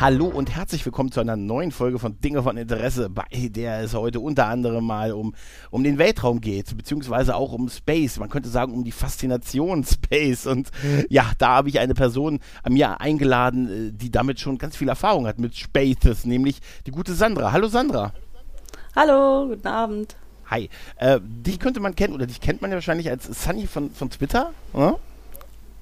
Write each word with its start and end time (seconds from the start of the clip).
Hallo 0.00 0.26
und 0.26 0.54
herzlich 0.54 0.86
willkommen 0.86 1.10
zu 1.10 1.18
einer 1.18 1.34
neuen 1.34 1.72
Folge 1.72 1.98
von 1.98 2.20
Dinge 2.20 2.44
von 2.44 2.56
Interesse, 2.56 3.10
bei 3.10 3.24
der 3.32 3.80
es 3.80 3.94
heute 3.94 4.20
unter 4.20 4.46
anderem 4.46 4.86
mal 4.86 5.10
um, 5.10 5.34
um 5.72 5.82
den 5.82 5.98
Weltraum 5.98 6.40
geht, 6.40 6.76
beziehungsweise 6.76 7.34
auch 7.34 7.52
um 7.52 7.68
Space. 7.68 8.20
Man 8.20 8.28
könnte 8.28 8.48
sagen, 8.48 8.72
um 8.74 8.84
die 8.84 8.92
Faszination 8.92 9.82
Space. 9.82 10.46
Und 10.46 10.70
ja, 11.08 11.32
da 11.38 11.48
habe 11.48 11.68
ich 11.68 11.80
eine 11.80 11.94
Person 11.94 12.38
an 12.62 12.74
mir 12.74 13.00
eingeladen, 13.00 13.88
äh, 13.88 13.92
die 13.92 14.12
damit 14.12 14.38
schon 14.38 14.56
ganz 14.56 14.76
viel 14.76 14.88
Erfahrung 14.88 15.26
hat 15.26 15.40
mit 15.40 15.56
Spaces, 15.56 16.24
nämlich 16.24 16.60
die 16.86 16.92
gute 16.92 17.14
Sandra. 17.14 17.50
Hallo 17.50 17.66
Sandra. 17.66 18.12
Hallo, 18.94 19.48
guten 19.48 19.66
Abend. 19.66 20.14
Hi. 20.46 20.70
Äh, 20.94 21.18
dich 21.24 21.58
könnte 21.58 21.80
man 21.80 21.96
kennen, 21.96 22.14
oder 22.14 22.28
dich 22.28 22.40
kennt 22.40 22.62
man 22.62 22.70
ja 22.70 22.76
wahrscheinlich 22.76 23.10
als 23.10 23.24
Sunny 23.42 23.66
von, 23.66 23.90
von 23.90 24.10
Twitter. 24.10 24.52
Hm? 24.74 24.94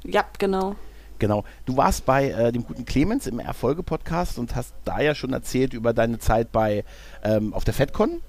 Ja, 0.05 0.25
genau. 0.39 0.75
Genau. 1.19 1.45
Du 1.65 1.77
warst 1.77 2.05
bei 2.07 2.31
äh, 2.31 2.53
dem 2.53 2.65
guten 2.65 2.85
Clemens 2.85 3.27
im 3.27 3.39
Erfolge-Podcast 3.39 4.39
und 4.39 4.55
hast 4.55 4.75
da 4.85 5.01
ja 5.01 5.15
schon 5.15 5.33
erzählt 5.33 5.75
über 5.75 5.93
deine 5.93 6.19
Zeit 6.19 6.53
bei 6.53 6.85
ähm, 7.23 7.55
auf 7.55 7.65
der 7.65 7.75
FedCon. 7.75 8.23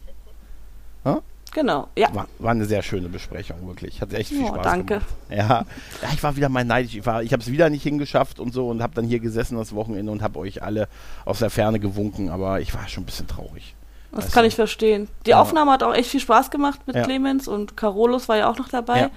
Ja? 1.06 1.22
Genau, 1.54 1.88
ja. 1.98 2.14
War, 2.14 2.28
war, 2.40 2.52
eine 2.52 2.66
sehr 2.66 2.84
schöne 2.84 3.10
Besprechung, 3.10 3.68
wirklich. 3.68 4.02
Hat 4.02 4.14
echt 4.14 4.30
viel 4.30 4.44
oh, 4.44 4.48
Spaß 4.48 4.64
danke. 4.64 4.94
gemacht. 4.96 5.08
Ja. 5.30 5.66
ja, 6.02 6.10
ich 6.14 6.22
war 6.22 6.36
wieder 6.36 6.50
mal 6.50 6.66
neidisch. 6.66 6.96
Ich, 6.96 7.00
ich 7.00 7.06
habe 7.06 7.42
es 7.42 7.52
wieder 7.52 7.70
nicht 7.70 7.84
hingeschafft 7.84 8.40
und 8.40 8.54
so 8.54 8.68
und 8.68 8.84
habe 8.84 8.94
dann 8.94 9.06
hier 9.06 9.20
gesessen 9.20 9.58
das 9.58 9.74
Wochenende 9.74 10.12
und 10.12 10.22
habe 10.22 10.40
euch 10.40 10.62
alle 10.62 10.88
aus 11.26 11.40
der 11.40 11.50
Ferne 11.50 11.80
gewunken, 11.80 12.30
aber 12.30 12.60
ich 12.60 12.74
war 12.76 12.88
schon 12.88 13.04
ein 13.04 13.06
bisschen 13.06 13.28
traurig. 13.28 13.76
Das 14.12 14.26
weißt 14.26 14.34
kann 14.34 14.44
du? 14.44 14.48
ich 14.50 14.56
verstehen. 14.56 15.08
Die 15.26 15.32
ja. 15.32 15.42
Aufnahme 15.42 15.72
hat 15.72 15.84
auch 15.84 15.94
echt 15.94 16.10
viel 16.10 16.20
Spaß 16.20 16.52
gemacht 16.52 16.82
mit 16.86 16.96
ja. 16.96 17.04
Clemens 17.04 17.48
und 17.48 17.78
Carolus 17.78 18.30
war 18.30 18.38
ja 18.38 18.50
auch 18.50 18.58
noch 18.58 18.70
dabei. 18.70 19.10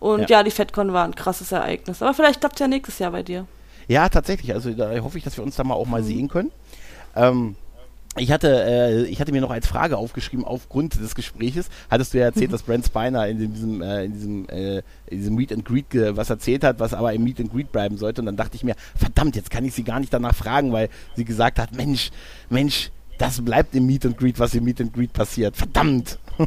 Und 0.00 0.22
ja, 0.22 0.38
ja 0.38 0.42
die 0.42 0.50
FedCon 0.50 0.92
war 0.92 1.04
ein 1.04 1.14
krasses 1.14 1.52
Ereignis. 1.52 2.02
Aber 2.02 2.14
vielleicht 2.14 2.40
klappt 2.40 2.56
es 2.56 2.60
ja 2.60 2.68
nächstes 2.68 2.98
Jahr 2.98 3.12
bei 3.12 3.22
dir. 3.22 3.46
Ja, 3.88 4.08
tatsächlich. 4.08 4.52
Also 4.52 4.72
da 4.72 4.90
hoffe 5.00 5.18
ich, 5.18 5.24
dass 5.24 5.36
wir 5.36 5.44
uns 5.44 5.56
da 5.56 5.64
mal 5.64 5.74
auch 5.74 5.86
mal 5.86 6.02
mhm. 6.02 6.06
sehen 6.06 6.28
können. 6.28 6.52
Ähm, 7.14 7.56
ich 8.18 8.32
hatte, 8.32 8.48
äh, 8.48 9.02
ich 9.04 9.20
hatte 9.20 9.32
mir 9.32 9.42
noch 9.42 9.50
als 9.50 9.66
Frage 9.66 9.98
aufgeschrieben, 9.98 10.44
aufgrund 10.44 10.98
des 10.98 11.14
Gespräches, 11.14 11.68
hattest 11.90 12.14
du 12.14 12.18
ja 12.18 12.24
erzählt, 12.24 12.48
mhm. 12.48 12.52
dass 12.52 12.62
Brent 12.62 12.86
Spiner 12.86 13.28
in 13.28 13.52
diesem, 13.52 13.82
äh, 13.82 14.04
in 14.04 14.12
diesem, 14.12 14.48
äh, 14.48 14.78
in 14.78 15.18
diesem 15.18 15.34
Meet 15.34 15.52
and 15.52 15.64
Greet 15.64 15.86
was 16.16 16.30
erzählt 16.30 16.64
hat, 16.64 16.80
was 16.80 16.94
aber 16.94 17.12
im 17.12 17.24
Meet 17.24 17.40
and 17.40 17.52
Greet 17.52 17.70
bleiben 17.72 17.98
sollte. 17.98 18.22
Und 18.22 18.26
dann 18.26 18.36
dachte 18.36 18.56
ich 18.56 18.64
mir, 18.64 18.74
verdammt, 18.96 19.36
jetzt 19.36 19.50
kann 19.50 19.64
ich 19.64 19.74
sie 19.74 19.84
gar 19.84 20.00
nicht 20.00 20.12
danach 20.12 20.34
fragen, 20.34 20.72
weil 20.72 20.88
sie 21.14 21.24
gesagt 21.24 21.58
hat, 21.58 21.74
Mensch, 21.74 22.10
Mensch, 22.48 22.90
das 23.18 23.44
bleibt 23.44 23.74
im 23.74 23.86
Meet 23.86 24.06
and 24.06 24.18
Greet, 24.18 24.38
was 24.38 24.54
im 24.54 24.64
Meet 24.64 24.80
and 24.80 24.94
Greet 24.94 25.12
passiert. 25.12 25.56
Verdammt! 25.56 26.18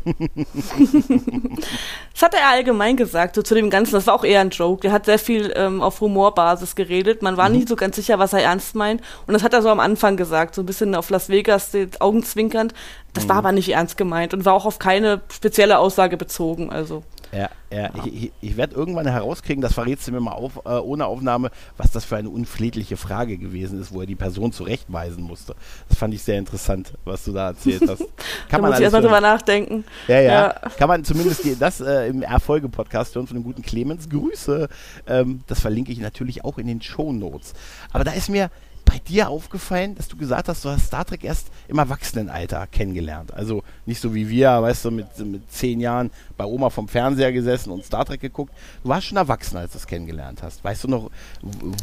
das 2.13 2.21
hat 2.21 2.33
er 2.33 2.49
allgemein 2.49 2.97
gesagt, 2.97 3.35
so 3.35 3.41
zu 3.41 3.55
dem 3.55 3.69
Ganzen. 3.69 3.93
Das 3.93 4.07
war 4.07 4.15
auch 4.15 4.23
eher 4.23 4.41
ein 4.41 4.49
Joke. 4.49 4.81
Der 4.81 4.91
hat 4.91 5.05
sehr 5.05 5.19
viel 5.19 5.53
ähm, 5.55 5.81
auf 5.81 6.01
Humorbasis 6.01 6.75
geredet. 6.75 7.21
Man 7.21 7.37
war 7.37 7.49
mhm. 7.49 7.55
nicht 7.55 7.69
so 7.69 7.75
ganz 7.75 7.95
sicher, 7.95 8.19
was 8.19 8.33
er 8.33 8.43
ernst 8.43 8.75
meint. 8.75 9.01
Und 9.27 9.33
das 9.33 9.43
hat 9.43 9.53
er 9.53 9.61
so 9.61 9.69
am 9.69 9.79
Anfang 9.79 10.17
gesagt, 10.17 10.55
so 10.55 10.61
ein 10.61 10.65
bisschen 10.65 10.95
auf 10.95 11.09
Las 11.09 11.29
Vegas, 11.29 11.71
Augenzwinkernd. 11.99 12.73
Das 13.13 13.25
mhm. 13.25 13.29
war 13.29 13.35
aber 13.37 13.51
nicht 13.51 13.69
ernst 13.69 13.97
gemeint 13.97 14.33
und 14.33 14.45
war 14.45 14.53
auch 14.53 14.65
auf 14.65 14.79
keine 14.79 15.21
spezielle 15.31 15.79
Aussage 15.79 16.17
bezogen. 16.17 16.71
Also. 16.71 17.03
Ja, 17.31 17.49
ja. 17.71 17.91
Ich, 18.05 18.31
ich 18.41 18.57
werde 18.57 18.75
irgendwann 18.75 19.05
herauskriegen, 19.05 19.61
das 19.61 19.73
verrätst 19.73 20.07
du 20.07 20.11
mir 20.11 20.19
mal 20.19 20.31
auf, 20.31 20.61
äh, 20.65 20.69
ohne 20.69 21.05
Aufnahme, 21.05 21.51
was 21.77 21.91
das 21.91 22.03
für 22.03 22.17
eine 22.17 22.29
unflätliche 22.29 22.97
Frage 22.97 23.37
gewesen 23.37 23.79
ist, 23.79 23.93
wo 23.93 24.01
er 24.01 24.07
die 24.07 24.15
Person 24.15 24.51
zurechtweisen 24.51 25.23
musste. 25.23 25.55
Das 25.89 25.99
fand 25.99 26.13
ich 26.15 26.23
sehr 26.23 26.39
interessant, 26.39 26.93
was 27.05 27.25
du 27.25 27.31
da 27.31 27.49
erzählt 27.49 27.83
hast. 27.87 28.03
Kann 28.49 28.61
man 28.61 28.71
muss 28.71 28.79
ich 28.79 28.83
erstmal 28.83 29.03
drüber 29.03 29.21
nachdenken. 29.21 29.83
Ja, 30.07 30.19
ja, 30.19 30.31
ja, 30.31 30.69
Kann 30.77 30.87
man 30.87 31.03
zumindest 31.03 31.43
die, 31.43 31.55
das 31.57 31.81
äh, 31.81 32.07
im 32.07 32.23
Erfolge-Podcast 32.23 33.13
hören 33.13 33.27
von 33.27 33.37
dem 33.37 33.43
guten 33.43 33.61
Clemens. 33.61 34.09
Grüße. 34.09 34.67
Ähm, 35.05 35.41
das 35.45 35.59
verlinke 35.59 35.91
ich 35.91 35.99
natürlich 35.99 36.43
auch 36.43 36.57
in 36.57 36.65
den 36.65 36.81
Show 36.81 37.13
Notes. 37.13 37.53
Aber 37.91 38.03
da 38.03 38.11
ist 38.11 38.29
mir 38.29 38.49
bei 38.89 38.97
dir 38.97 39.29
aufgefallen, 39.29 39.93
dass 39.93 40.07
du 40.07 40.17
gesagt 40.17 40.47
hast, 40.47 40.65
du 40.65 40.69
hast 40.69 40.87
Star 40.87 41.05
Trek 41.05 41.23
erst 41.23 41.49
im 41.67 41.77
Erwachsenenalter 41.77 42.65
kennengelernt? 42.65 43.31
Also 43.31 43.61
nicht 43.85 44.01
so 44.01 44.15
wie 44.15 44.27
wir, 44.27 44.49
weißt 44.63 44.85
du, 44.85 44.91
mit, 44.91 45.05
mit 45.19 45.51
zehn 45.51 45.79
Jahren 45.79 46.09
bei 46.37 46.43
Oma 46.43 46.71
vom 46.71 46.87
Fernseher 46.87 47.31
gesessen 47.31 47.69
und 47.69 47.85
Star 47.85 48.03
Trek 48.03 48.19
geguckt. 48.19 48.51
Du 48.81 48.89
warst 48.89 49.05
schon 49.05 49.17
erwachsen, 49.17 49.57
als 49.57 49.73
du 49.73 49.77
es 49.77 49.85
kennengelernt 49.85 50.41
hast. 50.41 50.63
Weißt 50.63 50.85
du 50.85 50.87
noch, 50.87 51.11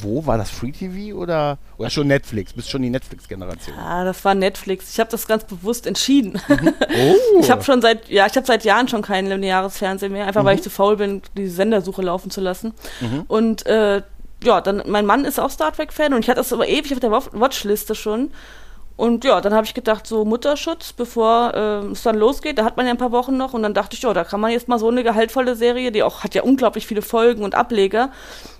wo 0.03 0.27
war 0.27 0.37
das 0.37 0.50
Free 0.50 0.72
TV 0.72 1.17
oder, 1.17 1.59
oder 1.78 1.91
schon 1.91 2.09
Netflix? 2.09 2.53
Bist 2.53 2.71
schon 2.71 2.83
die 2.83 2.91
Netflix-Generation? 2.91 3.77
Ja, 3.77 4.03
das 4.03 4.25
war 4.25 4.34
Netflix. 4.34 4.91
Ich 4.91 4.99
habe 4.99 5.11
das 5.11 5.28
ganz 5.28 5.44
bewusst 5.44 5.87
entschieden. 5.87 6.41
Mhm. 6.49 6.75
Oh. 6.99 7.41
ich 7.41 7.50
habe 7.50 7.62
schon 7.62 7.83
seit, 7.83 8.09
ja, 8.09 8.27
ich 8.27 8.37
habe 8.37 8.47
seit 8.47 8.65
Jahren 8.65 8.88
schon 8.88 9.03
kein 9.03 9.27
lineares 9.27 9.77
Fernsehen 9.77 10.12
mehr, 10.12 10.27
einfach 10.27 10.43
mhm. 10.43 10.47
weil 10.47 10.56
ich 10.56 10.62
zu 10.62 10.71
faul 10.71 10.97
bin, 10.97 11.21
die 11.37 11.49
Sendersuche 11.49 12.00
laufen 12.00 12.31
zu 12.31 12.41
lassen. 12.41 12.73
Mhm. 13.00 13.25
Und 13.28 13.67
äh, 13.67 14.03
ja, 14.47 14.61
dann, 14.61 14.83
mein 14.87 15.05
Mann 15.07 15.25
ist 15.25 15.39
auch 15.39 15.51
Star 15.51 15.73
Trek-Fan 15.73 16.15
und 16.15 16.21
ich 16.21 16.29
hatte 16.29 16.41
das 16.41 16.53
aber 16.53 16.69
ewig 16.69 16.93
auf 16.93 17.01
der 17.01 17.11
Watchliste 17.11 17.95
schon. 17.95 18.31
Und 18.97 19.25
ja, 19.25 19.43
dann 19.43 19.53
habe 19.53 19.67
ich 19.67 19.75
gedacht, 19.75 20.07
so 20.07 20.25
Mutterschutz, 20.25 20.95
bevor 20.95 21.53
äh, 21.55 21.87
es 21.89 22.03
dann 22.03 22.17
losgeht, 22.17 22.56
da 22.56 22.65
hat 22.65 22.79
man 22.79 22.87
ja 22.87 22.93
ein 22.93 22.99
paar 22.99 23.12
Wochen 23.12 23.37
noch 23.37 23.53
und 23.53 23.62
dann 23.62 23.75
dachte 23.75 23.95
ich, 23.95 24.03
ja, 24.03 24.15
da 24.15 24.25
kann 24.25 24.41
man 24.41 24.51
jetzt 24.53 24.69
mal 24.69 24.79
so 24.79 24.89
eine 24.89 25.03
gehaltvolle 25.03 25.55
Serie, 25.55 25.93
die 25.93 26.03
auch 26.03 26.25
hat 26.25 26.35
ja 26.35 26.43
unglaublich 26.43 26.87
viele 26.87 27.03
Folgen 27.03 27.45
und 27.45 27.55
Ableger 27.55 28.11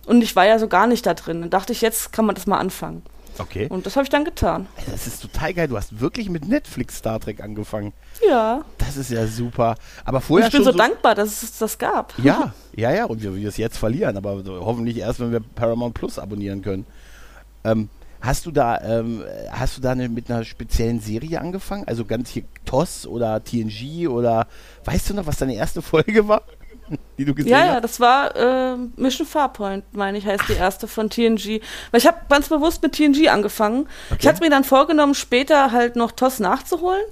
und 0.05 0.23
ich 0.23 0.37
war 0.37 0.47
ja 0.47 0.59
so 0.59 0.69
gar 0.69 0.87
nicht 0.87 1.07
da 1.07 1.15
drin. 1.15 1.41
Dann 1.41 1.51
dachte 1.51 1.73
ich, 1.73 1.81
jetzt 1.81 2.13
kann 2.13 2.27
man 2.27 2.35
das 2.35 2.47
mal 2.47 2.59
anfangen. 2.59 3.03
Okay. 3.39 3.67
Und 3.69 3.87
das 3.87 3.97
habe 3.97 4.05
ich 4.05 4.11
dann 4.11 4.25
getan. 4.25 4.67
Das 4.91 5.07
ist 5.07 5.21
total 5.21 5.55
geil. 5.55 5.69
Du 5.69 5.77
hast 5.77 6.01
wirklich 6.01 6.31
mit 6.31 6.49
Netflix 6.49 6.99
Star 6.99 7.21
Trek 7.21 7.43
angefangen. 7.43 7.93
Ja. 8.29 8.65
Das 8.79 8.97
ist 8.97 9.11
ja 9.11 9.27
super. 9.27 9.77
Aber 10.05 10.21
vorher 10.21 10.49
ich 10.49 10.53
bin 10.53 10.65
so, 10.65 10.73
so, 10.73 10.79
dankbar, 10.79 11.15
dass 11.15 11.43
es 11.43 11.59
das 11.59 11.79
gab. 11.79 12.15
Ja, 12.19 12.55
ja, 12.77 12.93
ja. 12.93 13.05
Und 13.05 13.23
wir, 13.23 13.35
wir 13.35 13.49
es 13.49 13.57
jetzt 13.57 13.77
verlieren, 13.77 14.17
aber 14.17 14.43
hoffentlich 14.47 14.99
erst, 14.99 15.21
wenn 15.21 15.33
wir 15.33 15.41
Paramount 15.41 15.95
Plus 15.95 16.19
abonnieren 16.19 16.63
können. 16.63 16.87
Ähm, 17.65 17.89
hast 18.21 18.47
du 18.47 18.51
da, 18.51 18.81
ähm, 18.81 19.25
hast 19.51 19.77
du 19.77 19.81
da 19.81 19.93
eine, 19.93 20.09
mit 20.09 20.31
einer 20.31 20.45
speziellen 20.45 21.01
Serie 21.01 21.41
angefangen? 21.41 21.85
Also 21.87 22.05
ganz 22.05 22.31
hier 22.31 22.45
TOS 22.65 23.07
oder 23.07 23.43
TNG 23.43 24.09
oder 24.09 24.47
weißt 24.85 25.11
du 25.11 25.15
noch, 25.15 25.27
was 25.27 25.39
deine 25.39 25.55
erste 25.55 25.83
Folge 25.83 26.29
war? 26.29 26.43
Die 27.19 27.25
du 27.25 27.35
gesehen 27.35 27.51
ja, 27.51 27.59
hast? 27.59 27.67
Ja, 27.67 27.81
das 27.81 28.01
war 28.01 28.37
äh, 28.37 28.77
Mission 28.97 29.27
Farpoint, 29.27 29.85
meine 29.93 30.19
ich, 30.19 30.27
heißt 30.27 30.45
die 30.49 30.55
erste 30.55 30.89
von 30.89 31.11
TNG. 31.11 31.61
Weil 31.91 32.01
ich 32.01 32.07
habe 32.07 32.19
ganz 32.29 32.49
bewusst 32.49 32.83
mit 32.83 32.93
TNG 32.93 33.29
angefangen. 33.29 33.89
Okay. 34.11 34.19
Ich 34.21 34.29
hatte 34.29 34.43
mir 34.43 34.51
dann 34.51 34.65
vorgenommen, 34.65 35.15
später 35.15 35.73
halt 35.73 35.97
noch 35.97 36.13
TOS 36.13 36.41
nachzuholen 36.41 37.05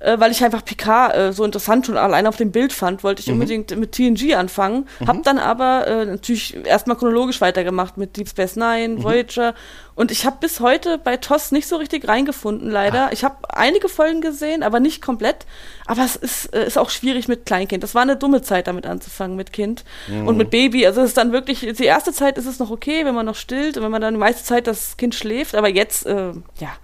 weil 0.00 0.32
ich 0.32 0.44
einfach 0.44 0.64
Picard 0.64 1.16
äh, 1.16 1.32
so 1.32 1.44
interessant 1.44 1.86
schon 1.86 1.96
allein 1.96 2.26
auf 2.26 2.36
dem 2.36 2.52
Bild 2.52 2.72
fand, 2.72 3.02
wollte 3.04 3.20
ich 3.20 3.28
mhm. 3.28 3.34
unbedingt 3.34 3.76
mit 3.76 3.92
TNG 3.92 4.34
anfangen. 4.34 4.86
Mhm. 5.00 5.06
Hab 5.06 5.22
dann 5.22 5.38
aber 5.38 5.86
äh, 5.86 6.04
natürlich 6.04 6.56
erstmal 6.66 6.96
chronologisch 6.96 7.40
weitergemacht 7.40 7.96
mit 7.96 8.16
Deep 8.16 8.28
Space 8.28 8.56
Nine, 8.56 8.96
mhm. 8.96 9.04
Voyager. 9.04 9.54
Und 9.94 10.10
ich 10.10 10.26
habe 10.26 10.36
bis 10.40 10.58
heute 10.60 10.98
bei 10.98 11.16
TOS 11.16 11.52
nicht 11.52 11.68
so 11.68 11.76
richtig 11.76 12.08
reingefunden, 12.08 12.68
leider. 12.68 13.06
Ah. 13.06 13.10
Ich 13.12 13.22
habe 13.22 13.36
einige 13.54 13.88
Folgen 13.88 14.20
gesehen, 14.20 14.62
aber 14.62 14.80
nicht 14.80 15.00
komplett. 15.00 15.46
Aber 15.86 16.04
es 16.04 16.16
ist, 16.16 16.54
äh, 16.54 16.66
ist 16.66 16.76
auch 16.76 16.90
schwierig 16.90 17.28
mit 17.28 17.46
Kleinkind. 17.46 17.82
Das 17.82 17.94
war 17.94 18.02
eine 18.02 18.16
dumme 18.16 18.42
Zeit, 18.42 18.66
damit 18.66 18.86
anzufangen 18.86 19.36
mit 19.36 19.52
Kind 19.52 19.84
mhm. 20.08 20.26
und 20.26 20.36
mit 20.36 20.50
Baby. 20.50 20.86
Also 20.86 21.00
es 21.00 21.08
ist 21.10 21.16
dann 21.16 21.32
wirklich, 21.32 21.60
die 21.60 21.84
erste 21.84 22.12
Zeit 22.12 22.36
ist 22.38 22.46
es 22.46 22.58
noch 22.58 22.70
okay, 22.70 23.04
wenn 23.04 23.14
man 23.14 23.26
noch 23.26 23.36
stillt 23.36 23.76
und 23.76 23.84
wenn 23.84 23.92
man 23.92 24.02
dann 24.02 24.14
die 24.14 24.20
meiste 24.20 24.42
Zeit 24.42 24.66
das 24.66 24.96
Kind 24.96 25.14
schläft. 25.14 25.54
Aber 25.54 25.68
jetzt, 25.68 26.06
äh, 26.06 26.32
ja, 26.58 26.76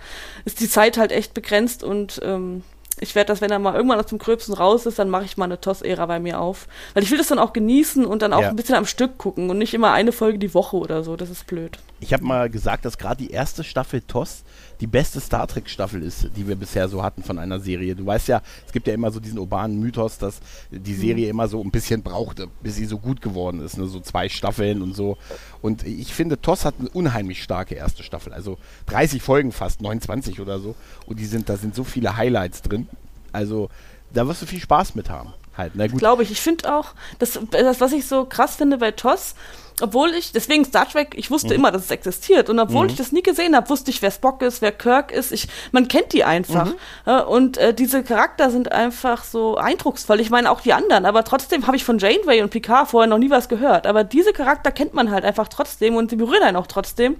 ist 0.45 0.61
die 0.61 0.69
Zeit 0.69 0.97
halt 0.97 1.11
echt 1.11 1.35
begrenzt 1.35 1.83
und 1.83 2.21
ähm, 2.23 2.63
ich 3.01 3.15
werde 3.15 3.29
das, 3.29 3.41
wenn 3.41 3.51
er 3.51 3.59
mal 3.59 3.75
irgendwann 3.75 3.99
aus 3.99 4.07
dem 4.07 4.19
Gröbsten 4.19 4.55
raus 4.55 4.87
ist, 4.87 4.99
dann 4.99 5.11
mache 5.11 5.25
ich 5.25 5.37
mal 5.37 5.47
eine 5.47 5.61
TOS-Ära 5.61 6.07
bei 6.07 6.21
mir 6.21 6.41
auf. 6.41 6.69
Weil 6.95 7.03
ich 7.03 7.11
will 7.11 7.19
das 7.19 7.29
dann 7.29 7.39
auch 7.39 7.53
genießen 7.53 8.05
und 8.05 8.23
dann 8.23 8.33
auch 8.33 8.43
ja. 8.43 8.51
ein 8.51 8.57
bisschen 8.57 8.75
am 8.75 8.87
Stück 8.87 9.19
gucken 9.19 9.51
und 9.51 9.59
nicht 9.59 9.75
immer 9.75 9.93
eine 9.93 10.13
Folge 10.13 10.39
die 10.39 10.55
Woche 10.55 10.77
oder 10.77 11.03
so. 11.03 11.17
Das 11.17 11.31
ist 11.31 11.47
blöd. 11.47 11.79
Ich 12.01 12.13
habe 12.13 12.25
mal 12.25 12.49
gesagt, 12.49 12.85
dass 12.85 12.99
gerade 12.99 13.23
die 13.23 13.31
erste 13.31 13.65
Staffel 13.65 14.01
TOS 14.03 14.45
die 14.81 14.87
beste 14.87 15.21
Star 15.21 15.47
Trek-Staffel 15.47 16.03
ist, 16.03 16.31
die 16.37 16.49
wir 16.49 16.57
bisher 16.57 16.89
so 16.89 17.03
hatten 17.03 17.23
von 17.23 17.39
einer 17.39 17.61
Serie. 17.61 17.95
Du 17.95 18.07
weißt 18.07 18.29
ja, 18.29 18.41
es 18.67 18.73
gibt 18.73 18.87
ja 18.87 18.95
immer 18.95 19.11
so 19.11 19.21
diesen 19.21 19.39
urbanen 19.39 19.79
Mythos, 19.79 20.17
dass 20.17 20.41
die 20.71 20.95
Serie 20.95 21.27
mhm. 21.27 21.31
immer 21.31 21.49
so 21.49 21.63
ein 21.63 21.71
bisschen 21.71 22.03
brauchte, 22.03 22.49
bis 22.63 22.77
sie 22.77 22.87
so 22.87 22.99
gut 22.99 23.21
geworden 23.21 23.61
ist. 23.61 23.77
Ne? 23.77 23.87
So 23.87 24.01
zwei 24.01 24.29
Staffeln 24.29 24.81
und 24.81 24.95
so. 24.95 25.19
Und 25.61 25.87
ich 25.87 26.15
finde, 26.15 26.41
TOS 26.41 26.65
hat 26.65 26.77
eine 26.79 26.89
unheimlich 26.89 27.43
starke 27.43 27.75
erste 27.75 28.03
Staffel. 28.03 28.33
Also 28.33 28.57
30 28.87 29.23
Folgen 29.23 29.53
fast, 29.53 29.83
29 29.83 30.41
oder 30.41 30.59
so. 30.59 30.75
Und 31.07 31.21
die 31.21 31.27
sind, 31.27 31.51
da 31.51 31.57
sind 31.57 31.75
so 31.75 31.85
viele 31.85 32.17
Highlights 32.17 32.63
drin. 32.63 32.89
Also 33.33 33.69
da 34.13 34.27
wirst 34.27 34.43
du 34.43 34.47
viel 34.47 34.61
Spaß 34.61 34.95
mit 34.95 35.09
haben. 35.09 35.33
Halt, 35.57 35.73
na 35.75 35.87
gut. 35.87 35.99
Glaube 35.99 36.23
ich. 36.23 36.31
Ich 36.31 36.41
finde 36.41 36.75
auch, 36.75 36.95
das, 37.19 37.39
das, 37.51 37.81
was 37.81 37.93
ich 37.93 38.07
so 38.07 38.25
krass 38.25 38.57
finde 38.57 38.79
bei 38.79 38.93
TOS, 38.93 39.35
obwohl 39.83 40.11
ich, 40.11 40.33
deswegen 40.33 40.65
Star 40.65 40.89
Trek, 40.89 41.15
ich 41.17 41.31
wusste 41.31 41.49
mhm. 41.49 41.55
immer, 41.55 41.73
dass 41.73 41.85
es 41.85 41.91
existiert. 41.91 42.49
Und 42.49 42.59
obwohl 42.59 42.85
mhm. 42.85 42.91
ich 42.91 42.97
das 42.97 43.13
nie 43.13 43.23
gesehen 43.23 43.57
habe, 43.57 43.69
wusste 43.69 43.91
ich, 43.91 44.03
wer 44.03 44.11
Spock 44.11 44.43
ist, 44.43 44.63
wer 44.63 44.73
Kirk 44.73 45.11
ist. 45.11 45.33
Ich, 45.33 45.49
man 45.73 45.89
kennt 45.89 46.13
die 46.13 46.25
einfach. 46.25 46.67
Mhm. 47.07 47.13
und 47.29 47.59
äh, 47.59 47.75
diese 47.75 48.03
Charakter 48.03 48.51
sind 48.51 48.73
einfach 48.73 49.25
so 49.25 49.57
eindrucksvoll. 49.57 50.21
Ich 50.21 50.31
meine 50.31 50.51
auch 50.51 50.61
die 50.61 50.73
anderen, 50.73 51.07
aber 51.07 51.25
trotzdem 51.25 51.67
habe 51.67 51.77
ich 51.77 51.85
von 51.85 51.99
Janeway 51.99 52.43
und 52.43 52.51
Picard 52.51 52.89
vorher 52.89 53.09
noch 53.09 53.19
nie 53.19 53.31
was 53.31 53.49
gehört. 53.49 53.87
Aber 53.87 54.05
diese 54.05 54.33
Charakter 54.33 54.71
kennt 54.71 54.95
man 54.95 55.11
halt 55.11 55.25
einfach 55.25 55.49
trotzdem 55.49 55.97
und 55.97 56.11
die 56.11 56.17
berühren 56.17 56.43
einen 56.43 56.57
auch 56.57 56.67
trotzdem. 56.67 57.17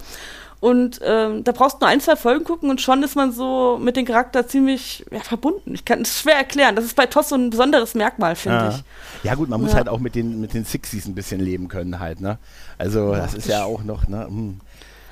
Und 0.61 1.01
ähm, 1.03 1.43
da 1.43 1.53
brauchst 1.53 1.77
du 1.77 1.81
nur 1.81 1.89
ein, 1.89 2.01
zwei 2.03 2.17
Folgen 2.17 2.45
gucken 2.45 2.69
und 2.69 2.83
schon 2.83 3.03
ist 3.03 3.17
man 3.17 3.33
so 3.33 3.79
mit 3.81 3.97
dem 3.97 4.05
Charakter 4.05 4.47
ziemlich 4.47 5.07
ja, 5.11 5.21
verbunden. 5.21 5.73
Ich 5.73 5.87
kann 5.87 6.03
es 6.03 6.21
schwer 6.21 6.37
erklären. 6.37 6.77
Das 6.77 6.85
ist 6.85 6.97
bei 6.97 7.07
Toss 7.07 7.31
so 7.31 7.35
ein 7.35 7.49
besonderes 7.49 7.95
Merkmal, 7.95 8.37
finde 8.37 8.57
ja. 8.59 8.69
ich. 8.69 8.85
Ja 9.25 9.35
gut, 9.37 9.49
man 9.49 9.63
muss 9.63 9.75
halt 9.75 9.89
auch 9.89 10.01
mit 10.01 10.15
den, 10.15 10.39
mit 10.39 10.53
den 10.53 10.65
Sixies 10.65 11.07
ein 11.07 11.15
bisschen 11.15 11.41
leben 11.41 11.69
können 11.69 11.99
halt, 11.99 12.21
ne? 12.21 12.39
Also 12.77 13.15
das 13.15 13.33
ist 13.33 13.49
ja 13.49 13.65
auch 13.65 13.85
noch, 13.85 14.07
ne? 14.07 14.27
Hm, 14.27 14.61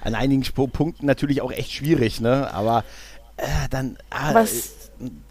an 0.04 0.14
einigen 0.14 0.42
Punkten 0.42 1.06
natürlich 1.06 1.40
auch 1.40 1.50
echt 1.50 1.72
schwierig, 1.72 2.20
ne? 2.20 2.52
Aber 2.52 2.84
äh, 3.38 3.46
dann... 3.70 3.96
Ah, 4.10 4.34
Was 4.34 4.77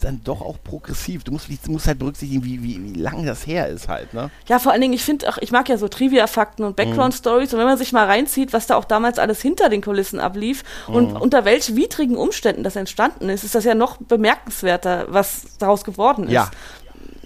dann 0.01 0.21
doch 0.23 0.41
auch 0.41 0.57
progressiv. 0.63 1.23
Du 1.23 1.31
musst, 1.31 1.47
du 1.49 1.71
musst 1.71 1.87
halt 1.87 1.99
berücksichtigen, 1.99 2.43
wie, 2.43 2.63
wie, 2.63 2.83
wie 2.83 2.99
lang 2.99 3.25
das 3.25 3.45
her 3.45 3.67
ist 3.67 3.87
halt, 3.87 4.13
ne? 4.13 4.29
Ja, 4.47 4.59
vor 4.59 4.71
allen 4.71 4.81
Dingen, 4.81 4.93
ich 4.93 5.03
finde 5.03 5.27
auch, 5.29 5.37
ich 5.39 5.51
mag 5.51 5.67
ja 5.69 5.77
so 5.77 5.87
Trivia-Fakten 5.87 6.63
und 6.63 6.75
Background-Stories 6.75 7.53
und 7.53 7.59
wenn 7.59 7.65
man 7.65 7.77
sich 7.77 7.91
mal 7.91 8.05
reinzieht, 8.05 8.53
was 8.53 8.67
da 8.67 8.75
auch 8.75 8.85
damals 8.85 9.19
alles 9.19 9.41
hinter 9.41 9.69
den 9.69 9.81
Kulissen 9.81 10.19
ablief 10.19 10.63
mhm. 10.87 10.95
und 10.95 11.13
unter 11.13 11.45
welchen 11.45 11.75
widrigen 11.75 12.17
Umständen 12.17 12.63
das 12.63 12.75
entstanden 12.75 13.29
ist, 13.29 13.43
ist 13.43 13.55
das 13.55 13.65
ja 13.65 13.75
noch 13.75 13.97
bemerkenswerter, 13.97 15.07
was 15.09 15.43
daraus 15.59 15.83
geworden 15.83 16.25
ist. 16.25 16.31
Ja, 16.31 16.49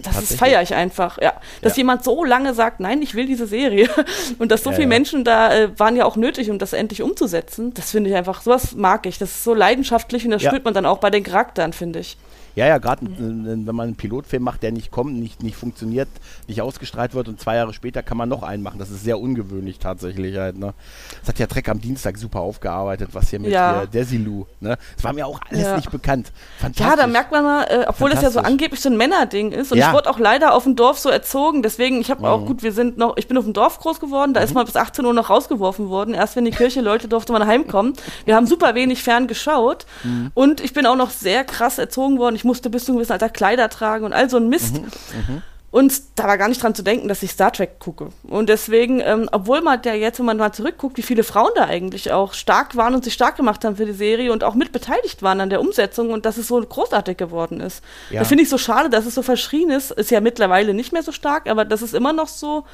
das 0.02 0.36
feiere 0.36 0.62
ich 0.62 0.74
einfach, 0.74 1.20
ja. 1.22 1.34
Dass 1.62 1.74
ja. 1.74 1.82
jemand 1.82 2.04
so 2.04 2.24
lange 2.24 2.54
sagt, 2.54 2.80
nein, 2.80 3.02
ich 3.02 3.16
will 3.16 3.26
diese 3.26 3.48
Serie. 3.48 3.90
Und 4.40 4.52
dass 4.52 4.64
so 4.64 4.72
ja, 4.72 4.76
viele 4.76 4.86
ja. 4.86 4.90
Menschen 4.90 5.24
da 5.24 5.54
äh, 5.54 5.80
waren 5.80 5.96
ja 5.96 6.06
auch 6.06 6.16
nötig, 6.16 6.50
um 6.50 6.60
das 6.60 6.74
endlich 6.74 7.02
umzusetzen. 7.02 7.74
Das 7.74 7.92
finde 7.92 8.10
ich 8.10 8.16
einfach, 8.16 8.42
sowas 8.42 8.76
mag 8.76 9.06
ich. 9.06 9.18
Das 9.18 9.30
ist 9.30 9.44
so 9.44 9.54
leidenschaftlich 9.54 10.26
und 10.26 10.32
das 10.32 10.42
spürt 10.42 10.66
man 10.66 10.74
dann 10.74 10.86
auch 10.86 11.00
bei 11.00 11.10
den 11.10 11.24
Charakteren, 11.24 11.74
finde 11.74 12.00
ich. 12.00 12.18
Ja, 12.56 12.68
ja, 12.68 12.78
gerade 12.78 13.06
wenn 13.18 13.64
man 13.66 13.88
einen 13.88 13.96
Pilotfilm 13.96 14.44
macht, 14.44 14.64
der 14.64 14.72
nicht 14.72 14.92
kommt, 14.92 15.14
nicht, 15.14 15.42
nicht 15.42 15.56
funktioniert, 15.56 16.10
nicht 16.48 16.62
ausgestrahlt 16.62 17.14
wird 17.14 17.28
und 17.30 17.40
zwei 17.40 17.56
Jahre 17.56 17.74
später 17.74 18.04
kann 18.04 18.18
man 18.18 18.28
noch 18.28 18.44
einen 18.44 18.62
machen. 18.62 18.80
Das 18.80 18.90
ist 18.90 19.04
sehr 19.04 19.20
ungewöhnlich 19.20 19.80
tatsächlich 19.80 20.38
halt. 20.38 20.58
Ne? 20.58 20.74
Das 21.22 21.30
hat 21.30 21.40
ja 21.40 21.48
Trek 21.48 21.70
am 21.70 21.80
Dienstag 21.80 22.18
super 22.18 22.42
aufgearbeitet, 22.42 23.10
was 23.14 23.30
hier 23.30 23.40
mit 23.40 23.52
ja. 23.52 23.86
Desilu. 23.86 24.46
Ne? 24.60 24.78
Das 24.96 25.04
war 25.04 25.14
mir 25.14 25.26
auch 25.26 25.40
alles 25.50 25.64
ja. 25.64 25.76
nicht 25.76 25.92
bekannt. 25.92 26.32
Ja, 26.76 26.96
da 26.96 27.08
merkt 27.08 27.32
man 27.32 27.44
mal, 27.44 27.64
äh, 27.64 27.86
obwohl 27.88 28.10
das 28.10 28.22
ja 28.22 28.30
so 28.30 28.40
angeblich 28.40 28.82
so 28.82 28.90
ein 28.90 28.98
Männerding 28.98 29.52
ist 29.52 29.72
und 29.72 29.78
ja. 29.78 29.88
ich 29.88 29.94
wurde 29.94 30.10
auch 30.10 30.20
leider 30.20 30.54
auf 30.54 30.64
dem 30.64 30.76
Dorf 30.76 31.00
so 31.00 31.10
erzogen. 31.10 31.64
Deswegen, 31.64 32.02
ich 32.02 32.12
habe 32.12 32.22
mhm. 32.22 32.28
auch 32.28 32.46
gut, 32.46 32.64
wir 32.64 32.74
sind 32.74 32.98
noch, 32.98 33.18
ich 33.18 33.28
bin 33.28 33.38
auf 33.38 33.46
dem 33.46 33.54
Dorf 33.54 33.80
groß 33.80 34.00
geworden, 34.00 34.34
da 34.34 34.42
mhm. 34.42 34.46
ist 34.46 34.54
man 34.54 34.66
bis 34.66 34.76
18 34.76 35.06
Uhr 35.06 35.14
noch 35.14 35.30
rausgeworfen 35.30 35.90
worden. 35.90 36.14
Erst 36.14 36.36
wenn 36.36 36.46
die 36.46 36.52
Kirche 36.52 36.82
Leute 36.92 37.08
durfte 37.08 37.32
man 37.32 37.46
heimkommen. 37.48 37.94
Wir 38.26 38.36
haben 38.36 38.48
super 38.48 38.76
wenig 38.76 39.04
fern 39.04 39.28
geschaut 39.28 39.86
mhm. 40.04 40.32
und 40.34 40.62
ich 40.62 40.74
bin 40.74 40.86
auch 40.86 40.96
noch 40.96 41.12
sehr 41.12 41.44
krass 41.44 41.78
erzogen 41.78 42.18
worden. 42.20 42.36
Ich 42.36 42.41
musste 42.44 42.70
bis 42.70 42.86
zu 42.86 42.92
einem 42.92 42.98
gewissen 42.98 43.14
Alter 43.14 43.30
Kleider 43.30 43.70
tragen 43.70 44.06
und 44.06 44.14
all 44.14 44.30
so 44.30 44.38
ein 44.38 44.50
Mist. 44.50 44.76
Mhm, 44.76 44.88
mh. 45.36 45.42
Und 45.72 46.02
da 46.16 46.26
war 46.26 46.38
gar 46.38 46.50
nicht 46.50 46.62
dran 46.62 46.76
zu 46.76 46.84
denken, 46.84 47.08
dass 47.08 47.24
ich 47.24 47.32
Star 47.32 47.54
Trek 47.54 47.80
gucke. 47.80 48.10
Und 48.24 48.50
deswegen, 48.50 49.00
ähm, 49.00 49.30
obwohl 49.32 49.62
man 49.62 49.80
ja 49.86 49.94
jetzt, 49.94 50.20
wenn 50.20 50.26
man 50.26 50.36
mal 50.36 50.52
zurückguckt, 50.52 50.98
wie 50.98 51.02
viele 51.02 51.24
Frauen 51.24 51.52
da 51.56 51.64
eigentlich 51.64 52.12
auch 52.12 52.34
stark 52.34 52.76
waren 52.76 52.94
und 52.94 53.06
sich 53.06 53.14
stark 53.14 53.38
gemacht 53.38 53.64
haben 53.64 53.78
für 53.78 53.86
die 53.86 53.94
Serie 53.94 54.34
und 54.34 54.44
auch 54.44 54.54
mitbeteiligt 54.54 55.24
waren 55.24 55.40
an 55.40 55.50
der 55.50 55.62
Umsetzung 55.62 56.10
und 56.10 56.26
dass 56.26 56.38
es 56.38 56.50
so 56.50 56.60
großartig 56.60 57.16
geworden 57.16 57.62
ist. 57.62 57.82
Ja. 58.10 58.20
Das 58.20 58.28
finde 58.28 58.44
ich 58.44 58.50
so 58.50 58.58
schade, 58.58 58.90
dass 58.90 59.06
es 59.06 59.16
so 59.16 59.22
verschrien 59.22 59.70
ist. 59.70 59.92
Ist 59.92 60.12
ja 60.12 60.20
mittlerweile 60.20 60.74
nicht 60.74 60.92
mehr 60.92 61.04
so 61.04 61.14
stark, 61.14 61.50
aber 61.50 61.64
das 61.64 61.82
ist 61.82 61.94
immer 61.94 62.12
noch 62.12 62.28
so, 62.28 62.66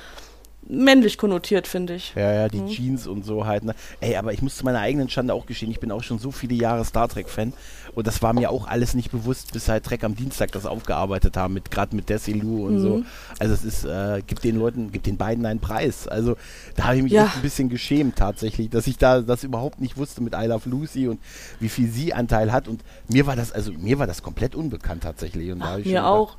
männlich 0.69 1.17
konnotiert, 1.17 1.67
finde 1.67 1.95
ich. 1.95 2.13
Ja, 2.15 2.31
ja, 2.33 2.47
die 2.47 2.61
mhm. 2.61 2.67
Jeans 2.67 3.07
und 3.07 3.25
so 3.25 3.45
halt. 3.45 3.63
Ne? 3.63 3.75
Ey, 4.01 4.15
aber 4.15 4.33
ich 4.33 4.41
muss 4.41 4.57
zu 4.57 4.65
meiner 4.65 4.79
eigenen 4.79 5.09
Schande 5.09 5.33
auch 5.33 5.45
gestehen, 5.45 5.71
ich 5.71 5.79
bin 5.79 5.91
auch 5.91 6.03
schon 6.03 6.19
so 6.19 6.31
viele 6.31 6.55
Jahre 6.55 6.83
Star 6.85 7.07
Trek-Fan 7.07 7.53
und 7.97 8.05
das 8.05 8.21
war 8.21 8.33
mir 8.33 8.51
auch 8.51 8.67
alles 8.67 8.93
nicht 8.93 9.09
bewusst, 9.09 9.53
bis 9.53 9.69
halt 9.69 9.83
Trek 9.83 10.03
am 10.03 10.15
Dienstag 10.15 10.51
das 10.51 10.67
aufgearbeitet 10.67 11.35
haben, 11.35 11.55
mit 11.55 11.71
gerade 11.71 11.95
mit 11.95 12.09
Desilu 12.09 12.67
und 12.67 12.75
mhm. 12.75 12.79
so. 12.79 13.03
Also 13.39 13.55
es 13.55 13.63
ist, 13.63 13.85
äh, 13.85 14.21
gibt 14.27 14.43
den 14.43 14.57
Leuten, 14.57 14.91
gibt 14.91 15.07
den 15.07 15.17
beiden 15.17 15.45
einen 15.47 15.59
Preis. 15.59 16.07
Also 16.07 16.35
da 16.75 16.83
habe 16.83 16.97
ich 16.97 17.03
mich 17.03 17.13
ja. 17.13 17.25
echt 17.25 17.37
ein 17.37 17.41
bisschen 17.41 17.69
geschämt 17.69 18.15
tatsächlich, 18.15 18.69
dass 18.69 18.85
ich 18.85 18.99
da 18.99 19.21
das 19.21 19.43
überhaupt 19.43 19.81
nicht 19.81 19.97
wusste 19.97 20.21
mit 20.21 20.35
I 20.35 20.45
Love 20.45 20.69
Lucy 20.69 21.07
und 21.07 21.19
wie 21.59 21.69
viel 21.69 21.89
sie 21.89 22.13
Anteil 22.13 22.51
hat. 22.51 22.67
Und 22.67 22.83
mir 23.07 23.25
war 23.25 23.35
das, 23.35 23.51
also 23.51 23.71
mir 23.71 23.97
war 23.97 24.05
das 24.05 24.21
komplett 24.21 24.53
unbekannt 24.53 25.01
tatsächlich. 25.01 25.51
Und 25.51 25.63
Ach, 25.63 25.79
mir 25.79 26.05
auch. 26.05 26.37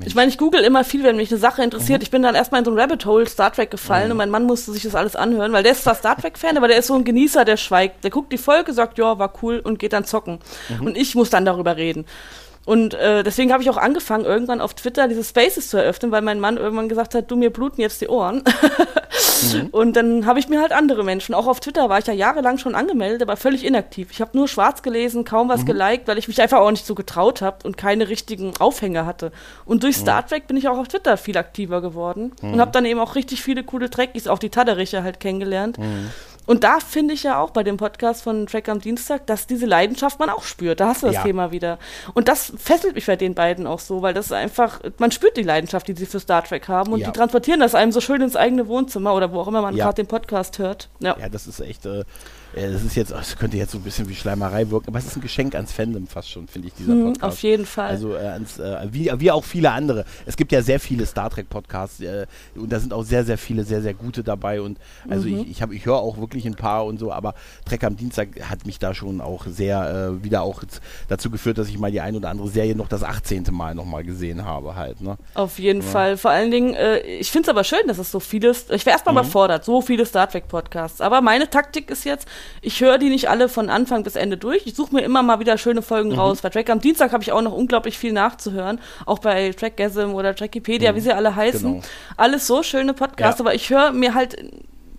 Mensch. 0.00 0.08
Ich 0.08 0.14
meine, 0.14 0.30
ich 0.30 0.38
google 0.38 0.62
immer 0.62 0.82
viel, 0.84 1.04
wenn 1.04 1.16
mich 1.16 1.30
eine 1.30 1.38
Sache 1.38 1.62
interessiert. 1.62 2.00
Mhm. 2.00 2.02
Ich 2.02 2.10
bin 2.10 2.22
dann 2.22 2.34
erstmal 2.34 2.60
in 2.60 2.64
so 2.64 2.70
ein 2.70 2.78
Rabbit 2.78 3.06
Hole 3.06 3.26
Star 3.28 3.52
Trek 3.52 3.70
gefallen 3.70 4.06
mhm. 4.06 4.10
und 4.12 4.16
mein 4.16 4.30
Mann 4.30 4.44
musste 4.44 4.72
sich 4.72 4.82
das 4.82 4.94
alles 4.94 5.14
anhören, 5.14 5.52
weil 5.52 5.62
der 5.62 5.72
ist 5.72 5.84
zwar 5.84 5.94
Star 5.94 6.16
Trek-Fan, 6.16 6.56
aber 6.56 6.68
der 6.68 6.78
ist 6.78 6.88
so 6.88 6.94
ein 6.94 7.04
Genießer, 7.04 7.44
der 7.44 7.56
schweigt. 7.56 8.02
Der 8.02 8.10
guckt 8.10 8.32
die 8.32 8.38
Folge, 8.38 8.72
sagt, 8.72 8.98
ja, 8.98 9.18
war 9.18 9.32
cool 9.42 9.60
und 9.62 9.78
geht 9.78 9.92
dann 9.92 10.04
zocken. 10.04 10.40
Mhm. 10.68 10.86
Und 10.86 10.96
ich 10.96 11.14
muss 11.14 11.30
dann 11.30 11.44
darüber 11.44 11.76
reden. 11.76 12.04
Und 12.66 12.94
äh, 12.94 13.22
deswegen 13.22 13.52
habe 13.52 13.62
ich 13.62 13.70
auch 13.70 13.76
angefangen, 13.76 14.24
irgendwann 14.24 14.60
auf 14.60 14.74
Twitter 14.74 15.08
diese 15.08 15.24
Spaces 15.24 15.70
zu 15.70 15.78
eröffnen, 15.78 16.12
weil 16.12 16.22
mein 16.22 16.40
Mann 16.40 16.56
irgendwann 16.56 16.88
gesagt 16.88 17.14
hat, 17.14 17.30
du, 17.30 17.36
mir 17.36 17.50
bluten 17.50 17.80
jetzt 17.80 18.00
die 18.00 18.08
Ohren. 18.08 18.42
mhm. 19.42 19.66
Und 19.68 19.94
dann 19.94 20.26
habe 20.26 20.38
ich 20.38 20.48
mir 20.48 20.60
halt 20.60 20.72
andere 20.72 21.04
Menschen, 21.04 21.34
auch 21.34 21.46
auf 21.46 21.60
Twitter 21.60 21.88
war 21.88 21.98
ich 21.98 22.06
ja 22.06 22.12
jahrelang 22.12 22.58
schon 22.58 22.74
angemeldet, 22.74 23.22
aber 23.22 23.36
völlig 23.36 23.64
inaktiv. 23.64 24.08
Ich 24.10 24.20
habe 24.20 24.36
nur 24.36 24.48
schwarz 24.48 24.82
gelesen, 24.82 25.24
kaum 25.24 25.48
was 25.48 25.62
mhm. 25.62 25.66
geliked, 25.66 26.08
weil 26.08 26.18
ich 26.18 26.28
mich 26.28 26.40
einfach 26.40 26.58
auch 26.58 26.70
nicht 26.70 26.86
so 26.86 26.94
getraut 26.94 27.42
habe 27.42 27.58
und 27.64 27.76
keine 27.76 28.08
richtigen 28.08 28.56
Aufhänger 28.58 29.06
hatte. 29.06 29.32
Und 29.64 29.82
durch 29.82 29.96
mhm. 29.98 30.02
Star 30.02 30.26
Trek 30.26 30.46
bin 30.46 30.56
ich 30.56 30.68
auch 30.68 30.78
auf 30.78 30.88
Twitter 30.88 31.16
viel 31.16 31.36
aktiver 31.36 31.80
geworden 31.80 32.32
und 32.42 32.56
mhm. 32.56 32.60
habe 32.60 32.70
dann 32.70 32.84
eben 32.84 33.00
auch 33.00 33.14
richtig 33.14 33.42
viele 33.42 33.64
coole 33.64 33.90
Trekkies, 33.90 34.28
auch 34.28 34.38
die 34.38 34.50
Taderiche 34.50 35.02
halt 35.02 35.20
kennengelernt. 35.20 35.78
Und 36.50 36.64
da 36.64 36.80
finde 36.80 37.14
ich 37.14 37.22
ja 37.22 37.38
auch 37.38 37.50
bei 37.50 37.62
dem 37.62 37.76
Podcast 37.76 38.24
von 38.24 38.44
Track 38.48 38.68
am 38.68 38.80
Dienstag, 38.80 39.24
dass 39.28 39.46
diese 39.46 39.66
Leidenschaft 39.66 40.18
man 40.18 40.30
auch 40.30 40.42
spürt. 40.42 40.80
Da 40.80 40.88
hast 40.88 41.04
du 41.04 41.06
das 41.06 41.14
ja. 41.14 41.22
Thema 41.22 41.52
wieder. 41.52 41.78
Und 42.12 42.26
das 42.26 42.52
fesselt 42.58 42.96
mich 42.96 43.06
bei 43.06 43.14
den 43.14 43.36
beiden 43.36 43.68
auch 43.68 43.78
so, 43.78 44.02
weil 44.02 44.14
das 44.14 44.32
einfach, 44.32 44.80
man 44.98 45.12
spürt 45.12 45.36
die 45.36 45.44
Leidenschaft, 45.44 45.86
die 45.86 45.92
sie 45.92 46.06
für 46.06 46.18
Star 46.18 46.42
Trek 46.42 46.66
haben 46.66 46.92
und 46.92 46.98
ja. 46.98 47.06
die 47.06 47.12
transportieren 47.12 47.60
das 47.60 47.76
einem 47.76 47.92
so 47.92 48.00
schön 48.00 48.20
ins 48.20 48.34
eigene 48.34 48.66
Wohnzimmer 48.66 49.14
oder 49.14 49.30
wo 49.30 49.38
auch 49.38 49.46
immer 49.46 49.62
man 49.62 49.76
gerade 49.76 49.94
den 49.94 50.08
Podcast 50.08 50.58
hört. 50.58 50.88
Ja. 50.98 51.16
ja, 51.20 51.28
das 51.28 51.46
ist 51.46 51.60
echt, 51.60 51.86
äh, 51.86 52.02
das 52.54 52.82
ist 52.82 52.96
jetzt, 52.96 53.12
das 53.12 53.36
könnte 53.36 53.56
jetzt 53.56 53.72
so 53.72 53.78
ein 53.78 53.82
bisschen 53.82 54.08
wie 54.08 54.14
Schleimerei 54.14 54.70
wirken, 54.70 54.88
aber 54.88 54.98
es 54.98 55.06
ist 55.06 55.16
ein 55.16 55.20
Geschenk 55.20 55.54
ans 55.54 55.72
Fandom 55.72 56.06
fast 56.06 56.30
schon, 56.30 56.48
finde 56.48 56.68
ich, 56.68 56.74
dieser 56.74 56.92
hm, 56.92 57.04
Podcast. 57.04 57.32
Auf 57.32 57.42
jeden 57.42 57.66
Fall. 57.66 57.88
Also 57.88 58.14
äh, 58.14 58.26
ans, 58.26 58.58
äh, 58.58 58.88
wie, 58.90 59.10
wie 59.16 59.30
auch 59.30 59.44
viele 59.44 59.70
andere. 59.70 60.04
Es 60.26 60.36
gibt 60.36 60.52
ja 60.52 60.62
sehr 60.62 60.80
viele 60.80 61.06
Star 61.06 61.30
Trek 61.30 61.48
Podcasts 61.48 62.00
äh, 62.00 62.26
und 62.56 62.72
da 62.72 62.80
sind 62.80 62.92
auch 62.92 63.04
sehr, 63.04 63.24
sehr 63.24 63.38
viele, 63.38 63.64
sehr, 63.64 63.82
sehr 63.82 63.94
gute 63.94 64.24
dabei 64.24 64.60
und 64.60 64.78
also 65.08 65.28
mhm. 65.28 65.40
ich, 65.40 65.62
ich, 65.62 65.70
ich 65.70 65.86
höre 65.86 65.98
auch 65.98 66.18
wirklich 66.18 66.46
ein 66.46 66.54
paar 66.54 66.86
und 66.86 66.98
so, 66.98 67.12
aber 67.12 67.34
Trek 67.64 67.84
am 67.84 67.96
Dienstag 67.96 68.28
hat 68.48 68.66
mich 68.66 68.78
da 68.78 68.94
schon 68.94 69.20
auch 69.20 69.46
sehr 69.46 70.10
äh, 70.18 70.24
wieder 70.24 70.42
auch 70.42 70.62
dazu 71.08 71.30
geführt, 71.30 71.58
dass 71.58 71.68
ich 71.68 71.78
mal 71.78 71.92
die 71.92 72.00
ein 72.00 72.16
oder 72.16 72.30
andere 72.30 72.48
Serie 72.48 72.74
noch 72.74 72.88
das 72.88 73.02
18. 73.02 73.46
Mal 73.50 73.74
nochmal 73.74 74.04
gesehen 74.04 74.44
habe 74.44 74.76
halt. 74.76 75.00
Ne? 75.00 75.16
Auf 75.34 75.58
jeden 75.58 75.82
ja. 75.82 75.86
Fall. 75.86 76.16
Vor 76.16 76.30
allen 76.30 76.50
Dingen, 76.50 76.74
äh, 76.74 76.98
ich 77.00 77.30
finde 77.30 77.46
es 77.46 77.48
aber 77.48 77.64
schön, 77.64 77.86
dass 77.86 77.98
es 77.98 78.10
so 78.10 78.20
vieles, 78.20 78.70
ich 78.70 78.86
wäre 78.86 78.94
erstmal 78.94 79.14
mhm. 79.14 79.20
überfordert, 79.20 79.64
so 79.64 79.80
viele 79.80 80.04
Star 80.04 80.28
Trek 80.28 80.48
Podcasts. 80.48 81.00
Aber 81.00 81.20
meine 81.20 81.48
Taktik 81.48 81.90
ist 81.90 82.04
jetzt, 82.04 82.26
ich 82.62 82.80
höre 82.80 82.98
die 82.98 83.08
nicht 83.08 83.28
alle 83.28 83.48
von 83.48 83.70
Anfang 83.70 84.02
bis 84.02 84.16
Ende 84.16 84.36
durch. 84.36 84.66
Ich 84.66 84.74
suche 84.74 84.94
mir 84.94 85.02
immer 85.02 85.22
mal 85.22 85.40
wieder 85.40 85.58
schöne 85.58 85.82
Folgen 85.82 86.10
mhm. 86.10 86.18
raus. 86.18 86.40
Bei 86.40 86.50
Track 86.50 86.70
am 86.70 86.80
Dienstag 86.80 87.12
habe 87.12 87.22
ich 87.22 87.32
auch 87.32 87.42
noch 87.42 87.52
unglaublich 87.52 87.98
viel 87.98 88.12
nachzuhören. 88.12 88.80
Auch 89.06 89.18
bei 89.18 89.52
Trackgasm 89.52 90.14
oder 90.14 90.34
Trackipedia, 90.34 90.92
mhm. 90.92 90.96
wie 90.96 91.00
sie 91.00 91.12
alle 91.12 91.34
heißen. 91.34 91.74
Genau. 91.74 91.84
Alles 92.16 92.46
so 92.46 92.62
schöne 92.62 92.94
Podcasts, 92.94 93.38
ja. 93.38 93.44
aber 93.44 93.54
ich 93.54 93.70
höre 93.70 93.92
mir 93.92 94.14
halt 94.14 94.36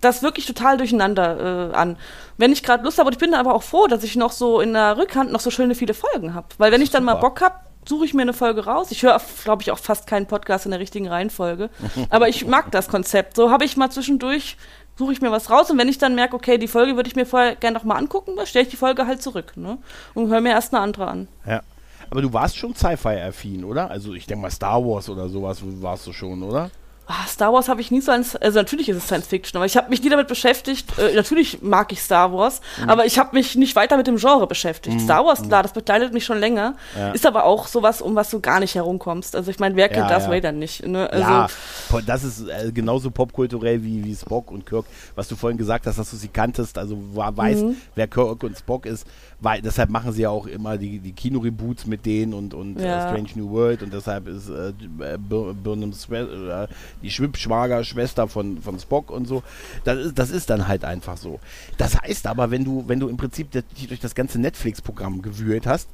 das 0.00 0.22
wirklich 0.22 0.46
total 0.46 0.76
durcheinander 0.76 1.70
äh, 1.72 1.76
an. 1.76 1.96
Wenn 2.36 2.52
ich 2.52 2.62
gerade 2.62 2.84
Lust 2.84 2.98
habe, 2.98 3.06
und 3.08 3.14
ich 3.14 3.18
bin 3.18 3.34
aber 3.34 3.54
auch 3.54 3.62
froh, 3.62 3.86
dass 3.86 4.02
ich 4.02 4.16
noch 4.16 4.32
so 4.32 4.60
in 4.60 4.74
der 4.74 4.98
Rückhand 4.98 5.32
noch 5.32 5.40
so 5.40 5.50
schöne 5.50 5.74
viele 5.74 5.94
Folgen 5.94 6.34
habe. 6.34 6.48
Weil 6.58 6.72
wenn 6.72 6.82
ich 6.82 6.90
dann 6.90 7.04
super. 7.04 7.14
mal 7.14 7.20
Bock 7.20 7.40
habe, 7.40 7.54
suche 7.88 8.04
ich 8.04 8.14
mir 8.14 8.22
eine 8.22 8.32
Folge 8.32 8.64
raus. 8.64 8.90
Ich 8.90 9.02
höre, 9.02 9.20
glaube 9.44 9.62
ich, 9.62 9.70
auch 9.70 9.78
fast 9.78 10.06
keinen 10.06 10.26
Podcast 10.26 10.64
in 10.64 10.70
der 10.70 10.80
richtigen 10.80 11.08
Reihenfolge. 11.08 11.70
Aber 12.10 12.28
ich 12.28 12.46
mag 12.46 12.70
das 12.70 12.88
Konzept. 12.88 13.36
So 13.36 13.50
habe 13.50 13.64
ich 13.64 13.76
mal 13.76 13.90
zwischendurch 13.90 14.56
suche 14.96 15.12
ich 15.12 15.20
mir 15.20 15.30
was 15.30 15.50
raus 15.50 15.70
und 15.70 15.78
wenn 15.78 15.88
ich 15.88 15.98
dann 15.98 16.14
merke, 16.14 16.36
okay, 16.36 16.58
die 16.58 16.68
Folge 16.68 16.96
würde 16.96 17.08
ich 17.08 17.16
mir 17.16 17.26
vorher 17.26 17.56
gerne 17.56 17.76
noch 17.76 17.84
mal 17.84 17.96
angucken, 17.96 18.36
dann 18.36 18.46
stelle 18.46 18.64
ich 18.64 18.70
die 18.70 18.76
Folge 18.76 19.06
halt 19.06 19.22
zurück 19.22 19.52
ne? 19.56 19.78
und 20.14 20.28
höre 20.28 20.40
mir 20.40 20.50
erst 20.50 20.74
eine 20.74 20.82
andere 20.82 21.06
an. 21.06 21.28
Ja. 21.46 21.62
Aber 22.10 22.20
du 22.20 22.32
warst 22.32 22.58
schon 22.58 22.74
Sci-Fi-affin, 22.74 23.64
oder? 23.64 23.90
Also 23.90 24.12
ich 24.12 24.26
denke 24.26 24.42
mal 24.42 24.50
Star 24.50 24.84
Wars 24.84 25.08
oder 25.08 25.28
sowas 25.30 25.62
warst 25.62 26.06
du 26.06 26.12
schon, 26.12 26.42
oder? 26.42 26.70
Ah, 27.14 27.26
Star 27.26 27.52
Wars 27.52 27.68
habe 27.68 27.82
ich 27.82 27.90
nie 27.90 28.00
so 28.00 28.10
als, 28.10 28.36
also 28.36 28.58
natürlich 28.58 28.88
ist 28.88 28.96
es 28.96 29.04
Science 29.04 29.26
Fiction, 29.26 29.58
aber 29.58 29.66
ich 29.66 29.76
habe 29.76 29.90
mich 29.90 30.02
nie 30.02 30.08
damit 30.08 30.28
beschäftigt. 30.28 30.98
Äh, 30.98 31.14
natürlich 31.14 31.60
mag 31.60 31.92
ich 31.92 32.00
Star 32.00 32.32
Wars, 32.32 32.62
mhm. 32.80 32.88
aber 32.88 33.04
ich 33.04 33.18
habe 33.18 33.36
mich 33.36 33.54
nicht 33.54 33.76
weiter 33.76 33.98
mit 33.98 34.06
dem 34.06 34.16
Genre 34.16 34.46
beschäftigt. 34.46 34.96
Mhm. 34.96 35.00
Star 35.00 35.22
Wars, 35.26 35.42
klar, 35.42 35.62
das 35.62 35.74
begleitet 35.74 36.14
mich 36.14 36.24
schon 36.24 36.38
länger, 36.38 36.74
ja. 36.96 37.10
ist 37.10 37.26
aber 37.26 37.44
auch 37.44 37.66
sowas, 37.66 38.00
um 38.00 38.14
was 38.14 38.30
du 38.30 38.40
gar 38.40 38.60
nicht 38.60 38.74
herumkommst. 38.74 39.36
Also 39.36 39.50
ich 39.50 39.58
meine, 39.58 39.76
wer 39.76 39.90
kennt 39.90 40.04
ja, 40.04 40.08
Darth 40.08 40.24
ja. 40.24 40.30
Vader 40.30 40.52
nicht? 40.52 40.86
Ne? 40.86 41.10
Also, 41.10 41.98
ja, 41.98 42.00
das 42.06 42.24
ist 42.24 42.48
äh, 42.48 42.72
genauso 42.72 43.10
popkulturell 43.10 43.82
wie, 43.82 44.02
wie 44.02 44.14
Spock 44.14 44.50
und 44.50 44.64
Kirk, 44.64 44.86
was 45.14 45.28
du 45.28 45.36
vorhin 45.36 45.58
gesagt 45.58 45.86
hast, 45.86 45.98
dass 45.98 46.10
du 46.10 46.16
sie 46.16 46.28
kanntest, 46.28 46.78
also 46.78 46.96
weißt, 46.96 47.62
mhm. 47.62 47.76
wer 47.94 48.06
Kirk 48.06 48.42
und 48.42 48.56
Spock 48.56 48.86
ist, 48.86 49.06
weil 49.42 49.60
deshalb 49.60 49.90
machen 49.90 50.12
sie 50.12 50.22
ja 50.22 50.30
auch 50.30 50.46
immer 50.46 50.78
die, 50.78 51.00
die 51.00 51.12
Kino-Reboots 51.12 51.86
mit 51.86 52.06
denen 52.06 52.32
und, 52.32 52.54
und 52.54 52.78
äh, 52.78 53.00
Strange 53.00 53.30
New 53.34 53.50
World 53.50 53.82
und 53.82 53.92
deshalb 53.92 54.28
ist 54.28 54.48
äh, 54.48 54.72
Burnhams 55.18 56.08
äh, 56.10 56.68
die 57.02 57.10
Schwibschwager-Schwester 57.10 58.28
von, 58.28 58.62
von 58.62 58.78
Spock 58.78 59.10
und 59.10 59.26
so. 59.26 59.42
Das 59.82 59.98
ist, 59.98 60.18
das 60.18 60.30
ist 60.30 60.48
dann 60.48 60.68
halt 60.68 60.84
einfach 60.84 61.16
so. 61.16 61.40
Das 61.76 62.00
heißt 62.00 62.28
aber, 62.28 62.52
wenn 62.52 62.64
du, 62.64 62.84
wenn 62.86 63.00
du 63.00 63.08
im 63.08 63.16
Prinzip 63.16 63.50
dich 63.50 63.88
durch 63.88 64.00
das 64.00 64.14
ganze 64.14 64.40
Netflix-Programm 64.40 65.22
gewühlt 65.22 65.66
hast, 65.66 65.88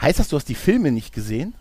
heißt 0.00 0.18
das, 0.18 0.28
du 0.28 0.36
hast 0.36 0.48
die 0.48 0.54
Filme 0.54 0.90
nicht 0.90 1.14
gesehen? 1.14 1.54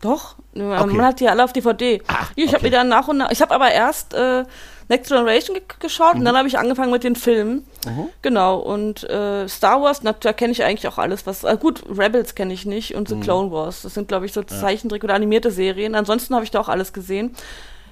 Doch, 0.00 0.36
man 0.54 0.90
okay. 0.90 1.02
hat 1.02 1.20
die 1.20 1.28
alle 1.28 1.42
auf 1.44 1.52
DVD. 1.52 2.02
Ach, 2.06 2.30
ich 2.34 2.48
habe 2.48 2.58
okay. 2.58 2.66
wieder 2.66 2.84
nach 2.84 3.08
und 3.08 3.18
nach. 3.18 3.30
Ich 3.30 3.40
habe 3.40 3.54
aber 3.54 3.70
erst 3.72 4.12
äh, 4.12 4.44
Next 4.88 5.08
Generation 5.08 5.54
ge 5.54 5.62
geschaut 5.80 6.14
mhm. 6.14 6.20
und 6.20 6.24
dann 6.26 6.36
habe 6.36 6.48
ich 6.48 6.58
angefangen 6.58 6.92
mit 6.92 7.04
den 7.04 7.16
Filmen. 7.16 7.66
Mhm. 7.84 8.08
Genau, 8.22 8.58
und 8.58 9.04
äh, 9.04 9.48
Star 9.48 9.82
Wars, 9.82 10.02
na, 10.02 10.12
da 10.12 10.32
kenne 10.32 10.52
ich 10.52 10.62
eigentlich 10.62 10.88
auch 10.88 10.98
alles, 10.98 11.26
was. 11.26 11.44
Äh, 11.44 11.56
gut, 11.60 11.82
Rebels 11.88 12.34
kenne 12.34 12.52
ich 12.52 12.66
nicht 12.66 12.94
und 12.94 13.08
The 13.08 13.16
mhm. 13.16 13.22
Clone 13.22 13.50
Wars. 13.50 13.82
Das 13.82 13.94
sind, 13.94 14.08
glaube 14.08 14.26
ich, 14.26 14.32
so 14.32 14.42
Zeichentrick- 14.42 15.04
oder 15.04 15.14
animierte 15.14 15.50
Serien. 15.50 15.94
Ansonsten 15.94 16.34
habe 16.34 16.44
ich 16.44 16.50
da 16.50 16.60
auch 16.60 16.68
alles 16.68 16.92
gesehen. 16.92 17.34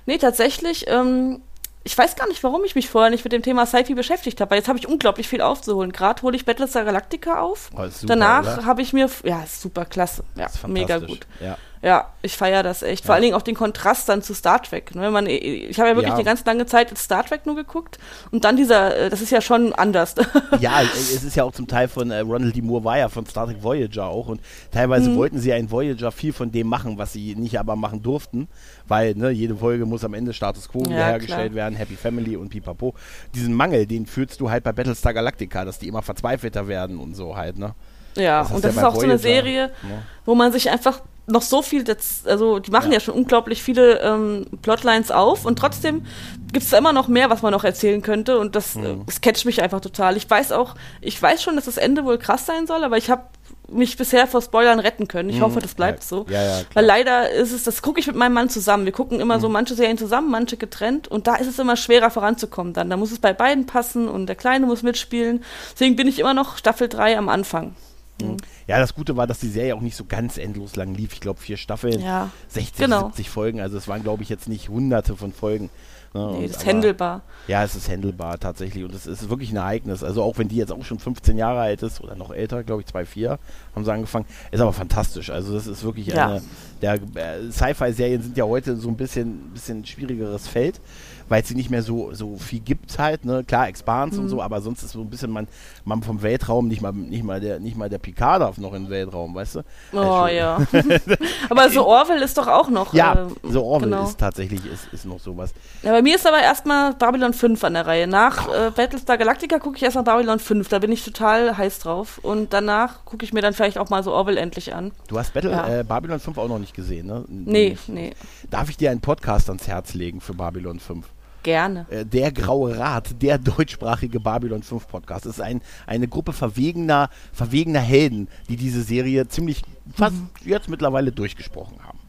Nee, 0.07 0.19
tatsächlich, 0.19 0.87
ähm, 0.89 1.41
ich 1.83 1.97
weiß 1.97 2.17
gar 2.17 2.27
nicht, 2.29 2.43
warum 2.43 2.65
ich 2.65 2.75
mich 2.75 2.89
vorher 2.89 3.11
nicht 3.11 3.25
mit 3.25 3.33
dem 3.33 3.43
Thema 3.43 3.67
Sci-Fi 3.67 3.95
beschäftigt 3.95 4.41
habe, 4.41 4.53
weil 4.53 4.59
jetzt 4.59 4.69
habe 4.69 4.79
ich 4.79 4.89
unglaublich 4.89 5.29
viel 5.29 5.43
aufzuholen. 5.43 5.93
Gerade 5.93 6.23
hole 6.23 6.35
ich 6.35 6.47
Battlestar 6.47 6.85
Galactica 6.85 7.41
auf. 7.41 7.71
Oh, 7.75 7.87
super, 7.89 8.07
Danach 8.07 8.65
habe 8.65 8.81
ich 8.81 8.93
mir, 8.93 9.11
ja, 9.23 9.45
super 9.47 9.85
klasse, 9.85 10.25
ja, 10.35 10.49
mega 10.67 10.99
gut. 10.99 11.27
Ja. 11.41 11.59
Ja, 11.85 12.07
ich 12.23 12.35
feiere 12.35 12.63
das 12.63 12.83
echt. 12.83 13.05
Vor 13.05 13.11
ja. 13.11 13.17
allen 13.17 13.23
Dingen 13.25 13.35
auch 13.35 13.43
den 13.43 13.55
Kontrast 13.55 14.09
dann 14.09 14.23
zu 14.23 14.33
Star 14.33 14.63
Trek. 14.63 14.95
Ne? 14.95 15.11
Man, 15.11 15.27
ich 15.27 15.79
habe 15.79 15.91
ja 15.91 15.95
wirklich 15.95 16.09
ja. 16.09 16.15
eine 16.15 16.25
ganz 16.25 16.43
lange 16.47 16.65
Zeit 16.65 16.97
Star 16.97 17.25
Trek 17.25 17.45
nur 17.45 17.57
geguckt 17.57 17.99
und 18.31 18.45
dann 18.45 18.57
dieser, 18.57 18.97
äh, 18.97 19.11
das 19.11 19.21
ist 19.21 19.31
ja 19.31 19.43
schon 19.43 19.75
anders. 19.75 20.15
ja, 20.61 20.81
es 20.81 21.23
ist 21.23 21.37
ja 21.37 21.45
auch 21.45 21.53
zum 21.53 21.67
Teil 21.67 21.89
von 21.89 22.11
äh, 22.11 22.21
Ronald 22.21 22.57
D. 22.57 22.63
Moore 22.63 22.85
war 22.85 22.97
ja 22.97 23.11
von 23.11 23.27
Star 23.27 23.45
Trek 23.45 23.63
Voyager 23.63 24.07
auch 24.07 24.29
und 24.29 24.41
teilweise 24.71 25.11
mhm. 25.11 25.17
wollten 25.17 25.39
sie 25.39 25.51
ja 25.51 25.57
in 25.57 25.71
Voyager 25.71 26.11
viel 26.11 26.33
von 26.33 26.51
dem 26.51 26.69
machen, 26.69 26.97
was 26.97 27.13
sie 27.13 27.35
nicht 27.35 27.61
aber 27.61 27.77
machen 27.77 28.03
durften, 28.03 28.49
weil 28.89 29.15
ne, 29.15 29.29
jede 29.29 29.55
Folge 29.55 29.85
muss 29.85 30.07
am 30.07 30.15
Ende 30.15 30.33
Status 30.33 30.71
Quo 30.71 30.85
ja, 30.89 31.19
klar. 31.19 31.53
werden, 31.53 31.75
Happy 31.75 31.97
Family 31.97 32.35
und 32.35 32.49
pipapo. 32.49 32.95
Diesen 33.35 33.53
Mangel, 33.53 33.85
den 33.85 34.07
führst 34.07 34.41
du 34.41 34.49
halt 34.49 34.65
bei 34.65 34.73
Battlestar 34.73 35.13
Galactica, 35.13 35.67
dass 35.67 35.81
die 35.81 35.89
immer 35.89 36.01
verzweifelter 36.01 36.67
werden 36.67 36.99
und 36.99 37.15
so 37.15 37.37
halt, 37.37 37.59
ne? 37.59 37.75
Ja, 38.17 38.43
das 38.43 38.53
und 38.53 38.65
das 38.65 38.75
ist 38.75 38.79
auch 38.79 38.95
Voyager, 38.95 39.01
so 39.01 39.07
eine 39.07 39.19
Serie, 39.19 39.61
ja. 39.83 39.89
Ne? 39.89 40.03
wo 40.25 40.35
man 40.35 40.51
sich 40.51 40.71
einfach 40.71 41.03
noch 41.27 41.43
so 41.43 41.63
viel, 41.63 41.85
das, 41.85 42.27
also 42.27 42.59
die 42.59 42.71
machen 42.71 42.89
ja. 42.89 42.95
ja 42.95 43.01
schon 43.01 43.15
unglaublich 43.15 43.63
viele 43.63 44.01
ähm, 44.01 44.47
Plotlines 44.63 45.11
auf 45.11 45.47
und 45.47 45.59
trotzdem 45.59 46.05
gibt 46.53 46.65
es 46.65 46.71
da 46.71 46.79
immer 46.79 46.93
noch 46.93 47.09
mehr, 47.09 47.31
was 47.31 47.43
man 47.43 47.53
noch 47.53 47.65
erzählen 47.65 48.03
könnte 48.03 48.39
und 48.39 48.55
das, 48.55 48.75
mhm. 48.75 49.03
das 49.07 49.21
catcht 49.21 49.47
mich 49.47 49.63
einfach 49.63 49.81
total. 49.81 50.17
Ich 50.17 50.29
weiß 50.29 50.53
auch, 50.53 50.75
ich 51.01 51.21
weiß 51.21 51.43
schon, 51.43 51.57
dass 51.57 51.65
das 51.65 51.79
Ende 51.79 52.05
wohl 52.05 52.19
krass 52.19 52.47
sein 52.47 52.67
soll, 52.67 52.85
aber 52.85 52.99
ich 52.99 53.11
habe 53.11 53.25
mich 53.69 53.97
bisher 53.97 54.27
vor 54.27 54.43
Spoilern 54.43 54.79
retten 54.79 55.09
können. 55.09 55.31
Ich 55.31 55.37
mhm. 55.37 55.43
hoffe, 55.43 55.61
das 55.61 55.75
bleibt 55.75 56.01
ja. 56.03 56.07
so. 56.07 56.27
Ja, 56.29 56.61
Weil 56.75 56.85
leider 56.85 57.31
ist 57.31 57.53
es, 57.53 57.65
das 57.65 57.81
gucke 57.81 57.99
ich 57.99 58.07
mit 58.07 58.17
meinem 58.17 58.35
Mann 58.35 58.51
zusammen. 58.51 58.85
Wir 58.85 58.93
gucken 58.93 59.21
immer 59.21 59.39
mhm. 59.39 59.41
so 59.41 59.49
manche 59.49 59.75
Serien 59.75 59.97
zusammen, 59.97 60.31
manche 60.31 60.59
getrennt 60.59 61.09
und 61.09 61.27
da 61.27 61.37
ist 61.37 61.47
es 61.47 61.59
immer 61.59 61.77
schwerer 61.77 62.11
voranzukommen 62.11 62.75
dann. 62.75 62.91
Da 62.91 62.97
muss 62.97 63.13
es 63.13 63.19
bei 63.19 63.33
beiden 63.33 63.67
passen 63.67 64.09
und 64.09 64.27
der 64.27 64.37
Kleine 64.37 64.67
muss 64.67 64.83
mitspielen. 64.83 65.43
Deswegen 65.73 65.97
bin 65.97 66.07
ich 66.07 66.19
immer 66.19 66.35
noch 66.35 66.59
Staffel 66.59 66.89
3 66.89 67.17
am 67.17 67.29
Anfang. 67.31 67.75
Mhm. 68.21 68.37
Ja, 68.67 68.79
das 68.79 68.95
Gute 68.95 69.17
war, 69.17 69.27
dass 69.27 69.41
die 69.41 69.49
Serie 69.49 69.75
auch 69.75 69.81
nicht 69.81 69.97
so 69.97 70.05
ganz 70.05 70.39
endlos 70.39 70.77
lang 70.77 70.95
lief. 70.95 71.13
Ich 71.13 71.21
glaube, 71.21 71.41
vier 71.41 71.57
Staffeln, 71.57 72.01
ja, 72.01 72.31
60, 72.49 72.77
genau. 72.77 73.07
70 73.07 73.31
Folgen. 73.31 73.61
Also 73.61 73.77
es 73.77 73.89
waren, 73.89 74.03
glaube 74.03 74.23
ich, 74.23 74.29
jetzt 74.29 74.49
nicht 74.49 74.69
hunderte 74.69 75.17
von 75.17 75.33
Folgen. 75.33 75.71
Ne? 76.15 76.31
Nee, 76.39 76.47
das 76.47 76.59
ist 76.59 76.67
händelbar. 76.67 77.23
Ja, 77.49 77.65
es 77.65 77.75
ist 77.75 77.89
händelbar 77.89 78.39
tatsächlich. 78.39 78.85
Und 78.85 78.95
es 78.95 79.07
ist 79.07 79.29
wirklich 79.29 79.51
ein 79.51 79.57
Ereignis. 79.57 80.05
Also 80.05 80.23
auch 80.23 80.39
wenn 80.39 80.47
die 80.47 80.57
jetzt 80.57 80.71
auch 80.71 80.85
schon 80.85 81.01
15 81.01 81.37
Jahre 81.37 81.61
alt 81.61 81.83
ist 81.83 82.01
oder 82.01 82.15
noch 82.15 82.33
älter, 82.33 82.63
glaube 82.63 82.83
ich, 82.83 82.95
2,4 82.95 83.37
haben 83.75 83.85
sie 83.85 83.93
angefangen. 83.93 84.27
Ist 84.53 84.61
aber 84.61 84.73
fantastisch. 84.73 85.31
Also 85.31 85.53
das 85.53 85.67
ist 85.67 85.83
wirklich 85.83 86.07
ja. 86.07 86.27
eine, 86.27 86.43
der 86.83 86.95
äh, 86.95 87.51
Sci-Fi-Serien 87.51 88.23
sind 88.23 88.37
ja 88.37 88.45
heute 88.45 88.77
so 88.77 88.89
ein 88.89 88.97
bisschen, 88.97 89.51
bisschen 89.53 89.85
schwierigeres 89.85 90.47
Feld 90.47 90.81
weil 91.29 91.43
es 91.43 91.49
sie 91.49 91.55
nicht 91.55 91.71
mehr 91.71 91.83
so, 91.83 92.13
so 92.13 92.37
viel 92.37 92.61
gibt 92.61 92.99
halt, 92.99 93.25
ne? 93.25 93.45
Klar, 93.45 93.69
Expans 93.69 94.17
mhm. 94.17 94.25
und 94.25 94.29
so, 94.29 94.43
aber 94.43 94.61
sonst 94.61 94.83
ist 94.83 94.93
so 94.93 95.01
ein 95.01 95.11
bisschen 95.11 95.31
man, 95.31 95.49
man 95.85 96.03
vom 96.03 96.23
Weltraum, 96.23 96.69
nicht 96.69 96.83
mal, 96.83 96.93
nicht 96.93 97.25
mal 97.25 97.41
der, 97.41 97.61
nicht 97.61 97.77
mal 97.77 97.89
der 97.89 97.99
Picard 97.99 98.43
darf 98.43 98.59
noch 98.59 98.75
in 98.75 98.85
den 98.85 98.91
Weltraum, 98.91 99.35
weißt 99.35 99.57
du? 99.57 99.61
Oh 99.93 100.27
äh, 100.27 100.37
ja. 100.37 100.61
aber 101.51 101.71
so 101.71 101.87
Orwell 101.87 102.23
ist 102.23 102.37
doch 102.37 102.47
auch 102.47 102.69
noch. 102.69 102.93
Ja, 102.95 103.15
äh, 103.15 103.51
so 103.51 103.65
Orwell 103.65 103.91
genau. 103.91 104.05
ist 104.05 104.19
tatsächlich, 104.19 104.61
ist, 104.67 104.93
ist 104.93 105.05
noch 105.05 105.21
sowas. 105.21 105.53
Ja, 105.83 105.93
bei 105.93 106.03
mir 106.03 106.17
ist 106.17 106.27
aber 106.27 106.41
erstmal 106.41 106.95
Babylon 106.95 107.33
5 107.33 107.63
an 107.65 107.75
der 107.75 107.87
Reihe. 107.87 108.07
Nach 108.07 108.49
äh, 108.49 108.71
Battlestar 108.71 109.19
Galactica 109.19 109.59
gucke 109.59 109.77
ich 109.77 109.83
erstmal 109.83 110.05
Babylon 110.05 110.39
5, 110.39 110.69
da 110.69 110.79
bin 110.79 110.93
ich 110.93 111.05
total 111.05 111.57
heiß 111.57 111.81
drauf. 111.81 112.19
Und 112.19 112.53
danach 112.53 113.05
gucke 113.05 113.25
ich 113.25 113.33
mir 113.33 113.43
dann 113.43 113.55
vielleicht 113.55 113.79
auch 113.79 113.91
mal 113.91 114.03
so 114.03 114.13
Orwell 114.13 114.37
endlich 114.37 114.75
an. 114.75 114.93
Du 115.09 115.19
hast 115.19 115.33
Battle, 115.35 115.51
ja. 115.51 115.81
äh, 115.81 115.85
Babylon 115.85 116.21
5 116.21 116.39
auch 116.39 116.49
noch 116.49 116.59
nicht 116.59 116.75
gesehen, 116.75 117.07
ne? 117.07 117.25
Nee, 117.29 117.77
nee. 117.87 118.13
Darf 118.51 118.71
ich 118.71 118.77
dir 118.77 118.91
einen 118.91 119.01
Podcast 119.01 119.49
ans 119.49 119.67
Herz 119.67 119.95
legen 119.95 120.21
für 120.21 120.35
Babylon 120.35 120.81
5? 120.81 121.07
Gerne. 121.45 121.87
Äh, 121.91 122.05
der 122.05 122.33
Graue 122.33 122.77
Rat, 122.77 123.23
der 123.23 123.39
deutschsprachige 123.39 124.19
Babylon 124.19 124.63
5 124.63 124.89
Podcast. 124.89 125.27
Das 125.27 125.35
ist 125.35 125.41
ein, 125.41 125.61
eine 125.87 126.09
Gruppe 126.09 126.33
verwegener, 126.33 127.11
verwegener 127.33 127.81
Helden, 127.81 128.29
die 128.49 128.57
diese 128.57 128.83
Serie 128.83 129.29
ziemlich 129.29 129.63
fast 129.95 130.17
mhm. 130.17 130.29
jetzt 130.45 130.69
mittlerweile 130.69 131.13
durchgesprochen 131.13 131.85
haben. 131.85 132.01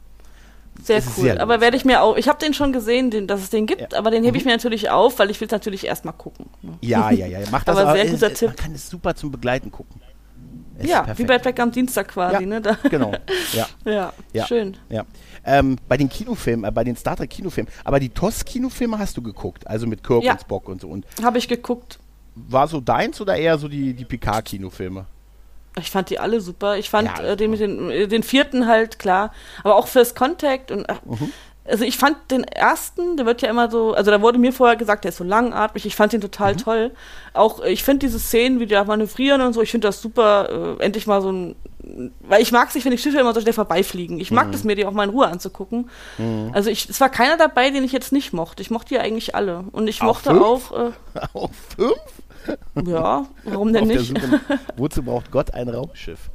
Sehr 0.82 1.02
cool. 1.18 1.24
Sehr 1.24 1.42
aber 1.42 1.62
werde 1.62 1.78
ich 1.78 1.86
mir 1.86 2.02
auch, 2.02 2.18
ich 2.18 2.28
habe 2.28 2.40
den 2.40 2.54
schon 2.54 2.74
gesehen, 2.74 3.12
den, 3.12 3.28
dass 3.28 3.42
es 3.42 3.50
den 3.50 3.66
gibt, 3.66 3.94
ja. 3.94 4.00
aber 4.00 4.10
den 4.12 4.24
hebe 4.24 4.34
mhm. 4.34 4.40
ich 4.40 4.46
mir 4.46 4.52
natürlich 4.52 4.90
auf, 4.90 5.20
weil 5.20 5.30
ich 5.30 5.40
will 5.40 5.48
es 5.48 5.52
natürlich 5.52 5.86
erstmal 5.86 6.14
gucken. 6.14 6.48
Ne? 6.62 6.78
Ja, 6.82 7.12
ja, 7.12 7.28
ja. 7.28 7.40
Mach 7.52 7.64
das 7.64 7.78
aber 7.78 7.94
sehr 7.94 8.08
guter 8.08 8.32
es, 8.32 8.40
Tipp. 8.40 8.48
Man 8.50 8.56
kann 8.56 8.74
es 8.74 8.90
super 8.90 9.16
zum 9.16 9.32
Begleiten 9.32 9.72
gucken. 9.72 10.02
Es 10.78 10.90
ja, 10.90 11.06
wie 11.18 11.24
bei 11.24 11.38
Track 11.38 11.60
am 11.60 11.72
Dienstag 11.72 12.10
quasi, 12.10 12.42
ja, 12.42 12.48
ne? 12.48 12.62
Da. 12.62 12.78
Genau. 12.90 13.14
Ja. 13.54 13.68
ja. 13.86 14.14
ja. 14.34 14.46
schön. 14.46 14.76
Ja. 14.90 15.06
Ähm, 15.46 15.78
bei 15.88 15.98
den 15.98 16.10
Kinofilmen, 16.10 16.66
äh, 16.66 16.72
bei 16.72 16.84
den 16.84 16.96
Star 16.96 17.16
Trek 17.16 17.30
Kinofilmen, 17.30 17.72
aber 17.84 18.00
die 18.00 18.10
TOS-Kinofilme 18.10 18.98
hast 18.98 19.16
du 19.18 19.22
geguckt, 19.22 19.68
also 19.68 19.88
mit 19.88 20.04
Kirk 20.04 20.24
und 20.24 20.42
Spock 20.42 20.68
und 20.68 20.82
so. 20.82 20.88
Und 20.88 21.06
Habe 21.24 21.38
ich 21.38 21.48
geguckt. 21.48 22.00
War 22.36 22.68
so 22.68 22.82
deins 22.82 23.22
oder 23.22 23.38
eher 23.38 23.58
so 23.58 23.68
die, 23.68 23.94
die 23.94 24.06
Picard-Kinofilme? 24.06 25.06
Ich 25.80 25.92
fand 25.92 26.10
die 26.10 26.20
alle 26.20 26.42
super. 26.42 26.78
Ich 26.78 26.90
fand 26.90 27.10
ja, 27.18 27.24
äh, 27.24 27.38
den, 27.38 27.52
den, 27.54 27.90
äh, 27.90 28.08
den, 28.08 28.24
vierten 28.24 28.68
halt 28.68 29.00
klar. 29.00 29.32
Aber 29.64 29.76
auch 29.76 29.88
fürs 29.88 30.16
Contact 30.16 30.72
und 30.72 30.86
äh, 30.86 30.96
mhm 31.06 31.32
also 31.68 31.84
ich 31.84 31.98
fand 31.98 32.18
den 32.30 32.44
ersten, 32.44 33.18
der 33.18 33.26
wird 33.26 33.42
ja 33.42 33.50
immer 33.50 33.70
so, 33.72 33.94
also 33.94 34.12
da 34.12 34.22
wurde 34.22 34.38
mir 34.38 34.54
vorher 34.54 34.76
gesagt, 34.76 35.04
der 35.04 35.10
ist 35.10 35.18
so 35.18 35.24
langatmig, 35.24 35.86
ich 35.86 35.96
fand 35.96 36.14
den 36.14 36.22
total 36.22 36.54
mhm. 36.54 36.58
toll. 36.58 36.92
Auch 37.34 37.64
ich 37.64 37.84
finde 37.84 38.06
diese 38.06 38.20
Szenen, 38.20 38.60
wie 38.60 38.68
die 38.68 38.76
da 38.76 38.84
manövrieren 38.84 39.42
und 39.42 39.54
so, 39.54 39.62
ich 39.62 39.72
finde 39.72 39.88
das 39.88 40.02
super, 40.02 40.78
äh, 40.80 40.84
endlich 40.84 41.08
mal 41.08 41.22
so 41.22 41.32
ein, 41.32 41.56
weil 42.22 42.42
ich 42.42 42.52
mag 42.52 42.70
es 42.70 42.76
nicht, 42.76 42.86
wenn 42.86 42.92
die 42.92 42.98
Schiffe 42.98 43.20
immer 43.20 43.34
so 43.34 43.42
schnell 43.42 43.54
vorbeifliegen. 43.54 44.20
Ich 44.20 44.32
mag 44.32 44.48
mhm. 44.48 44.52
das 44.52 44.64
mir, 44.64 44.76
die 44.76 44.86
auch 44.86 44.92
mal 44.92 45.04
in 45.04 45.10
Ruhe 45.10 45.28
anzugucken. 45.28 45.90
Mhm. 46.18 46.52
Also 46.54 46.70
ich, 46.70 46.90
es 46.90 47.00
war 47.00 47.10
keiner 47.10 47.38
dabei, 47.38 47.70
den 47.70 47.84
ich 47.84 47.92
jetzt 47.92 48.12
nicht 48.12 48.34
mochte. 48.34 48.62
Ich 48.62 48.72
mochte 48.72 48.90
die 48.90 49.00
eigentlich 49.00 49.36
alle. 49.36 49.66
Und 49.72 49.88
ich 49.88 50.02
auch 50.02 50.06
mochte 50.06 50.32
fünf? 50.32 50.42
auch. 50.42 50.72
Äh, 50.72 50.92
auch 51.34 51.52
fünf? 51.76 52.88
Ja, 52.88 53.26
warum 53.44 53.74
denn 53.74 53.88
nicht? 53.88 54.08
Suche, 54.08 54.42
wozu 54.78 55.04
braucht 55.04 55.32
Gott 55.32 55.54
ein 55.54 55.70
Raumschiff? 55.70 56.30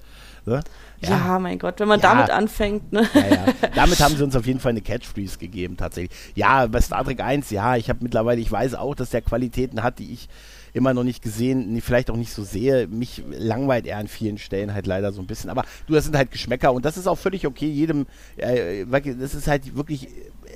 Ne? 0.47 0.63
Ja. 1.01 1.11
ja. 1.11 1.39
mein 1.39 1.59
Gott, 1.59 1.81
wenn 1.81 1.89
man 1.89 2.01
ja. 2.01 2.15
damit 2.15 2.31
anfängt, 2.31 2.93
ne? 2.93 3.09
Ja, 3.15 3.21
ja. 3.21 3.45
Damit 3.75 4.01
haben 4.01 4.17
sie 4.17 4.25
uns 4.25 4.35
auf 4.35 4.47
jeden 4.47 4.61
Fall 4.61 4.71
eine 4.71 4.81
Catchphrase 4.81 5.39
gegeben, 5.39 5.77
tatsächlich. 5.77 6.17
Ja, 6.35 6.67
bei 6.67 6.81
Star 6.81 7.05
Trek 7.05 7.21
1, 7.21 7.51
ja, 7.51 7.77
ich 7.77 7.89
habe 7.89 8.01
mittlerweile, 8.03 8.41
ich 8.41 8.51
weiß 8.51 8.75
auch, 8.75 8.95
dass 8.95 9.11
der 9.11 9.23
Qualitäten 9.23 9.83
hat, 9.83 9.99
die 9.99 10.13
ich 10.13 10.29
immer 10.73 10.95
noch 10.95 11.05
nicht 11.05 11.23
gesehen, 11.23 11.81
vielleicht 11.81 12.11
auch 12.11 12.17
nicht 12.17 12.33
so 12.33 12.45
sehe. 12.45 12.87
Mich 12.87 13.23
langweilt 13.31 13.87
er 13.87 13.99
an 13.99 14.09
vielen 14.09 14.39
Stellen 14.39 14.75
halt 14.75 14.87
leider 14.87 15.13
so 15.13 15.21
ein 15.21 15.27
bisschen. 15.27 15.51
Aber 15.51 15.65
du, 15.87 15.95
das 15.95 16.05
sind 16.05 16.17
halt 16.17 16.31
Geschmäcker 16.31 16.73
und 16.73 16.85
das 16.85 16.97
ist 16.97 17.07
auch 17.07 17.19
völlig 17.19 17.47
okay. 17.47 17.69
Jedem, 17.69 18.07
äh, 18.37 18.85
das 18.87 19.35
ist 19.35 19.47
halt 19.47 19.77
wirklich 19.77 20.09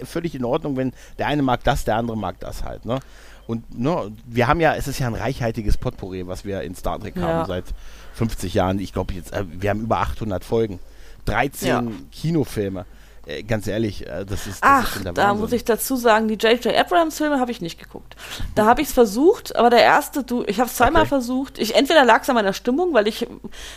völlig 0.02 0.35
in 0.35 0.44
Ordnung, 0.44 0.76
wenn 0.76 0.92
der 1.18 1.26
eine 1.26 1.42
mag 1.42 1.62
das, 1.64 1.85
der 1.85 1.97
andere 1.97 2.16
mag 2.16 2.40
das 2.40 2.64
halt, 2.64 2.85
ne? 2.85 3.00
Und 3.47 3.78
ne, 3.78 4.11
wir 4.26 4.47
haben 4.47 4.61
ja, 4.61 4.75
es 4.75 4.88
ist 4.88 4.99
ja 4.99 5.06
ein 5.06 5.14
reichhaltiges 5.14 5.76
Potpourri, 5.76 6.26
was 6.26 6.47
wir 6.47 6.62
in 6.62 6.75
Star 6.75 6.99
Trek 6.99 7.16
haben 7.18 7.47
seit 7.47 7.64
50 8.14 8.54
Jahren. 8.54 8.78
Ich 8.78 8.94
glaube 8.94 9.12
jetzt, 9.12 9.35
äh, 9.35 9.44
wir 9.47 9.71
haben 9.71 9.83
über 9.83 9.99
800 9.99 10.42
Folgen, 10.44 10.80
13 11.26 11.68
ja. 11.68 11.83
Kinofilme. 12.11 12.87
Äh, 13.26 13.43
ganz 13.43 13.66
ehrlich, 13.66 14.07
äh, 14.07 14.25
das 14.25 14.47
ist. 14.47 14.62
Das 14.62 14.62
Ach, 14.62 14.97
ist 14.97 15.11
da 15.14 15.35
muss 15.35 15.52
ich 15.52 15.64
dazu 15.64 15.97
sagen, 15.97 16.28
die 16.28 16.35
J.J. 16.35 16.75
Abrams-Filme 16.75 17.40
habe 17.40 17.50
ich 17.50 17.61
nicht 17.61 17.78
geguckt. 17.78 18.16
Da 18.54 18.66
habe 18.66 18.83
ich 18.83 18.88
es 18.88 18.95
versucht, 18.95 19.57
aber 19.57 19.71
der 19.71 19.83
erste, 19.83 20.25
du, 20.25 20.45
ich 20.47 20.61
habe 20.61 20.69
es 20.69 20.76
zweimal 20.76 21.02
okay. 21.02 21.11
versucht. 21.11 21.59
Ich, 21.59 21.75
entweder 21.75 22.04
lag 22.04 22.23
es 22.23 22.28
an 22.28 22.35
meiner 22.35 22.52
Stimmung, 22.52 22.93
weil 22.93 23.09
ich, 23.09 23.26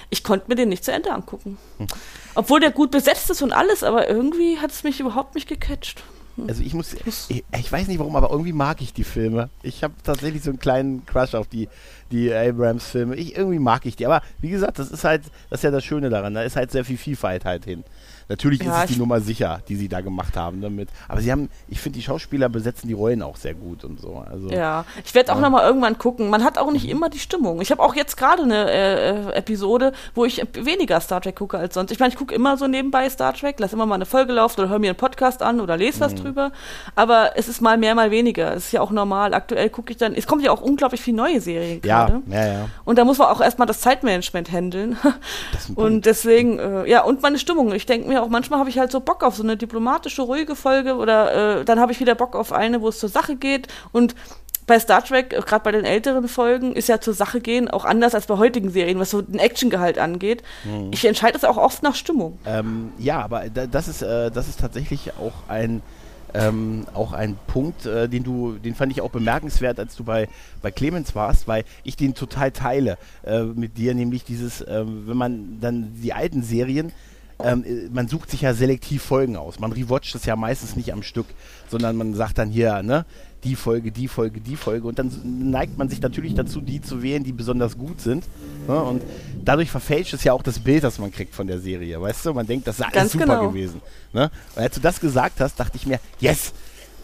ich 0.09 0.23
konnte 0.23 0.45
mir 0.49 0.55
den 0.55 0.69
nicht 0.69 0.83
zu 0.83 0.91
Ende 0.91 1.11
angucken. 1.11 1.57
Hm. 1.77 1.87
Obwohl 2.35 2.59
der 2.59 2.71
gut 2.71 2.91
besetzt 2.91 3.29
ist 3.29 3.41
und 3.41 3.51
alles, 3.51 3.83
aber 3.83 4.07
irgendwie 4.07 4.59
hat 4.59 4.71
es 4.71 4.83
mich 4.83 4.99
überhaupt 4.99 5.35
nicht 5.35 5.47
gecatcht. 5.47 6.03
also 6.47 6.61
ich 6.61 6.73
muss, 6.73 6.93
ich, 6.93 7.43
ich, 7.51 7.71
weiß 7.71 7.87
nicht 7.87 7.99
warum, 7.99 8.15
aber 8.15 8.29
irgendwie 8.29 8.53
mag 8.53 8.81
ich 8.81 8.93
die 8.93 9.03
Filme. 9.03 9.49
Ich 9.63 9.83
habe 9.83 9.93
tatsächlich 10.03 10.43
so 10.43 10.51
einen 10.51 10.59
kleinen 10.59 11.05
Crush 11.05 11.33
auf 11.33 11.47
die, 11.47 11.67
die 12.11 12.33
Abrams-Filme. 12.33 13.15
Ich, 13.15 13.35
irgendwie 13.35 13.59
mag 13.59 13.85
ich 13.85 13.95
die. 13.95 14.05
Aber 14.05 14.21
wie 14.39 14.49
gesagt, 14.49 14.77
das 14.77 14.91
ist 14.91 15.03
halt, 15.03 15.23
das 15.49 15.59
ist 15.59 15.63
ja 15.63 15.71
das 15.71 15.83
Schöne 15.83 16.09
daran. 16.09 16.33
Da 16.33 16.43
ist 16.43 16.55
halt 16.55 16.71
sehr 16.71 16.85
viel 16.85 16.97
Vielfalt 16.97 17.45
halt 17.45 17.65
hin. 17.65 17.83
Natürlich 18.29 18.61
ja, 18.61 18.83
ist 18.83 18.89
es 18.89 18.95
die 18.95 18.99
Nummer 18.99 19.21
sicher, 19.21 19.61
die 19.67 19.75
sie 19.75 19.87
da 19.87 20.01
gemacht 20.01 20.35
haben 20.35 20.61
damit. 20.61 20.89
Aber 21.07 21.21
sie 21.21 21.31
haben, 21.31 21.49
ich 21.69 21.79
finde, 21.79 21.97
die 21.97 22.03
Schauspieler 22.03 22.49
besetzen 22.49 22.87
die 22.87 22.93
Rollen 22.93 23.21
auch 23.21 23.37
sehr 23.37 23.53
gut 23.53 23.85
und 23.85 23.99
so. 23.99 24.23
Also, 24.29 24.49
ja, 24.49 24.85
ich 25.05 25.15
werde 25.15 25.31
auch 25.31 25.37
ja. 25.37 25.41
nochmal 25.41 25.65
irgendwann 25.65 25.97
gucken. 25.97 26.29
Man 26.29 26.43
hat 26.43 26.57
auch 26.57 26.71
nicht 26.71 26.89
immer 26.89 27.09
die 27.09 27.19
Stimmung. 27.19 27.61
Ich 27.61 27.71
habe 27.71 27.81
auch 27.81 27.95
jetzt 27.95 28.17
gerade 28.17 28.43
eine 28.43 28.69
äh, 28.69 29.29
äh, 29.29 29.33
Episode, 29.33 29.93
wo 30.13 30.25
ich 30.25 30.45
weniger 30.53 30.99
Star 30.99 31.21
Trek 31.21 31.37
gucke 31.37 31.57
als 31.57 31.73
sonst. 31.73 31.91
Ich 31.91 31.99
meine, 31.99 32.11
ich 32.11 32.17
gucke 32.17 32.35
immer 32.35 32.57
so 32.57 32.67
nebenbei 32.67 33.09
Star 33.09 33.33
Trek, 33.33 33.55
lass 33.59 33.71
immer 33.71 33.85
mal 33.85 33.95
eine 33.95 34.05
Folge 34.05 34.33
laufen 34.33 34.59
oder 34.59 34.69
höre 34.69 34.79
mir 34.79 34.89
einen 34.89 34.97
Podcast 34.97 35.41
an 35.41 35.61
oder 35.61 35.77
lese 35.77 36.01
was 36.01 36.13
mhm. 36.13 36.17
drüber. 36.17 36.51
Aber 36.95 37.31
es 37.35 37.47
ist 37.47 37.61
mal 37.61 37.77
mehr, 37.77 37.95
mal 37.95 38.11
weniger. 38.11 38.53
Es 38.53 38.65
ist 38.65 38.71
ja 38.73 38.81
auch 38.81 38.91
normal. 38.91 39.33
Aktuell 39.33 39.69
gucke 39.69 39.91
ich 39.91 39.97
dann, 39.97 40.13
es 40.13 40.27
kommt 40.27 40.43
ja 40.43 40.51
auch 40.51 40.61
unglaublich 40.61 40.99
viele 40.99 41.17
neue 41.17 41.39
Serien 41.39 41.81
gerade. 41.81 42.21
Ja, 42.27 42.45
ja, 42.45 42.53
ja. 42.53 42.69
Und 42.83 42.97
da 42.97 43.05
muss 43.05 43.17
man 43.17 43.29
auch 43.29 43.39
erstmal 43.39 43.67
das 43.67 43.79
Zeitmanagement 43.79 44.51
handeln. 44.51 44.97
und 45.75 46.05
deswegen, 46.05 46.59
äh, 46.59 46.89
ja, 46.89 47.03
und 47.03 47.21
meine 47.21 47.39
Stimmung. 47.39 47.71
Ich 47.71 47.85
denke 47.85 48.07
mir 48.07 48.16
auch, 48.21 48.29
manchmal 48.29 48.59
habe 48.59 48.69
ich 48.69 48.79
halt 48.79 48.91
so 48.91 48.99
Bock 48.99 49.23
auf 49.23 49.35
so 49.35 49.43
eine 49.43 49.57
diplomatische, 49.57 50.21
ruhige 50.21 50.55
Folge 50.55 50.95
oder 50.95 51.59
äh, 51.59 51.65
dann 51.65 51.79
habe 51.79 51.91
ich 51.91 51.99
wieder 51.99 52.15
Bock 52.15 52.35
auf 52.35 52.51
eine, 52.51 52.81
wo 52.81 52.89
es 52.89 52.99
zur 52.99 53.09
Sache 53.09 53.35
geht. 53.35 53.67
Und 53.91 54.15
bei 54.67 54.79
Star 54.79 55.03
Trek, 55.03 55.33
äh, 55.33 55.41
gerade 55.41 55.63
bei 55.63 55.71
den 55.71 55.85
älteren 55.85 56.27
Folgen, 56.27 56.75
ist 56.75 56.89
ja 56.89 56.99
zur 56.99 57.13
Sache 57.13 57.39
gehen 57.39 57.69
auch 57.69 57.85
anders 57.85 58.13
als 58.13 58.27
bei 58.27 58.37
heutigen 58.37 58.69
Serien, 58.69 58.99
was 58.99 59.09
so 59.09 59.21
den 59.21 59.39
Actiongehalt 59.39 59.97
angeht. 59.97 60.43
Mhm. 60.65 60.91
Ich 60.91 61.05
entscheide 61.05 61.33
das 61.33 61.45
auch 61.45 61.57
oft 61.57 61.83
nach 61.83 61.95
Stimmung. 61.95 62.37
Ähm, 62.45 62.91
ja, 62.99 63.21
aber 63.21 63.49
das 63.49 63.87
ist, 63.87 64.01
äh, 64.01 64.29
das 64.29 64.47
ist 64.47 64.59
tatsächlich 64.59 65.13
auch 65.19 65.49
ein 65.49 65.81
ähm, 66.33 66.85
auch 66.93 67.13
ein 67.13 67.37
Punkt, 67.47 67.85
äh, 67.85 68.09
den 68.09 68.23
du, 68.23 68.53
den 68.53 68.75
fand 68.75 68.91
ich 68.91 69.01
auch 69.01 69.09
bemerkenswert, 69.09 69.79
als 69.79 69.95
du 69.95 70.03
bei, 70.03 70.27
bei 70.61 70.71
Clemens 70.71 71.15
warst, 71.15 71.47
weil 71.47 71.63
ich 71.83 71.95
den 71.95 72.13
total 72.13 72.51
teile 72.51 72.97
äh, 73.23 73.43
mit 73.43 73.77
dir, 73.77 73.93
nämlich 73.93 74.23
dieses, 74.23 74.61
äh, 74.61 74.83
wenn 74.85 75.17
man 75.17 75.59
dann 75.61 75.93
die 76.01 76.13
alten 76.13 76.43
Serien, 76.43 76.91
ähm, 77.43 77.63
äh, 77.63 77.89
man 77.91 78.07
sucht 78.07 78.31
sich 78.31 78.41
ja 78.41 78.53
selektiv 78.53 79.03
Folgen 79.03 79.35
aus. 79.35 79.59
Man 79.59 79.71
rewatcht 79.71 80.15
das 80.15 80.25
ja 80.25 80.35
meistens 80.35 80.75
nicht 80.75 80.91
am 80.91 81.03
Stück, 81.03 81.27
sondern 81.69 81.95
man 81.95 82.13
sagt 82.13 82.37
dann 82.37 82.49
hier, 82.49 82.81
ne, 82.83 83.05
die 83.43 83.55
Folge, 83.55 83.91
die 83.91 84.07
Folge, 84.07 84.41
die 84.41 84.55
Folge. 84.55 84.87
Und 84.87 84.99
dann 84.99 85.11
neigt 85.51 85.77
man 85.77 85.89
sich 85.89 86.01
natürlich 86.01 86.33
dazu, 86.33 86.61
die 86.61 86.81
zu 86.81 87.03
wählen, 87.03 87.23
die 87.23 87.31
besonders 87.31 87.77
gut 87.77 88.01
sind. 88.01 88.25
Ne? 88.67 88.81
Und 88.81 89.03
dadurch 89.43 89.69
verfälscht 89.69 90.13
es 90.13 90.23
ja 90.23 90.33
auch 90.33 90.41
das 90.41 90.59
Bild, 90.59 90.83
das 90.83 90.97
man 90.99 91.11
kriegt 91.11 91.35
von 91.35 91.47
der 91.47 91.59
Serie. 91.59 92.01
Weißt 92.01 92.25
du, 92.25 92.33
man 92.33 92.47
denkt, 92.47 92.67
das 92.67 92.79
ist 92.79 92.81
alles 92.81 92.93
Ganz 92.93 93.11
super 93.11 93.25
genau. 93.25 93.49
gewesen. 93.49 93.81
Ne? 94.13 94.31
Und 94.55 94.61
als 94.61 94.75
du 94.75 94.81
das 94.81 94.99
gesagt 94.99 95.39
hast, 95.39 95.59
dachte 95.59 95.77
ich 95.77 95.85
mir, 95.85 95.99
yes, 96.19 96.53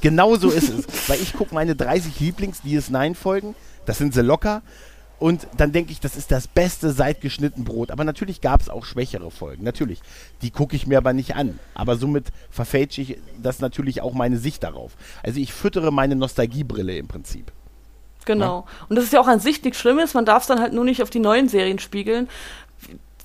genau 0.01 0.35
so 0.35 0.49
ist 0.49 0.69
es. 0.69 0.85
Weil 1.07 1.21
ich 1.21 1.33
gucke 1.33 1.53
meine 1.53 1.75
30 1.75 2.19
Lieblings-DS9-Folgen, 2.19 3.55
das 3.85 3.97
sind 3.99 4.13
sie 4.13 4.21
locker. 4.21 4.63
Und 5.19 5.47
dann 5.55 5.71
denke 5.71 5.91
ich, 5.91 5.99
das 5.99 6.17
ist 6.17 6.31
das 6.31 6.47
Beste 6.47 6.91
seit 6.91 7.21
geschnitten 7.21 7.63
Brot. 7.63 7.91
Aber 7.91 8.03
natürlich 8.03 8.41
gab 8.41 8.61
es 8.61 8.69
auch 8.69 8.83
schwächere 8.83 9.31
Folgen. 9.31 9.63
Natürlich. 9.63 10.01
Die 10.41 10.51
gucke 10.51 10.75
ich 10.75 10.85
mir 10.85 10.97
aber 10.97 11.13
nicht 11.13 11.35
an. 11.35 11.59
Aber 11.75 11.95
somit 11.95 12.27
verfälsche 12.49 13.01
ich 13.01 13.17
das 13.41 13.59
natürlich 13.59 14.01
auch 14.01 14.13
meine 14.13 14.37
Sicht 14.37 14.63
darauf. 14.63 14.97
Also 15.23 15.39
ich 15.39 15.53
füttere 15.53 15.91
meine 15.91 16.15
Nostalgiebrille 16.15 16.97
im 16.97 17.07
Prinzip. 17.07 17.51
Genau. 18.25 18.65
Ja? 18.67 18.85
Und 18.89 18.95
das 18.95 19.05
ist 19.05 19.13
ja 19.13 19.21
auch 19.21 19.27
an 19.27 19.39
sich 19.39 19.63
nichts 19.63 19.79
Schlimmes. 19.79 20.13
Man 20.13 20.25
darf 20.25 20.43
es 20.43 20.47
dann 20.47 20.59
halt 20.59 20.73
nur 20.73 20.85
nicht 20.85 21.01
auf 21.01 21.09
die 21.09 21.19
neuen 21.19 21.49
Serien 21.49 21.79
spiegeln 21.79 22.27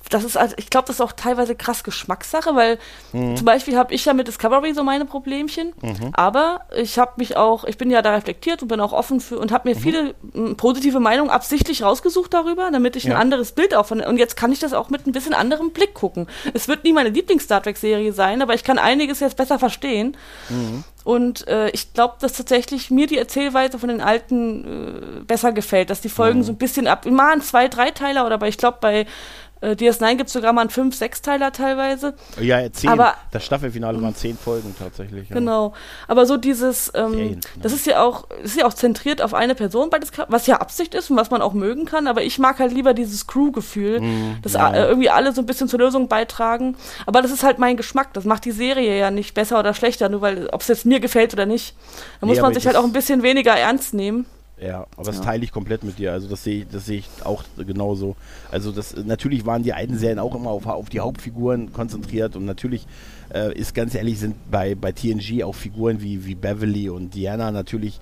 das 0.09 0.23
ist 0.23 0.37
also, 0.37 0.55
ich 0.57 0.69
glaube, 0.69 0.87
das 0.87 0.97
ist 0.97 1.01
auch 1.01 1.13
teilweise 1.13 1.55
krass 1.55 1.83
Geschmackssache, 1.83 2.55
weil 2.55 2.79
mhm. 3.13 3.37
zum 3.37 3.45
Beispiel 3.45 3.77
habe 3.77 3.93
ich 3.93 4.05
ja 4.05 4.13
mit 4.13 4.27
Discovery 4.27 4.73
so 4.73 4.83
meine 4.83 5.05
Problemchen, 5.05 5.73
mhm. 5.81 6.09
aber 6.13 6.61
ich 6.75 6.97
habe 6.97 7.13
mich 7.17 7.37
auch, 7.37 7.63
ich 7.63 7.77
bin 7.77 7.91
ja 7.91 8.01
da 8.01 8.13
reflektiert 8.15 8.61
und 8.61 8.67
bin 8.69 8.79
auch 8.79 8.91
offen 8.91 9.21
für 9.21 9.37
und 9.37 9.51
habe 9.51 9.69
mir 9.69 9.75
mhm. 9.75 9.79
viele 9.79 10.15
m, 10.33 10.57
positive 10.57 10.99
Meinungen 10.99 11.29
absichtlich 11.29 11.83
rausgesucht 11.83 12.33
darüber, 12.33 12.69
damit 12.71 12.95
ich 12.95 13.03
ja. 13.03 13.15
ein 13.15 13.21
anderes 13.21 13.51
Bild 13.51 13.75
auch 13.75 13.85
von 13.85 14.01
und 14.01 14.17
jetzt 14.17 14.35
kann 14.35 14.51
ich 14.51 14.59
das 14.59 14.73
auch 14.73 14.89
mit 14.89 15.05
ein 15.05 15.11
bisschen 15.11 15.33
anderem 15.33 15.71
Blick 15.71 15.93
gucken. 15.93 16.27
Es 16.53 16.67
wird 16.67 16.83
nie 16.83 16.93
meine 16.93 17.09
Lieblings-Star 17.09 17.61
Trek-Serie 17.61 18.11
sein, 18.11 18.41
aber 18.41 18.55
ich 18.55 18.63
kann 18.63 18.79
einiges 18.79 19.19
jetzt 19.19 19.37
besser 19.37 19.59
verstehen. 19.59 20.17
Mhm. 20.49 20.83
Und 21.03 21.47
äh, 21.47 21.69
ich 21.69 21.93
glaube, 21.93 22.15
dass 22.19 22.33
tatsächlich 22.33 22.91
mir 22.91 23.07
die 23.07 23.17
Erzählweise 23.17 23.79
von 23.79 23.89
den 23.89 24.01
alten 24.01 25.19
äh, 25.19 25.19
besser 25.21 25.53
gefällt, 25.53 25.89
dass 25.89 26.01
die 26.01 26.09
Folgen 26.09 26.39
mhm. 26.39 26.43
so 26.43 26.51
ein 26.51 26.57
bisschen 26.57 26.87
ab, 26.87 27.05
mal 27.05 27.31
ein 27.31 27.41
zwei, 27.41 27.67
drei 27.67 27.91
Teiler 27.91 28.25
oder 28.25 28.37
bei, 28.37 28.49
ich 28.49 28.57
glaube, 28.57 28.77
bei 28.81 29.05
äh, 29.61 29.71
DS9 29.71 30.15
gibt 30.15 30.27
es 30.27 30.33
sogar 30.33 30.53
mal 30.53 30.61
einen 30.61 30.69
5-, 30.69 30.97
6-Teiler 30.97 31.51
teilweise. 31.51 32.13
Ja, 32.39 32.71
10. 32.71 32.89
Aber, 32.89 33.15
das 33.31 33.45
Staffelfinale 33.45 34.01
waren 34.01 34.15
10 34.15 34.37
Folgen 34.37 34.73
tatsächlich. 34.77 35.29
Ja. 35.29 35.35
Genau. 35.35 35.73
Aber 36.07 36.25
so 36.25 36.37
dieses, 36.37 36.91
ähm, 36.95 37.11
Ferien, 37.11 37.41
das 37.61 37.73
ist 37.73 37.85
ja 37.85 38.01
auch, 38.01 38.29
ist 38.43 38.57
ja 38.57 38.65
auch 38.65 38.73
zentriert 38.73 39.21
auf 39.21 39.33
eine 39.33 39.55
Person, 39.55 39.89
was 40.27 40.47
ja 40.47 40.57
Absicht 40.57 40.95
ist 40.95 41.11
und 41.11 41.17
was 41.17 41.29
man 41.29 41.41
auch 41.41 41.53
mögen 41.53 41.85
kann. 41.85 42.07
Aber 42.07 42.23
ich 42.23 42.39
mag 42.39 42.59
halt 42.59 42.71
lieber 42.71 42.93
dieses 42.93 43.27
Crew-Gefühl, 43.27 44.01
mm, 44.01 44.37
dass 44.41 44.53
ja. 44.53 44.73
äh, 44.73 44.87
irgendwie 44.87 45.09
alle 45.09 45.33
so 45.33 45.41
ein 45.41 45.45
bisschen 45.45 45.67
zur 45.67 45.79
Lösung 45.79 46.07
beitragen. 46.07 46.75
Aber 47.05 47.21
das 47.21 47.31
ist 47.31 47.43
halt 47.43 47.59
mein 47.59 47.75
Geschmack. 47.75 48.13
Das 48.13 48.23
macht 48.23 48.45
die 48.45 48.51
Serie 48.51 48.97
ja 48.97 49.11
nicht 49.11 49.33
besser 49.33 49.59
oder 49.59 49.73
schlechter, 49.73 50.07
nur 50.07 50.21
weil, 50.21 50.47
ob 50.47 50.61
es 50.61 50.69
jetzt 50.69 50.85
mir 50.85 50.99
gefällt 50.99 51.33
oder 51.33 51.45
nicht. 51.45 51.75
Da 52.21 52.27
muss 52.27 52.37
nee, 52.37 52.41
man 52.41 52.53
sich 52.53 52.65
halt 52.65 52.77
auch 52.77 52.85
ein 52.85 52.93
bisschen 52.93 53.23
weniger 53.23 53.53
ernst 53.53 53.93
nehmen. 53.93 54.25
Ja, 54.61 54.87
aber 54.97 55.05
das 55.05 55.21
teile 55.21 55.43
ich 55.43 55.51
komplett 55.51 55.83
mit 55.83 55.99
dir. 55.99 56.11
Also 56.11 56.27
das 56.27 56.43
sehe 56.43 56.61
ich, 56.61 56.67
das 56.67 56.85
sehe 56.85 56.99
ich 56.99 57.07
auch 57.23 57.43
genauso. 57.57 58.15
Also 58.51 58.71
das 58.71 58.95
natürlich 58.95 59.45
waren 59.45 59.63
die 59.63 59.73
alten 59.73 59.97
Serien 59.97 60.19
auch 60.19 60.35
immer 60.35 60.49
auf, 60.49 60.65
auf 60.65 60.89
die 60.89 60.99
Hauptfiguren 60.99 61.71
konzentriert 61.71 62.35
und 62.35 62.45
natürlich 62.45 62.85
äh, 63.33 63.57
ist 63.57 63.73
ganz 63.73 63.95
ehrlich 63.95 64.19
sind 64.19 64.35
bei, 64.51 64.75
bei 64.75 64.91
TNG 64.91 65.43
auch 65.43 65.55
Figuren 65.55 66.01
wie, 66.01 66.25
wie 66.25 66.35
Beverly 66.35 66.89
und 66.89 67.13
Diana 67.15 67.51
natürlich 67.51 68.01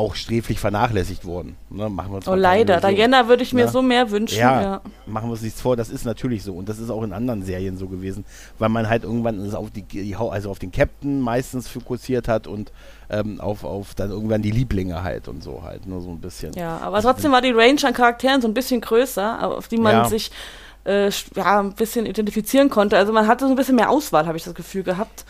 auch 0.00 0.14
sträflich 0.14 0.58
vernachlässigt 0.58 1.26
worden. 1.26 1.56
Ne? 1.68 1.90
Machen 1.90 2.12
wir 2.12 2.16
uns 2.16 2.28
oh, 2.28 2.34
leider. 2.34 2.80
Diana 2.80 3.28
würde 3.28 3.42
ich 3.42 3.52
mir 3.52 3.66
ja. 3.66 3.68
so 3.68 3.82
mehr 3.82 4.10
wünschen. 4.10 4.38
Ja, 4.38 4.62
ja, 4.62 4.80
machen 5.06 5.28
wir 5.28 5.32
uns 5.32 5.42
nichts 5.42 5.60
vor. 5.60 5.76
Das 5.76 5.90
ist 5.90 6.06
natürlich 6.06 6.42
so. 6.42 6.54
Und 6.54 6.70
das 6.70 6.78
ist 6.78 6.88
auch 6.88 7.02
in 7.02 7.12
anderen 7.12 7.42
Serien 7.42 7.76
so 7.76 7.86
gewesen, 7.86 8.24
weil 8.58 8.70
man 8.70 8.88
halt 8.88 9.04
irgendwann 9.04 9.54
auf, 9.54 9.68
die, 9.70 10.16
also 10.16 10.50
auf 10.50 10.58
den 10.58 10.72
Captain 10.72 11.20
meistens 11.20 11.68
fokussiert 11.68 12.28
hat 12.28 12.46
und 12.46 12.72
ähm, 13.10 13.40
auf, 13.40 13.62
auf 13.62 13.94
dann 13.94 14.10
irgendwann 14.10 14.40
die 14.40 14.50
Lieblinge 14.50 15.02
halt 15.02 15.28
und 15.28 15.42
so 15.42 15.62
halt. 15.62 15.86
Nur 15.86 15.98
ne? 15.98 16.04
so 16.04 16.10
ein 16.10 16.20
bisschen. 16.20 16.54
Ja, 16.54 16.78
aber 16.78 16.96
also 16.96 17.08
trotzdem 17.08 17.32
war 17.32 17.42
die 17.42 17.50
Range 17.50 17.80
an 17.84 17.92
Charakteren 17.92 18.40
so 18.40 18.48
ein 18.48 18.54
bisschen 18.54 18.80
größer, 18.80 19.46
auf 19.56 19.68
die 19.68 19.76
man 19.76 19.92
ja. 19.92 20.04
sich 20.06 20.30
äh, 20.86 21.10
ja, 21.36 21.60
ein 21.60 21.74
bisschen 21.74 22.06
identifizieren 22.06 22.70
konnte. 22.70 22.96
Also 22.96 23.12
man 23.12 23.26
hatte 23.26 23.44
so 23.44 23.52
ein 23.52 23.56
bisschen 23.56 23.76
mehr 23.76 23.90
Auswahl, 23.90 24.26
habe 24.26 24.38
ich 24.38 24.44
das 24.44 24.54
Gefühl 24.54 24.82
gehabt. 24.82 25.26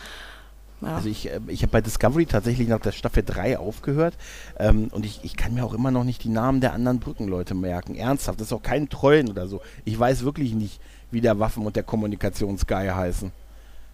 Ja. 0.81 0.95
Also 0.95 1.09
ich, 1.09 1.31
äh, 1.31 1.39
ich 1.47 1.61
habe 1.61 1.71
bei 1.71 1.81
Discovery 1.81 2.25
tatsächlich 2.25 2.67
nach 2.67 2.79
der 2.79 2.91
Staffel 2.91 3.23
3 3.23 3.57
aufgehört 3.59 4.15
ähm, 4.57 4.89
und 4.91 5.05
ich, 5.05 5.19
ich 5.23 5.37
kann 5.37 5.53
mir 5.53 5.65
auch 5.65 5.73
immer 5.73 5.91
noch 5.91 6.03
nicht 6.03 6.23
die 6.23 6.29
Namen 6.29 6.61
der 6.61 6.73
anderen 6.73 6.99
Brückenleute 6.99 7.53
merken. 7.53 7.95
Ernsthaft, 7.95 8.39
das 8.39 8.47
ist 8.47 8.53
auch 8.53 8.63
kein 8.63 8.89
Trollen 8.89 9.29
oder 9.29 9.47
so. 9.47 9.61
Ich 9.85 9.97
weiß 9.97 10.23
wirklich 10.23 10.53
nicht, 10.53 10.81
wie 11.11 11.21
der 11.21 11.39
Waffen- 11.39 11.65
und 11.65 11.75
der 11.75 11.83
Kommunikationsguy 11.83 12.87
heißen. 12.87 13.31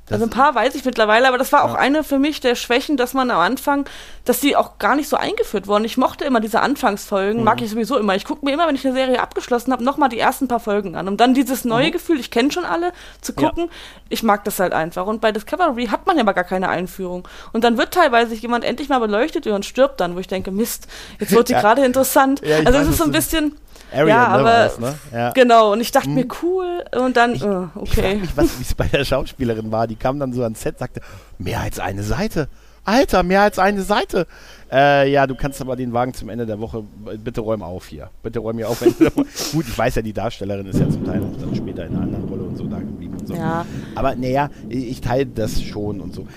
Also 0.10 0.26
ein 0.26 0.30
paar 0.30 0.56
weiß 0.56 0.76
ich 0.76 0.86
mittlerweile, 0.86 1.28
aber 1.28 1.38
das 1.38 1.52
war 1.52 1.66
auch 1.66 1.74
ja. 1.74 1.80
eine 1.80 2.04
für 2.04 2.18
mich 2.18 2.40
der 2.40 2.56
Schwächen, 2.56 2.96
dass 2.96 3.14
man 3.14 3.30
am 3.30 3.40
Anfang, 3.40 3.86
dass 4.24 4.40
die 4.40 4.56
auch 4.56 4.78
gar 4.80 4.96
nicht 4.96 5.10
so 5.10 5.18
eingeführt 5.18 5.68
wurden. 5.68 5.84
Ich 5.84 5.98
mochte 5.98 6.24
immer 6.24 6.40
diese 6.40 6.62
Anfangsfolgen, 6.62 7.40
mhm. 7.40 7.44
mag 7.44 7.62
ich 7.62 7.70
sowieso 7.70 7.98
immer. 7.98 8.16
Ich 8.16 8.24
gucke 8.24 8.46
mir 8.46 8.54
immer, 8.54 8.68
wenn 8.68 8.76
ich 8.76 8.86
eine 8.86 8.96
Serie 8.96 9.20
abgeschlossen 9.20 9.74
habe, 9.74 9.84
nochmal 9.84 10.08
die 10.08 10.20
ersten 10.20 10.48
paar 10.48 10.62
Folgen 10.62 10.96
an, 10.96 11.08
um 11.10 11.18
dann 11.18 11.34
dieses 11.34 11.66
neue 11.66 11.88
mhm. 11.88 11.92
Gefühl, 11.92 12.20
ich 12.20 12.32
kenne 12.32 12.52
schon 12.52 12.64
alle, 12.64 12.94
zu 13.22 13.34
gucken. 13.34 13.66
Ja. 13.66 13.72
Ich 14.10 14.24
mag 14.24 14.46
das 14.46 14.60
halt 14.60 14.72
einfach. 14.72 15.08
Und 15.08 15.20
bei 15.20 15.32
Discovery 15.32 15.88
hat 15.88 16.08
man 16.08 16.16
ja 16.16 16.24
aber 16.24 16.34
gar 16.34 16.46
keine 16.46 16.70
Einführung. 16.70 17.28
Und 17.52 17.66
dann 17.66 17.78
wird 17.78 17.94
teilweise 17.94 18.34
jemand 18.36 18.64
endlich 18.64 18.88
mal 18.88 19.00
beleuchtet 19.00 19.46
und 19.48 19.66
stirbt 19.66 20.00
dann, 20.00 20.16
wo 20.16 20.20
ich 20.20 20.28
denke, 20.28 20.52
Mist, 20.52 20.88
jetzt 21.20 21.34
wird 21.34 21.48
sie 21.48 21.54
ja. 21.54 21.62
gerade 21.62 21.84
interessant. 21.84 22.42
also 22.44 22.80
es 22.80 22.88
ist 22.88 22.98
so 22.98 23.04
ein 23.04 23.12
bisschen 23.12 23.58
Ariel, 23.92 24.10
ja, 24.10 24.28
ne, 24.28 24.34
aber 24.34 24.72
ne? 24.80 24.96
ja. 25.14 25.32
genau. 25.32 25.74
Und 25.74 25.82
ich 25.82 25.92
dachte 25.92 26.08
hm. 26.08 26.16
mir 26.16 26.28
cool 26.42 26.84
und 27.00 27.18
dann 27.18 27.36
ich, 27.36 27.44
uh, 27.44 27.68
okay. 27.76 28.16
Ich 28.16 28.22
mich, 28.22 28.38
was 28.38 28.60
es 28.60 28.76
bei 28.76 28.88
der 28.88 29.06
Schauspielerin 29.06 29.72
war. 29.72 29.88
Die 29.88 29.96
kam 29.96 30.20
dann 30.20 30.34
so 30.34 30.44
ans 30.44 30.62
Set, 30.62 30.80
sagte 30.80 31.02
mehr 31.38 31.62
als 31.62 31.80
eine 31.80 32.04
Seite. 32.04 32.50
Alter, 32.88 33.22
mehr 33.22 33.42
als 33.42 33.60
eine 33.60 33.82
Seite. 33.82 34.28
Äh, 34.72 35.12
ja, 35.12 35.28
du 35.28 35.36
kannst 35.36 35.60
aber 35.60 35.76
den 35.76 35.92
Wagen 35.92 36.14
zum 36.14 36.30
Ende 36.30 36.46
der 36.46 36.60
Woche, 36.60 36.84
bitte 37.22 37.42
räum 37.42 37.62
auf 37.62 37.88
hier. 37.88 38.10
Bitte 38.24 38.40
räum 38.40 38.58
hier 38.58 38.70
auf. 38.70 38.80
Gut, 39.52 39.66
ich 39.68 39.78
weiß 39.78 39.96
ja, 39.96 40.02
die 40.02 40.14
Darstellerin 40.14 40.66
ist 40.68 40.80
ja 40.80 40.90
zum 40.90 41.06
Teil 41.06 41.22
auch 41.22 41.38
dann 41.38 41.54
später 41.54 41.86
in 41.86 41.94
einer 41.94 42.04
anderen 42.04 42.30
Rolle 42.30 42.44
und 42.44 42.58
so 42.58 42.66
da 42.66 42.80
geblieben 42.80 43.18
und 43.20 43.28
so. 43.28 43.34
Ja. 43.34 43.66
Aber 43.96 44.16
naja, 44.16 44.50
ich 44.70 45.02
teile 45.02 45.26
das 45.26 45.62
schon 45.62 46.00
und 46.00 46.16
so. 46.16 46.28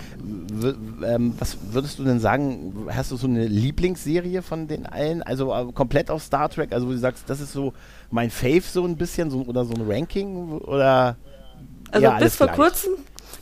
Ähm, 1.05 1.35
was 1.39 1.57
würdest 1.73 1.99
du 1.99 2.05
denn 2.05 2.21
sagen, 2.21 2.87
hast 2.91 3.11
du 3.11 3.17
so 3.17 3.27
eine 3.27 3.47
Lieblingsserie 3.47 4.43
von 4.43 4.69
den 4.69 4.87
allen? 4.87 5.23
Also 5.23 5.55
äh, 5.55 5.73
komplett 5.73 6.11
auf 6.11 6.23
Star 6.23 6.49
Trek, 6.49 6.73
also 6.73 6.87
wo 6.87 6.93
du 6.93 6.99
sagst, 6.99 7.25
das 7.29 7.41
ist 7.41 7.53
so 7.53 7.73
mein 8.11 8.31
Fave 8.31 8.63
so 8.63 8.85
ein 8.85 8.97
bisschen 8.97 9.31
so, 9.31 9.43
oder 9.43 9.65
so 9.65 9.75
ein 9.75 9.91
Ranking 9.91 10.59
oder 10.59 11.17
also 11.91 12.11
bis 12.19 12.37
vor 12.37 12.47
gleich? 12.47 12.57
kurzem 12.57 12.93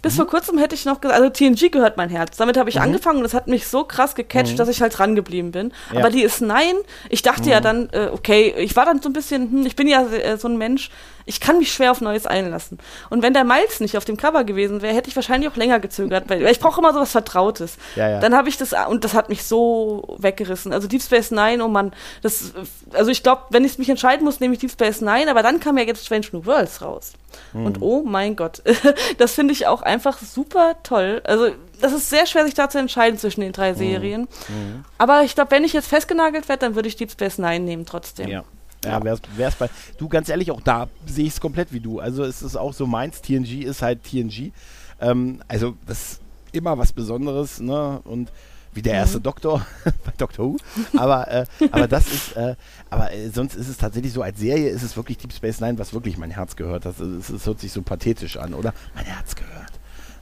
bis 0.03 0.15
mhm. 0.15 0.17
vor 0.17 0.27
kurzem 0.27 0.59
hätte 0.59 0.75
ich 0.75 0.85
noch 0.85 1.01
gesagt, 1.01 1.21
also 1.21 1.31
TNG 1.31 1.71
gehört 1.71 1.97
mein 1.97 2.11
Herz. 2.11 2.37
Damit 2.37 2.57
habe 2.57 2.71
ich 2.71 2.77
mhm. 2.77 2.83
angefangen 2.83 3.19
und 3.19 3.25
das 3.25 3.35
hat 3.35 3.49
mich 3.49 3.67
so 3.67 3.85
krass 3.85 4.15
gecatcht, 4.15 4.53
mhm. 4.53 4.57
dass 4.57 4.69
ich 4.69 4.81
halt 4.81 4.97
dran 4.97 5.15
geblieben 5.15 5.51
bin. 5.51 5.73
Ja. 5.93 6.01
Aber 6.01 6.11
die 6.11 6.23
ist 6.23 6.41
nein. 6.41 6.75
Ich 7.09 7.23
dachte 7.23 7.51
ja 7.51 7.61
mhm. 7.61 7.65
dann, 7.65 7.89
äh, 7.91 8.09
okay, 8.13 8.55
ich 8.59 8.77
war 8.77 8.85
dann 8.85 9.03
so 9.03 9.09
ein 9.09 9.13
bisschen, 9.13 9.51
hm, 9.51 9.67
ich 9.67 9.77
bin 9.77 9.89
ja 9.89 10.07
äh, 10.07 10.37
so 10.37 10.49
ein 10.49 10.57
Mensch, 10.57 10.91
ich 11.29 11.41
kann 11.41 11.59
mich 11.59 11.71
schwer 11.73 11.91
auf 11.91 12.01
Neues 12.01 12.27
einlassen. 12.27 12.79
Und 13.11 13.23
wenn 13.23 13.35
der 13.35 13.45
Miles 13.45 13.81
nicht 13.81 13.99
auf 13.99 14.07
dem 14.07 14.17
Cover 14.17 14.45
gewesen 14.45 14.81
wäre, 14.81 14.95
hätte 14.95 15.11
ich 15.11 15.17
wahrscheinlich 15.17 15.51
auch 15.51 15.57
länger 15.57 15.79
gezögert, 15.79 16.25
weil, 16.29 16.43
ich 16.47 16.59
brauche 16.59 16.81
immer 16.81 16.95
so 16.95 17.01
was 17.01 17.13
Vertrautes. 17.13 17.77
Ja, 17.97 18.09
ja. 18.09 18.21
Dann 18.21 18.35
habe 18.35 18.49
ich 18.49 18.57
das, 18.57 18.75
und 18.89 19.05
das 19.05 19.13
hat 19.13 19.29
mich 19.29 19.45
so 19.45 20.17
weggerissen. 20.19 20.73
Also 20.73 20.89
Deep 20.89 21.03
Space 21.03 21.31
Nine, 21.31 21.63
oh 21.63 21.69
Mann, 21.69 21.93
das, 22.23 22.55
also 22.95 23.11
ich 23.11 23.23
glaube, 23.23 23.43
wenn 23.51 23.63
ich 23.67 23.77
mich 23.79 23.91
entscheiden 23.91 24.25
muss, 24.25 24.41
nehme 24.41 24.55
ich 24.55 24.61
Deep 24.61 24.71
Space 24.71 25.03
Nine, 25.03 25.31
aber 25.31 25.43
dann 25.43 25.61
kam 25.61 25.77
ja 25.77 25.85
jetzt 25.85 26.07
Strange 26.07 26.27
New 26.33 26.47
Worlds 26.47 26.81
raus. 26.81 27.13
Hm. 27.53 27.67
Und 27.67 27.83
oh 27.83 28.03
mein 28.05 28.35
Gott, 28.35 28.63
das 29.19 29.35
finde 29.35 29.53
ich 29.53 29.67
auch 29.67 29.83
einfach 29.83 30.19
super 30.19 30.77
toll. 30.83 31.21
Also 31.25 31.51
das 31.79 31.93
ist 31.93 32.09
sehr 32.09 32.25
schwer, 32.25 32.47
sich 32.47 32.55
da 32.55 32.71
zu 32.71 32.79
entscheiden 32.79 33.19
zwischen 33.19 33.43
den 33.43 33.53
drei 33.53 33.75
Serien. 33.75 34.23
Mhm. 34.49 34.85
Aber 34.97 35.25
ich 35.25 35.35
glaube, 35.35 35.51
wenn 35.51 35.63
ich 35.63 35.75
jetzt 35.75 35.89
festgenagelt 35.89 36.49
werde, 36.49 36.61
dann 36.61 36.75
würde 36.75 36.89
ich 36.89 36.97
Deep 36.97 37.11
Space 37.11 37.37
Nine 37.37 37.61
nehmen 37.61 37.85
trotzdem. 37.85 38.29
Ja. 38.29 38.45
Ja, 38.89 39.05
wär's, 39.05 39.21
wär's 39.37 39.55
bei. 39.55 39.69
Du, 39.99 40.09
ganz 40.09 40.29
ehrlich, 40.29 40.51
auch 40.51 40.61
da 40.61 40.89
sehe 41.07 41.27
ich 41.27 41.35
es 41.35 41.41
komplett 41.41 41.73
wie 41.73 41.81
du. 41.81 42.01
Also 42.01 42.25
es 42.25 42.43
ist 42.43 42.57
auch 42.57 42.73
so 42.73 42.87
meins, 42.87 43.21
TNG 43.23 43.63
ist 43.65 43.83
halt 43.83 44.05
TNG. 44.05 44.53
Ähm, 45.01 45.43
also 45.49 45.77
das 45.87 46.13
ist 46.13 46.21
immer 46.53 46.79
was 46.79 46.93
Besonderes, 46.93 47.61
ne? 47.61 48.01
Und 48.05 48.31
wie 48.75 48.83
der 48.83 48.95
erste 48.95 49.21
Doktor 49.21 49.67
bei 49.85 50.13
Doctor 50.17 50.47
Who. 50.47 50.57
Aber, 50.97 51.29
äh, 51.29 51.47
aber 51.73 51.89
das 51.89 52.09
ist, 52.09 52.37
äh, 52.37 52.55
aber 52.91 53.13
äh, 53.13 53.29
sonst 53.31 53.55
ist 53.55 53.69
es 53.69 53.77
tatsächlich 53.77 54.13
so, 54.13 54.23
als 54.23 54.39
Serie 54.39 54.69
ist 54.69 54.83
es 54.83 54.97
wirklich 54.97 55.19
Deep 55.19 55.33
Space 55.33 55.61
Nine, 55.61 55.79
was 55.79 55.95
wirklich 55.95 56.17
mein 56.19 56.31
Herz 56.31 56.57
gehört. 56.57 56.85
Das, 56.85 57.01
es, 57.01 57.29
es 57.29 57.47
hört 57.47 57.61
sich 57.61 57.73
so 57.73 57.83
pathetisch 57.83 58.37
an, 58.37 58.55
oder? 58.55 58.75
Mein 58.95 59.05
Herz 59.05 59.35
gehört. 59.35 59.73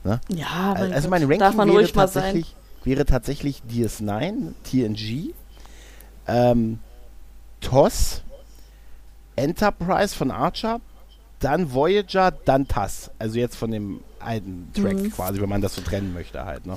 Ne? 0.03 0.21
Ja, 0.29 0.73
mein 0.77 0.93
also 0.93 1.09
mein 1.09 1.21
Ranking 1.23 1.39
darf 1.39 1.55
man 1.55 1.67
wäre, 1.67 1.79
ruhig 1.79 1.93
mal 1.93 2.07
sein. 2.07 2.23
tatsächlich, 2.23 2.55
wäre 2.83 3.05
tatsächlich 3.05 3.61
DS9, 3.69 4.53
TNG, 4.63 5.33
ähm, 6.27 6.79
TOS, 7.61 8.23
Enterprise 9.37 10.13
von 10.15 10.31
Archer, 10.31 10.81
dann 11.39 11.73
Voyager, 11.73 12.31
dann 12.45 12.67
TAS. 12.67 13.11
Also 13.19 13.37
jetzt 13.39 13.55
von 13.55 13.71
dem 13.71 14.01
alten 14.19 14.71
Track 14.73 14.95
Mhm. 14.97 15.11
quasi, 15.11 15.39
wenn 15.39 15.47
man 15.47 15.61
das 15.61 15.75
so 15.75 15.81
trennen 15.81 16.11
möchte 16.13 16.43
halt. 16.43 16.65
Ne? 16.65 16.75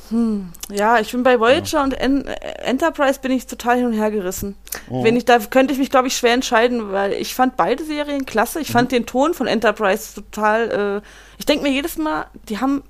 Ja, 0.70 1.00
ich 1.00 1.10
bin 1.10 1.22
bei 1.22 1.40
Voyager 1.40 1.82
und 1.82 1.94
En 1.94 2.26
äh, 2.26 2.34
Enterprise 2.64 3.18
bin 3.20 3.32
ich 3.32 3.46
total 3.46 3.78
hin 3.78 3.86
und 3.86 3.92
her 3.94 4.10
gerissen. 4.10 4.54
Oh. 4.90 5.02
Wenn 5.02 5.16
ich, 5.16 5.24
da 5.24 5.38
könnte 5.38 5.72
ich 5.72 5.78
mich, 5.78 5.88
glaube 5.90 6.08
ich, 6.08 6.16
schwer 6.16 6.34
entscheiden, 6.34 6.92
weil 6.92 7.14
ich 7.14 7.34
fand 7.34 7.56
beide 7.56 7.82
Serien 7.82 8.26
klasse. 8.26 8.60
Ich 8.60 8.68
Mhm. 8.68 8.72
fand 8.74 8.92
den 8.92 9.06
Ton 9.06 9.32
von 9.32 9.46
Enterprise 9.46 10.14
total. 10.14 11.00
Äh, 11.02 11.06
ich 11.38 11.46
denke 11.46 11.62
mir 11.64 11.72
jedes 11.72 11.96
Mal, 11.96 12.26
die 12.50 12.58
haben. 12.58 12.82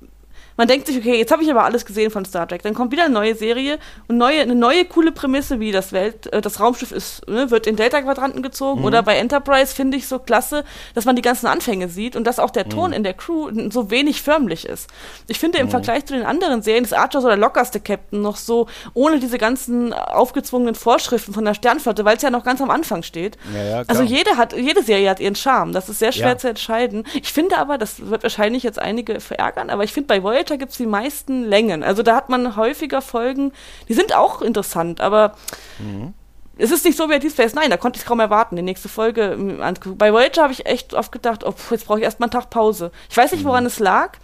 Man 0.57 0.67
denkt 0.67 0.87
sich, 0.87 0.97
okay, 0.97 1.17
jetzt 1.17 1.31
habe 1.31 1.43
ich 1.43 1.49
aber 1.49 1.63
alles 1.63 1.85
gesehen 1.85 2.11
von 2.11 2.25
Star 2.25 2.47
Trek. 2.47 2.61
Dann 2.63 2.73
kommt 2.73 2.91
wieder 2.91 3.05
eine 3.05 3.13
neue 3.13 3.35
Serie 3.35 3.79
und 4.07 4.17
neue, 4.17 4.41
eine 4.41 4.55
neue 4.55 4.85
coole 4.85 5.11
Prämisse, 5.11 5.59
wie 5.59 5.71
das 5.71 5.91
Welt, 5.93 6.31
äh, 6.33 6.41
das 6.41 6.59
Raumschiff 6.59 6.91
ist, 6.91 7.27
ne, 7.27 7.49
wird 7.51 7.67
in 7.67 7.75
Delta-Quadranten 7.77 8.41
gezogen. 8.43 8.81
Mhm. 8.81 8.85
Oder 8.85 9.03
bei 9.03 9.15
Enterprise 9.17 9.73
finde 9.73 9.97
ich 9.97 10.07
so 10.07 10.19
klasse, 10.19 10.63
dass 10.93 11.05
man 11.05 11.15
die 11.15 11.21
ganzen 11.21 11.47
Anfänge 11.47 11.87
sieht 11.87 12.15
und 12.15 12.25
dass 12.25 12.37
auch 12.39 12.49
der 12.51 12.65
Mhm. 12.65 12.69
Ton 12.69 12.93
in 12.93 13.03
der 13.03 13.13
Crew 13.13 13.49
so 13.71 13.89
wenig 13.89 14.21
förmlich 14.21 14.65
ist. 14.67 14.89
Ich 15.27 15.39
finde 15.39 15.57
im 15.59 15.69
Vergleich 15.69 16.05
zu 16.05 16.13
den 16.13 16.23
anderen 16.25 16.61
Serien 16.61 16.83
ist 16.83 16.93
Archer 16.93 17.21
so 17.21 17.27
der 17.27 17.37
lockerste 17.37 17.79
Captain 17.79 18.21
noch 18.21 18.35
so 18.37 18.67
ohne 18.93 19.19
diese 19.19 19.37
ganzen 19.37 19.93
aufgezwungenen 19.93 20.75
Vorschriften 20.75 21.33
von 21.33 21.45
der 21.45 21.53
Sternflotte, 21.53 22.05
weil 22.05 22.17
es 22.17 22.21
ja 22.23 22.29
noch 22.29 22.43
ganz 22.43 22.61
am 22.61 22.69
Anfang 22.69 23.03
steht. 23.03 23.37
Ja, 23.55 23.63
ja, 23.63 23.83
Also 23.87 24.03
jede 24.03 24.37
hat, 24.37 24.53
jede 24.53 24.83
Serie 24.83 25.09
hat 25.09 25.19
ihren 25.19 25.35
Charme. 25.35 25.71
Das 25.73 25.87
ist 25.89 25.99
sehr 25.99 26.11
schwer 26.11 26.29
Ja. 26.29 26.37
zu 26.37 26.49
entscheiden. 26.49 27.05
Ich 27.13 27.31
finde 27.33 27.57
aber, 27.57 27.77
das 27.77 28.09
wird 28.09 28.23
wahrscheinlich 28.23 28.63
jetzt 28.63 28.79
einige 28.79 29.19
verärgern, 29.21 29.69
aber 29.69 29.83
ich 29.83 29.93
finde 29.93 30.07
bei 30.07 30.21
Voyager 30.21 30.40
gibt 30.43 30.71
es 30.71 30.77
die 30.77 30.85
meisten 30.85 31.43
Längen. 31.43 31.83
Also 31.83 32.03
da 32.03 32.15
hat 32.15 32.29
man 32.29 32.55
häufiger 32.55 33.01
Folgen, 33.01 33.51
die 33.87 33.93
sind 33.93 34.15
auch 34.15 34.41
interessant, 34.41 35.01
aber 35.01 35.35
Mhm. 35.79 36.13
es 36.57 36.71
ist 36.71 36.85
nicht 36.85 36.97
so 36.97 37.05
wie 37.05 37.13
bei 37.13 37.19
Deep 37.19 37.31
Space 37.31 37.53
Nine, 37.55 37.69
da 37.69 37.77
konnte 37.77 37.97
ich 37.97 38.03
es 38.03 38.07
kaum 38.07 38.19
erwarten, 38.19 38.55
die 38.55 38.61
nächste 38.61 38.89
Folge 38.89 39.31
ähm, 39.33 39.61
anzugucken. 39.61 39.97
Bei 39.97 40.11
Voyager 40.13 40.43
habe 40.43 40.53
ich 40.53 40.65
echt 40.65 40.93
oft 40.93 41.11
gedacht, 41.11 41.43
oh, 41.45 41.53
jetzt 41.69 41.85
brauche 41.87 41.99
ich 41.99 42.03
erstmal 42.05 42.27
einen 42.27 42.39
Tag 42.41 42.49
Pause. 42.49 42.91
Ich 43.09 43.17
weiß 43.17 43.31
nicht, 43.31 43.43
Mhm. 43.43 43.47
woran 43.49 43.65
es 43.65 43.79
lag, 43.79 44.17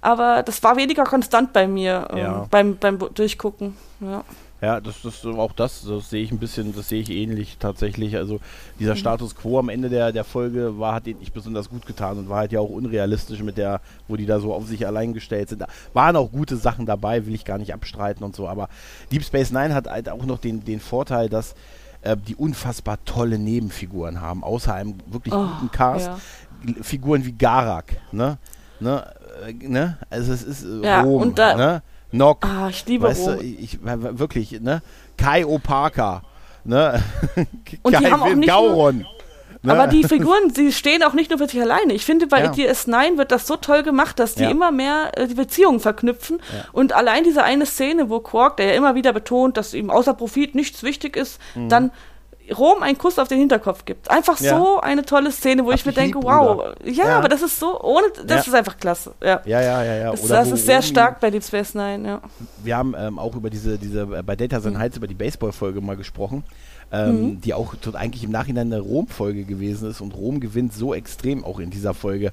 aber 0.00 0.42
das 0.42 0.62
war 0.62 0.76
weniger 0.76 1.04
konstant 1.04 1.52
bei 1.52 1.66
mir 1.68 2.08
ähm, 2.10 2.18
Ja. 2.18 2.46
beim, 2.50 2.76
beim 2.76 2.98
Durchgucken. 3.14 3.76
Ja. 4.00 4.24
Ja, 4.62 4.80
das, 4.80 5.02
das 5.02 5.24
auch 5.26 5.52
das, 5.52 5.84
das 5.86 6.08
sehe 6.08 6.22
ich 6.22 6.32
ein 6.32 6.38
bisschen, 6.38 6.74
das 6.74 6.88
sehe 6.88 7.02
ich 7.02 7.10
ähnlich 7.10 7.58
tatsächlich. 7.60 8.16
Also 8.16 8.40
dieser 8.80 8.94
Mhm. 8.94 8.98
Status 8.98 9.34
quo 9.36 9.58
am 9.58 9.68
Ende 9.68 9.90
der, 9.90 10.12
der 10.12 10.24
Folge 10.24 10.78
war, 10.78 10.94
hat 10.94 11.06
ihnen 11.06 11.20
nicht 11.20 11.34
besonders 11.34 11.68
gut 11.68 11.84
getan 11.86 12.16
und 12.18 12.28
war 12.30 12.38
halt 12.38 12.52
ja 12.52 12.60
auch 12.60 12.70
unrealistisch 12.70 13.40
mit 13.42 13.58
der, 13.58 13.80
wo 14.08 14.16
die 14.16 14.24
da 14.24 14.40
so 14.40 14.54
auf 14.54 14.66
sich 14.66 14.86
allein 14.86 15.12
gestellt 15.12 15.50
sind. 15.50 15.60
Da 15.60 15.66
waren 15.92 16.16
auch 16.16 16.30
gute 16.32 16.56
Sachen 16.56 16.86
dabei, 16.86 17.26
will 17.26 17.34
ich 17.34 17.44
gar 17.44 17.58
nicht 17.58 17.74
abstreiten 17.74 18.24
und 18.24 18.34
so, 18.34 18.48
aber 18.48 18.68
Deep 19.12 19.24
Space 19.24 19.50
Nine 19.50 19.74
hat 19.74 19.88
halt 19.88 20.08
auch 20.08 20.24
noch 20.24 20.38
den, 20.38 20.64
den 20.64 20.80
Vorteil, 20.80 21.28
dass 21.28 21.54
äh, 22.00 22.16
die 22.16 22.34
unfassbar 22.34 22.96
tolle 23.04 23.38
Nebenfiguren 23.38 24.22
haben, 24.22 24.42
außer 24.42 24.72
einem 24.72 24.94
wirklich 25.06 25.34
Oh, 25.34 25.46
guten 25.46 25.70
Cast. 25.70 26.06
ja. 26.06 26.18
Figuren 26.82 27.24
wie 27.26 27.32
Garak, 27.32 27.96
ne? 28.10 28.38
Ne? 28.80 29.04
Äh, 29.46 29.52
ne? 29.68 29.98
Also 30.08 30.32
es 30.32 30.42
ist 30.42 30.64
äh, 30.64 30.80
Ja, 30.82 31.02
Rom, 31.02 31.20
und 31.22 31.38
da- 31.38 31.54
ne? 31.56 31.82
Nock, 32.16 32.44
Ah, 32.46 32.68
ich 32.70 32.84
liebe 32.86 33.04
Weißt 33.08 33.26
du, 33.26 33.30
Rom. 33.32 33.40
ich, 33.40 33.74
ich- 33.74 33.78
wirklich, 33.82 34.60
ne? 34.60 34.82
Kai 35.16 35.46
Opaka, 35.46 36.22
ne? 36.64 37.02
Und 37.82 37.96
die 37.98 38.02
Kai 38.04 38.10
haben 38.10 38.22
auch 38.22 38.26
nicht 38.26 38.36
nur- 38.36 38.46
Gauron. 38.46 39.06
Ne? 39.62 39.72
Aber 39.72 39.86
die 39.88 40.04
Figuren, 40.08 40.50
sie 40.54 40.70
stehen 40.72 41.02
auch 41.02 41.12
nicht 41.12 41.30
nur 41.30 41.38
für 41.38 41.48
sich 41.48 41.60
alleine. 41.60 41.92
Ich 41.92 42.04
finde, 42.04 42.26
bei 42.28 42.44
Ja. 42.44 42.50
DS9 42.52 43.16
wird 43.18 43.32
das 43.32 43.46
so 43.48 43.56
toll 43.56 43.82
gemacht, 43.82 44.18
dass 44.18 44.34
die 44.36 44.44
Ja. 44.44 44.50
immer 44.50 44.70
mehr 44.70 45.10
äh, 45.16 45.26
die 45.26 45.34
Beziehungen 45.34 45.80
verknüpfen. 45.80 46.40
Und 46.72 46.92
allein 46.92 47.24
diese 47.24 47.42
eine 47.42 47.66
Szene, 47.66 48.08
wo 48.08 48.20
Quark, 48.20 48.58
der 48.58 48.66
ja 48.66 48.72
immer 48.74 48.94
wieder 48.94 49.12
betont, 49.12 49.56
dass 49.56 49.74
ihm 49.74 49.90
außer 49.90 50.14
Profit 50.14 50.54
nichts 50.54 50.82
wichtig 50.84 51.16
ist, 51.16 51.40
dann 51.68 51.90
Rom 52.56 52.82
einen 52.82 52.96
Kuss 52.98 53.18
auf 53.18 53.28
den 53.28 53.38
Hinterkopf 53.38 53.84
gibt. 53.84 54.10
Einfach 54.10 54.38
Mhm. 54.40 54.46
Ja. 54.46 54.58
so 54.58 54.80
eine 54.80 55.04
tolle 55.04 55.32
Szene, 55.32 55.64
wo 55.64 55.70
Hab 55.70 55.78
ich 55.78 55.86
mir 55.86 55.92
denke, 55.92 56.22
wow, 56.22 56.74
ja, 56.84 57.06
Ja. 57.06 57.18
aber 57.18 57.28
das 57.28 57.42
ist 57.42 57.58
so, 57.58 57.80
ohne, 57.82 58.06
das 58.26 58.46
Ja. 58.46 58.52
ist 58.52 58.54
einfach 58.54 58.76
klasse. 58.78 59.12
Ja. 59.22 59.40
ja, 59.44 59.60
ja, 59.60 59.84
ja, 59.84 59.94
ja. 59.96 60.10
Das, 60.12 60.26
das 60.26 60.50
ist 60.52 60.66
sehr 60.66 60.82
stark 60.82 61.20
bei 61.20 61.30
Deep 61.30 61.42
Space 61.44 61.74
Nine, 61.74 62.06
ja. 62.06 62.20
Wir 62.62 62.76
haben 62.76 62.94
ähm, 62.98 63.18
auch 63.18 63.34
über 63.34 63.50
diese, 63.50 63.78
diese 63.78 64.02
äh, 64.02 64.22
bei 64.22 64.36
Data 64.36 64.58
Mhm. 64.58 64.62
San 64.62 64.78
Heights 64.78 64.96
über 64.96 65.06
die 65.06 65.14
Baseball-Folge 65.14 65.80
mal 65.80 65.96
gesprochen, 65.96 66.44
ähm, 66.92 67.40
die 67.40 67.52
auch 67.52 67.74
eigentlich 67.94 68.22
im 68.22 68.30
Nachhinein 68.30 68.72
eine 68.72 68.80
Rom-Folge 68.80 69.44
gewesen 69.44 69.90
ist 69.90 70.00
und 70.00 70.14
Rom 70.14 70.38
gewinnt 70.40 70.72
so 70.72 70.94
extrem 70.94 71.44
auch 71.44 71.58
in 71.58 71.70
dieser 71.70 71.94
Folge. 71.94 72.32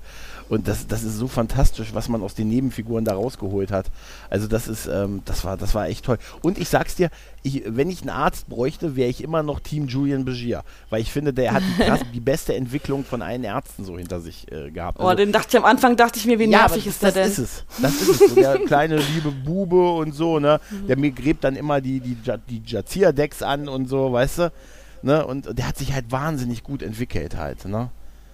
Und 0.53 0.67
das, 0.67 0.85
das 0.87 1.03
ist 1.03 1.17
so 1.17 1.27
fantastisch, 1.27 1.93
was 1.95 2.09
man 2.09 2.21
aus 2.21 2.35
den 2.35 2.47
Nebenfiguren 2.49 3.05
da 3.05 3.13
rausgeholt 3.15 3.71
hat. 3.71 3.87
Also 4.29 4.47
das 4.47 4.67
ist, 4.67 4.85
ähm, 4.85 5.21
das 5.25 5.43
war, 5.43 5.57
das 5.57 5.73
war 5.73 5.87
echt 5.87 6.05
toll. 6.05 6.19
Und 6.43 6.59
ich 6.59 6.69
sag's 6.69 6.93
dir, 6.95 7.09
ich, 7.41 7.63
wenn 7.65 7.89
ich 7.89 8.01
einen 8.01 8.11
Arzt 8.11 8.47
bräuchte, 8.49 8.95
wäre 8.95 9.09
ich 9.09 9.23
immer 9.23 9.41
noch 9.41 9.59
Team 9.59 9.87
Julian 9.87 10.25
Begier, 10.25 10.63
weil 10.91 11.01
ich 11.01 11.11
finde, 11.11 11.33
der 11.33 11.53
hat 11.53 11.63
die, 11.63 11.83
krass, 11.83 12.01
die 12.13 12.19
beste 12.19 12.53
Entwicklung 12.55 13.03
von 13.03 13.21
allen 13.23 13.43
Ärzten 13.43 13.83
so 13.83 13.97
hinter 13.97 14.21
sich 14.21 14.51
äh, 14.51 14.69
gehabt. 14.69 14.99
Oh, 15.01 15.13
den 15.15 15.31
dachte 15.31 15.47
ich 15.51 15.57
am 15.57 15.65
Anfang, 15.65 15.95
dachte 15.95 16.19
ich 16.19 16.25
mir, 16.27 16.37
wie 16.37 16.43
Ja, 16.43 16.59
nervig 16.67 16.83
das, 16.85 16.93
ist 16.93 17.01
der 17.03 17.11
das 17.11 17.15
denn? 17.15 17.31
ist 17.31 17.39
es. 17.39 17.63
Das 17.81 17.93
ist 18.01 18.21
es. 18.21 18.29
So 18.29 18.35
der 18.35 18.59
kleine 18.59 18.97
liebe 18.97 19.31
Bube 19.31 19.91
und 19.93 20.13
so, 20.13 20.39
ne? 20.39 20.59
Mhm. 20.69 20.87
Der 20.87 20.97
mir 20.97 21.11
gräbt 21.11 21.43
dann 21.43 21.55
immer 21.55 21.81
die, 21.81 21.99
die, 21.99 22.15
Ja- 22.23 22.37
die 22.37 22.61
Jazia-Decks 22.65 23.41
an 23.41 23.67
und 23.67 23.87
so, 23.89 24.13
weißt 24.13 24.37
du? 24.37 24.51
Ne? 25.01 25.25
Und 25.25 25.57
der 25.57 25.67
hat 25.67 25.77
sich 25.77 25.93
halt 25.93 26.11
wahnsinnig 26.11 26.63
gut 26.63 26.83
entwickelt 26.83 27.35
halt, 27.37 27.65
ne? 27.65 27.89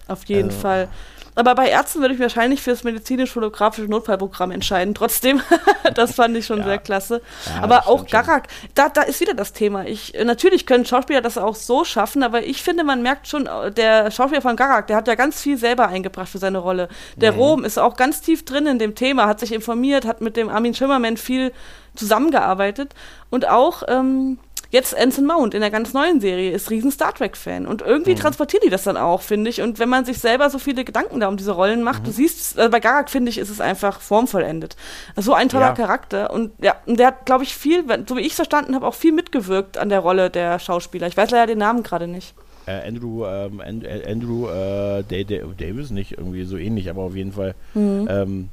Auf 0.06 0.24
jeden 0.24 0.48
Also- 0.50 0.60
Fall. 0.60 0.88
Aber 1.34 1.54
bei 1.54 1.68
Ärzten 1.68 2.00
würde 2.00 2.14
ich 2.14 2.20
wahrscheinlich 2.20 2.60
für 2.60 2.70
das 2.70 2.82
medizinisch-fotografische 2.84 3.88
Notfallprogramm 3.88 4.50
entscheiden. 4.50 4.94
Trotzdem, 4.94 5.40
das 5.94 6.14
fand 6.14 6.36
ich 6.36 6.46
schon 6.46 6.58
Ja. 6.58 6.64
sehr 6.64 6.78
klasse. 6.78 7.22
Ja, 7.46 7.62
aber 7.62 7.86
auch. 7.88 8.06
Garak, 8.06 8.48
da, 8.74 8.88
da 8.88 9.02
ist 9.02 9.20
wieder 9.20 9.34
das 9.34 9.52
Thema. 9.52 9.84
Ich, 9.86 10.14
äh, 10.14 10.24
natürlich 10.24 10.66
können 10.66 10.84
Schauspieler 10.84 11.20
das 11.20 11.38
auch 11.38 11.54
so 11.54 11.84
schaffen, 11.84 12.22
aber 12.22 12.42
ich 12.44 12.62
finde, 12.62 12.84
man 12.84 13.02
merkt 13.02 13.28
schon, 13.28 13.46
äh, 13.46 13.70
der 13.70 14.10
Schauspieler 14.10 14.42
von 14.42 14.56
Garak, 14.56 14.88
der 14.88 14.96
hat 14.96 15.06
ja 15.08 15.14
ganz 15.14 15.40
viel 15.40 15.56
selber 15.56 15.88
eingebracht 15.88 16.28
für 16.28 16.38
seine 16.38 16.58
Rolle. 16.58 16.88
Der 17.16 17.32
Mhm. 17.32 17.38
Rom 17.38 17.64
ist 17.64 17.78
auch 17.78 17.96
ganz 17.96 18.20
tief 18.20 18.44
drin 18.44 18.66
in 18.66 18.78
dem 18.78 18.94
Thema, 18.94 19.26
hat 19.26 19.40
sich 19.40 19.52
informiert, 19.52 20.04
hat 20.04 20.20
mit 20.20 20.36
dem 20.36 20.48
Armin 20.48 20.74
Schimmerman 20.74 21.16
viel 21.16 21.52
zusammengearbeitet 21.94 22.94
und 23.30 23.48
auch 23.48 23.82
ähm, 23.88 24.38
jetzt 24.70 24.96
Anson 24.96 25.26
Mount 25.26 25.52
in 25.54 25.60
der 25.60 25.70
ganz 25.70 25.92
neuen 25.92 26.20
Serie 26.20 26.52
ist 26.52 26.70
riesen 26.70 26.90
Star 26.90 27.12
Trek-Fan 27.14 27.66
und 27.66 27.82
irgendwie 27.82 28.14
transportieren 28.14 28.62
die 28.64 28.70
das 28.70 28.84
dann 28.84 28.96
auch, 28.96 29.20
finde 29.22 29.50
ich. 29.50 29.60
Und 29.62 29.78
wenn 29.78 29.88
man 29.88 30.04
sich 30.04 30.18
selber 30.18 30.48
so 30.50 30.58
viele 30.58 30.84
Gedanken 30.84 31.20
da 31.20 31.28
um 31.28 31.36
diese 31.36 31.52
Rollen 31.52 31.82
macht, 31.82 32.06
du 32.06 32.10
siehst, 32.12 32.58
also 32.58 32.70
bei 32.70 32.80
Garak 32.80 33.10
finde 33.10 33.30
ich, 33.30 33.38
ist 33.38 33.50
es 33.50 33.60
einfach 33.60 34.00
formvollendet. 34.00 34.76
So 35.16 35.34
ein 35.34 35.48
toller 35.48 35.66
Ja. 35.68 35.72
Charakter 35.74 36.30
und 36.32 36.52
ja, 36.62 36.74
und 36.86 36.98
der 36.98 37.08
hat, 37.08 37.26
glaube 37.26 37.44
ich, 37.44 37.54
viel, 37.56 37.84
so 38.08 38.16
wie 38.16 38.20
ich 38.20 38.28
es 38.28 38.36
verstanden 38.36 38.74
habe, 38.74 38.86
auch 38.86 38.94
viel 38.94 39.12
mitgewirkt 39.12 39.76
an 39.78 39.88
der 39.88 40.00
Rolle 40.00 40.30
der 40.30 40.58
Schauspieler. 40.58 41.06
Ich 41.08 41.16
weiß 41.16 41.30
leider 41.30 41.46
den 41.48 41.58
Namen 41.58 41.82
gerade 41.82 42.06
nicht. 42.06 42.34
Äh, 42.66 42.86
Andrew, 42.86 43.26
ähm, 43.26 43.60
äh, 43.82 44.10
Andrew 44.12 44.46
äh, 44.48 45.02
Da- 45.02 45.46
Davis 45.58 45.90
nicht 45.90 46.12
irgendwie 46.12 46.44
so 46.44 46.56
ähnlich, 46.56 46.88
aber 46.90 47.02
auf 47.02 47.16
jeden 47.16 47.32
Fall. 47.32 47.54
Mhm. 47.74 48.06
Ähm, 48.10 48.48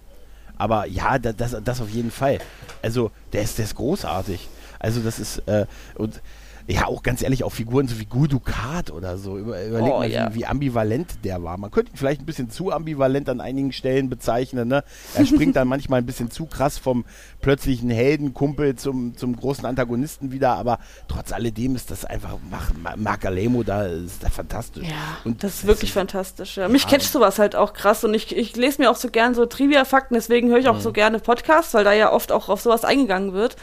aber 0.57 0.87
ja, 0.87 1.19
da, 1.19 1.33
das, 1.33 1.55
das 1.63 1.81
auf 1.81 1.89
jeden 1.89 2.09
Fall. 2.09 2.39
Also, 2.81 3.11
der 3.33 3.43
ist, 3.43 3.57
der 3.59 3.65
ist 3.65 3.75
großartig. 3.75 4.47
Also, 4.79 5.01
das 5.01 5.19
ist, 5.19 5.39
äh, 5.47 5.65
und 5.95 6.21
ja, 6.67 6.85
auch 6.85 7.01
ganz 7.01 7.21
ehrlich, 7.21 7.43
auch 7.45 7.51
Figuren 7.53 7.87
so 7.87 7.97
wie 7.99 8.05
Gudukat 8.05 8.91
oder 8.91 9.17
so. 9.17 9.37
Über, 9.37 9.63
überleg 9.65 9.91
Oh, 9.93 9.99
mal, 9.99 10.11
ja. 10.11 10.29
wie, 10.33 10.39
wie 10.39 10.45
ambivalent 10.45 11.23
der 11.23 11.41
war. 11.41 11.57
Man 11.57 11.71
könnte 11.71 11.91
ihn 11.93 11.97
vielleicht 11.97 12.21
ein 12.21 12.25
bisschen 12.25 12.49
zu 12.49 12.71
ambivalent 12.73 13.29
an 13.29 13.39
einigen 13.39 13.71
Stellen 13.71 14.09
bezeichnen. 14.09 14.67
Ne? 14.67 14.83
Er 15.15 15.25
springt 15.25 15.55
dann 15.55 15.67
manchmal 15.69 16.01
ein 16.01 16.05
bisschen 16.05 16.29
zu 16.29 16.45
krass 16.45 16.77
vom 16.77 17.05
plötzlichen 17.41 17.89
Heldenkumpel 17.89 18.75
zum, 18.75 19.15
zum 19.15 19.35
großen 19.35 19.65
Antagonisten 19.65 20.31
wieder, 20.31 20.55
aber 20.55 20.79
trotz 21.07 21.31
alledem 21.31 21.75
ist 21.75 21.89
das 21.89 22.03
einfach, 22.03 22.35
Marc, 22.51 22.97
Marc 22.97 23.25
Alemo 23.25 23.63
da 23.63 23.85
ist 23.85 24.23
da 24.23 24.29
fantastisch. 24.29 24.85
Ja, 24.87 24.95
Und 25.23 25.43
das 25.43 25.55
ist 25.55 25.67
wirklich 25.67 25.93
fantastisch. 25.93 26.57
Ja. 26.57 26.67
Mich 26.67 26.83
Ja. 26.83 26.89
catcht 26.89 27.11
sowas 27.11 27.39
halt 27.39 27.55
auch 27.55 27.73
krass 27.73 28.03
und 28.03 28.13
ich, 28.13 28.35
ich 28.35 28.55
lese 28.57 28.81
mir 28.81 28.91
auch 28.91 28.95
so 28.97 29.09
gern 29.09 29.33
so 29.35 29.45
Trivia-Fakten, 29.45 30.15
deswegen 30.15 30.49
höre 30.49 30.57
ich 30.59 30.67
auch 30.67 30.75
Mhm. 30.75 30.81
so 30.81 30.91
gerne 30.91 31.19
Podcasts, 31.19 31.73
weil 31.73 31.83
da 31.85 31.93
ja 31.93 32.11
oft 32.11 32.31
auch 32.33 32.49
auf 32.49 32.59
sowas 32.61 32.83
eingegangen 32.83 33.31
wird. 33.33 33.55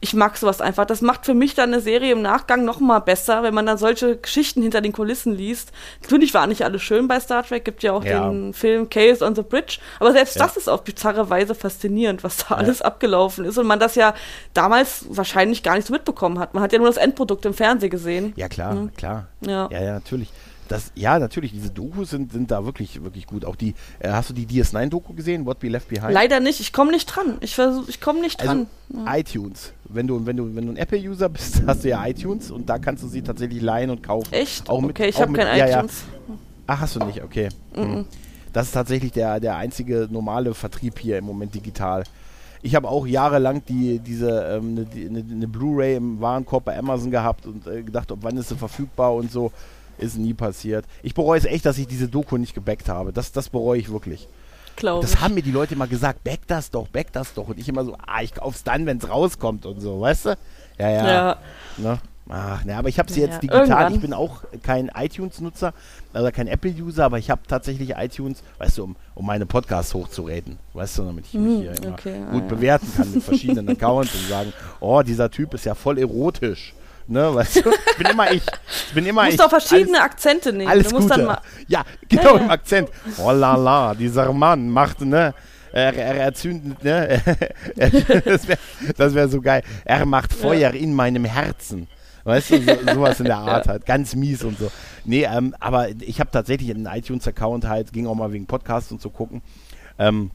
Ich 0.00 0.14
mag 0.14 0.36
sowas 0.36 0.60
einfach. 0.60 0.84
Das 0.86 1.00
macht 1.00 1.24
für 1.24 1.34
mich 1.34 1.54
dann 1.54 1.72
eine 1.72 1.82
Serie 1.82 2.12
im 2.12 2.22
Nachgang 2.48 2.64
noch 2.64 2.80
mal 2.80 3.00
besser, 3.00 3.42
wenn 3.42 3.52
man 3.52 3.66
dann 3.66 3.76
solche 3.76 4.16
Geschichten 4.16 4.62
hinter 4.62 4.80
den 4.80 4.92
Kulissen 4.92 5.34
liest. 5.34 5.70
Natürlich 6.02 6.32
war 6.32 6.46
nicht 6.46 6.62
alles 6.62 6.80
schön 6.82 7.06
bei 7.06 7.20
Star 7.20 7.42
Trek, 7.46 7.62
gibt 7.64 7.82
ja 7.82 7.92
auch 7.92 8.02
Ja. 8.02 8.26
den 8.30 8.54
Film 8.54 8.88
Chaos 8.88 9.20
on 9.20 9.34
the 9.34 9.42
Bridge, 9.42 9.78
aber 10.00 10.12
selbst 10.12 10.36
Ja. 10.36 10.46
das 10.46 10.56
ist 10.56 10.66
auf 10.68 10.82
bizarre 10.82 11.28
Weise 11.28 11.54
faszinierend, 11.54 12.24
was 12.24 12.38
da 12.48 12.54
alles 12.54 12.80
abgelaufen 12.80 13.44
ist 13.44 13.58
und 13.58 13.66
man 13.66 13.78
das 13.78 13.96
ja 13.96 14.14
damals 14.54 15.04
wahrscheinlich 15.10 15.62
gar 15.62 15.74
nicht 15.76 15.86
so 15.86 15.92
mitbekommen 15.92 16.38
hat. 16.38 16.54
Man 16.54 16.62
hat 16.62 16.72
ja 16.72 16.78
nur 16.78 16.86
das 16.88 16.96
Endprodukt 16.96 17.44
im 17.44 17.52
Fernsehen 17.52 17.90
gesehen. 17.90 18.32
Ja, 18.36 18.48
klar, 18.48 18.74
Mhm. 18.74 18.94
klar. 18.94 19.26
Ja. 19.42 19.68
Ja, 19.70 19.82
ja, 19.82 19.92
natürlich. 19.94 20.30
Das, 20.68 20.92
ja, 20.94 21.18
natürlich, 21.18 21.52
diese 21.52 21.70
Dokus 21.70 22.10
sind, 22.10 22.32
sind 22.32 22.50
da 22.50 22.64
wirklich, 22.64 23.02
wirklich 23.02 23.26
gut. 23.26 23.44
Auch 23.44 23.56
die, 23.56 23.74
äh, 24.00 24.10
hast 24.10 24.30
du 24.30 24.34
die 24.34 24.46
DS9-Doku 24.46 25.14
gesehen, 25.14 25.46
What 25.46 25.62
We 25.62 25.68
Left 25.68 25.88
Behind? 25.88 26.12
Leider 26.12 26.40
nicht, 26.40 26.60
ich 26.60 26.72
komme 26.72 26.92
nicht 26.92 27.06
dran. 27.06 27.38
Ich 27.40 27.54
versuch, 27.54 27.88
ich 27.88 28.00
komme 28.00 28.20
nicht 28.20 28.40
Also 28.40 28.66
dran. 28.92 29.06
iTunes. 29.06 29.72
Wenn 29.84 30.06
du, 30.06 30.26
wenn 30.26 30.36
du, 30.36 30.54
wenn 30.54 30.66
du 30.66 30.72
ein 30.72 30.76
Apple-User 30.76 31.30
bist, 31.30 31.62
hast 31.66 31.84
du 31.84 31.88
ja 31.88 32.06
iTunes 32.06 32.50
und 32.50 32.68
da 32.68 32.78
kannst 32.78 33.02
du 33.02 33.08
sie 33.08 33.22
tatsächlich 33.22 33.62
leihen 33.62 33.90
und 33.90 34.02
kaufen. 34.02 34.32
Echt? 34.32 34.68
Auch 34.68 34.80
mit, 34.80 34.90
okay, 34.90 35.08
ich 35.08 35.20
habe 35.20 35.32
kein 35.32 35.46
ja, 35.56 35.66
ja. 35.66 35.78
iTunes. 35.78 36.04
Ach, 36.66 36.80
hast 36.80 36.96
du 36.96 37.04
nicht, 37.04 37.22
okay. 37.24 37.48
Mhm. 37.74 38.04
Das 38.52 38.66
ist 38.66 38.72
tatsächlich 38.72 39.12
der, 39.12 39.40
der 39.40 39.56
einzige 39.56 40.08
normale 40.10 40.52
Vertrieb 40.52 40.98
hier 40.98 41.16
im 41.16 41.24
Moment 41.24 41.54
digital. 41.54 42.04
Ich 42.60 42.74
habe 42.74 42.88
auch 42.88 43.06
jahrelang 43.06 43.62
die, 43.66 44.00
diese 44.00 44.30
ähm, 44.30 44.70
eine 44.72 44.84
die, 44.84 45.06
eine, 45.06 45.20
eine 45.20 45.48
Blu-ray 45.48 45.96
im 45.96 46.20
Warenkorb 46.20 46.64
bei 46.64 46.76
Amazon 46.76 47.10
gehabt 47.10 47.46
und 47.46 47.66
äh, 47.66 47.82
gedacht, 47.82 48.10
ob 48.10 48.22
wann 48.22 48.36
ist 48.36 48.48
sie 48.48 48.56
verfügbar 48.56 49.14
und 49.14 49.30
so. 49.30 49.52
Ist 49.98 50.16
nie 50.16 50.34
passiert. 50.34 50.84
Ich 51.02 51.14
bereue 51.14 51.38
es 51.38 51.44
echt, 51.44 51.66
dass 51.66 51.78
ich 51.78 51.86
diese 51.86 52.08
Doku 52.08 52.36
nicht 52.36 52.54
gebackt 52.54 52.88
habe. 52.88 53.12
Das, 53.12 53.32
das 53.32 53.48
bereue 53.48 53.78
ich 53.78 53.90
wirklich. 53.90 54.28
Glaube 54.76 55.04
Das 55.04 55.20
haben 55.20 55.34
mir 55.34 55.42
die 55.42 55.50
Leute 55.50 55.74
immer 55.74 55.88
gesagt, 55.88 56.22
back 56.22 56.40
das 56.46 56.70
doch, 56.70 56.86
back 56.88 57.12
das 57.12 57.34
doch. 57.34 57.48
Und 57.48 57.58
ich 57.58 57.68
immer 57.68 57.84
so, 57.84 57.96
ah, 58.06 58.22
ich 58.22 58.34
kauf's 58.34 58.62
dann, 58.62 58.86
wenn 58.86 58.98
es 58.98 59.08
rauskommt 59.08 59.66
und 59.66 59.80
so, 59.80 60.00
weißt 60.00 60.26
du? 60.26 60.38
Ja, 60.78 60.90
ja. 60.90 61.08
Ja. 61.08 61.36
Ne? 61.78 61.98
Ach, 62.30 62.62
ne, 62.64 62.76
aber 62.76 62.88
ich 62.88 62.98
habe 62.98 63.10
sie 63.10 63.20
jetzt 63.20 63.34
ja. 63.34 63.38
digital. 63.38 63.60
Irgendwann. 63.60 63.94
Ich 63.94 64.00
bin 64.00 64.12
auch 64.12 64.42
kein 64.62 64.90
iTunes-Nutzer, 64.94 65.72
also 66.12 66.30
kein 66.30 66.46
Apple-User, 66.46 67.04
aber 67.06 67.18
ich 67.18 67.30
habe 67.30 67.40
tatsächlich 67.48 67.96
iTunes, 67.96 68.42
weißt 68.58 68.78
du, 68.78 68.84
um, 68.84 68.96
um 69.14 69.26
meine 69.26 69.46
Podcasts 69.46 69.94
hochzuraten. 69.94 70.58
Weißt 70.74 70.98
du, 70.98 71.04
damit 71.04 71.24
ich 71.26 71.34
mich 71.34 71.54
Hm, 71.54 71.60
hier 71.62 71.82
immer 71.82 71.94
okay, 71.94 72.20
ah, 72.26 72.30
gut 72.32 72.42
ja. 72.42 72.48
bewerten 72.48 72.86
kann 72.94 73.12
mit 73.12 73.22
verschiedenen 73.22 73.68
Accounts 73.70 74.14
und 74.14 74.28
sagen, 74.28 74.52
oh, 74.80 75.02
dieser 75.02 75.30
Typ 75.30 75.54
ist 75.54 75.64
ja 75.64 75.74
voll 75.74 75.98
erotisch. 75.98 76.74
Ne, 77.10 77.34
weißt 77.34 77.64
du? 77.64 77.70
Ich 77.90 77.96
bin 77.96 78.06
immer 78.08 78.30
ich. 78.30 78.42
Ich 78.88 78.92
bin 78.94 79.06
immer 79.06 79.22
Du 79.22 79.28
ich. 79.30 79.34
musst 79.38 79.44
auch 79.46 79.50
verschiedene 79.50 79.98
Alles- 79.98 80.12
Akzente 80.12 80.52
nehmen. 80.52 80.70
alles 80.70 80.88
du 80.88 80.96
musst 80.96 81.08
Gute. 81.08 81.18
dann 81.20 81.26
mal. 81.26 81.40
ja, 81.66 81.82
genau 82.08 82.22
Ja, 82.22 82.36
ja. 82.36 82.44
im 82.44 82.50
Akzent. 82.50 82.90
Oh 83.18 83.30
la 83.32 83.56
la, 83.56 83.94
dieser 83.94 84.30
Mann 84.32 84.68
macht, 84.68 85.00
ne? 85.00 85.34
Er, 85.72 85.94
er 85.96 86.14
erzündet, 86.16 86.82
ne? 86.84 87.20
das 88.24 88.48
wäre 88.48 88.58
das 88.96 89.14
wär 89.14 89.28
so 89.28 89.40
geil. 89.40 89.62
Er 89.84 90.04
macht 90.06 90.32
Feuer 90.32 90.72
in 90.72 90.92
meinem 90.94 91.24
Herzen. 91.24 91.88
Weißt 92.24 92.50
du, 92.50 92.62
so, 92.62 92.72
sowas 92.94 93.20
in 93.20 93.26
der 93.26 93.36
Art 93.38 93.68
halt. 93.68 93.86
Ganz 93.86 94.14
mies 94.14 94.44
und 94.44 94.58
so. 94.58 94.70
Nee, 95.04 95.24
ähm, 95.24 95.54
aber 95.60 95.88
ich 96.00 96.20
habe 96.20 96.30
tatsächlich 96.30 96.70
einen 96.70 96.86
iTunes-Account 96.86 97.66
halt, 97.66 97.92
ging 97.92 98.06
auch 98.06 98.14
mal 98.14 98.32
wegen 98.32 98.46
Podcasts 98.46 98.92
und 98.92 99.00
so 99.00 99.08
gucken. 99.08 99.40
Ähm, 99.98 100.30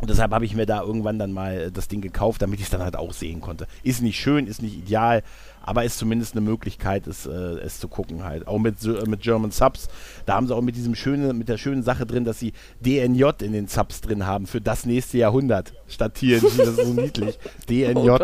und 0.00 0.08
deshalb 0.08 0.32
habe 0.32 0.44
ich 0.44 0.54
mir 0.54 0.66
da 0.66 0.82
irgendwann 0.82 1.18
dann 1.18 1.32
mal 1.32 1.58
äh, 1.58 1.72
das 1.72 1.88
Ding 1.88 2.00
gekauft, 2.00 2.42
damit 2.42 2.58
ich 2.58 2.66
es 2.66 2.70
dann 2.70 2.82
halt 2.82 2.96
auch 2.96 3.12
sehen 3.12 3.40
konnte. 3.40 3.66
Ist 3.82 4.02
nicht 4.02 4.18
schön, 4.18 4.46
ist 4.46 4.62
nicht 4.62 4.76
ideal, 4.76 5.22
aber 5.62 5.84
ist 5.84 5.98
zumindest 5.98 6.34
eine 6.34 6.40
Möglichkeit, 6.40 7.06
es, 7.06 7.26
äh, 7.26 7.30
es 7.30 7.78
zu 7.78 7.88
gucken 7.88 8.24
halt. 8.24 8.46
Auch 8.46 8.58
mit, 8.58 8.82
mit 9.06 9.20
German 9.20 9.50
Subs. 9.50 9.88
Da 10.24 10.34
haben 10.34 10.46
sie 10.46 10.54
auch 10.54 10.62
mit 10.62 10.76
diesem 10.76 10.94
schönen, 10.94 11.36
mit 11.36 11.48
der 11.48 11.58
schönen 11.58 11.82
Sache 11.82 12.06
drin, 12.06 12.24
dass 12.24 12.38
sie 12.38 12.52
DNJ 12.80 13.24
in 13.42 13.52
den 13.52 13.68
Subs 13.68 14.00
drin 14.00 14.26
haben 14.26 14.46
für 14.46 14.60
das 14.60 14.86
nächste 14.86 15.18
Jahrhundert. 15.18 15.74
Statt 15.86 16.14
TNG, 16.14 16.56
das 16.56 16.68
ist 16.68 16.86
so 16.86 16.94
niedlich. 16.94 17.38
DNJ, 17.68 18.10
Oh 18.10 18.18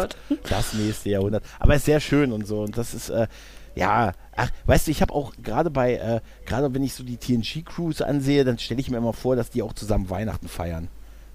das 0.49 0.75
nächste 0.75 1.11
Jahrhundert. 1.11 1.45
Aber 1.59 1.75
ist 1.75 1.85
sehr 1.85 2.01
schön 2.01 2.33
und 2.33 2.47
so. 2.47 2.63
Und 2.63 2.79
das 2.79 2.95
ist, 2.95 3.11
äh, 3.11 3.27
ja, 3.75 4.13
ach, 4.35 4.51
weißt 4.65 4.87
du, 4.87 4.91
ich 4.91 5.03
habe 5.03 5.13
auch 5.13 5.35
gerade 5.43 5.71
bei, 5.71 5.97
äh, 5.97 6.21
gerade 6.47 6.73
wenn 6.73 6.83
ich 6.83 6.95
so 6.95 7.05
die 7.05 7.19
TNG-Crews 7.19 8.01
ansehe, 8.01 8.45
dann 8.45 8.59
stelle 8.59 8.81
ich 8.81 8.91
mir 8.91 8.97
immer 8.97 9.13
vor, 9.13 9.37
dass 9.37 9.51
die 9.51 9.63
auch 9.63 9.75
zusammen 9.75 10.09
Weihnachten 10.09 10.49
feiern. 10.49 10.89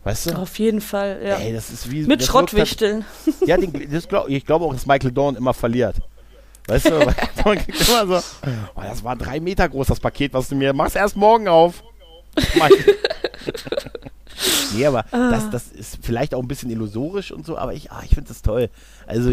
Weißt 0.04 0.28
du? 0.32 0.36
Auf 0.36 0.58
jeden 0.58 0.82
Fall, 0.82 1.22
ja. 1.24 1.36
Ey, 1.36 1.54
das 1.54 1.70
ist 1.70 1.92
wie. 1.92 2.04
Mit 2.04 2.22
das 2.22 2.28
Schrottwichteln. 2.28 3.06
Ja, 3.46 3.58
den, 3.58 3.92
das 3.92 4.08
glaub, 4.08 4.30
ich 4.30 4.46
glaube 4.46 4.66
auch, 4.66 4.74
dass 4.74 4.86
Michael 4.86 5.12
Dorn 5.12 5.36
immer 5.36 5.54
verliert. 5.54 5.96
Weißt 6.68 6.86
du, 6.86 6.92
man 7.46 7.58
kriegt 7.58 7.88
immer 7.88 8.08
so, 8.08 8.28
oh, 8.76 8.82
das 8.82 9.04
war 9.04 9.16
drei 9.16 9.40
Meter 9.40 9.68
groß, 9.70 9.88
das 9.88 10.00
Paket, 10.00 10.34
was 10.34 10.48
du 10.50 10.56
mir, 10.56 10.74
machst 10.74 10.96
erst 10.96 11.16
morgen 11.16 11.48
auf. 11.48 11.84
Nee, 14.74 14.86
aber 14.86 15.06
das, 15.12 15.50
das 15.50 15.68
ist 15.68 16.00
vielleicht 16.02 16.34
auch 16.34 16.42
ein 16.42 16.48
bisschen 16.48 16.70
illusorisch 16.70 17.32
und 17.32 17.46
so, 17.46 17.58
aber 17.58 17.74
ich, 17.74 17.92
ah, 17.92 18.02
ich 18.04 18.16
finde 18.16 18.30
das 18.30 18.42
toll. 18.42 18.70
Also, 19.06 19.32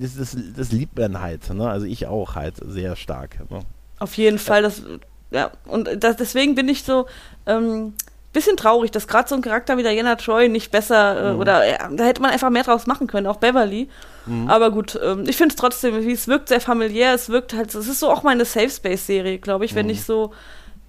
das, 0.00 0.16
das, 0.16 0.36
das 0.56 0.72
liebt 0.72 0.98
man 0.98 1.20
halt, 1.20 1.48
ne? 1.50 1.68
Also 1.68 1.86
ich 1.86 2.06
auch 2.06 2.34
halt 2.34 2.54
sehr 2.64 2.96
stark. 2.96 3.38
Ne? 3.50 3.60
Auf 3.98 4.16
jeden 4.16 4.38
Fall. 4.38 4.62
Das, 4.62 4.82
ja, 5.30 5.50
und 5.66 6.02
das, 6.02 6.16
deswegen 6.16 6.54
bin 6.54 6.68
ich 6.68 6.82
so 6.82 7.06
ähm, 7.46 7.94
bisschen 8.32 8.56
traurig, 8.56 8.90
dass 8.90 9.06
gerade 9.06 9.28
so 9.28 9.34
ein 9.34 9.42
Charakter 9.42 9.76
wie 9.76 9.82
Diana 9.82 10.16
Troy 10.16 10.48
nicht 10.48 10.70
besser 10.70 11.30
äh, 11.30 11.34
Mhm. 11.34 11.40
oder 11.40 11.66
äh, 11.66 11.78
da 11.96 12.04
hätte 12.04 12.22
man 12.22 12.30
einfach 12.30 12.50
mehr 12.50 12.62
draus 12.62 12.86
machen 12.86 13.06
können, 13.06 13.26
auch 13.26 13.36
Beverly. 13.36 13.88
Mhm. 14.26 14.48
Aber 14.48 14.70
gut, 14.70 14.98
ähm, 15.02 15.24
ich 15.28 15.36
finde 15.36 15.52
es 15.52 15.56
trotzdem, 15.56 16.04
wie 16.06 16.12
es 16.12 16.28
wirkt 16.28 16.48
sehr 16.48 16.60
familiär, 16.60 17.12
es 17.14 17.28
wirkt 17.28 17.54
halt, 17.54 17.74
es 17.74 17.86
ist 17.88 18.00
so 18.00 18.10
auch 18.10 18.22
meine 18.22 18.44
Safe 18.44 18.70
Space 18.70 19.06
Serie, 19.06 19.38
glaube 19.38 19.64
ich, 19.64 19.74
wenn 19.74 19.86
Mhm. 19.86 19.92
ich 19.92 20.04
so 20.04 20.32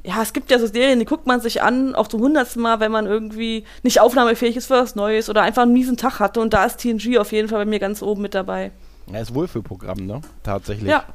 ja, 0.05 0.21
es 0.21 0.33
gibt 0.33 0.51
ja 0.51 0.59
so 0.59 0.67
Serien, 0.67 0.99
die 0.99 1.05
guckt 1.05 1.27
man 1.27 1.39
sich 1.39 1.61
an, 1.63 1.95
auch 1.95 2.09
zum 2.09 2.19
hundertsten 2.19 2.61
Mal, 2.61 2.81
wenn 2.81 2.91
man 2.91 3.05
irgendwie 3.05 3.63
nicht 3.83 4.01
aufnahmefähig 4.01 4.57
ist 4.57 4.65
für 4.67 4.73
was 4.73 4.95
Neues 4.95 5.29
oder 5.29 5.43
einfach 5.43 5.61
einen 5.61 5.71
miesen 5.71 5.95
Tag 5.95 6.19
hatte. 6.19 6.41
Und 6.41 6.53
da 6.53 6.65
ist 6.65 6.79
TNG 6.81 7.17
auf 7.19 7.31
jeden 7.31 7.47
Fall 7.47 7.59
bei 7.59 7.65
mir 7.65 7.79
ganz 7.79 8.01
oben 8.01 8.21
mit 8.21 8.35
dabei. 8.35 8.71
Ja, 9.09 9.21
ist 9.21 9.33
Wohlfühlprogramm, 9.33 10.05
ne? 10.05 10.19
Tatsächlich. 10.43 10.89
Ja, 10.89 11.05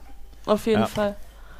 auf 0.46 0.64
jeden 0.64 0.80
Ja. 0.80 0.86
Fall. 0.86 1.16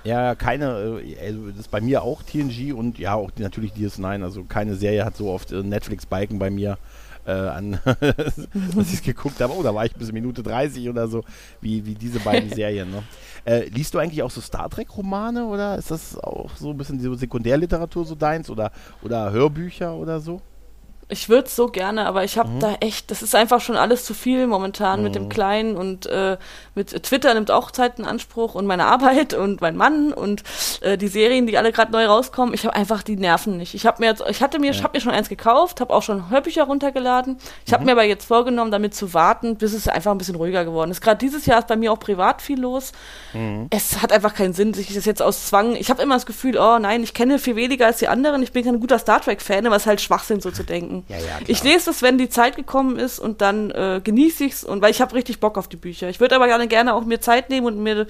Ja, 0.09 0.35
keine, 0.35 1.01
äh, 1.05 1.19
also 1.27 1.49
das 1.49 1.59
ist 1.61 1.71
bei 1.71 1.81
mir 1.83 2.03
auch 2.03 2.23
TNG 2.23 2.73
und 2.73 2.99
ja, 2.99 3.15
auch 3.15 3.31
natürlich 3.37 3.73
DS9. 3.73 4.23
Also 4.23 4.45
keine 4.45 4.75
Serie 4.75 5.05
hat 5.05 5.17
so 5.17 5.29
oft 5.31 5.53
äh, 5.53 5.63
Netflix-Balken 5.63 6.39
bei 6.39 6.49
mir 6.51 6.79
äh, 7.27 7.33
an, 7.33 7.79
dass 8.01 8.89
ich 8.89 8.95
es 8.95 9.03
geguckt 9.03 9.39
habe. 9.41 9.53
Oh, 9.53 9.63
da 9.63 9.75
war 9.75 9.85
ich 9.85 9.95
bis 9.95 10.11
Minute 10.13 10.43
30 10.43 10.89
oder 10.89 11.09
so, 11.09 11.23
wie, 11.61 11.85
wie 11.85 11.95
diese 11.95 12.21
beiden 12.21 12.49
Serien. 12.59 12.91
Ne? 12.91 13.03
Äh, 13.45 13.69
liest 13.69 13.93
du 13.93 13.99
eigentlich 13.99 14.23
auch 14.23 14.31
so 14.31 14.41
Star 14.41 14.71
Trek-Romane 14.71 15.45
oder 15.47 15.77
ist 15.77 15.91
das 15.91 16.17
auch 16.19 16.51
so 16.57 16.71
ein 16.71 16.79
bisschen 16.79 16.99
so 17.01 17.13
Sekundärliteratur 17.15 18.07
so 18.07 18.15
deins 18.15 18.49
oder, 18.49 18.73
oder 19.03 19.31
Hörbücher 19.31 19.95
oder 19.95 20.21
so? 20.21 20.41
Ich 21.11 21.31
würde 21.31 21.49
so 21.49 21.69
gerne, 21.69 22.05
aber 22.05 22.25
ich 22.25 22.37
habe 22.37 22.51
Mhm. 22.51 22.61
da 22.61 22.75
echt, 22.81 23.11
das 23.11 23.23
ist 23.23 23.35
einfach 23.35 23.63
schon 23.63 23.77
alles 23.77 24.05
zu 24.05 24.13
viel 24.13 24.47
momentan 24.47 25.03
mit 25.03 25.15
dem 25.15 25.25
Mhm. 25.25 25.29
Kleinen 25.31 25.77
und 25.77 26.05
äh, 26.05 26.37
mit 26.79 27.03
Twitter 27.03 27.35
nimmt 27.35 27.51
auch 27.51 27.71
Zeit 27.71 27.99
in 27.99 28.05
Anspruch 28.07 28.55
und 28.55 28.65
meine 28.65 28.87
Arbeit 28.87 29.35
und 29.35 29.61
mein 29.61 29.77
Mann 29.77 30.13
und 30.15 30.43
äh, 30.81 30.97
die 30.97 31.09
Serien, 31.09 31.47
die 31.47 31.59
alle 31.59 31.73
gerade 31.73 31.93
neu 31.93 32.07
rauskommen. 32.07 32.55
Ich 32.55 32.65
habe 32.65 32.75
einfach 32.75 33.03
die 33.03 33.17
Nerven 33.17 33.57
nicht. 33.59 33.75
Ich 33.75 33.85
habe 33.85 34.01
mir 34.01 34.07
jetzt, 34.09 34.23
ich 34.29 34.41
hatte 34.43 34.59
mir, 34.59 34.71
ich 34.71 34.79
Ja. 34.79 34.85
habe 34.85 34.97
mir 34.97 35.03
schon 35.03 35.13
eins 35.13 35.29
gekauft, 35.29 35.81
habe 35.81 35.93
auch 35.93 36.03
schon 36.03 36.31
Hörbücher 36.31 36.63
runtergeladen. 36.65 37.37
Ich 37.67 37.71
Mhm. 37.73 37.75
habe 37.75 37.85
mir 37.85 37.93
aber 37.93 38.05
jetzt 38.05 38.25
vorgenommen, 38.27 38.71
damit 38.71 38.95
zu 38.95 39.13
warten, 39.13 39.57
bis 39.57 39.73
es 39.75 39.89
einfach 39.89 40.13
ein 40.13 40.19
bisschen 40.19 40.37
ruhiger 40.37 40.65
geworden 40.65 40.91
ist. 40.93 41.01
Gerade 41.01 41.19
dieses 41.19 41.45
Jahr 41.47 41.59
ist 41.59 41.69
bei 41.69 41.77
mir 41.77 41.93
auch 41.93 41.99
privat 42.01 42.41
viel 42.41 42.61
los. 42.61 42.93
Mhm. 43.35 43.67
Es 43.71 44.01
hat 44.01 44.13
einfach 44.13 44.35
keinen 44.35 44.53
Sinn, 44.53 44.73
sich 44.73 44.95
das 44.95 45.05
jetzt 45.05 45.21
aus 45.21 45.47
Zwang. 45.49 45.75
Ich 45.75 45.91
habe 45.91 46.01
immer 46.01 46.15
das 46.15 46.27
Gefühl, 46.27 46.57
oh 46.59 46.79
nein, 46.79 47.03
ich 47.03 47.13
kenne 47.13 47.39
viel 47.41 47.57
weniger 47.57 47.87
als 47.87 47.99
die 47.99 48.09
anderen. 48.09 48.43
Ich 48.43 48.53
bin 48.53 48.65
kein 48.65 48.79
guter 48.81 48.99
Star 48.99 49.21
Trek-Fan, 49.21 49.67
aber 49.67 49.77
es 49.77 49.83
ist 49.83 49.87
halt 49.89 50.01
Schwachsinn, 50.01 50.41
so 50.41 50.53
zu 50.53 50.63
denken. 50.63 51.05
Ja, 51.09 51.17
ja. 51.17 51.23
Ich 51.49 51.63
lese 51.65 51.87
das, 51.87 52.03
wenn 52.03 52.19
die 52.19 52.29
Zeit 52.29 52.55
gekommen 52.55 52.97
ist 52.99 53.19
und 53.19 53.41
dann 53.41 53.71
äh, 53.73 54.01
genieße 54.05 54.45
ich 54.45 54.53
es 54.53 54.65
und 54.65 54.81
weil 54.83 54.93
ich 54.93 55.01
habe 55.01 55.15
richtig 55.17 55.41
Bock 55.41 55.59
auf 55.59 55.67
die 55.67 55.77
Bücher. 55.77 56.09
Ich 56.09 56.21
würde 56.21 56.37
aber 56.37 56.47
gerne 56.47 56.68
gerne 56.69 56.95
auch 56.95 57.05
mir 57.05 57.21
Zeit 57.21 57.51
nehmen 57.51 57.67
und 57.67 57.83
mir 57.83 58.07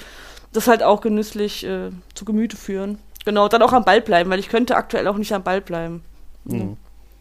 das 0.53 0.67
halt 0.67 0.83
auch 0.83 1.01
genüsslich 1.01 1.65
äh, 1.65 1.91
zu 2.15 2.25
Gemüte 2.25 2.57
führen. 2.57 2.99
Genau, 3.25 3.49
dann 3.49 3.63
auch 3.63 3.73
am 3.73 3.85
Ball 3.85 4.01
bleiben, 4.01 4.31
weil 4.31 4.39
ich 4.39 4.49
könnte 4.49 4.77
aktuell 4.77 5.07
auch 5.07 5.17
nicht 5.17 5.33
am 5.33 5.43
Ball 5.43 5.61
bleiben. 5.61 6.03
Mhm. 6.45 6.77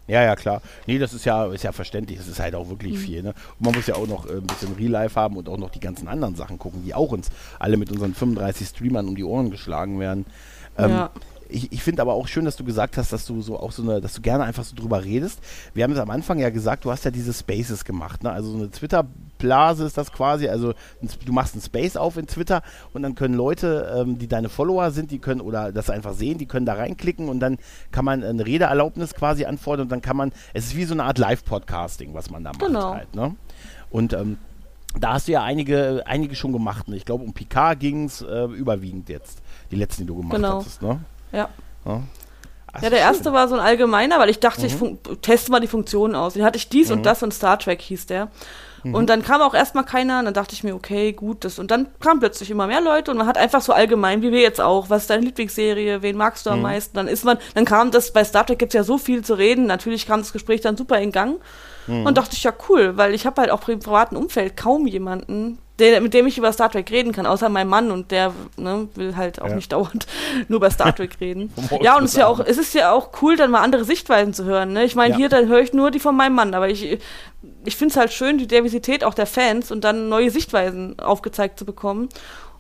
Ja, 0.07 0.23
ja, 0.23 0.35
klar. 0.37 0.61
Nee, 0.85 0.99
das 0.99 1.13
ist 1.13 1.25
ja, 1.25 1.47
ist 1.47 1.63
ja 1.65 1.73
verständlich. 1.73 2.17
Das 2.17 2.29
ist 2.29 2.39
halt 2.39 2.55
auch 2.55 2.69
wirklich 2.69 2.97
viel. 2.97 3.23
Ne? 3.23 3.33
Und 3.59 3.65
man 3.65 3.75
muss 3.75 3.87
ja 3.87 3.95
auch 3.95 4.07
noch 4.07 4.25
äh, 4.25 4.35
ein 4.37 4.47
bisschen 4.47 4.73
Real 4.75 4.91
Life 4.91 5.19
haben 5.19 5.35
und 5.35 5.49
auch 5.49 5.57
noch 5.57 5.69
die 5.69 5.81
ganzen 5.81 6.07
anderen 6.07 6.35
Sachen 6.35 6.57
gucken, 6.57 6.81
die 6.85 6.93
auch 6.93 7.11
uns 7.11 7.29
alle 7.59 7.75
mit 7.75 7.91
unseren 7.91 8.13
35 8.13 8.69
Streamern 8.69 9.07
um 9.09 9.15
die 9.15 9.25
Ohren 9.25 9.51
geschlagen 9.51 9.99
werden. 9.99 10.25
Ähm, 10.77 10.91
Ja. 10.91 11.09
Ich, 11.49 11.71
ich 11.71 11.83
finde 11.83 12.01
aber 12.01 12.13
auch 12.13 12.27
schön, 12.27 12.45
dass 12.45 12.55
du 12.55 12.63
gesagt 12.63 12.97
hast, 12.97 13.13
dass 13.13 13.25
du 13.25 13.41
so 13.41 13.59
auch 13.59 13.71
so 13.71 13.81
eine, 13.83 14.01
dass 14.01 14.13
du 14.13 14.21
gerne 14.21 14.43
einfach 14.43 14.63
so 14.63 14.75
drüber 14.75 15.03
redest. 15.03 15.39
Wir 15.73 15.83
haben 15.83 15.91
es 15.93 15.99
am 15.99 16.09
Anfang 16.09 16.39
ja 16.39 16.49
gesagt, 16.49 16.85
du 16.85 16.91
hast 16.91 17.05
ja 17.05 17.11
diese 17.11 17.33
Spaces 17.33 17.85
gemacht, 17.85 18.23
ne? 18.23 18.31
Also 18.31 18.51
so 18.51 18.57
eine 18.57 18.69
Twitter-Blase 18.69 19.85
ist 19.85 19.97
das 19.97 20.11
quasi. 20.11 20.47
Also 20.47 20.73
du 21.25 21.31
machst 21.33 21.53
einen 21.53 21.61
Space 21.61 21.95
auf 21.97 22.17
in 22.17 22.27
Twitter 22.27 22.61
und 22.93 23.03
dann 23.03 23.15
können 23.15 23.33
Leute, 23.33 23.93
ähm, 23.97 24.17
die 24.17 24.27
deine 24.27 24.49
Follower 24.49 24.91
sind, 24.91 25.11
die 25.11 25.19
können 25.19 25.41
oder 25.41 25.71
das 25.71 25.89
einfach 25.89 26.13
sehen, 26.13 26.37
die 26.37 26.45
können 26.45 26.65
da 26.65 26.73
reinklicken 26.73 27.29
und 27.29 27.39
dann 27.39 27.57
kann 27.91 28.05
man 28.05 28.23
eine 28.23 28.45
Redeerlaubnis 28.45 29.13
quasi 29.13 29.45
anfordern 29.45 29.83
und 29.85 29.91
dann 29.91 30.01
kann 30.01 30.17
man, 30.17 30.31
es 30.53 30.65
ist 30.67 30.75
wie 30.75 30.85
so 30.85 30.93
eine 30.93 31.03
Art 31.03 31.17
Live-Podcasting, 31.17 32.13
was 32.13 32.29
man 32.29 32.43
da 32.43 32.51
macht 32.51 32.59
Genau. 32.65 32.93
halt, 32.93 33.15
ne? 33.15 33.35
Und 33.89 34.13
ähm, 34.13 34.37
da 34.99 35.13
hast 35.13 35.27
du 35.27 35.31
ja 35.33 35.43
einige, 35.43 36.03
einige 36.07 36.35
schon 36.35 36.51
gemacht. 36.51 36.87
Ne? 36.87 36.95
Ich 36.95 37.05
glaube, 37.05 37.23
um 37.23 37.31
Picard 37.33 37.79
ging 37.79 38.05
es 38.05 38.21
äh, 38.21 38.45
überwiegend 38.45 39.09
jetzt. 39.09 39.41
Die 39.71 39.75
letzten, 39.75 40.03
die 40.03 40.07
du 40.07 40.15
gemacht 40.17 40.35
Genau. 40.35 40.59
hattest, 40.59 40.81
ne? 40.81 40.99
Ja. 41.31 41.49
Ja, 41.85 42.01
Ja, 42.81 42.89
der 42.91 42.99
erste 42.99 43.33
war 43.33 43.47
so 43.47 43.55
ein 43.55 43.61
allgemeiner, 43.61 44.19
weil 44.19 44.29
ich 44.29 44.39
dachte, 44.39 44.65
ich 44.67 44.73
Mhm. 44.75 44.77
fun- 44.77 44.99
teste 45.21 45.51
mal 45.51 45.59
die 45.59 45.67
Funktionen 45.67 46.13
aus. 46.15 46.33
Den 46.33 46.43
hatte 46.43 46.57
ich 46.57 46.69
dies 46.69 46.91
und 46.91 47.05
das 47.05 47.23
und 47.23 47.33
Star 47.33 47.57
Trek 47.57 47.81
hieß 47.81 48.05
der. 48.05 48.27
Mhm. 48.83 48.93
Und 48.93 49.09
dann 49.09 49.23
kam 49.23 49.41
auch 49.41 49.55
erstmal 49.55 49.83
keiner 49.83 50.19
und 50.19 50.25
dann 50.25 50.33
dachte 50.35 50.53
ich 50.53 50.63
mir, 50.63 50.75
okay, 50.75 51.11
gut, 51.13 51.43
das. 51.43 51.57
Und 51.57 51.71
dann 51.71 51.87
kamen 51.99 52.19
plötzlich 52.19 52.51
immer 52.51 52.67
mehr 52.67 52.81
Leute 52.81 53.09
und 53.09 53.17
man 53.17 53.25
hat 53.25 53.37
einfach 53.37 53.61
so 53.61 53.73
allgemein, 53.73 54.21
wie 54.21 54.31
wir 54.31 54.41
jetzt 54.41 54.61
auch, 54.61 54.91
was 54.91 55.03
ist 55.03 55.09
deine 55.09 55.25
Lieblingsserie, 55.25 56.03
wen 56.03 56.17
magst 56.17 56.45
Mhm. 56.45 56.49
du 56.49 56.53
am 56.55 56.61
meisten? 56.61 56.95
Dann 56.95 57.07
ist 57.07 57.23
man, 57.25 57.39
dann 57.55 57.65
kam 57.65 57.89
das, 57.89 58.11
bei 58.13 58.23
Star 58.23 58.45
Trek 58.45 58.59
gibt's 58.59 58.75
ja 58.75 58.83
so 58.83 58.99
viel 58.99 59.23
zu 59.23 59.33
reden, 59.33 59.65
natürlich 59.65 60.05
kam 60.05 60.19
das 60.19 60.31
Gespräch 60.31 60.61
dann 60.61 60.77
super 60.77 60.99
in 60.99 61.11
Gang. 61.11 61.39
Mhm. 61.87 62.05
Und 62.05 62.17
dachte 62.17 62.35
ich, 62.35 62.43
ja, 62.43 62.53
cool, 62.69 62.95
weil 62.97 63.15
ich 63.15 63.25
habe 63.25 63.41
halt 63.41 63.49
auch 63.49 63.67
im 63.69 63.79
privaten 63.79 64.15
Umfeld 64.17 64.55
kaum 64.55 64.85
jemanden, 64.85 65.57
der, 65.79 66.01
mit 66.01 66.13
dem 66.13 66.25
ich 66.27 66.37
über 66.37 66.51
Star 66.51 66.71
Trek 66.71 66.89
reden 66.91 67.11
kann, 67.11 67.25
außer 67.25 67.49
meinem 67.49 67.69
Mann 67.69 67.91
und 67.91 68.11
der 68.11 68.33
ne, 68.57 68.87
will 68.95 69.15
halt 69.15 69.41
auch 69.41 69.49
Ja. 69.49 69.55
nicht 69.55 69.71
dauernd 69.71 70.07
nur 70.47 70.57
über 70.57 70.71
Star 70.71 70.95
Trek 70.95 71.17
reden. 71.21 71.53
Ja, 71.81 71.97
und 71.97 72.05
es 72.05 72.11
ist 72.11 72.17
ja 72.17 72.27
auch, 72.27 72.39
es 72.39 72.57
ist 72.57 72.73
ja 72.73 72.91
auch 72.91 73.09
cool, 73.21 73.35
dann 73.35 73.51
mal 73.51 73.61
andere 73.61 73.83
Sichtweisen 73.85 74.33
zu 74.33 74.43
hören. 74.45 74.73
Ne? 74.73 74.83
Ich 74.85 74.95
meine, 74.95 75.11
Ja. 75.11 75.17
hier, 75.17 75.29
dann 75.29 75.47
höre 75.47 75.59
ich 75.59 75.73
nur 75.73 75.91
die 75.91 75.99
von 75.99 76.15
meinem 76.15 76.33
Mann, 76.33 76.53
aber 76.53 76.69
ich, 76.69 76.97
ich 77.65 77.75
finde 77.75 77.91
es 77.91 77.97
halt 77.97 78.11
schön, 78.11 78.37
die 78.37 78.47
Diversität 78.47 79.03
auch 79.03 79.13
der 79.13 79.27
Fans 79.27 79.71
und 79.71 79.83
dann 79.83 80.09
neue 80.09 80.31
Sichtweisen 80.31 80.99
aufgezeigt 80.99 81.59
zu 81.59 81.65
bekommen. 81.65 82.09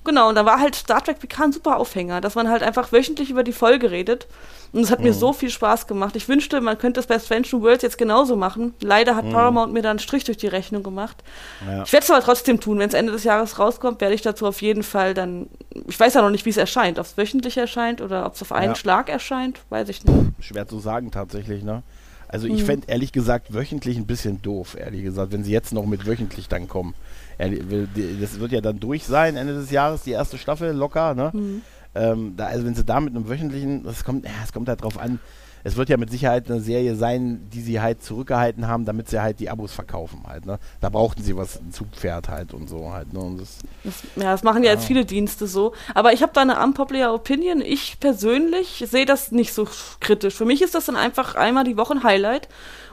Genau, 0.07 0.29
und 0.29 0.35
da 0.35 0.45
war 0.45 0.59
halt 0.61 0.73
Star 0.73 1.03
Trek 1.03 1.19
PK 1.19 1.43
ein 1.43 1.51
super 1.51 1.75
Aufhänger, 1.77 2.21
dass 2.21 2.35
man 2.35 2.49
halt 2.49 2.63
einfach 2.63 2.93
wöchentlich 2.93 3.29
über 3.29 3.43
die 3.43 3.51
Folge 3.51 3.91
redet. 3.91 4.25
Und 4.71 4.81
es 4.81 4.89
hat 4.89 4.99
Mhm. 4.99 5.05
mir 5.07 5.13
so 5.13 5.33
viel 5.33 5.49
Spaß 5.49 5.85
gemacht. 5.85 6.15
Ich 6.15 6.29
wünschte, 6.29 6.61
man 6.61 6.77
könnte 6.77 7.01
es 7.01 7.07
bei 7.07 7.19
Strange 7.19 7.47
Worlds 7.51 7.83
jetzt 7.83 7.97
genauso 7.97 8.37
machen. 8.37 8.73
Leider 8.81 9.17
hat 9.17 9.29
Paramount 9.29 9.73
mir 9.73 9.81
da 9.81 9.89
einen 9.89 9.99
Strich 9.99 10.23
durch 10.23 10.37
die 10.37 10.47
Rechnung 10.47 10.81
gemacht. 10.81 11.17
Mhm. 11.61 11.69
Ja. 11.71 11.83
Ich 11.83 11.91
werde 11.91 12.03
es 12.05 12.09
aber 12.11 12.21
trotzdem 12.21 12.61
tun. 12.61 12.79
Wenn 12.79 12.87
es 12.87 12.93
Ende 12.93 13.11
des 13.11 13.25
Jahres 13.25 13.59
rauskommt, 13.59 13.99
werde 13.99 14.15
ich 14.15 14.21
dazu 14.21 14.45
auf 14.47 14.61
jeden 14.61 14.83
Fall 14.83 15.13
dann. 15.13 15.47
Ich 15.87 15.99
weiß 15.99 16.13
ja 16.13 16.21
noch 16.21 16.29
nicht, 16.29 16.45
wie 16.45 16.51
es 16.51 16.57
erscheint. 16.57 16.99
Ob 16.99 17.05
es 17.05 17.17
wöchentlich 17.17 17.57
erscheint 17.57 17.99
oder 18.01 18.25
ob 18.25 18.35
es 18.35 18.41
auf 18.41 18.53
einen 18.53 18.69
Ja. 18.71 18.75
Schlag 18.75 19.09
erscheint, 19.09 19.59
weiß 19.69 19.89
ich 19.89 20.05
nicht. 20.05 20.31
Schwer 20.39 20.67
zu 20.69 20.79
sagen 20.79 21.11
tatsächlich, 21.11 21.63
ne? 21.63 21.83
Also 22.29 22.47
Mhm. 22.47 22.55
ich 22.55 22.63
fände 22.63 22.87
ehrlich 22.87 23.11
gesagt 23.13 23.53
wöchentlich 23.53 23.97
ein 23.97 24.05
bisschen 24.05 24.41
doof, 24.41 24.75
ehrlich 24.79 25.03
gesagt, 25.03 25.31
wenn 25.33 25.43
sie 25.43 25.51
jetzt 25.51 25.73
noch 25.73 25.85
mit 25.85 26.05
wöchentlich 26.05 26.47
dann 26.49 26.67
kommen. 26.67 26.93
Das 27.37 28.39
wird 28.39 28.51
ja 28.51 28.61
dann 28.61 28.79
durch 28.79 29.05
sein, 29.05 29.35
Ende 29.35 29.53
des 29.53 29.71
Jahres, 29.71 30.03
die 30.03 30.11
erste 30.11 30.37
Staffel, 30.37 30.71
locker, 30.71 31.13
ne? 31.13 31.31
Mhm. 31.33 31.61
Ähm, 31.95 32.33
da, 32.37 32.47
also 32.47 32.65
wenn 32.65 32.75
sie 32.75 32.83
da 32.83 32.99
mit 32.99 33.15
einem 33.15 33.27
wöchentlichen, 33.27 33.83
das 33.83 34.03
kommt, 34.03 34.25
ja, 34.25 34.31
es 34.43 34.53
kommt 34.53 34.69
halt 34.69 34.83
drauf 34.83 34.99
an, 34.99 35.19
es 35.63 35.75
wird 35.75 35.89
ja 35.89 35.97
mit 35.97 36.09
Sicherheit 36.09 36.49
eine 36.49 36.61
Serie 36.61 36.95
sein, 36.95 37.49
die 37.51 37.61
sie 37.61 37.81
halt 37.81 38.03
zurückgehalten 38.03 38.67
haben, 38.67 38.85
damit 38.85 39.09
sie 39.09 39.21
halt 39.21 39.39
die 39.39 39.49
Abos 39.49 39.73
verkaufen 39.73 40.21
halt, 40.25 40.45
ne? 40.45 40.59
Da 40.79 40.89
brauchten 40.89 41.23
sie 41.23 41.35
was, 41.35 41.59
ein 41.59 41.71
Zugpferd 41.71 42.29
halt 42.29 42.53
und 42.53 42.69
so 42.69 42.93
halt, 42.93 43.11
ne? 43.11 43.19
Und 43.19 43.41
das, 43.41 43.57
Das, 43.83 43.95
ja, 44.15 44.31
das 44.31 44.43
machen 44.43 44.63
ja 44.63 44.71
jetzt 44.71 44.85
viele 44.85 45.03
Dienste 45.03 45.47
so. 45.47 45.73
Aber 45.93 46.13
ich 46.13 46.21
habe 46.21 46.31
da 46.33 46.41
eine 46.41 46.63
unpopular 46.63 47.13
Opinion. 47.13 47.61
Ich 47.61 47.99
persönlich 47.99 48.85
sehe 48.87 49.05
das 49.05 49.31
nicht 49.31 49.53
so 49.53 49.67
kritisch. 49.99 50.35
Für 50.35 50.45
mich 50.45 50.61
ist 50.61 50.75
das 50.75 50.85
dann 50.85 50.95
einfach 50.95 51.35
einmal 51.35 51.63
die 51.63 51.75
Woche 51.75 51.93
ein 51.93 52.03
Highlight. 52.03 52.47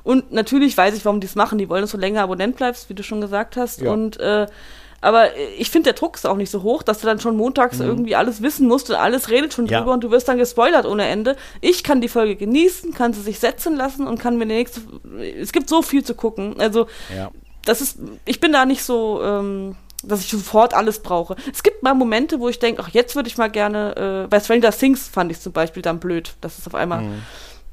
Und 0.05 0.31
natürlich 0.33 0.77
weiß 0.77 0.95
ich, 0.95 1.05
warum 1.05 1.19
die 1.21 1.27
es 1.27 1.35
machen. 1.35 1.59
Die 1.59 1.69
wollen, 1.69 1.81
dass 1.83 1.91
du 1.91 1.97
länger 1.97 2.23
Abonnent 2.23 2.57
bleibst, 2.57 2.89
wie 2.91 2.95
du 2.95 3.03
schon 3.03 3.21
gesagt 3.21 3.57
hast. 3.57 3.81
Ja. 3.81 3.91
Und 3.91 4.21
äh, 4.21 4.47
aber 5.01 5.37
ich 5.59 5.71
finde, 5.71 5.85
der 5.93 5.93
Druck 5.95 6.17
ist 6.17 6.27
auch 6.27 6.37
nicht 6.37 6.51
so 6.51 6.63
hoch, 6.63 6.83
dass 6.83 7.01
du 7.01 7.07
dann 7.07 7.21
schon 7.21 7.37
montags 7.37 7.79
irgendwie 7.79 8.17
alles 8.17 8.41
wissen 8.41 8.67
musst 8.67 8.89
und 8.89 8.97
alles 8.97 9.29
redet 9.29 9.53
schon 9.53 9.65
Mhm. 9.67 9.71
Ja. 9.71 9.81
drüber 9.81 9.93
und 9.93 10.03
du 10.05 10.11
wirst 10.11 10.29
dann 10.29 10.39
gespoilert 10.39 10.87
ohne 10.87 11.07
Ende. 11.07 11.37
Ich 11.61 11.83
kann 11.85 12.01
die 12.01 12.09
Folge 12.09 12.37
genießen, 12.37 12.95
kann 12.95 13.13
sie 13.13 13.21
sich 13.21 13.39
setzen 13.39 13.77
lassen 13.77 14.07
und 14.07 14.19
kann 14.19 14.39
mir 14.39 14.47
die 14.47 14.55
nächste. 14.55 14.81
Es 15.39 15.53
gibt 15.53 15.69
so 15.69 15.83
viel 15.83 16.03
zu 16.05 16.15
gucken. 16.15 16.59
Also 16.59 16.87
ja. 17.15 17.31
das 17.67 17.83
ist, 17.83 17.99
ich 18.25 18.41
bin 18.41 18.53
da 18.53 18.65
nicht 18.65 18.83
so, 18.83 19.21
ähm, 19.23 19.77
dass 20.03 20.21
ich 20.21 20.31
sofort 20.31 20.73
alles 20.73 21.01
brauche. 21.01 21.37
Es 21.53 21.63
gibt 21.63 21.83
mal 21.83 21.93
Momente, 21.95 22.41
wo 22.41 22.49
ich 22.49 22.59
denke, 22.59 22.83
ach, 22.83 22.89
jetzt 22.91 23.15
würde 23.15 23.29
ich 23.29 23.37
mal 23.37 23.51
gerne, 23.51 24.25
äh, 24.25 24.29
bei 24.29 24.41
Stranger 24.41 24.71
Things 24.71 25.07
fand 25.09 25.31
ich 25.31 25.41
zum 25.41 25.53
Beispiel 25.53 25.83
dann 25.83 25.99
blöd, 26.01 26.35
dass 26.41 26.57
es 26.59 26.67
auf 26.67 26.75
einmal, 26.75 27.03
Mhm. 27.03 27.23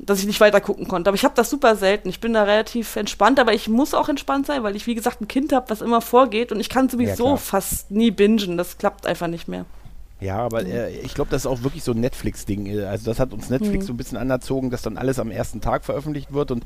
Dass 0.06 0.20
ich 0.20 0.26
nicht 0.26 0.40
weiter 0.42 0.62
gucken 0.62 0.88
konnte. 0.88 1.10
Aber 1.10 1.16
ich 1.16 1.24
habe 1.24 1.36
das 1.36 1.50
super 1.50 1.76
selten. 1.76 2.10
Ich 2.10 2.20
bin 2.20 2.34
da 2.34 2.44
relativ 2.44 2.96
entspannt, 2.96 3.40
aber 3.40 3.54
ich 3.54 3.68
muss 3.70 3.94
auch 3.94 4.10
entspannt 4.10 4.48
sein, 4.48 4.64
weil 4.64 4.76
ich, 4.76 4.88
wie 4.88 4.96
gesagt, 4.96 5.22
ein 5.22 5.28
Kind 5.28 5.54
habe, 5.54 5.70
was 5.70 5.82
immer 5.82 6.02
vorgeht 6.02 6.52
und 6.52 6.60
ich 6.60 6.70
kann 6.70 6.90
sowieso 6.90 7.26
klar. 7.26 7.38
fast 7.38 7.92
nie 7.92 8.12
bingen. 8.12 8.58
Das 8.58 8.78
klappt 8.78 9.06
einfach 9.06 9.28
nicht 9.28 9.48
mehr. 9.48 9.66
Ja, 10.20 10.38
aber 10.38 10.66
äh, 10.66 10.92
ich 11.00 11.14
glaube, 11.16 11.32
das 11.32 11.44
ist 11.44 11.46
auch 11.48 11.64
wirklich 11.64 11.84
so 11.84 11.94
ein 11.94 12.00
Netflix-Ding. 12.00 12.66
Äh, 12.68 12.84
Also 12.86 13.06
das 13.06 13.20
hat 13.20 13.34
uns 13.34 13.50
Netflix 13.50 13.84
Mhm. 13.86 13.88
so 13.88 13.94
ein 13.94 13.98
bisschen 13.98 14.18
anerzogen, 14.18 14.70
dass 14.70 14.82
dann 14.84 14.98
alles 14.98 15.18
am 15.20 15.32
ersten 15.32 15.62
Tag 15.62 15.84
veröffentlicht 15.84 16.32
wird 16.34 16.52
und 16.52 16.64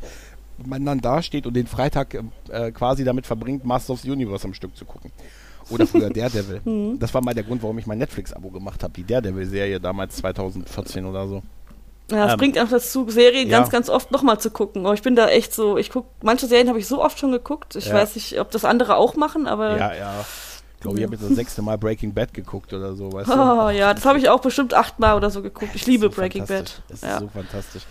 man 0.65 0.85
dann 0.85 0.99
da 1.01 1.21
steht 1.21 1.45
und 1.47 1.53
den 1.53 1.67
Freitag 1.67 2.17
äh, 2.49 2.71
quasi 2.71 3.03
damit 3.03 3.25
verbringt, 3.25 3.65
Master 3.65 3.93
of 3.93 4.01
the 4.01 4.11
Universe 4.11 4.45
am 4.45 4.53
Stück 4.53 4.75
zu 4.75 4.85
gucken. 4.85 5.11
Oder 5.69 5.87
früher 5.87 6.09
Daredevil. 6.13 6.61
Mhm. 6.63 6.99
Das 6.99 7.13
war 7.13 7.21
mal 7.23 7.33
der 7.33 7.43
Grund, 7.43 7.63
warum 7.63 7.77
ich 7.79 7.85
mein 7.87 7.97
Netflix-Abo 7.97 8.49
gemacht 8.49 8.83
habe. 8.83 8.93
Die 8.93 9.03
Daredevil-Serie 9.05 9.79
damals 9.79 10.17
2014 10.17 11.05
oder 11.05 11.27
so. 11.27 11.41
Ja, 12.11 12.27
es 12.27 12.33
Ähm, 12.33 12.37
bringt 12.39 12.59
auch 12.59 12.67
dazu, 12.69 13.09
Serien 13.09 13.49
ja. 13.49 13.57
ganz, 13.59 13.71
ganz 13.71 13.89
oft 13.89 14.11
nochmal 14.11 14.39
zu 14.39 14.51
gucken. 14.51 14.85
Aber 14.85 14.93
ich 14.93 15.01
bin 15.01 15.15
da 15.15 15.27
echt 15.27 15.53
so, 15.53 15.77
ich 15.77 15.89
guck, 15.89 16.05
manche 16.21 16.45
Serien 16.45 16.69
habe 16.69 16.77
ich 16.79 16.87
so 16.87 17.03
oft 17.03 17.17
schon 17.19 17.31
geguckt. 17.31 17.75
Ich 17.75 17.87
Ja. 17.87 17.95
weiß 17.95 18.15
nicht, 18.15 18.39
ob 18.39 18.51
das 18.51 18.63
andere 18.65 18.97
auch 18.97 19.15
machen, 19.15 19.47
aber 19.47 19.77
Ja, 19.77 19.93
ja. 19.93 20.25
Ich 20.75 20.81
glaube, 20.81 20.99
ich 20.99 21.03
habe 21.03 21.15
jetzt 21.15 21.25
das 21.27 21.35
sechste 21.35 21.63
Mal 21.63 21.79
Breaking 21.79 22.13
Bad 22.13 22.31
geguckt 22.31 22.71
oder 22.73 22.93
so, 22.93 23.11
weißt 23.11 23.27
du? 23.29 23.33
Oh 23.65 23.69
ja, 23.69 23.91
das 23.93 24.05
habe 24.05 24.19
ich 24.19 24.29
auch 24.29 24.39
bestimmt 24.39 24.75
achtmal 24.75 25.15
oder 25.15 25.31
so 25.31 25.41
geguckt. 25.41 25.71
Ich 25.73 25.87
liebe 25.87 26.07
Das 26.07 26.15
so 26.15 26.21
Breaking. 26.21 26.45
Bad. 26.45 26.81
Ja. 27.01 27.13
ist 27.15 27.19
so 27.21 27.27
fantastisch. 27.29 27.83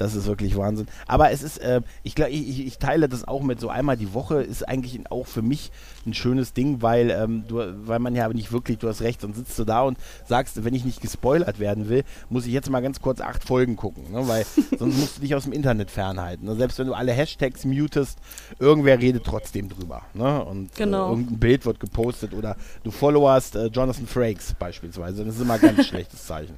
Das 0.00 0.14
ist 0.14 0.26
wirklich 0.26 0.56
Wahnsinn. 0.56 0.86
Aber 1.06 1.30
es 1.30 1.42
ist, 1.42 1.58
äh, 1.58 1.82
ich, 2.04 2.18
ich, 2.18 2.66
ich, 2.66 2.78
teile 2.78 3.06
das 3.06 3.28
auch 3.28 3.42
mit 3.42 3.60
so 3.60 3.68
einmal 3.68 3.98
die 3.98 4.14
Woche, 4.14 4.40
ist 4.40 4.66
eigentlich 4.66 4.98
auch 5.10 5.26
für 5.26 5.42
mich 5.42 5.70
ein 6.06 6.14
schönes 6.14 6.54
Ding, 6.54 6.80
weil, 6.80 7.10
ähm, 7.10 7.44
du, 7.46 7.56
weil 7.86 7.98
man 7.98 8.14
ja 8.14 8.26
nicht 8.30 8.50
wirklich, 8.50 8.78
du 8.78 8.88
hast 8.88 9.02
recht, 9.02 9.22
dann 9.22 9.34
sitzt 9.34 9.58
du 9.58 9.64
da 9.64 9.82
und 9.82 9.98
sagst, 10.26 10.64
wenn 10.64 10.72
ich 10.72 10.86
nicht 10.86 11.02
gespoilert 11.02 11.58
werden 11.58 11.90
will, 11.90 12.04
muss 12.30 12.46
ich 12.46 12.52
jetzt 12.54 12.70
mal 12.70 12.80
ganz 12.80 13.02
kurz 13.02 13.20
acht 13.20 13.44
Folgen 13.44 13.76
gucken, 13.76 14.10
ne? 14.10 14.26
weil 14.26 14.46
sonst 14.78 14.98
musst 14.98 15.18
du 15.18 15.20
dich 15.20 15.34
aus 15.34 15.44
dem 15.44 15.52
Internet 15.52 15.90
fernhalten. 15.90 16.46
Ne? 16.46 16.56
Selbst 16.56 16.78
wenn 16.78 16.86
du 16.86 16.94
alle 16.94 17.12
Hashtags 17.12 17.66
mutest, 17.66 18.18
irgendwer 18.58 18.98
redet 18.98 19.24
trotzdem 19.24 19.68
drüber. 19.68 20.00
Ne? 20.14 20.42
Und 20.42 20.74
Genau. 20.76 21.08
äh, 21.08 21.10
irgendein 21.10 21.38
Bild 21.38 21.66
wird 21.66 21.78
gepostet 21.78 22.32
oder 22.32 22.56
du 22.84 22.90
followerst 22.90 23.54
äh, 23.56 23.66
Jonathan 23.66 24.06
Frakes 24.06 24.54
beispielsweise. 24.58 25.26
Das 25.26 25.34
ist 25.34 25.42
immer 25.42 25.54
ein 25.54 25.60
ganz 25.60 25.86
schlechtes 25.88 26.24
Zeichen. 26.24 26.54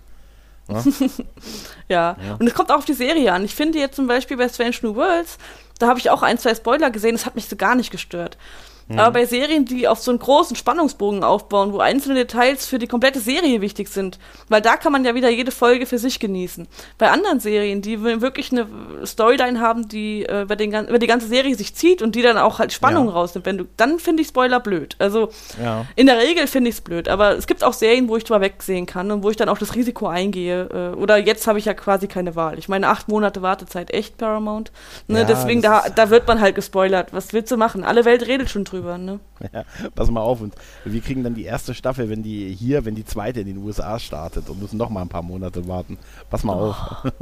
Ne? 0.72 0.82
Ja. 1.88 2.16
Ja. 2.24 2.36
und 2.38 2.46
es 2.46 2.54
kommt 2.54 2.70
auch 2.70 2.78
auf 2.78 2.84
die 2.84 2.94
Serie 2.94 3.32
an. 3.32 3.44
Ich 3.44 3.54
finde 3.54 3.78
jetzt 3.78 3.96
zum 3.96 4.06
Beispiel 4.06 4.36
bei 4.36 4.48
Strange 4.48 4.76
New 4.82 4.94
Worlds, 4.94 5.36
da 5.78 5.88
habe 5.88 5.98
ich 5.98 6.10
auch 6.10 6.22
ein, 6.22 6.38
zwei 6.38 6.54
Spoiler 6.54 6.90
gesehen, 6.90 7.16
das 7.16 7.26
hat 7.26 7.34
mich 7.34 7.48
so 7.48 7.56
gar 7.56 7.74
nicht 7.74 7.90
gestört. 7.90 8.38
Mhm. 8.88 8.98
Aber 8.98 9.12
bei 9.12 9.26
Serien, 9.26 9.64
die 9.64 9.86
auf 9.88 9.98
so 10.00 10.10
einen 10.10 10.18
großen 10.18 10.56
Spannungsbogen 10.56 11.22
aufbauen, 11.24 11.72
wo 11.72 11.78
einzelne 11.78 12.14
Details 12.16 12.66
für 12.66 12.78
die 12.78 12.86
komplette 12.86 13.20
Serie 13.20 13.60
wichtig 13.60 13.88
sind, 13.88 14.18
weil 14.48 14.60
da 14.60 14.76
kann 14.76 14.92
man 14.92 15.04
ja 15.04 15.14
wieder 15.14 15.30
jede 15.30 15.50
Folge 15.52 15.86
für 15.86 15.98
sich 15.98 16.18
genießen. 16.20 16.66
Bei 16.98 17.10
anderen 17.10 17.40
Serien, 17.40 17.82
die 17.82 18.02
wirklich 18.02 18.52
eine 18.52 18.66
Storyline 19.04 19.60
haben, 19.60 19.88
die 19.88 20.24
äh, 20.24 20.42
über, 20.42 20.56
den, 20.56 20.72
über 20.88 20.98
die 20.98 21.06
ganze 21.06 21.28
Serie 21.28 21.54
sich 21.54 21.74
zieht 21.74 22.02
und 22.02 22.14
die 22.14 22.22
dann 22.22 22.38
auch 22.38 22.58
halt 22.58 22.72
Spannung 22.72 23.06
Ja. 23.06 23.12
rausnimmt, 23.12 23.46
wenn 23.46 23.58
du, 23.58 23.64
dann 23.76 23.98
finde 23.98 24.22
ich 24.22 24.28
Spoiler 24.28 24.60
blöd. 24.60 24.96
Also 24.98 25.28
Ja. 25.62 25.86
in 25.96 26.06
der 26.06 26.18
Regel 26.18 26.46
finde 26.46 26.70
ich 26.70 26.76
es 26.76 26.80
blöd, 26.80 27.08
aber 27.08 27.36
es 27.36 27.46
gibt 27.46 27.62
auch 27.64 27.72
Serien, 27.72 28.08
wo 28.08 28.16
ich 28.16 28.24
drüber 28.24 28.40
wegsehen 28.40 28.86
kann 28.86 29.10
und 29.10 29.22
wo 29.22 29.30
ich 29.30 29.36
dann 29.36 29.48
auch 29.48 29.58
das 29.58 29.74
Risiko 29.74 30.06
eingehe. 30.08 30.92
Äh, 30.94 30.96
oder 30.96 31.16
jetzt 31.18 31.46
habe 31.46 31.58
ich 31.58 31.64
ja 31.66 31.74
quasi 31.74 32.08
keine 32.08 32.34
Wahl. 32.36 32.58
Ich 32.58 32.68
meine, 32.68 32.88
acht 32.88 33.08
Monate 33.08 33.42
Wartezeit, 33.42 33.92
echt 33.92 34.18
Paramount. 34.18 34.72
Ne, 35.06 35.20
Ja, 35.20 35.24
deswegen, 35.24 35.62
da, 35.62 35.84
da 35.94 36.10
wird 36.10 36.26
man 36.26 36.40
halt 36.40 36.54
gespoilert. 36.56 37.12
Was 37.12 37.32
willst 37.32 37.50
du 37.52 37.56
machen? 37.56 37.84
Alle 37.84 38.04
Welt 38.04 38.26
redet 38.26 38.50
schon 38.50 38.64
drüber. 38.64 38.71
Ne? 38.80 39.20
Ja, 39.52 39.64
pass 39.94 40.10
mal 40.10 40.20
auf. 40.20 40.40
Und 40.40 40.54
wir 40.84 41.00
kriegen 41.00 41.22
dann 41.24 41.34
die 41.34 41.44
erste 41.44 41.74
Staffel, 41.74 42.08
wenn 42.08 42.22
die 42.22 42.54
hier, 42.54 42.84
wenn 42.84 42.94
die 42.94 43.04
zweite 43.04 43.40
in 43.40 43.46
den 43.46 43.58
USA 43.58 43.98
startet 43.98 44.48
und 44.48 44.60
müssen 44.60 44.76
noch 44.76 44.90
mal 44.90 45.02
ein 45.02 45.08
paar 45.08 45.22
Monate 45.22 45.66
warten. 45.68 45.98
Pass 46.30 46.44
mal 46.44 46.54
auf. 46.54 46.76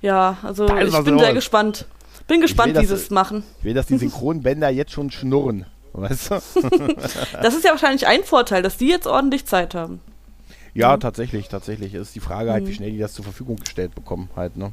Ja, 0.00 0.36
also 0.42 0.66
ich 0.76 1.04
bin 1.04 1.18
sehr 1.18 1.34
gespannt. 1.34 1.86
Bin 2.26 2.40
gespannt, 2.40 2.78
wie 2.78 2.84
sie 2.84 2.94
es 2.94 3.10
machen. 3.10 3.42
Ich 3.58 3.64
will, 3.64 3.74
dass 3.74 3.86
die 3.86 3.98
Synchronbänder 3.98 4.68
jetzt 4.70 4.92
schon 4.92 5.10
schnurren. 5.10 5.66
Weißt 5.92 6.30
du? 6.30 6.34
Das 7.42 7.54
ist 7.54 7.64
ja 7.64 7.70
wahrscheinlich 7.72 8.06
ein 8.06 8.24
Vorteil, 8.24 8.62
dass 8.62 8.76
die 8.78 8.88
jetzt 8.88 9.06
ordentlich 9.06 9.44
Zeit 9.46 9.74
haben. 9.74 10.00
Ja, 10.74 10.96
Mhm. 10.96 11.00
tatsächlich, 11.00 11.48
tatsächlich. 11.48 11.94
Ist 11.94 12.14
die 12.14 12.20
Frage 12.20 12.50
halt, 12.52 12.66
wie 12.66 12.74
schnell 12.74 12.90
die 12.92 12.98
das 12.98 13.12
zur 13.12 13.24
Verfügung 13.24 13.56
gestellt 13.56 13.94
bekommen 13.94 14.30
halt, 14.36 14.56
ne? 14.56 14.72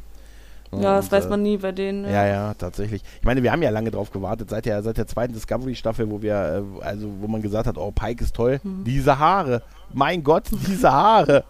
Ja, 0.71 0.97
das 0.97 1.05
und, 1.05 1.11
weiß 1.13 1.25
äh, 1.25 1.29
man 1.29 1.41
nie 1.41 1.57
bei 1.57 1.71
denen. 1.71 2.05
Ja, 2.05 2.25
ja, 2.25 2.53
tatsächlich. 2.53 3.03
Ich 3.19 3.25
meine, 3.25 3.41
wir 3.41 3.51
haben 3.51 3.61
ja 3.61 3.69
lange 3.69 3.91
drauf 3.91 4.11
gewartet, 4.11 4.49
seit 4.49 4.65
der, 4.65 4.83
seit 4.83 4.97
der 4.97 5.07
zweiten 5.07 5.33
Discovery-Staffel, 5.33 6.09
wo 6.09 6.21
wir, 6.21 6.63
äh, 6.81 6.83
also 6.85 7.09
wo 7.19 7.27
man 7.27 7.41
gesagt 7.41 7.67
hat, 7.67 7.77
oh, 7.77 7.91
Pike 7.91 8.23
ist 8.23 8.35
toll. 8.35 8.59
Mhm. 8.63 8.83
Diese 8.83 9.17
Haare, 9.17 9.63
mein 9.93 10.23
Gott, 10.23 10.43
diese 10.67 10.91
Haare. 10.91 11.43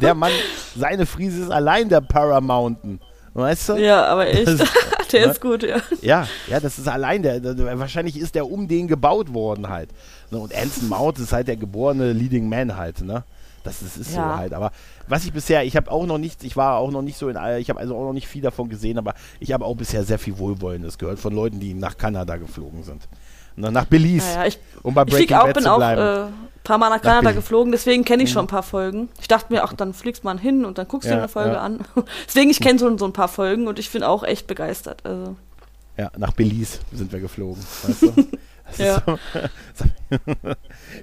Der 0.00 0.14
Mann, 0.14 0.32
seine 0.76 1.06
Friese 1.06 1.42
ist 1.44 1.50
allein 1.50 1.88
der 1.88 2.00
Paramountain. 2.00 3.00
Weißt 3.34 3.70
du? 3.70 3.76
Ja, 3.76 4.06
aber 4.06 4.26
echt. 4.28 4.46
Das- 4.46 4.68
der 5.12 5.26
ne? 5.26 5.32
ist 5.32 5.40
gut, 5.40 5.62
ja. 5.62 5.76
Ja, 6.00 6.26
ja, 6.48 6.60
das 6.60 6.78
ist 6.78 6.88
allein 6.88 7.22
der, 7.22 7.40
der, 7.40 7.78
wahrscheinlich 7.78 8.18
ist 8.18 8.34
der 8.34 8.46
um 8.50 8.68
den 8.68 8.88
gebaut 8.88 9.32
worden 9.32 9.68
halt. 9.68 9.90
Und 10.30 10.54
Anson 10.54 10.88
Mount 10.88 11.18
ist 11.18 11.32
halt 11.32 11.48
der 11.48 11.56
geborene 11.56 12.12
Leading 12.12 12.48
Man 12.48 12.76
halt, 12.76 13.02
ne? 13.02 13.24
Das 13.64 13.82
ist, 13.82 13.96
ist 13.96 14.14
Ja. 14.14 14.32
so 14.32 14.36
halt. 14.38 14.52
Aber 14.54 14.72
was 15.08 15.24
ich 15.24 15.32
bisher, 15.32 15.64
ich 15.64 15.76
habe 15.76 15.90
auch 15.90 16.06
noch 16.06 16.18
nichts, 16.18 16.42
ich 16.44 16.56
war 16.56 16.78
auch 16.78 16.90
noch 16.90 17.02
nicht 17.02 17.16
so 17.18 17.28
in, 17.28 17.36
ich 17.58 17.68
habe 17.70 17.78
also 17.80 17.96
auch 17.96 18.04
noch 18.04 18.12
nicht 18.12 18.26
viel 18.28 18.42
davon 18.42 18.68
gesehen, 18.68 18.98
aber 18.98 19.14
ich 19.40 19.52
habe 19.52 19.64
auch 19.64 19.74
bisher 19.76 20.04
sehr 20.04 20.18
viel 20.18 20.38
Wohlwollendes 20.38 20.98
gehört 20.98 21.18
von 21.18 21.32
Leuten, 21.34 21.60
die 21.60 21.74
nach 21.74 21.96
Kanada 21.96 22.36
geflogen 22.36 22.82
sind. 22.82 23.08
Nach 23.54 23.84
Belize, 23.84 24.24
Naja, 24.34 24.46
ich, 24.46 24.58
um 24.82 24.94
bei 24.94 25.02
ich 25.06 25.10
Breaking 25.12 25.36
auch, 25.36 25.44
Bad 25.44 25.54
bin 25.54 25.62
zu 25.64 25.72
auch 25.72 25.76
bleiben. 25.76 26.00
äh, 26.00 26.20
ein 26.24 26.32
paar 26.64 26.78
Mal 26.78 26.88
nach 26.88 27.02
Kanada 27.02 27.20
Berlin. 27.20 27.36
geflogen, 27.36 27.70
deswegen 27.72 28.04
kenne 28.04 28.22
ich 28.22 28.30
schon 28.32 28.44
ein 28.44 28.48
paar 28.48 28.62
Folgen. 28.62 29.10
Ich 29.20 29.28
dachte 29.28 29.52
mir, 29.52 29.62
ach, 29.62 29.74
dann 29.74 29.92
fliegst 29.92 30.24
man 30.24 30.38
hin 30.38 30.64
und 30.64 30.78
dann 30.78 30.88
guckst 30.88 31.06
du 31.06 31.10
Ja, 31.10 31.16
dir 31.16 31.22
eine 31.22 31.28
Folge 31.28 31.52
ja. 31.54 31.60
an. 31.60 31.80
deswegen, 32.26 32.50
ich 32.50 32.60
kenne 32.60 32.78
so, 32.78 32.96
so 32.96 33.04
ein 33.04 33.12
paar 33.12 33.28
Folgen 33.28 33.66
und 33.68 33.78
ich 33.78 33.90
bin 33.92 34.02
auch 34.02 34.22
echt 34.24 34.46
begeistert. 34.46 35.04
Also, 35.04 35.36
Ja, 35.98 36.10
nach 36.16 36.32
Belize 36.32 36.78
sind 36.92 37.12
wir 37.12 37.20
geflogen. 37.20 37.62
Weißt 37.82 38.02
du? 38.02 38.12
Ja. 38.78 39.02
so, 39.74 39.84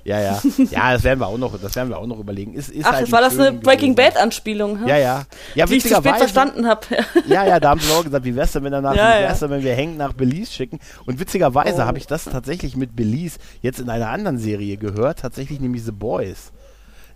ja, 0.03 0.19
ja. 0.21 0.41
Ja, 0.69 0.93
das 0.93 1.03
werden 1.03 1.19
wir 1.19 1.27
auch 1.27 1.37
noch, 1.37 1.59
das 1.59 1.75
werden 1.75 1.89
wir 1.89 1.97
auch 1.97 2.05
noch 2.07 2.19
überlegen. 2.19 2.53
Ist, 2.53 2.69
ist 2.69 2.85
ach, 2.85 2.93
halt 2.93 3.11
war 3.11 3.21
das 3.21 3.37
eine 3.39 3.53
Breaking. 3.53 3.95
Bad 3.95 4.17
Anspielung, 4.17 4.79
hm? 4.81 4.87
Ja, 4.87 4.97
ja. 4.97 5.23
Ja, 5.55 5.65
die 5.65 5.75
ich 5.75 5.83
zu 5.83 5.89
spät 5.89 5.97
witzigerweise- 6.03 6.17
verstanden 6.19 6.67
habe. 6.67 6.81
Ja, 7.27 7.45
ja, 7.45 7.59
da 7.59 7.69
haben 7.71 7.79
sie 7.79 7.91
auch 7.91 8.03
gesagt, 8.03 8.23
wie 8.25 8.35
wär's 8.35 8.51
denn, 8.51 8.63
wenn, 8.63 8.71
danach, 8.71 8.95
Ja, 8.95 9.17
wie 9.19 9.23
wär's 9.23 9.39
denn, 9.39 9.49
wenn 9.49 9.63
wir 9.63 9.75
Hank 9.75 9.97
nach 9.97 10.13
Belize 10.13 10.51
schicken? 10.51 10.79
Und 11.05 11.19
witzigerweise 11.19 11.77
Oh. 11.81 11.85
habe 11.85 11.97
ich 11.97 12.07
das 12.07 12.25
tatsächlich 12.25 12.75
mit 12.75 12.95
Belize 12.95 13.39
jetzt 13.61 13.79
in 13.79 13.89
einer 13.89 14.09
anderen 14.09 14.37
Serie 14.37 14.77
gehört, 14.77 15.19
tatsächlich 15.19 15.59
nämlich 15.59 15.83
The 15.83 15.91
Boys. 15.91 16.51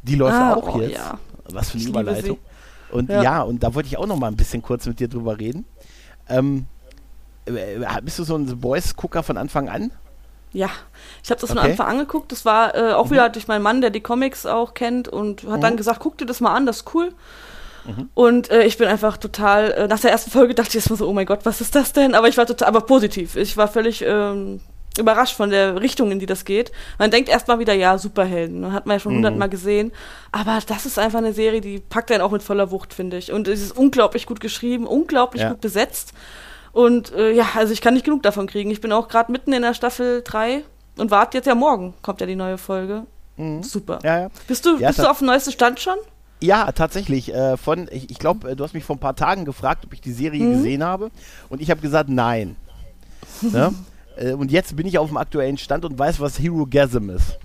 Die 0.04 0.16
läuft 0.16 0.36
Ah, 0.36 0.56
auch 0.56 0.76
oh, 0.76 0.82
jetzt. 0.82 0.96
ja. 0.96 1.18
Was 1.52 1.70
für 1.70 1.74
eine 1.76 1.84
Ich 1.84 1.90
Überleitung. 1.90 2.38
Und 2.92 3.10
ja. 3.10 3.22
Ja. 3.24 3.42
und 3.42 3.64
da 3.64 3.74
wollte 3.76 3.88
ich 3.88 3.98
auch 3.98 4.06
noch 4.08 4.18
mal 4.18 4.28
ein 4.28 4.36
bisschen 4.36 4.62
kurz 4.62 4.86
mit 4.86 5.00
dir 5.00 5.08
drüber 5.08 5.40
reden. 5.40 5.66
Ähm, 6.30 6.66
äh, 7.46 7.52
bist 8.02 8.20
du 8.20 8.24
so 8.24 8.36
ein 8.36 8.48
The 8.48 8.56
Boys-Gucker 8.56 9.24
von 9.24 9.38
Anfang 9.38 9.68
an? 9.70 9.92
Ja, 10.54 10.70
ich 11.24 11.32
habe 11.32 11.42
das 11.42 11.50
von 11.50 11.58
Okay. 11.58 11.72
Anfang 11.72 11.88
an 11.88 11.92
angeguckt. 11.94 12.32
Das 12.32 12.46
war 12.46 12.76
äh, 12.76 12.94
auch 12.94 13.06
Mhm. 13.08 13.12
wieder 13.12 13.30
durch 13.30 13.48
meinen 13.48 13.64
Mann, 13.64 13.82
der 13.82 13.90
die 13.90 14.02
Comics 14.02 14.46
auch 14.46 14.74
kennt 14.76 15.08
und 15.08 15.44
hat 15.50 15.64
dann 15.64 15.74
Mhm. 15.74 15.78
gesagt, 15.78 16.00
guck 16.00 16.18
dir 16.18 16.26
das 16.26 16.40
mal 16.42 16.54
an, 16.54 16.66
das 16.66 16.78
ist 16.78 16.94
cool. 16.94 17.12
Mhm. 17.86 18.10
Und 18.14 18.50
äh, 18.52 18.64
ich 18.64 18.78
bin 18.78 18.88
einfach 18.88 19.18
total, 19.18 19.72
äh, 19.72 19.88
nach 19.88 20.00
der 20.00 20.12
ersten 20.12 20.32
Folge 20.32 20.54
dachte 20.54 20.70
ich 20.70 20.76
erstmal 20.76 20.98
so, 20.98 21.08
oh 21.08 21.14
mein 21.14 21.26
Gott, 21.26 21.40
was 21.44 21.60
ist 21.60 21.76
das 21.76 21.92
denn? 21.92 22.16
Aber 22.16 22.28
ich 22.30 22.38
war 22.38 22.46
total, 22.46 22.68
aber 22.68 22.82
positiv. 22.82 23.36
Ich 23.36 23.58
war 23.58 23.68
völlig 23.68 24.04
ähm, 24.08 24.62
überrascht 24.98 25.36
von 25.36 25.50
der 25.50 25.82
Richtung, 25.82 26.12
in 26.12 26.20
die 26.20 26.28
das 26.28 26.46
geht. 26.46 26.72
Man 27.00 27.10
denkt 27.10 27.28
erstmal 27.30 27.58
wieder, 27.58 27.74
ja, 27.74 27.98
Superhelden. 27.98 28.72
Hat 28.72 28.86
man 28.86 28.96
ja 28.98 29.00
schon 29.00 29.14
Mhm. 29.14 29.18
hundertmal 29.18 29.50
gesehen. 29.50 29.92
Aber 30.32 30.60
das 30.68 30.86
ist 30.86 31.00
einfach 31.00 31.18
eine 31.18 31.34
Serie, 31.34 31.62
die 31.62 31.80
packt 31.80 32.12
einen 32.12 32.22
auch 32.22 32.30
mit 32.32 32.44
voller 32.44 32.70
Wucht, 32.70 32.94
finde 32.94 33.18
ich. 33.18 33.32
Und 33.32 33.48
es 33.48 33.60
ist 33.62 33.76
unglaublich 33.76 34.28
gut 34.28 34.40
geschrieben, 34.40 34.86
unglaublich 34.86 35.42
Ja. 35.42 35.50
gut 35.50 35.62
besetzt. 35.62 36.14
Und 36.74 37.14
äh, 37.14 37.32
ja, 37.32 37.46
also 37.56 37.72
ich 37.72 37.80
kann 37.82 37.94
nicht 37.94 38.04
genug 38.04 38.24
davon 38.24 38.48
kriegen. 38.48 38.70
Ich 38.72 38.82
bin 38.82 38.92
auch 38.92 39.08
gerade 39.08 39.32
mitten 39.32 39.54
in 39.54 39.62
der 39.62 39.74
Staffel 39.74 40.22
3 40.24 40.64
und 40.98 41.12
warte 41.12 41.38
jetzt 41.38 41.46
ja 41.46 41.56
morgen, 41.56 41.94
kommt 42.02 42.20
ja 42.20 42.28
die 42.28 42.36
neue 42.36 42.58
Folge. 42.58 43.04
Super. 43.62 44.00
Ja, 44.04 44.20
ja. 44.22 44.30
Bist 44.48 44.66
du, 44.66 44.78
Ja, 44.78 44.90
bist 44.90 45.00
du 45.00 45.10
auf 45.10 45.18
dem 45.20 45.28
neuesten 45.28 45.52
Stand 45.52 45.80
schon? 45.80 45.96
Ja, 46.42 46.72
tatsächlich. 46.72 47.34
Äh, 47.34 47.58
von, 47.58 47.88
ich, 47.92 48.12
ich 48.12 48.20
glaube, 48.20 48.56
du 48.56 48.64
hast 48.64 48.74
mich 48.74 48.84
vor 48.84 48.96
ein 48.96 49.00
paar 49.00 49.16
Tagen 49.16 49.44
gefragt, 49.46 49.86
ob 49.86 49.94
ich 49.94 50.02
die 50.02 50.12
Serie 50.12 50.44
Mhm. 50.44 50.52
gesehen 50.52 50.84
habe. 50.84 51.10
Und 51.50 51.62
ich 51.62 51.72
habe 51.72 51.82
gesagt, 51.82 52.10
nein. 52.10 52.56
ne? 53.42 53.74
äh, 54.18 54.34
und 54.34 54.52
jetzt 54.52 54.76
bin 54.76 54.86
ich 54.86 54.98
auf 55.00 55.08
dem 55.08 55.18
aktuellen 55.18 55.58
Stand 55.58 55.86
und 55.86 55.98
weiß, 55.98 56.20
was 56.20 56.38
Hero 56.40 56.68
Gasm 56.70 57.10
ist. 57.10 57.40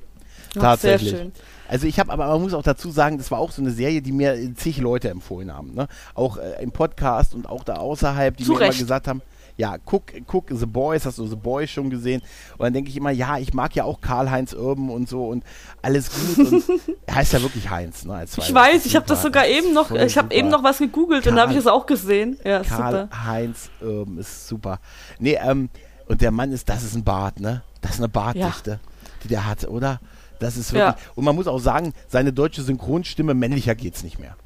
Ach, 0.57 0.61
Tatsächlich. 0.62 1.11
Sehr 1.11 1.18
schön. 1.20 1.33
Also 1.69 1.87
ich 1.87 2.01
habe, 2.01 2.11
aber 2.12 2.27
man 2.29 2.41
muss 2.43 2.55
auch 2.55 2.62
dazu 2.62 2.91
sagen, 2.91 3.19
das 3.19 3.31
war 3.31 3.39
auch 3.39 3.53
so 3.53 3.62
eine 3.62 3.71
Serie, 3.71 4.03
die 4.03 4.12
mir 4.12 4.35
äh, 4.35 4.55
zig 4.55 4.79
Leute 4.79 5.11
empfohlen 5.11 5.53
haben. 5.55 5.75
Ne? 5.75 5.87
Auch 6.14 6.39
äh, 6.39 6.62
im 6.62 6.73
Podcast 6.73 7.35
und 7.35 7.49
auch 7.49 7.62
da 7.62 7.75
außerhalb, 7.75 8.37
die 8.37 8.45
Zu 8.45 8.53
mir 8.53 8.61
Recht. 8.61 8.73
immer 8.79 8.85
gesagt 8.87 9.07
haben, 9.09 9.23
ja, 9.59 9.77
guck, 9.85 10.05
guck 10.29 10.47
The 10.51 10.66
Boys, 10.66 11.05
hast 11.05 11.19
du 11.19 11.27
The 11.27 11.35
Boys 11.35 11.69
schon 11.69 11.91
gesehen? 11.91 12.23
Und 12.53 12.61
dann 12.64 12.73
denke 12.73 12.91
ich 12.91 12.97
immer, 12.97 13.11
ja, 13.11 13.39
ich 13.39 13.53
mag 13.53 13.75
ja 13.75 13.83
auch 13.83 14.01
Karl-Heinz 14.01 14.53
Urban 14.53 14.89
und 14.89 15.09
so 15.09 15.27
und 15.27 15.43
alles 15.83 16.11
gut. 16.37 16.47
und 16.53 16.64
er 17.07 17.14
heißt 17.16 17.33
ja 17.33 17.43
wirklich 17.43 17.69
Heinz, 17.69 18.05
ne? 18.05 18.14
Als 18.14 18.39
Ich 18.39 18.55
weiß, 18.55 18.87
ich 18.87 18.95
habe 18.95 19.07
das 19.07 19.21
sogar 19.21 19.49
eben 19.49 19.75
noch, 19.75 19.91
ich 19.91 20.16
habe 20.16 20.33
eben 20.33 20.49
noch 20.49 20.62
was 20.62 20.79
gegoogelt 20.79 21.27
und 21.27 21.35
da 21.35 21.43
habe 21.43 21.51
ich 21.53 21.57
Karl- 21.59 21.64
das 21.64 21.73
auch 21.73 21.87
gesehen. 21.87 22.39
Ja, 22.45 22.62
super. 22.62 23.09
Karl-Heinz 23.11 23.71
Urban 23.81 24.19
ist 24.19 24.47
super. 24.47 24.79
Nee, 25.19 25.37
ähm, 25.43 25.71
und 26.07 26.21
der 26.21 26.31
Mann 26.31 26.53
ist, 26.53 26.69
das 26.69 26.85
ist 26.85 26.95
ein 26.95 27.03
Bart, 27.03 27.41
ne? 27.41 27.62
Das 27.81 27.93
ist 27.95 27.99
eine 27.99 28.09
Bartdichte, 28.09 28.79
die 29.25 29.29
der 29.29 29.45
hat, 29.45 29.66
oder? 29.66 30.01
Das 30.41 30.57
ist 30.57 30.72
wirklich. 30.72 30.95
Ja. 31.03 31.11
Und 31.14 31.24
man 31.24 31.34
muss 31.34 31.47
auch 31.47 31.59
sagen, 31.59 31.93
seine 32.09 32.32
deutsche 32.32 32.62
Synchronstimme, 32.62 33.34
männlicher 33.34 33.74
geht's 33.74 34.03
nicht 34.03 34.18
mehr. 34.18 34.36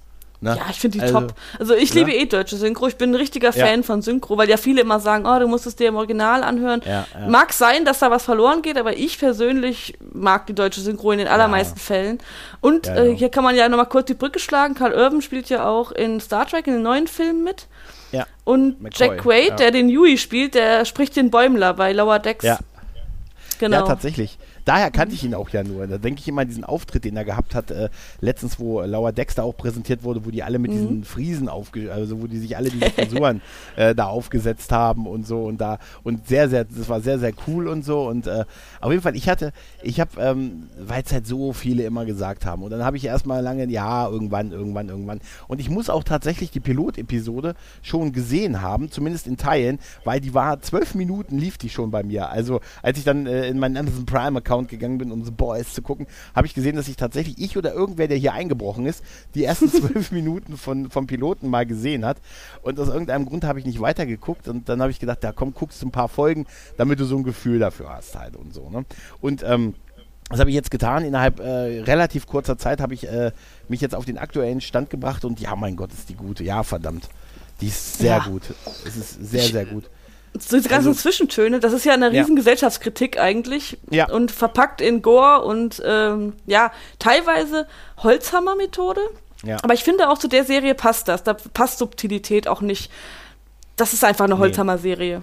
Ne? 0.43 0.57
Ja, 0.59 0.65
ich 0.71 0.81
finde 0.81 0.99
die 0.99 1.05
Also, 1.05 1.21
top. 1.21 1.35
Also 1.61 1.75
ich 1.75 1.95
ne? 1.95 2.01
liebe 2.01 2.13
eh 2.13 2.27
deutsche 2.27 2.57
Synchro. 2.57 2.89
Ich 2.89 2.97
bin 2.97 3.13
ein 3.13 3.15
richtiger 3.15 3.55
Ja. 3.55 3.65
Fan 3.65 3.85
von 3.85 4.03
Synchro, 4.03 4.37
weil 4.37 4.51
ja 4.51 4.57
viele 4.57 4.81
immer 4.81 4.99
sagen, 4.99 5.25
oh, 5.25 5.39
du 5.39 5.47
musst 5.47 5.67
es 5.67 5.77
dir 5.77 5.87
im 5.87 5.95
Original 5.95 6.43
anhören. 6.43 6.83
Ja, 6.85 7.07
ja. 7.15 7.29
Mag 7.29 7.53
sein, 7.53 7.85
dass 7.85 8.01
da 8.01 8.11
was 8.11 8.25
verloren 8.25 8.61
geht, 8.61 8.77
aber 8.77 8.97
ich 8.97 9.21
persönlich 9.21 9.97
mag 10.13 10.49
die 10.49 10.55
deutsche 10.55 10.81
Synchro 10.81 11.13
in 11.13 11.19
den 11.19 11.29
allermeisten 11.29 11.79
Fällen. 11.79 12.19
Und 12.61 12.87
Ja, 12.87 12.95
äh, 12.97 13.11
ja. 13.11 13.15
hier 13.15 13.29
kann 13.29 13.45
man 13.45 13.55
ja 13.55 13.69
nochmal 13.69 13.87
kurz 13.87 14.07
die 14.07 14.15
Brücke 14.15 14.41
schlagen. 14.41 14.75
Karl 14.75 14.93
Urban 14.95 15.23
spielt 15.23 15.49
ja 15.49 15.65
auch 15.69 15.93
in 15.93 16.19
Star 16.19 16.45
Trek 16.45 16.67
in 16.67 16.73
den 16.73 16.83
neuen 16.83 17.07
Filmen 17.07 17.45
mit. 17.45 17.69
Ja. 18.11 18.27
Und 18.43 18.83
McCoy, 18.83 19.07
Jack 19.09 19.19
Quaid, 19.19 19.49
ja. 19.51 19.57
der 19.57 19.71
den 19.71 19.89
Yui 19.89 20.19
spielt, 20.19 20.57
der 20.57 20.85
spricht 20.87 21.15
den 21.15 21.31
Bäumler 21.31 21.73
bei 21.75 21.93
Lower 21.93 22.19
Decks. 22.19 22.45
Ja. 22.45 22.59
genau. 23.61 23.77
Ja, 23.77 23.83
tatsächlich. 23.83 24.39
Daher 24.65 24.91
kannte 24.91 25.15
ich 25.15 25.25
ihn 25.25 25.35
auch 25.35 25.49
ja 25.51 25.63
nur. 25.65 25.87
Da 25.87 25.99
denke 25.99 26.21
ich 26.21 26.29
immer 26.29 26.43
an 26.43 26.49
diesen 26.49 26.65
Auftritt, 26.65 27.05
den 27.05 27.17
er 27.17 27.25
gehabt 27.25 27.55
hat, 27.55 27.71
äh, 27.71 27.89
letztens, 28.21 28.59
wo 28.59 28.81
Lauer 28.83 29.13
Dexter 29.13 29.45
auch 29.45 29.57
präsentiert 29.57 30.03
wurde, 30.05 30.25
wo 30.25 30.31
die 30.31 30.43
alle 30.43 30.59
mit 30.59 30.71
Mhm. 30.73 30.77
diesen 30.77 31.05
Friesen 31.05 31.49
aufge, 31.49 31.93
also 31.93 32.21
wo 32.23 32.27
die 32.27 32.39
sich 32.39 32.57
alle 32.57 32.71
diese 32.71 32.91
Frisuren 32.91 33.41
äh, 33.77 33.95
da 33.95 34.07
aufgesetzt 34.07 34.73
haben 34.73 35.07
und 35.07 35.27
so 35.27 35.45
und 35.45 35.61
da 35.61 35.79
und 36.03 36.27
sehr, 36.29 36.49
sehr, 36.49 36.65
das 36.65 36.89
war 36.89 37.01
sehr, 37.01 37.19
sehr 37.19 37.33
cool 37.47 37.69
und 37.69 37.85
so. 37.85 38.07
Und 38.09 38.27
äh, 38.27 38.45
auf 38.81 38.91
jeden 38.91 39.03
Fall, 39.03 39.17
ich 39.17 39.29
hatte, 39.29 39.53
ich 39.83 40.01
habe, 40.01 40.11
ähm, 40.21 40.65
weil 40.79 41.03
es 41.05 41.13
halt 41.13 41.27
so 41.27 41.53
viele 41.53 41.85
immer 41.85 42.05
gesagt 42.05 42.47
haben. 42.47 42.63
Und 42.63 42.71
dann 42.71 42.85
habe 42.85 42.97
ich 42.97 43.05
erstmal 43.05 43.43
lange, 43.43 43.67
ja, 43.69 44.09
irgendwann, 44.09 44.53
irgendwann, 44.53 44.89
irgendwann. 44.89 45.21
Und 45.49 45.61
ich 45.61 45.69
muss 45.71 45.91
auch 45.91 46.05
tatsächlich 46.05 46.51
die 46.51 46.61
Pilotepisode 46.61 47.55
schon 47.83 48.13
gesehen 48.13 48.61
haben, 48.63 48.91
zumindest 48.91 49.27
in 49.27 49.37
Teilen, 49.37 49.79
weil 50.05 50.21
die 50.21 50.35
war 50.35 50.61
zwölf 50.61 50.95
Minuten 50.95 51.39
lief 51.39 51.59
die 51.59 51.69
schon 51.69 51.91
bei 51.91 52.03
mir. 52.03 52.29
Also 52.31 52.61
als 52.83 52.99
ich 52.99 53.05
dann 53.05 53.27
äh, 53.27 53.49
in 53.49 53.59
meinen 53.59 53.77
Amazon 53.77 54.07
Prime 54.07 54.41
Account 54.53 54.69
gegangen 54.69 54.99
bin, 54.99 55.11
um 55.13 55.25
The 55.25 55.31
Boys 55.31 55.73
zu 55.73 55.83
gucken, 55.83 56.07
habe 56.35 56.47
ich 56.47 56.55
gesehen, 56.55 56.77
dass 56.77 56.89
ich 56.89 56.97
tatsächlich 56.97 57.39
ich 57.39 57.57
oder 57.57 57.73
irgendwer, 57.73 58.07
der 58.09 58.19
hier 58.19 58.33
eingebrochen 58.35 58.87
ist, 58.87 59.03
die 59.35 59.45
ersten 59.45 59.69
zwölf 59.73 60.13
Minuten 60.13 60.57
von, 60.57 60.91
vom 60.91 61.07
Piloten 61.07 61.49
mal 61.49 61.65
gesehen 61.67 62.05
hat. 62.05 62.19
Und 62.63 62.79
aus 62.79 62.89
irgendeinem 62.89 63.27
Grund 63.27 63.45
habe 63.45 63.59
ich 63.59 63.65
nicht 63.65 63.81
weitergeguckt 63.81 64.49
und 64.49 64.69
dann 64.69 64.81
habe 64.83 64.91
ich 64.91 65.01
gedacht, 65.01 65.19
da 65.23 65.33
komm, 65.33 65.55
guckst 65.55 65.81
du 65.83 65.87
ein 65.87 65.91
paar 65.91 66.09
Folgen, 66.09 66.47
damit 66.77 67.01
du 67.01 67.05
so 67.05 67.17
ein 67.17 67.25
Gefühl 67.25 67.59
dafür 67.59 67.89
hast 67.91 68.19
halt 68.19 68.37
und 68.37 68.53
so. 68.53 68.69
Ne? 68.69 68.85
Und 69.21 69.43
ähm, 69.43 69.75
das 70.29 70.39
habe 70.41 70.51
ich 70.51 70.55
jetzt 70.55 70.71
getan. 70.71 71.05
Innerhalb 71.05 71.41
äh, 71.41 71.81
relativ 71.83 72.27
kurzer 72.27 72.57
Zeit 72.59 72.81
habe 72.81 72.95
ich 72.95 73.09
äh, 73.09 73.33
mich 73.69 73.81
jetzt 73.81 73.95
auf 73.95 74.05
den 74.05 74.19
aktuellen 74.19 74.61
Stand 74.61 74.91
gebracht 74.91 75.25
und 75.25 75.41
ja, 75.41 75.57
mein 75.57 75.77
Gott, 75.77 75.93
ist 75.93 76.09
die 76.09 76.15
gute. 76.15 76.45
Ja, 76.45 76.63
verdammt. 76.63 77.09
Die 77.61 77.69
ist 77.69 77.99
sehr 77.99 78.17
Ja. 78.19 78.25
gut. 78.25 78.43
Es 78.87 78.97
ist 78.97 79.31
sehr, 79.31 79.43
sehr 79.43 79.67
gut. 79.67 79.85
So 80.39 80.57
diese 80.57 80.69
ganzen 80.69 80.89
Also- 80.89 81.01
Zwischentöne, 81.01 81.61
das 81.61 81.73
ist 81.73 81.85
ja 81.85 81.93
eine 81.93 82.11
Ja. 82.13 82.21
riesen 82.23 82.37
Gesellschaftskritik 82.37 83.19
eigentlich. 83.21 83.79
Ja. 83.91 84.09
Und 84.11 84.31
verpackt 84.31 84.81
in 84.81 85.03
Gore 85.03 85.43
und 85.45 85.83
ähm, 85.85 86.33
ja, 86.47 86.73
teilweise 86.99 87.67
Holzhammer-Methode. 88.03 89.01
Ja. 89.45 89.59
Aber 89.63 89.75
ich 89.75 89.85
finde 89.85 90.09
auch 90.09 90.19
zu 90.19 90.29
der 90.29 90.45
Serie 90.45 90.75
passt 90.75 91.09
das. 91.09 91.23
Da 91.25 91.35
passt 91.35 91.79
Subtilität 91.79 92.49
auch 92.49 92.61
nicht. 92.61 92.91
Das 93.77 93.93
ist 93.93 94.05
einfach 94.05 94.25
eine. 94.25 94.39
Holzhammer-Serie. 94.39 95.23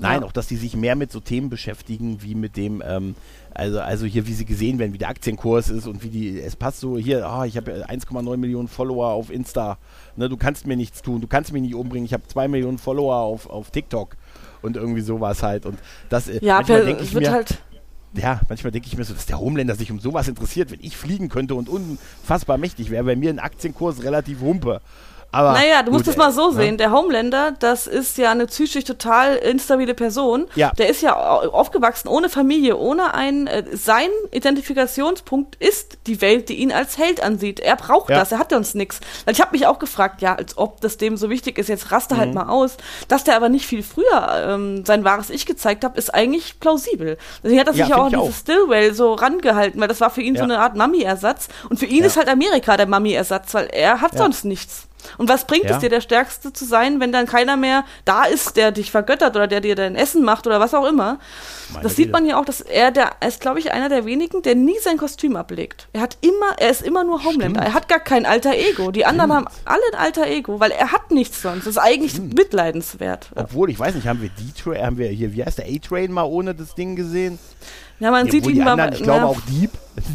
Nein, 0.00 0.20
Ja. 0.22 0.26
auch, 0.26 0.32
dass 0.32 0.46
die 0.46 0.56
sich 0.56 0.74
mehr 0.74 0.96
mit 0.96 1.12
so 1.12 1.20
Themen 1.20 1.50
beschäftigen, 1.50 2.22
wie 2.22 2.34
mit 2.34 2.56
dem, 2.56 2.82
ähm, 2.86 3.14
also, 3.52 3.80
also 3.80 4.06
hier, 4.06 4.26
wie 4.26 4.32
sie 4.32 4.46
gesehen 4.46 4.78
werden, 4.78 4.94
wie 4.94 4.98
der 4.98 5.10
Aktienkurs 5.10 5.68
ist 5.68 5.86
und 5.86 6.02
wie 6.02 6.08
die, 6.08 6.40
es 6.40 6.56
passt 6.56 6.80
so, 6.80 6.96
hier, 6.96 7.26
ah, 7.26 7.44
ich 7.44 7.58
habe 7.58 7.70
ja 7.80 7.86
1,9 7.86 8.38
Millionen 8.40 8.68
Follower 8.68 9.08
auf 9.08 9.28
Insta, 9.30 9.76
ne, 10.16 10.30
du 10.30 10.38
kannst 10.38 10.66
mir 10.66 10.76
nichts 10.76 11.02
tun, 11.02 11.20
du 11.20 11.26
kannst 11.26 11.52
mich 11.52 11.60
nicht 11.60 11.74
umbringen, 11.74 12.06
ich 12.06 12.14
habe 12.14 12.26
2 12.26 12.48
Millionen 12.48 12.78
Follower 12.78 13.16
auf, 13.16 13.50
auf 13.50 13.70
TikTok 13.70 14.16
und 14.62 14.76
irgendwie 14.76 15.00
sowas 15.00 15.42
halt 15.42 15.66
und 15.66 15.78
das, 16.08 16.28
äh, 16.28 16.38
Ja, 16.44 16.56
manchmal 16.56 16.84
denke 16.84 17.02
ich 17.02 17.14
mir, 17.14 17.30
halt. 17.30 17.58
ja, 18.14 18.40
manchmal 18.48 18.70
denke 18.70 18.88
ich 18.88 18.96
mir 18.96 19.04
so, 19.04 19.14
dass 19.14 19.26
der 19.26 19.38
Homelander 19.40 19.74
sich 19.74 19.90
um 19.90 20.00
sowas 20.00 20.28
interessiert, 20.28 20.70
wenn 20.70 20.80
ich 20.80 20.96
fliegen 20.96 21.28
könnte 21.28 21.54
und 21.54 21.68
unfassbar 21.68 22.58
mächtig 22.58 22.90
wäre, 22.90 23.06
wäre 23.06 23.16
mir 23.16 23.30
ein 23.30 23.38
Aktienkurs 23.38 24.02
relativ 24.02 24.40
humpe. 24.40 24.80
Aber 25.32 25.52
naja, 25.52 25.82
du 25.82 25.90
musst 25.92 26.04
gut, 26.04 26.12
es 26.12 26.16
mal 26.18 26.30
so 26.30 26.50
äh, 26.50 26.54
sehen. 26.54 26.76
Der 26.78 26.92
Homelander, 26.92 27.52
das 27.58 27.86
ist 27.86 28.18
ja 28.18 28.30
eine 28.30 28.46
psychisch 28.46 28.84
total 28.84 29.36
instabile 29.36 29.94
Person. 29.94 30.46
Ja. 30.54 30.70
Der 30.78 30.88
ist 30.90 31.00
ja 31.02 31.16
au- 31.16 31.50
aufgewachsen 31.50 32.06
ohne 32.08 32.28
Familie, 32.28 32.76
ohne 32.76 33.14
ein. 33.14 33.46
Äh, 33.46 33.64
sein 33.74 34.08
Identifikationspunkt 34.30 35.56
ist 35.56 35.98
die 36.06 36.20
Welt, 36.20 36.48
die 36.48 36.56
ihn 36.56 36.72
als 36.72 36.98
Held 36.98 37.22
ansieht. 37.22 37.60
Er 37.60 37.76
braucht 37.76 38.10
Ja. 38.10 38.18
das, 38.18 38.32
er 38.32 38.38
hat 38.38 38.52
uns 38.52 38.74
nichts. 38.74 39.00
Ich 39.26 39.40
habe 39.40 39.52
mich 39.52 39.66
auch 39.66 39.78
gefragt, 39.78 40.22
ja, 40.22 40.34
als 40.34 40.56
ob 40.58 40.80
das 40.80 40.96
dem 40.96 41.16
so 41.16 41.30
wichtig 41.30 41.58
ist, 41.58 41.68
jetzt 41.68 41.90
raste 41.92 42.14
Mhm. 42.14 42.18
halt 42.18 42.34
mal 42.34 42.48
aus. 42.48 42.76
Dass 43.08 43.24
der 43.24 43.36
aber 43.36 43.48
nicht 43.48 43.66
viel 43.66 43.82
früher 43.82 44.44
ähm, 44.46 44.84
sein 44.84 45.04
wahres 45.04 45.30
Ich 45.30 45.46
gezeigt 45.46 45.84
hat, 45.84 45.96
ist 45.96 46.14
eigentlich 46.14 46.60
plausibel. 46.60 47.18
Deswegen 47.42 47.60
hat 47.60 47.68
er 47.68 47.74
Ja, 47.74 47.84
sich 47.86 47.90
ja 47.94 48.00
auch 48.00 48.12
an 48.12 48.20
dieses 48.20 48.40
Stillwell 48.40 48.94
so 48.94 49.14
rangehalten, 49.14 49.80
weil 49.80 49.88
das 49.88 50.00
war 50.00 50.10
für 50.10 50.22
ihn 50.22 50.34
so 50.34 50.40
Ja. 50.40 50.44
eine 50.44 50.58
Art 50.60 50.76
Mummy-Ersatz. 50.76 51.48
Und 51.68 51.78
für 51.78 51.86
ihn 51.86 52.00
Ja. 52.00 52.06
ist 52.06 52.16
halt 52.16 52.28
Amerika 52.28 52.76
der 52.76 52.86
Mummy-Ersatz, 52.86 53.54
weil 53.54 53.66
er 53.72 54.00
hat 54.00 54.12
Ja. 54.12 54.18
sonst 54.18 54.44
nichts. 54.44 54.86
Und 55.18 55.28
was 55.28 55.46
bringt 55.46 55.64
Ja. 55.64 55.72
es 55.76 55.78
dir, 55.78 55.88
der 55.88 56.00
Stärkste 56.00 56.52
zu 56.52 56.64
sein, 56.64 57.00
wenn 57.00 57.12
dann 57.12 57.26
keiner 57.26 57.56
mehr 57.56 57.84
da 58.04 58.24
ist, 58.24 58.56
der 58.56 58.70
dich 58.72 58.90
vergöttert 58.90 59.34
oder 59.36 59.46
der 59.48 59.60
dir 59.60 59.74
dein 59.74 59.96
Essen 59.96 60.22
macht 60.24 60.46
oder 60.46 60.60
was 60.60 60.74
auch 60.74 60.86
immer? 60.86 61.18
Meine 61.70 61.82
das 61.84 61.96
sieht 61.96 62.06
Güte. 62.06 62.12
man 62.12 62.26
ja 62.26 62.38
auch, 62.38 62.44
dass 62.44 62.60
er, 62.60 62.90
der 62.90 63.12
er 63.20 63.28
ist, 63.28 63.40
glaube 63.40 63.58
ich, 63.58 63.72
einer 63.72 63.88
der 63.88 64.04
wenigen, 64.04 64.42
der 64.42 64.54
nie 64.54 64.78
sein 64.82 64.98
Kostüm 64.98 65.36
ablegt. 65.36 65.88
Er 65.92 66.00
hat 66.02 66.18
immer, 66.20 66.58
er 66.58 66.70
ist 66.70 66.82
immer 66.82 67.02
nur 67.04 67.24
Homelander. 67.24 67.60
Stimmt. 67.60 67.66
Er 67.68 67.74
hat 67.74 67.88
gar 67.88 68.00
kein 68.00 68.26
alter 68.26 68.52
Ego. 68.54 68.90
Die 68.90 69.06
anderen 69.06 69.32
haben 69.32 69.46
alle 69.64 69.82
ein 69.92 69.98
alter 69.98 70.26
Ego, 70.26 70.60
weil 70.60 70.70
er 70.70 70.92
hat 70.92 71.10
nichts 71.10 71.40
sonst. 71.42 71.66
Das 71.66 71.72
ist 71.76 71.78
eigentlich 71.78 72.20
mitleidenswert. 72.20 73.30
Obwohl, 73.34 73.70
ich 73.70 73.78
weiß 73.78 73.94
nicht, 73.94 74.06
haben 74.06 74.20
wir 74.22 74.28
D-Train, 74.28 74.84
haben 74.84 74.98
wir 74.98 75.08
hier, 75.08 75.32
wie 75.34 75.44
heißt 75.44 75.58
der 75.58 75.66
A-Train 75.66 76.12
mal 76.12 76.24
ohne 76.24 76.54
das 76.54 76.74
Ding 76.74 76.94
gesehen? 76.96 77.38
Ja, 78.00 78.10
man 78.10 78.26
Ja, 78.26 78.32
sieht 78.32 78.46
ihn 78.46 78.64
mal. 78.64 78.92
ich 78.92 79.02
glaube 79.02 79.20
ja, 79.20 79.26
auch 79.26 79.40
Dieb. 79.48 79.70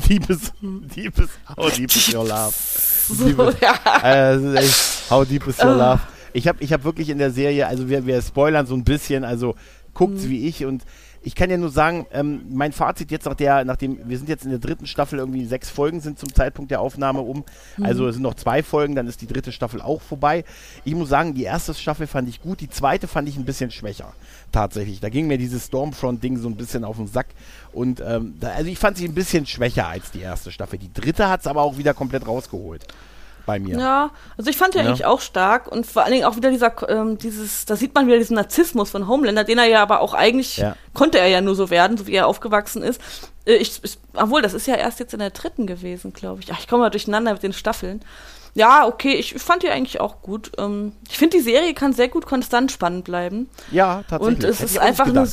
Dieb 0.10 0.30
ist, 0.30 0.52
Dieb 0.62 1.18
ist, 1.20 1.30
how 1.56 1.72
deep 1.72 1.96
is 1.96 2.14
your 2.14 2.26
love? 2.26 2.54
So, 3.08 3.52
ja. 3.62 3.80
Äh, 4.04 4.56
echt, 4.56 5.10
how 5.10 5.26
deep 5.26 5.48
is 5.48 5.58
your 5.60 5.72
Ah. 5.72 5.92
love? 5.94 6.02
Ich 6.34 6.48
habe 6.48 6.58
ich 6.62 6.72
hab 6.74 6.84
wirklich 6.84 7.10
in 7.10 7.18
der 7.18 7.32
Serie, 7.32 7.68
also 7.68 7.90
wir, 7.90 8.06
wir 8.06 8.22
spoilern 8.22 8.66
so 8.68 8.76
ein 8.76 8.84
bisschen, 8.84 9.24
also 9.24 9.56
guckt's 9.94 10.24
Mhm. 10.26 10.30
wie 10.30 10.48
ich 10.48 10.66
und 10.66 10.84
ich 11.28 11.36
kann 11.36 11.50
ja 11.50 11.58
nur 11.58 11.72
sagen, 11.72 12.08
ähm, 12.14 12.46
mein 12.50 12.72
Fazit 12.72 13.12
jetzt 13.12 13.26
nach 13.26 13.34
der, 13.34 13.66
nachdem, 13.66 14.00
wir 14.08 14.18
sind 14.18 14.30
jetzt 14.30 14.46
in 14.46 14.50
der 14.50 14.60
dritten 14.60 14.88
Staffel, 14.88 15.20
irgendwie 15.20 15.44
sechs 15.44 15.70
Folgen 15.70 16.00
sind 16.00 16.18
zum 16.18 16.34
Zeitpunkt 16.34 16.72
der 16.72 16.80
Aufnahme 16.80 17.20
um. 17.20 17.44
Mhm. 17.76 17.86
Also 17.86 18.08
es 18.08 18.16
sind 18.16 18.24
noch 18.24 18.36
zwei 18.36 18.64
Folgen, 18.64 18.96
dann 18.96 19.08
ist 19.08 19.22
die 19.22 19.28
dritte 19.28 19.52
Staffel 19.52 19.82
auch 19.82 20.02
vorbei. 20.02 20.46
Ich 20.86 20.96
muss 20.96 21.10
sagen, 21.10 21.34
die 21.34 21.44
erste 21.44 21.74
Staffel 21.74 22.08
fand 22.08 22.30
ich 22.30 22.42
gut, 22.42 22.62
die 22.62 22.70
zweite 22.70 23.10
fand 23.10 23.28
ich 23.28 23.36
ein 23.36 23.44
bisschen 23.44 23.72
schwächer. 23.72 24.14
Tatsächlich. 24.54 25.02
Da 25.02 25.10
ging 25.10 25.28
mir 25.28 25.38
dieses 25.38 25.66
Stormfront-Ding 25.66 26.38
so 26.38 26.48
ein 26.48 26.56
bisschen 26.56 26.86
auf 26.86 26.96
den 26.96 27.08
Sack. 27.08 27.28
Und 27.74 28.00
ähm, 28.00 28.36
da, 28.40 28.52
also 28.52 28.70
ich 28.70 28.80
fand 28.80 28.96
sie 28.96 29.06
ein 29.06 29.14
bisschen 29.14 29.46
schwächer 29.46 29.86
als 29.86 30.12
die 30.12 30.22
erste 30.22 30.50
Staffel. 30.50 30.80
Die 30.80 30.94
dritte 30.94 31.28
hat 31.28 31.42
es 31.42 31.48
aber 31.48 31.62
auch 31.62 31.78
wieder 31.78 31.94
komplett 31.94 32.26
rausgeholt. 32.26 32.86
Bei 33.48 33.60
mir. 33.60 33.80
Ja, 33.80 34.12
also 34.38 34.50
ich 34.52 34.58
fand 34.58 34.76
ja, 34.76 34.82
Ja. 34.84 34.88
eigentlich 34.90 35.06
auch 35.06 35.22
stark 35.22 35.68
und 35.68 35.88
vor 35.88 36.04
allen 36.04 36.12
Dingen 36.12 36.26
auch 36.26 36.36
wieder 36.36 36.52
dieser, 36.52 36.74
ähm, 36.90 37.18
dieses, 37.18 37.66
da 37.66 37.76
sieht 37.76 37.96
man 37.96 38.06
wieder 38.06 38.18
diesen 38.20 38.36
Narzissmus 38.36 38.92
von 38.92 39.08
Homelander, 39.08 39.44
den 39.46 39.58
er 39.58 39.66
ja 39.66 39.82
aber 39.82 40.02
auch 40.02 40.14
eigentlich, 40.14 40.58
Ja. 40.58 40.76
konnte 40.94 41.18
er 41.18 41.28
ja 41.28 41.42
nur 41.42 41.56
so 41.56 41.72
werden, 41.72 41.98
so 41.98 42.06
wie 42.06 42.14
er 42.14 42.28
aufgewachsen 42.28 42.84
ist. 42.84 43.02
Äh, 43.46 43.56
Ich, 43.56 43.80
ich, 43.84 43.98
obwohl, 44.14 44.42
das 44.44 44.54
ist 44.54 44.68
ja 44.68 44.76
erst 44.76 45.00
jetzt 45.00 45.14
in 45.14 45.20
der 45.20 45.32
dritten 45.32 45.66
gewesen, 45.66 46.14
glaube 46.14 46.42
ich. 46.44 46.52
Ach, 46.54 46.60
ich 46.60 46.68
komme 46.68 46.84
mal 46.84 46.90
durcheinander 46.92 47.34
mit 47.34 47.42
den 47.42 47.54
Staffeln. 47.54 48.02
Ja, 48.54 48.86
okay, 48.88 49.14
ich 49.14 49.36
fand 49.36 49.64
die 49.64 49.70
eigentlich 49.70 50.00
auch 50.02 50.22
gut. 50.22 50.52
Ähm, 50.58 50.92
ich 51.10 51.18
finde, 51.18 51.38
die 51.38 51.44
Serie 51.44 51.74
kann 51.74 51.94
sehr 51.94 52.10
gut 52.10 52.26
konstant 52.26 52.72
spannend 52.72 53.06
bleiben. 53.06 53.50
Ja, 53.72 54.04
tatsächlich. 54.10 54.38
Und 54.38 54.44
es 54.44 54.56
Hätte 54.60 54.66
ist 54.66 54.80
einfach 54.80 55.06
nur. 55.08 55.28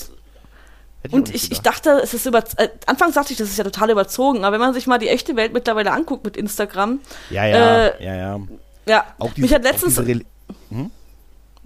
Hätte 1.04 1.14
und 1.16 1.34
ich, 1.34 1.52
ich 1.52 1.60
dachte, 1.60 2.00
es 2.02 2.14
ist 2.14 2.24
über. 2.26 2.42
Äh, 2.56 2.68
anfangs 2.86 3.14
dachte 3.14 3.32
ich, 3.32 3.38
das 3.38 3.48
ist 3.50 3.58
ja 3.58 3.64
total 3.64 3.90
überzogen, 3.90 4.44
aber 4.44 4.54
wenn 4.54 4.60
man 4.60 4.74
sich 4.74 4.86
mal 4.86 4.98
die 4.98 5.08
echte 5.08 5.36
Welt 5.36 5.52
mittlerweile 5.52 5.92
anguckt 5.92 6.24
mit 6.24 6.36
Instagram, 6.36 6.98
Ja, 7.30 7.44
ja, 7.46 7.86
äh, 7.88 8.04
ja, 8.04 8.14
ja. 8.16 8.40
ja, 8.86 9.04
Auch 9.18 9.32
diese, 9.34 9.42
mich 9.42 9.54
hat 9.54 9.62
letztens. 9.64 9.98
Reli- 10.00 10.24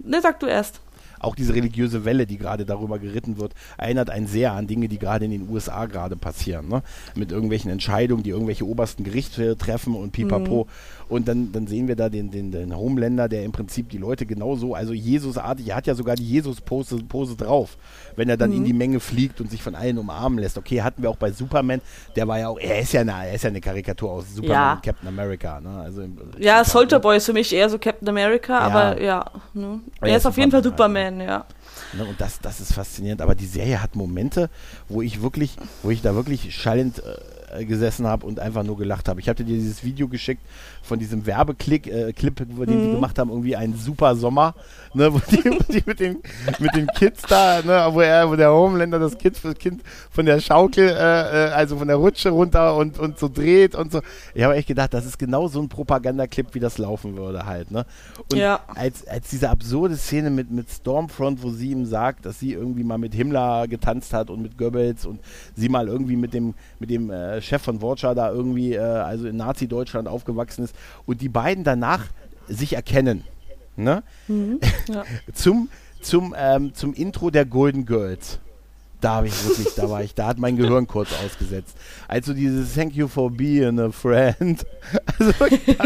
Ne, 0.01 0.21
sag 0.21 0.39
du 0.39 0.45
erst. 0.45 0.79
auch 1.19 1.35
diese 1.35 1.53
religiöse 1.53 2.05
Welle, 2.05 2.25
die 2.25 2.37
gerade 2.37 2.65
darüber 2.65 2.99
geritten 2.99 3.37
wird, 3.37 3.53
erinnert 3.77 4.09
einen 4.09 4.27
sehr 4.27 4.53
an 4.53 4.67
Dinge, 4.67 4.87
die 4.87 4.97
gerade 4.97 5.25
in 5.25 5.31
den 5.31 5.49
USA 5.49 5.85
gerade 5.85 6.15
passieren. 6.15 6.69
Ne? 6.69 6.81
Mit 7.15 7.31
irgendwelchen 7.33 7.69
Entscheidungen, 7.69 8.23
die 8.23 8.29
irgendwelche 8.29 8.65
obersten 8.65 9.03
Gerichte 9.03 9.57
treffen 9.57 9.95
und 9.95 10.11
pipapo. 10.13 10.67
Und 11.09 11.27
dann, 11.27 11.51
dann 11.51 11.65
sehen 11.67 11.87
wir 11.87 11.95
da 11.95 12.07
den, 12.07 12.29
den, 12.29 12.51
den 12.51 12.75
Homelander, 12.75 13.27
der 13.27 13.43
im 13.43 13.51
Prinzip 13.51 13.89
die 13.89 13.97
Leute 13.97 14.25
genauso, 14.27 14.75
also 14.75 14.93
Jesusartig, 14.93 15.67
er 15.69 15.75
hat 15.75 15.87
ja 15.87 15.95
sogar 15.95 16.15
die 16.15 16.27
Jesus-Pose 16.27 16.97
Pose 17.03 17.35
drauf, 17.35 17.77
wenn 18.15 18.29
er 18.29 18.37
dann 18.37 18.53
in 18.53 18.63
die 18.63 18.73
Menge 18.73 18.99
fliegt 18.99 19.41
und 19.41 19.49
sich 19.49 19.63
von 19.63 19.73
allen 19.73 19.97
umarmen 19.97 20.37
lässt. 20.39 20.57
Okay, 20.57 20.81
hatten 20.83 21.01
wir 21.01 21.09
auch 21.09 21.17
bei 21.17 21.31
Superman, 21.31 21.81
der 22.15 22.27
war 22.27 22.39
ja 22.39 22.49
auch, 22.49 22.59
er 22.59 22.79
ist 22.79 22.93
ja 22.93 23.01
eine, 23.01 23.11
er 23.13 23.33
ist 23.33 23.43
ja 23.43 23.49
eine 23.49 23.59
Karikatur 23.59 24.11
aus 24.11 24.25
Superman 24.35 24.55
Ja. 24.55 24.73
und 24.73 24.83
Captain 24.83 25.07
America. 25.07 25.59
Ne? 25.59 25.69
Also, 25.79 26.03
Ja, 26.37 26.63
super, 26.63 26.69
Soldier 26.79 26.97
ne? 26.97 27.01
Boy 27.01 27.17
ist 27.17 27.25
für 27.25 27.33
mich 27.33 27.51
eher 27.53 27.69
so 27.69 27.79
Captain 27.79 28.07
America, 28.07 28.53
Ja. 28.53 28.59
aber 28.59 29.01
ja. 29.01 29.25
Ne? 29.53 29.79
Er 30.01 30.09
Er 30.09 30.17
ist 30.17 30.25
auf 30.27 30.37
jeden 30.37 30.51
Fall 30.51 30.63
Superman, 30.63 31.13
Superman, 31.15 31.27
ja. 31.27 31.45
Ne, 31.97 32.05
und 32.05 32.21
das, 32.21 32.39
das 32.39 32.59
ist 32.59 32.73
faszinierend. 32.73 33.21
Aber 33.21 33.33
die 33.35 33.45
Serie 33.45 33.81
hat 33.81 33.95
Momente, 33.95 34.49
wo 34.89 35.01
ich 35.01 35.21
wirklich, 35.21 35.55
wo 35.81 35.89
ich 35.89 36.01
da 36.01 36.13
wirklich 36.13 36.53
schallend 36.55 37.01
äh, 37.51 37.65
gesessen 37.65 38.05
habe 38.05 38.25
und 38.27 38.39
einfach 38.39 38.63
nur 38.63 38.77
gelacht 38.77 39.07
habe. 39.09 39.19
Ich 39.19 39.27
hatte 39.29 39.43
dir 39.43 39.55
dieses 39.55 39.83
Video 39.83 40.07
geschickt 40.07 40.41
von 40.81 40.99
diesem 40.99 41.25
Werbeklick, 41.25 41.87
äh, 41.87 42.13
Clip, 42.13 42.35
den 42.35 42.81
die 42.81 42.89
gemacht 42.89 43.19
haben, 43.19 43.29
irgendwie 43.29 43.55
ein 43.55 43.75
super 43.75 44.15
Sommer, 44.15 44.55
ne, 44.93 45.13
wo 45.13 45.19
die, 45.29 45.41
die 45.73 45.83
mit, 45.85 45.99
den, 45.99 46.17
mit 46.59 46.75
den 46.75 46.87
Kids 46.87 47.23
da, 47.27 47.61
ne, 47.61 47.87
wo 47.93 48.01
er, 48.01 48.29
wo 48.29 48.35
der 48.35 48.51
Homelander 48.51 48.99
das 48.99 49.17
Kind, 49.17 49.37
das 49.43 49.55
Kind 49.55 49.81
von 50.09 50.25
der 50.25 50.39
Schaukel, 50.39 50.89
äh, 50.89 50.91
äh, 50.93 51.51
also 51.51 51.77
von 51.77 51.87
der 51.87 51.97
Rutsche 51.97 52.29
runter 52.29 52.75
und, 52.75 52.97
und 52.99 53.19
so 53.19 53.29
dreht 53.29 53.75
und 53.75 53.91
so. 53.91 54.01
Ich 54.33 54.43
habe 54.43 54.55
echt 54.55 54.67
gedacht, 54.67 54.93
das 54.93 55.05
ist 55.05 55.19
genau 55.19 55.47
so 55.47 55.61
ein 55.61 55.69
Propagandaclip, 55.69 56.53
wie 56.55 56.59
das 56.59 56.77
laufen 56.77 57.15
würde 57.17 57.45
halt, 57.45 57.71
ne? 57.71 57.85
Und 58.31 58.37
Ja. 58.37 58.61
als, 58.67 59.07
als 59.07 59.29
diese 59.29 59.49
absurde 59.49 59.95
Szene 59.97 60.29
mit, 60.29 60.51
mit 60.51 60.69
Stormfront, 60.69 61.43
wo 61.43 61.51
sie 61.51 61.71
ihm 61.71 61.85
sagt, 61.85 62.25
dass 62.25 62.39
sie 62.39 62.53
irgendwie 62.53 62.83
mal 62.83 62.97
mit 62.97 63.13
Himmler 63.13 63.67
getanzt 63.67 64.13
hat 64.13 64.29
und 64.29 64.41
mit 64.41 64.57
Goebbels 64.57 65.05
und 65.05 65.19
sie 65.55 65.69
mal 65.69 65.87
irgendwie 65.87 66.15
mit 66.15 66.33
dem, 66.33 66.53
mit 66.79 66.89
dem 66.89 67.09
äh, 67.09 67.41
Chef 67.41 67.61
von 67.61 67.81
Worcha 67.81 68.13
da 68.13 68.31
irgendwie, 68.31 68.73
äh, 68.73 68.79
also 68.79 69.27
in 69.27 69.37
Nazi-Deutschland 69.37 70.07
aufgewachsen 70.07 70.63
ist 70.63 70.68
und 71.05 71.21
die 71.21 71.29
beiden 71.29 71.63
danach 71.63 72.07
sich 72.47 72.73
erkennen. 72.73 73.23
Ne? 73.75 74.03
ja. 74.87 75.03
Zum, 75.33 75.69
zum, 76.01 76.35
ähm, 76.37 76.73
zum 76.73 76.93
Intro 76.93 77.29
der 77.29 77.45
Golden 77.45 77.85
Girls. 77.85 78.39
Da 79.01 79.15
habe 79.15 79.27
ich 79.27 79.45
wirklich, 79.45 79.73
da 79.75 79.89
war 79.89 80.03
ich, 80.03 80.13
da 80.13 80.27
hat 80.27 80.39
mein 80.39 80.57
Gehirn 80.57 80.85
kurz 80.85 81.09
ausgesetzt. 81.23 81.77
Also 82.09 82.33
dieses 82.33 82.73
Thank 82.73 82.95
you 82.95 83.07
for 83.07 83.31
being 83.31 83.79
a 83.79 83.91
friend. 83.91 84.65
Also 85.19 85.45
ich, 85.45 85.77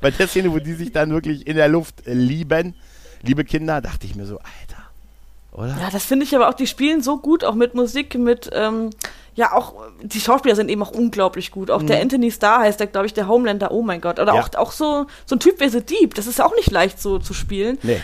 bei 0.00 0.10
der 0.10 0.26
Szene, 0.26 0.52
wo 0.52 0.58
die 0.58 0.74
sich 0.74 0.92
dann 0.92 1.10
wirklich 1.10 1.46
in 1.46 1.56
der 1.56 1.68
Luft 1.68 2.02
lieben, 2.06 2.74
liebe 3.22 3.44
Kinder, 3.44 3.80
dachte 3.80 4.06
ich 4.06 4.16
mir 4.16 4.26
so, 4.26 4.38
Alter, 4.38 4.79
oder? 5.52 5.76
Ja, 5.80 5.90
das 5.92 6.04
finde 6.04 6.24
ich 6.24 6.34
aber 6.34 6.48
auch, 6.48 6.54
die 6.54 6.66
spielen 6.66 7.02
so 7.02 7.18
gut, 7.18 7.44
auch 7.44 7.54
mit 7.54 7.74
Musik, 7.74 8.14
mit, 8.16 8.50
ähm, 8.52 8.90
ja, 9.34 9.52
auch, 9.52 9.74
die 10.02 10.20
Schauspieler 10.20 10.56
sind 10.56 10.68
eben 10.70 10.82
auch 10.82 10.90
unglaublich 10.90 11.50
gut. 11.50 11.70
Auch 11.70 11.82
der 11.82 12.00
Anthony 12.00 12.30
Starr 12.30 12.60
heißt 12.60 12.78
der, 12.80 12.86
glaube 12.88 13.06
ich, 13.06 13.14
der 13.14 13.26
Homelander, 13.28 13.70
oh 13.70 13.82
mein 13.82 14.00
Gott. 14.00 14.18
Oder 14.20 14.32
Mhm. 14.32 14.38
Ja. 14.38 14.44
auch, 14.44 14.54
auch 14.58 14.72
so, 14.72 15.06
so 15.26 15.36
ein 15.36 15.40
Typ 15.40 15.60
wie 15.60 15.68
The 15.68 15.80
Deep, 15.84 16.14
das 16.14 16.26
ist 16.26 16.38
ja 16.38 16.46
auch 16.46 16.54
nicht 16.56 16.70
leicht 16.70 17.00
so 17.00 17.18
zu 17.18 17.32
spielen. 17.34 17.78
Nee. 17.82 18.00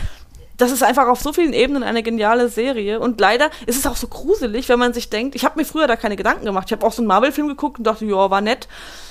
das 0.57 0.71
ist 0.71 0.81
einfach 0.81 1.07
auf 1.07 1.21
so 1.21 1.33
vielen 1.33 1.53
Ebenen 1.53 1.83
eine 1.83 2.01
geniale 2.01 2.49
Serie. 2.49 2.99
Und 2.99 3.19
leider 3.21 3.51
ist 3.67 3.77
es 3.77 3.85
auch 3.85 3.95
so 3.95 4.07
gruselig, 4.07 4.67
wenn 4.69 4.79
man 4.79 4.91
sich 4.93 5.09
denkt, 5.11 5.35
ich 5.35 5.45
habe 5.45 5.59
mir 5.59 5.65
früher 5.65 5.85
da 5.85 5.95
keine 5.95 6.15
Gedanken 6.15 6.45
gemacht. 6.45 6.65
Ich 6.67 6.71
habe 6.71 6.83
auch 6.85 6.91
so 6.93 7.01
einen 7.03 7.07
Marvel-Film 7.07 7.47
geguckt 7.47 7.77
und 7.77 7.83
dachte, 7.83 8.05
ja, 8.05 8.31
war 8.31 8.41
nett. 8.41 8.67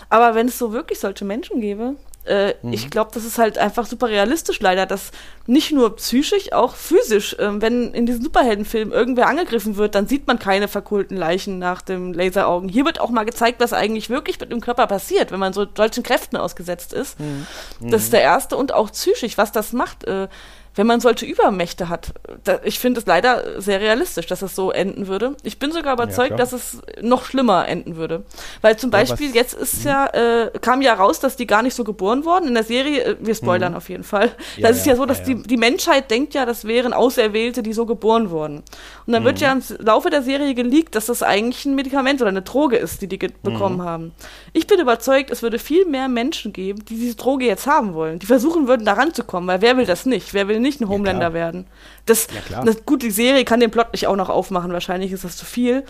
Aber 0.09 0.35
wenn 0.35 0.49
es 0.49 0.59
so 0.59 0.73
wirklich 0.73 0.99
solche 0.99 1.25
Menschen 1.25 1.61
gäbe, 1.61 1.95
äh, 2.27 2.55
Mhm. 2.63 2.73
ich 2.73 2.91
glaube, 2.91 3.11
das 3.15 3.25
ist 3.25 3.39
halt 3.39 3.59
einfach 3.59 3.87
super 3.87 4.09
realistisch 4.09 4.61
leider, 4.61 4.87
dass 4.87 5.11
nicht 5.47 5.73
nur 5.73 5.97
psychisch, 5.97 6.53
auch 6.53 6.75
physisch, 6.75 7.37
ähm, 7.39 7.63
wenn 7.63 7.93
in 7.95 8.05
diesen 8.07 8.23
Superheldenfilmen 8.23 8.93
irgendwer 8.93 9.29
angegriffen 9.29 9.77
wird, 9.77 9.95
dann 9.95 10.07
sieht 10.09 10.27
man 10.27 10.39
keine 10.39 10.67
verkohlten 10.69 11.17
Leichen 11.17 11.59
nach 11.59 11.83
dem 11.83 12.13
Laseraugen. 12.13 12.69
Hier 12.69 12.85
wird 12.85 13.01
auch 13.01 13.11
mal 13.11 13.25
gezeigt, 13.25 13.61
was 13.61 13.73
eigentlich 13.73 14.11
wirklich 14.11 14.41
mit 14.41 14.51
dem 14.51 14.61
Körper 14.61 14.87
passiert, 14.87 15.31
wenn 15.31 15.39
man 15.41 15.53
so 15.53 15.67
solchen 15.77 16.03
Kräften 16.03 16.37
ausgesetzt 16.37 16.93
ist. 16.93 17.19
Mhm. 17.21 17.47
Das 17.91 18.03
ist 18.03 18.13
der 18.13 18.23
erste 18.23 18.57
und 18.57 18.73
auch 18.75 18.91
psychisch, 18.91 19.39
was 19.39 19.53
das 19.53 19.73
macht. 19.73 20.05
Äh, 20.05 20.29
wenn 20.77 20.87
man 20.87 21.01
solche 21.01 21.27
Übermächte 21.27 21.89
hat. 21.89 22.13
Da, 22.45 22.61
ich 22.63 22.79
finde 22.79 23.01
es 23.01 23.07
leider 23.07 23.61
sehr 23.61 23.81
realistisch, 23.81 24.27
dass 24.27 24.43
es 24.43 24.55
so 24.55 24.71
enden 24.71 25.09
würde. 25.09 25.35
Ich 25.43 25.59
bin 25.59 25.73
sogar 25.73 25.95
überzeugt, 25.95 26.29
klar. 26.29 26.39
dass 26.39 26.53
es 26.53 26.79
noch 27.03 27.25
schlimmer 27.25 27.67
enden 27.67 27.97
würde. 27.97 28.25
Weil 28.61 28.77
zum 28.77 28.91
Ja, 28.93 28.99
Beispiel, 28.99 29.29
was- 29.31 29.35
jetzt 29.35 29.55
ist 29.55 29.85
ja, 29.85 30.07
äh, 30.07 30.51
kam 30.61 30.83
ja 30.83 30.95
raus, 30.95 31.19
dass 31.19 31.37
die 31.37 31.47
gar 31.47 31.63
nicht 31.63 31.75
so 31.75 31.83
geboren 31.83 32.25
wurden. 32.25 32.49
In 32.49 32.55
der 32.55 32.63
Serie, 32.65 33.03
äh, 33.05 33.17
wir 33.21 33.35
spoilern 33.35 33.75
auf 33.75 33.89
jeden 33.89 34.05
Fall. 34.05 34.31
Ja, 34.57 34.69
das 34.69 34.79
ist 34.79 34.87
ja, 34.87 34.93
ja 34.93 34.97
so, 34.97 35.07
dass 35.07 35.19
ja, 35.21 35.29
ja. 35.29 35.35
Die, 35.35 35.43
die 35.43 35.57
Menschheit 35.57 36.11
denkt 36.11 36.35
ja, 36.35 36.45
das 36.47 36.65
wären 36.67 36.93
Auserwählte, 36.93 37.63
die 37.63 37.73
so 37.73 37.87
geboren 37.87 38.31
wurden. 38.31 38.63
Und 39.07 39.13
dann 39.13 39.25
wird 39.25 39.41
ja 39.41 39.53
im 39.53 39.63
Laufe 39.79 40.11
der 40.11 40.23
Serie 40.23 40.55
geleakt, 40.55 40.95
dass 40.95 41.07
das 41.07 41.23
eigentlich 41.23 41.65
ein 41.65 41.75
Medikament 41.75 42.21
oder 42.21 42.29
eine 42.31 42.43
Droge 42.43 42.77
ist, 42.77 43.01
die 43.03 43.07
die 43.09 43.19
ge- 43.19 43.31
bekommen 43.43 43.83
haben. 43.83 44.13
Ich 44.53 44.67
bin 44.67 44.79
überzeugt, 44.81 45.31
es 45.31 45.43
würde 45.43 45.59
viel 45.59 45.85
mehr 45.87 46.09
Menschen 46.09 46.53
geben, 46.53 46.85
die 46.85 46.97
diese 46.97 47.15
Droge 47.17 47.47
jetzt 47.47 47.67
haben 47.67 47.95
wollen. 47.95 48.19
Die 48.19 48.27
versuchen 48.27 48.69
würden, 48.69 48.85
da 48.85 48.93
ranzukommen, 48.95 49.49
weil 49.49 49.63
wer 49.63 49.77
will 49.77 49.87
das 49.87 50.07
nicht? 50.07 50.35
Wer 50.35 50.49
will 50.49 50.61
nicht 50.61 50.66
ein 50.81 50.89
Homelander 50.89 51.31
klar. 51.31 51.33
werden? 51.33 51.67
Das, 52.07 52.29
Ja, 52.51 52.65
das, 52.65 52.85
gut, 52.85 53.03
die 53.03 53.11
Serie 53.11 53.45
kann 53.45 53.61
den 53.61 53.71
Plot 53.71 53.93
nicht 53.93 54.07
auch 54.07 54.17
noch 54.17 54.29
aufmachen, 54.29 54.73
wahrscheinlich 54.73 55.13
ist 55.13 55.25
das 55.25 55.37
zu 55.37 55.45
viel. 55.45 55.85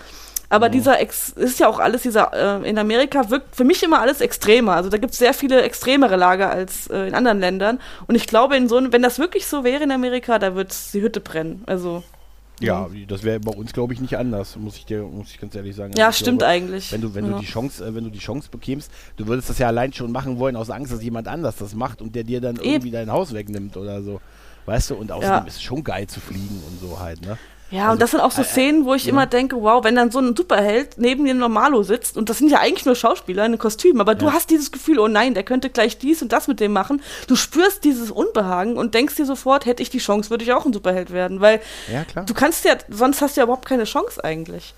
Aber 0.49 0.69
mhm. 0.69 0.73
dieser 0.73 1.01
Ex 1.01 1.31
ist 1.31 1.59
ja 1.59 1.69
auch 1.69 1.79
alles 1.79 2.03
dieser, 2.03 2.63
äh, 2.63 2.69
in 2.69 2.79
Amerika 2.79 3.31
wirkt 3.31 3.57
für 3.57 3.65
mich 3.65 3.83
immer 3.83 4.01
alles 4.01 4.21
extremer. 4.21 4.75
Also 4.75 4.91
da 4.91 4.99
gibt 4.99 5.13
es 5.13 5.19
sehr 5.19 5.35
viele 5.35 5.63
extremere 5.63 6.17
Lager 6.17 6.51
als 6.51 6.87
äh, 6.89 7.09
in 7.09 7.15
anderen 7.15 7.41
Ländern. 7.41 7.81
Und 8.07 8.15
ich 8.15 8.27
glaube, 8.27 8.57
in 8.57 8.69
so, 8.69 8.81
wenn 8.93 9.03
das 9.03 9.19
wirklich 9.19 9.47
so 9.47 9.65
wäre 9.65 9.83
in 9.83 9.91
Amerika, 9.91 10.39
da 10.39 10.55
wird 10.55 10.75
die 10.93 11.03
Hütte 11.03 11.21
brennen. 11.21 11.65
Also. 11.67 12.05
Ja, 12.61 12.89
das 13.09 13.23
wäre 13.23 13.39
bei 13.39 13.53
uns, 13.53 13.75
glaube 13.75 13.93
ich, 13.93 14.01
nicht 14.01 14.17
anders, 14.17 14.57
muss 14.57 14.77
ich 14.77 14.87
dir, 14.87 15.03
muss 15.03 15.31
ich 15.31 15.39
ganz 15.39 15.55
ehrlich 15.55 15.77
sagen. 15.77 15.93
Ja, 15.95 16.07
also 16.07 16.21
stimmt 16.21 16.39
glaube, 16.39 16.53
eigentlich. 16.53 16.91
Wenn 16.91 17.03
du, 17.03 17.15
wenn 17.15 17.27
ja. 17.27 17.33
du 17.33 17.41
die 17.41 17.47
Chance, 17.47 17.85
äh, 17.85 17.95
wenn 17.95 18.05
du 18.05 18.11
die 18.11 18.19
Chance 18.19 18.49
bekämst, 18.51 18.91
du 19.17 19.27
würdest 19.27 19.51
das 19.51 19.59
ja 19.59 19.67
allein 19.67 19.93
schon 19.93 20.13
machen 20.13 20.39
wollen, 20.39 20.57
aus 20.57 20.71
Angst, 20.71 20.93
dass 20.93 21.03
jemand 21.03 21.29
anders 21.29 21.57
das 21.57 21.75
macht 21.75 22.01
und 22.01 22.15
der 22.15 22.25
dir 22.25 22.41
dann 22.41 22.57
Eben. 22.57 22.65
irgendwie 22.65 22.91
dein 22.93 23.11
Haus 23.11 23.35
wegnimmt 23.35 23.77
oder 23.77 24.03
so. 24.03 24.21
Weißt 24.67 24.91
du, 24.91 24.97
und 24.97 25.11
außerdem 25.11 25.45
ja. 25.45 25.45
ist 25.47 25.57
es 25.57 25.63
schon 25.63 25.83
geil 25.83 26.07
zu 26.07 26.21
fliegen 26.21 26.63
und 26.69 26.81
so 26.81 26.99
halt, 26.99 27.23
ne? 27.23 27.39
Ja, 27.71 27.83
also, 27.83 27.93
und 27.93 28.03
das 28.03 28.11
sind 28.13 28.21
auch 28.21 28.31
so 28.31 28.43
äh, 28.43 28.45
Szenen, 28.45 28.85
wo 28.85 28.95
ich 28.95 29.07
ja. 29.07 29.13
immer 29.13 29.27
denke, 29.27 29.61
wow, 29.61 29.83
wenn 29.83 29.97
dann 29.97 30.11
so 30.11 30.21
ein 30.21 30.37
Superheld 30.37 30.99
neben 30.99 31.25
dir 31.25 31.35
Normalo 31.35 31.83
sitzt, 31.83 32.17
und 32.17 32.29
das 32.29 32.39
sind 32.39 32.51
ja 32.51 32.61
eigentlich 32.61 32.87
nur 32.87 32.95
Schauspieler 32.95 33.45
in 33.45 33.59
Kostümen, 33.59 34.01
aber 34.01 34.13
ja. 34.13 34.19
du 34.19 34.33
hast 34.33 34.51
dieses 34.51 34.71
Gefühl, 34.71 35.01
oh 35.01 35.09
nein, 35.09 35.35
der 35.35 35.43
könnte 35.43 35.71
gleich 35.71 35.99
dies 35.99 36.23
und 36.23 36.33
das 36.33 36.47
mit 36.47 36.61
dem 36.61 36.73
machen. 36.73 37.03
Du 37.27 37.35
spürst 37.35 37.83
dieses 37.83 38.11
Unbehagen 38.11 38.77
und 38.77 38.95
denkst 38.95 39.17
dir 39.17 39.27
sofort, 39.27 39.67
hätte 39.67 39.83
ich 39.83 39.91
die 39.91 39.99
Chance, 39.99 40.31
würde 40.31 40.45
ich 40.45 40.53
auch 40.53 40.65
ein 40.65 40.73
Superheld 40.73 41.13
werden, 41.13 41.41
weil 41.41 41.61
ja, 41.93 42.05
du 42.23 42.35
kannst 42.35 42.65
ja, 42.65 42.77
sonst 42.89 43.21
hast 43.21 43.37
du 43.37 43.41
ja 43.41 43.45
überhaupt 43.45 43.67
keine 43.67 43.85
Chance 43.85 44.23
eigentlich. 44.23 44.75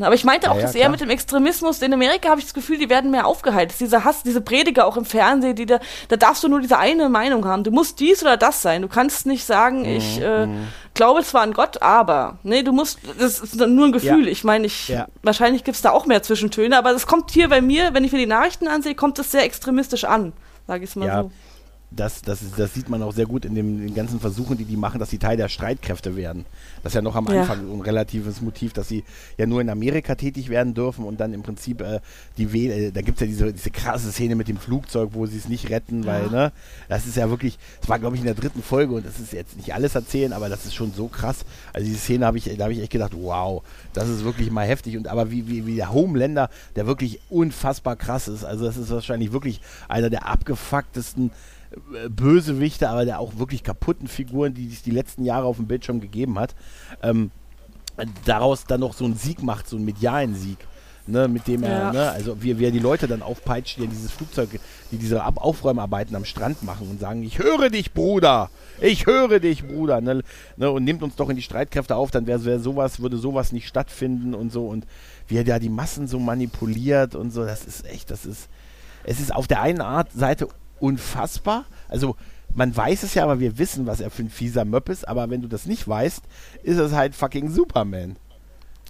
Aber 0.00 0.14
ich 0.14 0.24
meinte 0.24 0.50
auch, 0.50 0.56
ja, 0.56 0.62
dass 0.62 0.74
eher 0.74 0.88
mit 0.88 1.00
dem 1.00 1.10
Extremismus, 1.10 1.82
in 1.82 1.92
Amerika 1.92 2.30
habe 2.30 2.40
ich 2.40 2.46
das 2.46 2.54
Gefühl, 2.54 2.78
die 2.78 2.88
werden 2.88 3.10
mehr 3.10 3.26
aufgeheizt. 3.26 3.78
Dieser 3.78 4.04
Hass, 4.04 4.22
diese 4.22 4.40
Prediger 4.40 4.86
auch 4.86 4.96
im 4.96 5.04
Fernsehen, 5.04 5.54
die 5.54 5.66
da, 5.66 5.80
da 6.08 6.16
darfst 6.16 6.42
du 6.42 6.48
nur 6.48 6.60
diese 6.60 6.78
eine 6.78 7.10
Meinung 7.10 7.44
haben. 7.44 7.62
Du 7.62 7.70
musst 7.70 8.00
dies 8.00 8.22
oder 8.22 8.38
das 8.38 8.62
sein. 8.62 8.80
Du 8.82 8.88
kannst 8.88 9.26
nicht 9.26 9.44
sagen, 9.44 9.80
mhm. 9.80 9.96
ich 9.96 10.20
äh, 10.20 10.46
mhm. 10.46 10.68
glaube 10.94 11.22
zwar 11.24 11.42
an 11.42 11.52
Gott, 11.52 11.82
aber. 11.82 12.38
Nee, 12.42 12.62
du 12.62 12.72
musst, 12.72 13.00
das 13.18 13.40
ist 13.40 13.56
nur 13.56 13.86
ein 13.86 13.92
Gefühl. 13.92 14.24
Ja. 14.24 14.32
Ich 14.32 14.44
meine, 14.44 14.66
ich, 14.66 14.88
ja. 14.88 15.08
wahrscheinlich 15.22 15.62
gibt 15.62 15.76
es 15.76 15.82
da 15.82 15.90
auch 15.90 16.06
mehr 16.06 16.22
Zwischentöne, 16.22 16.78
aber 16.78 16.92
es 16.92 17.06
kommt 17.06 17.30
hier 17.30 17.48
bei 17.48 17.60
mir, 17.60 17.92
wenn 17.92 18.04
ich 18.04 18.12
mir 18.12 18.18
die 18.18 18.26
Nachrichten 18.26 18.68
ansehe, 18.68 18.94
kommt 18.94 19.18
es 19.18 19.30
sehr 19.30 19.44
extremistisch 19.44 20.04
an, 20.04 20.32
sage 20.66 20.84
ich 20.84 20.90
es 20.90 20.96
mal 20.96 21.06
ja. 21.06 21.22
so 21.24 21.30
das, 21.96 22.22
das, 22.22 22.40
das 22.56 22.74
sieht 22.74 22.88
man 22.88 23.02
auch 23.02 23.12
sehr 23.12 23.26
gut 23.26 23.44
in, 23.44 23.54
dem, 23.54 23.80
in 23.80 23.86
den 23.86 23.94
ganzen 23.94 24.20
Versuchen, 24.20 24.56
die 24.56 24.64
die 24.64 24.76
machen, 24.76 24.98
dass 24.98 25.10
sie 25.10 25.18
Teil 25.18 25.36
der 25.36 25.48
Streitkräfte 25.48 26.16
werden. 26.16 26.44
Das 26.82 26.92
ist 26.92 26.96
ja 26.96 27.02
noch 27.02 27.16
am 27.16 27.26
Anfang 27.28 27.66
ja. 27.66 27.74
ein 27.74 27.80
relatives 27.80 28.40
Motiv, 28.40 28.72
dass 28.72 28.88
sie 28.88 29.04
ja 29.38 29.46
nur 29.46 29.60
in 29.60 29.70
Amerika 29.70 30.14
tätig 30.14 30.48
werden 30.48 30.74
dürfen 30.74 31.04
und 31.04 31.20
dann 31.20 31.32
im 31.34 31.42
Prinzip 31.42 31.80
äh, 31.80 32.00
die 32.38 32.52
Wähl 32.52 32.70
äh, 32.70 32.92
da 32.92 33.02
gibt 33.02 33.18
es 33.18 33.20
ja 33.20 33.26
diese, 33.26 33.52
diese 33.52 33.70
krasse 33.70 34.10
Szene 34.12 34.34
mit 34.34 34.48
dem 34.48 34.56
Flugzeug, 34.56 35.10
wo 35.12 35.26
sie 35.26 35.36
es 35.36 35.48
nicht 35.48 35.70
retten, 35.70 36.02
ja. 36.02 36.06
weil, 36.06 36.30
ne, 36.30 36.52
das 36.88 37.06
ist 37.06 37.16
ja 37.16 37.30
wirklich, 37.30 37.58
das 37.80 37.88
war 37.88 37.98
glaube 37.98 38.16
ich 38.16 38.22
in 38.22 38.26
der 38.26 38.34
dritten 38.34 38.62
Folge 38.62 38.94
und 38.94 39.06
das 39.06 39.20
ist 39.20 39.32
jetzt 39.32 39.56
nicht 39.56 39.74
alles 39.74 39.94
erzählen, 39.94 40.32
aber 40.32 40.48
das 40.48 40.64
ist 40.64 40.74
schon 40.74 40.92
so 40.92 41.08
krass. 41.08 41.44
Also 41.72 41.86
diese 41.86 41.98
Szene 41.98 42.26
habe 42.26 42.38
ich, 42.38 42.44
da 42.56 42.64
habe 42.64 42.72
ich 42.72 42.80
echt 42.80 42.92
gedacht, 42.92 43.12
wow, 43.14 43.62
das 43.92 44.08
ist 44.08 44.24
wirklich 44.24 44.50
mal 44.50 44.66
heftig 44.66 44.96
und 44.96 45.08
aber 45.08 45.30
wie, 45.30 45.48
wie, 45.48 45.66
wie 45.66 45.76
der 45.76 45.92
Homelander, 45.92 46.50
der 46.76 46.86
wirklich 46.86 47.20
unfassbar 47.28 47.96
krass 47.96 48.28
ist, 48.28 48.44
also 48.44 48.64
das 48.64 48.76
ist 48.76 48.90
wahrscheinlich 48.90 49.32
wirklich 49.32 49.60
einer 49.88 50.10
der 50.10 50.26
abgefucktesten 50.26 51.30
Bösewichte, 52.08 52.88
aber 52.88 53.04
der 53.04 53.20
auch 53.20 53.38
wirklich 53.38 53.62
kaputten 53.62 54.08
Figuren, 54.08 54.54
die 54.54 54.68
es 54.68 54.82
die 54.82 54.90
letzten 54.90 55.24
Jahre 55.24 55.46
auf 55.46 55.56
dem 55.56 55.66
Bildschirm 55.66 56.00
gegeben 56.00 56.38
hat, 56.38 56.54
ähm, 57.02 57.30
daraus 58.24 58.64
dann 58.64 58.80
noch 58.80 58.94
so 58.94 59.04
einen 59.04 59.16
Sieg 59.16 59.42
macht, 59.42 59.68
so 59.68 59.76
einen 59.76 59.84
medialen 59.84 60.34
Sieg. 60.34 60.58
Ne, 61.04 61.26
mit 61.26 61.48
dem 61.48 61.64
er, 61.64 61.78
ja. 61.78 61.92
ne, 61.92 62.10
also 62.12 62.40
wie, 62.44 62.60
wie 62.60 62.64
er 62.64 62.70
die 62.70 62.78
Leute 62.78 63.08
dann 63.08 63.22
aufpeitscht, 63.22 63.76
die 63.78 63.88
dieses 63.88 64.12
Flugzeug, 64.12 64.60
die 64.92 64.98
diese 64.98 65.24
Ab 65.24 65.34
Aufräumarbeiten 65.36 66.14
am 66.14 66.24
Strand 66.24 66.62
machen 66.62 66.88
und 66.88 67.00
sagen, 67.00 67.24
ich 67.24 67.40
höre 67.40 67.70
dich, 67.70 67.92
Bruder, 67.92 68.50
ich 68.80 69.04
höre 69.06 69.40
dich, 69.40 69.66
Bruder, 69.66 70.00
ne, 70.00 70.22
ne, 70.56 70.70
und 70.70 70.84
nimmt 70.84 71.02
uns 71.02 71.16
doch 71.16 71.28
in 71.28 71.34
die 71.34 71.42
Streitkräfte 71.42 71.96
auf, 71.96 72.12
dann 72.12 72.28
wäre 72.28 72.44
wär 72.44 72.60
sowas, 72.60 73.00
würde 73.00 73.16
sowas 73.16 73.50
nicht 73.50 73.66
stattfinden 73.66 74.32
und 74.32 74.52
so 74.52 74.68
und 74.68 74.86
wie 75.26 75.38
er 75.38 75.44
da 75.44 75.58
die 75.58 75.70
Massen 75.70 76.06
so 76.06 76.20
manipuliert 76.20 77.16
und 77.16 77.32
so, 77.32 77.44
das 77.44 77.64
ist 77.64 77.84
echt, 77.84 78.12
das 78.12 78.24
ist, 78.24 78.48
es 79.02 79.18
ist 79.18 79.34
auf 79.34 79.48
der 79.48 79.60
einen 79.60 79.80
Art 79.80 80.12
Seite 80.12 80.46
unfassbar. 80.82 81.64
Also 81.88 82.16
man 82.54 82.76
weiß 82.76 83.02
es 83.02 83.14
ja, 83.14 83.22
aber 83.22 83.40
wir 83.40 83.58
wissen, 83.58 83.86
was 83.86 84.00
er 84.00 84.10
für 84.10 84.22
ein 84.22 84.30
fieser 84.30 84.64
Möpp 84.64 84.88
ist. 84.88 85.08
Aber 85.08 85.30
wenn 85.30 85.40
du 85.40 85.48
das 85.48 85.66
nicht 85.66 85.86
weißt, 85.86 86.22
ist 86.62 86.78
es 86.78 86.92
halt 86.92 87.14
fucking 87.14 87.50
Superman. 87.50 88.16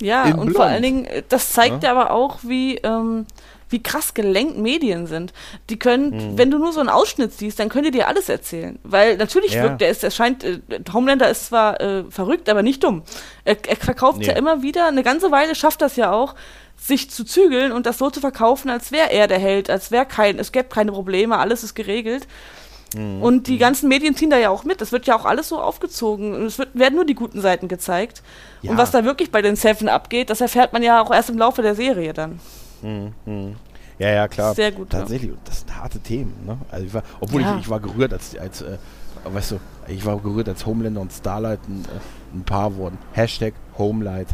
Ja, 0.00 0.24
In 0.24 0.34
und 0.34 0.46
blond. 0.46 0.56
vor 0.56 0.64
allen 0.64 0.82
Dingen, 0.82 1.04
äh, 1.04 1.22
das 1.28 1.52
zeigt 1.52 1.84
ja, 1.84 1.92
aber 1.92 2.10
auch, 2.10 2.40
wie, 2.42 2.76
ähm, 2.78 3.26
wie 3.68 3.82
krass 3.82 4.14
gelenkt 4.14 4.58
Medien 4.58 5.06
sind. 5.06 5.32
Die 5.70 5.78
können, 5.78 6.12
hm. 6.12 6.38
wenn 6.38 6.50
du 6.50 6.58
nur 6.58 6.72
so 6.72 6.80
einen 6.80 6.88
Ausschnitt 6.88 7.32
siehst, 7.32 7.60
dann 7.60 7.68
können 7.68 7.84
die 7.84 7.90
dir 7.92 8.08
alles 8.08 8.28
erzählen. 8.28 8.78
Weil 8.82 9.16
natürlich 9.16 9.54
ja. 9.54 9.62
wirkt 9.62 9.80
er, 9.80 9.90
ist, 9.90 10.02
er 10.02 10.10
scheint, 10.10 10.42
äh, 10.42 10.60
Homelander 10.92 11.30
ist 11.30 11.46
zwar 11.46 11.80
äh, 11.80 12.04
verrückt, 12.10 12.48
aber 12.48 12.62
nicht 12.62 12.82
dumm. 12.82 13.02
Er, 13.44 13.56
er 13.66 13.76
verkauft 13.76 14.18
nee. 14.18 14.26
ja 14.26 14.32
immer 14.32 14.62
wieder, 14.62 14.88
eine 14.88 15.04
ganze 15.04 15.30
Weile 15.30 15.54
schafft 15.54 15.82
das 15.82 15.94
ja 15.96 16.10
auch, 16.10 16.34
sich 16.82 17.10
zu 17.10 17.24
zügeln 17.24 17.70
und 17.72 17.86
das 17.86 17.98
so 17.98 18.10
zu 18.10 18.20
verkaufen, 18.20 18.68
als 18.68 18.90
wäre 18.90 19.12
er 19.12 19.28
der 19.28 19.38
Held, 19.38 19.70
als 19.70 19.90
wäre 19.90 20.04
kein, 20.04 20.38
es 20.38 20.50
gäbe 20.50 20.68
keine 20.68 20.90
Probleme, 20.92 21.38
alles 21.38 21.62
ist 21.62 21.74
geregelt. 21.74 22.26
Mhm. 22.96 23.22
Und 23.22 23.46
die 23.46 23.58
ganzen 23.58 23.88
Medien 23.88 24.16
ziehen 24.16 24.30
da 24.30 24.36
ja 24.36 24.50
auch 24.50 24.64
mit. 24.64 24.80
Das 24.80 24.92
wird 24.92 25.06
ja 25.06 25.16
auch 25.16 25.24
alles 25.24 25.48
so 25.48 25.60
aufgezogen. 25.60 26.34
Und 26.34 26.44
es 26.44 26.58
wird, 26.58 26.70
werden 26.74 26.96
nur 26.96 27.06
die 27.06 27.14
guten 27.14 27.40
Seiten 27.40 27.68
gezeigt. 27.68 28.22
Ja. 28.60 28.72
Und 28.72 28.76
was 28.76 28.90
da 28.90 29.04
wirklich 29.04 29.30
bei 29.30 29.40
den 29.40 29.56
Seven 29.56 29.88
abgeht, 29.88 30.28
das 30.28 30.40
erfährt 30.40 30.72
man 30.72 30.82
ja 30.82 31.00
auch 31.00 31.10
erst 31.10 31.30
im 31.30 31.38
Laufe 31.38 31.62
der 31.62 31.74
Serie 31.74 32.12
dann. 32.12 32.40
Mhm. 32.82 33.12
mhm. 33.24 33.56
Ja, 33.98 34.08
ja, 34.08 34.26
klar. 34.26 34.54
Sehr 34.54 34.72
gut. 34.72 34.90
Tatsächlich, 34.90 35.30
ja. 35.30 35.36
das 35.44 35.60
sind 35.60 35.76
harte 35.76 36.00
Themen. 36.00 36.34
Ne? 36.44 36.58
Also 36.70 36.86
ich 36.86 36.92
war, 36.92 37.04
obwohl 37.20 37.42
ja. 37.42 37.54
ich, 37.54 37.60
ich 37.62 37.70
war 37.70 37.78
gerührt, 37.78 38.12
als, 38.12 38.36
als 38.36 38.62
äh, 38.62 38.78
weißt 39.24 39.52
du, 39.52 39.60
ich 39.86 40.04
war 40.04 40.18
gerührt, 40.18 40.48
als 40.48 40.66
Homelander 40.66 41.00
und 41.00 41.12
Starlight 41.12 41.60
ein, 41.68 41.84
äh, 41.84 42.36
ein 42.36 42.42
Paar 42.42 42.74
wurden. 42.74 42.98
Hashtag 43.12 43.54
Homelight. 43.78 44.28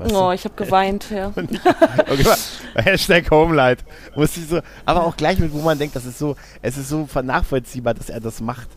Weißt 0.00 0.14
oh, 0.14 0.28
du? 0.28 0.32
ich 0.32 0.44
habe 0.44 0.54
geweint, 0.54 1.10
ja. 1.10 1.28
okay, 1.36 2.24
Hashtag 2.74 3.30
Homelight. 3.30 3.80
Musste 4.16 4.40
ich 4.40 4.46
so, 4.46 4.60
aber 4.86 5.04
auch 5.04 5.16
gleich 5.16 5.38
mit, 5.38 5.52
wo 5.52 5.58
man 5.58 5.78
denkt, 5.78 5.94
das 5.94 6.06
ist 6.06 6.18
so, 6.18 6.36
es 6.62 6.78
ist 6.78 6.88
so 6.88 7.06
nachvollziehbar, 7.22 7.92
dass 7.92 8.08
er 8.08 8.20
das 8.20 8.40
macht. 8.40 8.68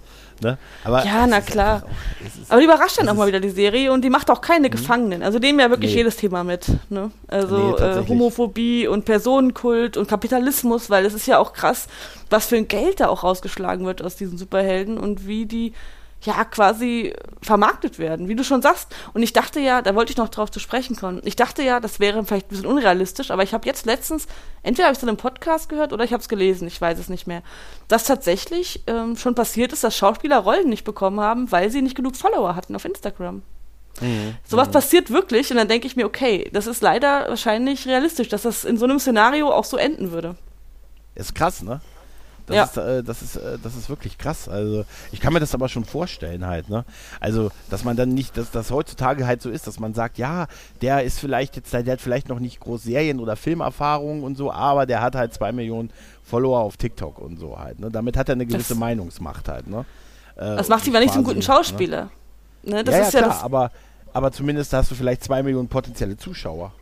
Ne? 0.41 0.57
Aber 0.83 1.05
ja, 1.05 1.25
na 1.25 1.39
klar. 1.39 1.83
Auch, 1.85 2.25
ist, 2.25 2.51
aber 2.51 2.59
die 2.59 2.65
überrascht 2.65 2.99
dann 2.99 3.07
auch 3.07 3.13
mal 3.13 3.27
wieder 3.27 3.39
die 3.39 3.51
Serie 3.51 3.93
und 3.93 4.03
die 4.03 4.09
macht 4.09 4.29
auch 4.29 4.41
keine 4.41 4.67
mhm. 4.67 4.71
Gefangenen. 4.71 5.23
Also 5.23 5.39
nehmen 5.39 5.59
ja 5.59 5.69
wirklich 5.69 5.91
nee. 5.91 5.99
jedes 5.99 6.17
Thema 6.17 6.43
mit. 6.43 6.67
Ne? 6.89 7.11
Also 7.27 7.57
nee, 7.57 7.83
äh, 7.83 8.07
Homophobie 8.07 8.87
und 8.87 9.05
Personenkult 9.05 9.95
und 9.95 10.09
Kapitalismus, 10.09 10.89
weil 10.89 11.05
es 11.05 11.13
ist 11.13 11.27
ja 11.27 11.39
auch 11.39 11.53
krass, 11.53 11.87
was 12.29 12.47
für 12.47 12.57
ein 12.57 12.67
Geld 12.67 12.99
da 12.99 13.07
auch 13.07 13.23
rausgeschlagen 13.23 13.85
wird 13.85 14.01
aus 14.01 14.17
diesen 14.17 14.37
Superhelden 14.37 14.97
und 14.97 15.25
wie 15.25 15.45
die 15.45 15.73
ja 16.25 16.43
quasi 16.45 17.13
vermarktet 17.41 17.99
werden, 17.99 18.27
wie 18.27 18.35
du 18.35 18.43
schon 18.43 18.61
sagst. 18.61 18.93
Und 19.13 19.23
ich 19.23 19.33
dachte 19.33 19.59
ja, 19.59 19.81
da 19.81 19.95
wollte 19.95 20.11
ich 20.11 20.17
noch 20.17 20.29
drauf 20.29 20.51
zu 20.51 20.59
sprechen 20.59 20.95
kommen. 20.95 21.21
Ich 21.25 21.35
dachte 21.35 21.63
ja, 21.63 21.79
das 21.79 21.99
wäre 21.99 22.23
vielleicht 22.25 22.47
ein 22.47 22.49
bisschen 22.49 22.65
unrealistisch, 22.65 23.31
aber 23.31 23.43
ich 23.43 23.53
habe 23.53 23.65
jetzt 23.65 23.85
letztens, 23.85 24.27
entweder 24.63 24.87
habe 24.87 24.93
ich 24.93 24.99
es 24.99 25.03
in 25.03 25.09
einem 25.09 25.17
Podcast 25.17 25.69
gehört 25.69 25.93
oder 25.93 26.03
ich 26.03 26.13
habe 26.13 26.21
es 26.21 26.29
gelesen, 26.29 26.67
ich 26.67 26.79
weiß 26.79 26.99
es 26.99 27.09
nicht 27.09 27.27
mehr, 27.27 27.43
dass 27.87 28.05
tatsächlich 28.05 28.83
ähm, 28.87 29.17
schon 29.17 29.35
passiert 29.35 29.73
ist, 29.73 29.83
dass 29.83 29.95
Schauspieler 29.95 30.39
Rollen 30.39 30.69
nicht 30.69 30.83
bekommen 30.83 31.19
haben, 31.19 31.51
weil 31.51 31.69
sie 31.69 31.81
nicht 31.81 31.95
genug 31.95 32.15
Follower 32.15 32.55
hatten 32.55 32.75
auf 32.75 32.85
Instagram. 32.85 33.41
Mhm. 34.01 34.35
Sowas 34.47 34.69
mhm. 34.69 34.73
passiert 34.73 35.11
wirklich 35.11 35.51
und 35.51 35.57
dann 35.57 35.67
denke 35.67 35.87
ich 35.87 35.95
mir, 35.95 36.05
okay, 36.05 36.49
das 36.53 36.67
ist 36.67 36.81
leider 36.81 37.29
wahrscheinlich 37.29 37.87
realistisch, 37.87 38.29
dass 38.29 38.43
das 38.43 38.65
in 38.65 38.77
so 38.77 38.85
einem 38.85 38.99
Szenario 38.99 39.51
auch 39.51 39.65
so 39.65 39.77
enden 39.77 40.11
würde. 40.11 40.35
Ist 41.15 41.35
krass, 41.35 41.61
ne? 41.61 41.81
Das, 42.45 42.55
ja. 42.55 42.63
ist, 42.63 42.77
äh, 42.77 43.03
das, 43.03 43.21
ist, 43.21 43.35
äh, 43.37 43.57
das 43.61 43.75
ist 43.75 43.89
wirklich 43.89 44.17
krass. 44.17 44.49
Also 44.49 44.85
ich 45.11 45.21
kann 45.21 45.33
mir 45.33 45.39
das 45.39 45.53
aber 45.53 45.69
schon 45.69 45.85
vorstellen 45.85 46.45
halt, 46.45 46.69
ne? 46.69 46.83
Also, 47.19 47.51
dass 47.69 47.83
man 47.83 47.95
dann 47.95 48.09
nicht, 48.09 48.37
dass 48.37 48.51
das 48.51 48.71
heutzutage 48.71 49.25
halt 49.25 49.41
so 49.41 49.49
ist, 49.49 49.65
dass 49.65 49.79
man 49.79 49.93
sagt, 49.93 50.17
ja, 50.17 50.47
der 50.81 51.03
ist 51.03 51.19
vielleicht 51.19 51.55
jetzt, 51.55 51.73
der 51.73 51.85
hat 51.85 52.01
vielleicht 52.01 52.27
noch 52.27 52.39
nicht 52.39 52.59
groß 52.59 52.83
Serien- 52.83 53.19
oder 53.19 53.35
Filmerfahrungen 53.35 54.23
und 54.23 54.35
so, 54.35 54.51
aber 54.51 54.85
der 54.85 55.01
hat 55.01 55.15
halt 55.15 55.33
zwei 55.33 55.51
Millionen 55.51 55.89
Follower 56.23 56.59
auf 56.59 56.77
TikTok 56.77 57.19
und 57.19 57.37
so 57.39 57.57
halt. 57.59 57.79
Ne? 57.79 57.89
Damit 57.91 58.17
hat 58.17 58.29
er 58.29 58.33
eine 58.33 58.45
gewisse 58.45 58.69
das, 58.69 58.77
Meinungsmacht 58.77 59.47
halt, 59.47 59.67
ne? 59.67 59.85
Äh, 60.35 60.55
das 60.57 60.67
macht 60.67 60.85
ihn 60.85 60.93
aber 60.93 61.03
nicht 61.03 61.13
zum 61.13 61.23
guten 61.23 61.37
ne? 61.37 61.43
Schauspieler. 61.43 62.09
Ne? 62.63 62.75
Ne? 62.75 62.83
Das 62.83 62.95
ja, 62.95 63.01
ist 63.01 63.13
ja, 63.13 63.19
klar, 63.21 63.33
das 63.33 63.43
aber, 63.43 63.71
aber 64.13 64.31
zumindest 64.31 64.73
hast 64.73 64.91
du 64.91 64.95
vielleicht 64.95 65.23
zwei 65.23 65.43
Millionen 65.43 65.67
potenzielle 65.67 66.17
Zuschauer. 66.17 66.73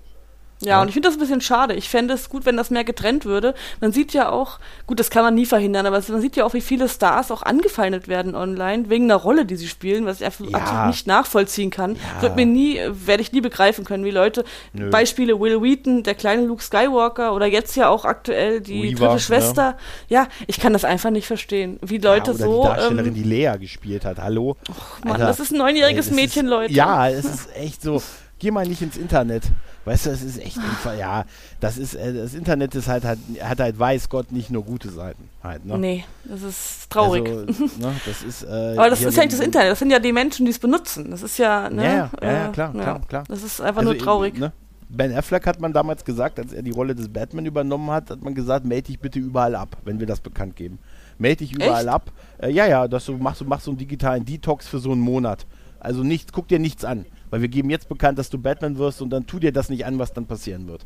Ja, 0.61 0.69
ja, 0.69 0.81
und 0.81 0.87
ich 0.87 0.93
finde 0.93 1.09
das 1.09 1.17
ein 1.17 1.19
bisschen 1.19 1.41
schade. 1.41 1.73
Ich 1.73 1.89
fände 1.89 2.13
es 2.13 2.29
gut, 2.29 2.45
wenn 2.45 2.55
das 2.55 2.69
mehr 2.69 2.83
getrennt 2.83 3.25
würde. 3.25 3.53
Man 3.79 3.91
sieht 3.91 4.13
ja 4.13 4.29
auch, 4.29 4.59
gut, 4.85 4.99
das 4.99 5.09
kann 5.09 5.23
man 5.23 5.33
nie 5.33 5.45
verhindern, 5.45 5.85
aber 5.85 6.01
man 6.07 6.21
sieht 6.21 6.35
ja 6.35 6.45
auch, 6.45 6.53
wie 6.53 6.61
viele 6.61 6.87
Stars 6.87 7.31
auch 7.31 7.41
angefeindet 7.41 8.07
werden 8.07 8.35
online, 8.35 8.89
wegen 8.89 9.05
einer 9.05 9.15
Rolle, 9.15 9.45
die 9.45 9.55
sie 9.55 9.67
spielen, 9.67 10.05
was 10.05 10.21
ich 10.21 10.25
einfach 10.25 10.45
ja. 10.45 10.57
absolut 10.57 10.87
nicht 10.87 11.07
nachvollziehen 11.07 11.71
kann. 11.71 11.95
Ja. 11.95 12.21
Wird 12.21 12.35
mir 12.35 12.45
nie, 12.45 12.79
werde 12.91 13.21
ich 13.21 13.31
nie 13.31 13.41
begreifen 13.41 13.85
können, 13.85 14.05
wie 14.05 14.11
Leute, 14.11 14.43
Nö. 14.73 14.89
Beispiele 14.89 15.39
Will 15.39 15.61
Wheaton, 15.61 16.03
der 16.03 16.15
kleine 16.15 16.45
Luke 16.45 16.63
Skywalker 16.63 17.33
oder 17.33 17.47
jetzt 17.47 17.75
ja 17.75 17.89
auch 17.89 18.05
aktuell 18.05 18.61
die 18.61 18.93
Weaver, 18.93 19.07
dritte 19.07 19.19
Schwester. 19.19 19.71
Ne? 19.71 19.77
Ja, 20.09 20.27
ich 20.47 20.59
kann 20.59 20.73
das 20.73 20.85
einfach 20.85 21.09
nicht 21.09 21.27
verstehen, 21.27 21.79
wie 21.81 21.97
Leute 21.97 22.31
oder 22.31 22.45
so. 22.45 22.61
Die 22.61 22.67
Darstellerin, 22.67 23.07
ähm, 23.07 23.13
die 23.15 23.23
Lea 23.23 23.53
gespielt 23.59 24.05
hat, 24.05 24.19
hallo. 24.19 24.57
Och, 24.69 25.03
Mann, 25.03 25.13
Alter, 25.13 25.25
das 25.25 25.39
ist 25.39 25.51
ein 25.51 25.57
neunjähriges 25.57 26.11
Mädchen, 26.11 26.45
ist, 26.45 26.51
Leute. 26.51 26.73
Ja, 26.73 27.09
es 27.09 27.25
ist 27.25 27.55
echt 27.55 27.81
so 27.81 28.01
geh 28.41 28.51
mal 28.51 28.65
nicht 28.65 28.81
ins 28.81 28.97
Internet. 28.97 29.43
Weißt 29.85 30.05
du, 30.05 30.09
das 30.11 30.21
ist 30.21 30.39
echt 30.39 30.57
ja, 30.99 31.25
das 31.59 31.77
ist, 31.77 31.95
äh, 31.95 32.13
das 32.13 32.33
Internet 32.33 32.75
ist 32.75 32.87
halt, 32.87 33.03
hat, 33.03 33.17
hat 33.41 33.59
halt, 33.59 33.79
weiß 33.79 34.09
Gott, 34.09 34.31
nicht 34.31 34.51
nur 34.51 34.63
gute 34.63 34.89
Seiten 34.89 35.29
halt, 35.43 35.65
ne? 35.65 35.77
Nee, 35.77 36.05
das 36.23 36.43
ist 36.43 36.89
traurig. 36.89 37.27
Also, 37.27 37.45
ne, 37.79 37.95
das 38.05 38.21
ist, 38.21 38.43
äh, 38.43 38.75
Aber 38.77 38.89
das 38.89 39.01
ist 39.01 39.15
ja 39.15 39.23
nicht 39.23 39.33
das 39.33 39.39
Internet, 39.39 39.71
das 39.71 39.79
sind 39.79 39.89
ja 39.89 39.99
die 39.99 40.11
Menschen, 40.11 40.45
die 40.45 40.51
es 40.51 40.59
benutzen. 40.59 41.09
Das 41.09 41.23
ist 41.23 41.37
ja, 41.37 41.69
ne? 41.69 41.83
Ja, 41.83 41.91
ja, 41.91 42.09
ja, 42.21 42.31
ja 42.31 42.47
klar, 42.49 42.71
klar, 42.73 43.01
klar. 43.07 43.23
Das 43.27 43.43
ist 43.43 43.59
einfach 43.59 43.81
also 43.81 43.93
nur 43.93 43.99
traurig. 43.99 44.37
Ne? 44.37 44.51
Ben 44.89 45.15
Affleck 45.15 45.47
hat 45.47 45.61
man 45.61 45.71
damals 45.71 46.03
gesagt, 46.03 46.37
als 46.37 46.51
er 46.51 46.61
die 46.61 46.71
Rolle 46.71 46.93
des 46.93 47.07
Batman 47.07 47.45
übernommen 47.45 47.89
hat, 47.91 48.09
hat 48.09 48.21
man 48.21 48.35
gesagt, 48.35 48.65
melde 48.65 48.87
dich 48.87 48.99
bitte 48.99 49.19
überall 49.19 49.55
ab, 49.55 49.77
wenn 49.85 49.99
wir 49.99 50.07
das 50.07 50.19
bekannt 50.19 50.55
geben. 50.57 50.79
Melde 51.17 51.37
dich 51.37 51.53
überall 51.53 51.85
Echt? 51.85 51.93
ab. 51.93 52.11
Äh, 52.39 52.51
ja, 52.51 52.65
ja, 52.67 52.87
dass 52.87 53.05
du 53.05 53.13
machst, 53.13 53.41
du 53.41 53.45
machst 53.45 53.65
so 53.65 53.71
einen 53.71 53.77
digitalen 53.77 54.25
Detox 54.25 54.67
für 54.67 54.79
so 54.79 54.91
einen 54.91 55.01
Monat. 55.01 55.45
Also 55.81 56.03
nichts, 56.03 56.31
guck 56.31 56.47
dir 56.47 56.59
nichts 56.59 56.85
an. 56.85 57.05
Weil 57.29 57.41
wir 57.41 57.47
geben 57.49 57.69
jetzt 57.69 57.89
bekannt, 57.89 58.17
dass 58.19 58.29
du 58.29 58.37
Batman 58.37 58.77
wirst 58.77 59.01
und 59.01 59.09
dann 59.09 59.25
tu 59.27 59.39
dir 59.39 59.51
das 59.51 59.69
nicht 59.69 59.85
an, 59.85 59.99
was 59.99 60.13
dann 60.13 60.25
passieren 60.27 60.67
wird. 60.67 60.85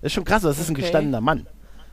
Das 0.00 0.08
ist 0.08 0.12
schon 0.14 0.24
krass, 0.24 0.42
das 0.42 0.58
ist 0.58 0.68
ein 0.68 0.72
Okay. 0.74 0.82
gestandener 0.82 1.20
Mann. 1.20 1.46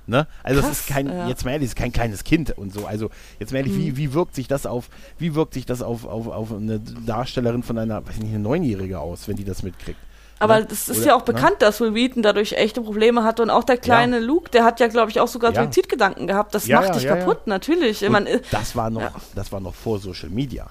Ne? 0.08 0.26
Also 0.42 0.62
Krass, 0.62 0.70
das 0.72 0.80
ist 0.82 0.88
kein, 0.88 1.08
ja. 1.08 1.28
jetzt 1.28 1.46
mal 1.46 1.52
ehrlich, 1.52 1.68
das 1.68 1.74
ist 1.74 1.80
kein 1.80 1.92
kleines 1.92 2.24
Kind 2.24 2.58
und 2.58 2.74
so. 2.74 2.88
Also 2.88 3.12
jetzt 3.40 3.52
mal 3.52 3.60
ehrlich, 3.60 3.74
Mhm. 3.74 3.78
wie, 3.78 3.98
wie 3.98 4.14
wirkt 4.14 4.34
sich 4.34 4.48
das 4.48 4.66
auf, 4.66 4.90
wie 5.20 5.36
wirkt 5.36 5.54
sich 5.54 5.68
das 5.68 5.84
auf, 5.84 6.06
auf, 6.06 6.28
auf 6.28 6.52
eine 6.52 6.80
Darstellerin 6.80 7.62
von 7.62 7.78
einer, 7.78 8.06
weiß 8.08 8.18
nicht, 8.18 8.30
eine 8.34 8.40
Neunjährige 8.40 9.00
aus, 9.00 9.28
wenn 9.28 9.36
die 9.36 9.44
das 9.44 9.62
mitkriegt? 9.62 10.00
Aber 10.40 10.62
Ne? 10.62 10.66
das 10.68 10.90
ist 10.90 11.00
Oder- 11.00 11.08
ja 11.08 11.16
auch 11.16 11.20
ne? 11.28 11.34
bekannt, 11.34 11.58
dass 11.60 11.80
Will 11.82 11.94
Wheaton 11.94 12.24
dadurch 12.24 12.54
echte 12.54 12.82
Probleme 12.82 13.24
hatte 13.24 13.44
und 13.44 13.50
auch 13.52 13.66
der 13.66 13.78
kleine 13.78 14.20
Luke, 14.20 14.50
der 14.50 14.64
hat 14.64 14.80
ja, 14.80 14.88
glaube 14.88 15.12
ich, 15.12 15.20
auch 15.20 15.28
sogar 15.28 15.54
Ja. 15.54 15.64
Suizidgedanken 15.64 16.26
gehabt. 16.26 16.56
Das 16.56 16.66
Ja, 16.66 16.78
macht 16.78 16.88
ja, 16.88 16.94
dich 16.96 17.04
ja, 17.04 17.16
kaputt, 17.18 17.46
natürlich. 17.46 18.10
Man, 18.10 18.26
äh, 18.26 18.40
das 18.50 18.76
war 18.76 18.90
noch, 18.90 19.02
ja. 19.02 19.12
das 19.36 19.52
war 19.52 19.60
noch 19.60 19.76
vor 19.76 20.00
Social 20.00 20.30
Media. 20.30 20.68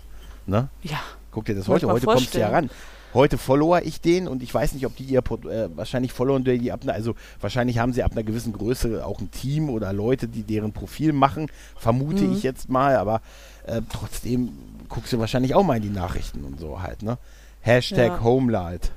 Ne? 0.47 0.69
ja. 0.83 0.99
Guck 1.31 1.45
dir 1.45 1.55
das 1.55 1.69
heute, 1.69 1.87
heute 1.89 2.07
kommst 2.07 2.35
du 2.35 2.39
ja 2.39 2.47
vorstellen. 2.49 2.71
ran. 2.71 2.71
Heute 3.15 3.39
follower 3.39 3.81
ich 3.83 4.03
den 4.03 4.29
und 4.29 4.43
ich 4.43 4.53
weiß 4.53 4.73
nicht, 4.75 4.85
ob 4.85 4.95
die 4.97 5.05
ihr, 5.05 5.21
äh, 5.21 5.69
wahrscheinlich 5.75 6.13
followen 6.13 6.45
die 6.45 6.71
ab, 6.73 6.81
einer- 6.83 6.93
also 6.93 7.15
wahrscheinlich 7.41 7.79
haben 7.79 7.95
sie 7.95 8.03
ab 8.03 8.13
einer 8.13 8.23
gewissen 8.23 8.53
Größe 8.53 9.05
auch 9.07 9.19
ein 9.21 9.31
Team 9.31 9.71
oder 9.71 9.95
Leute, 9.95 10.29
die 10.29 10.43
deren 10.43 10.73
Profil 10.73 11.15
machen, 11.15 11.51
vermute 11.77 12.25
Mhm. 12.25 12.35
ich 12.35 12.43
jetzt 12.43 12.69
mal, 12.69 12.97
aber 12.97 13.23
äh, 13.67 13.81
trotzdem 13.91 14.51
guckst 14.91 15.13
du 15.15 15.19
wahrscheinlich 15.19 15.55
auch 15.55 15.63
mal 15.63 15.77
in 15.79 15.83
die 15.85 15.89
Nachrichten 15.91 16.45
und 16.45 16.61
so 16.61 16.83
halt, 16.83 17.03
ne? 17.03 17.17
Hashtag 17.63 18.09
Ja. 18.09 18.23
Homelight. 18.23 18.91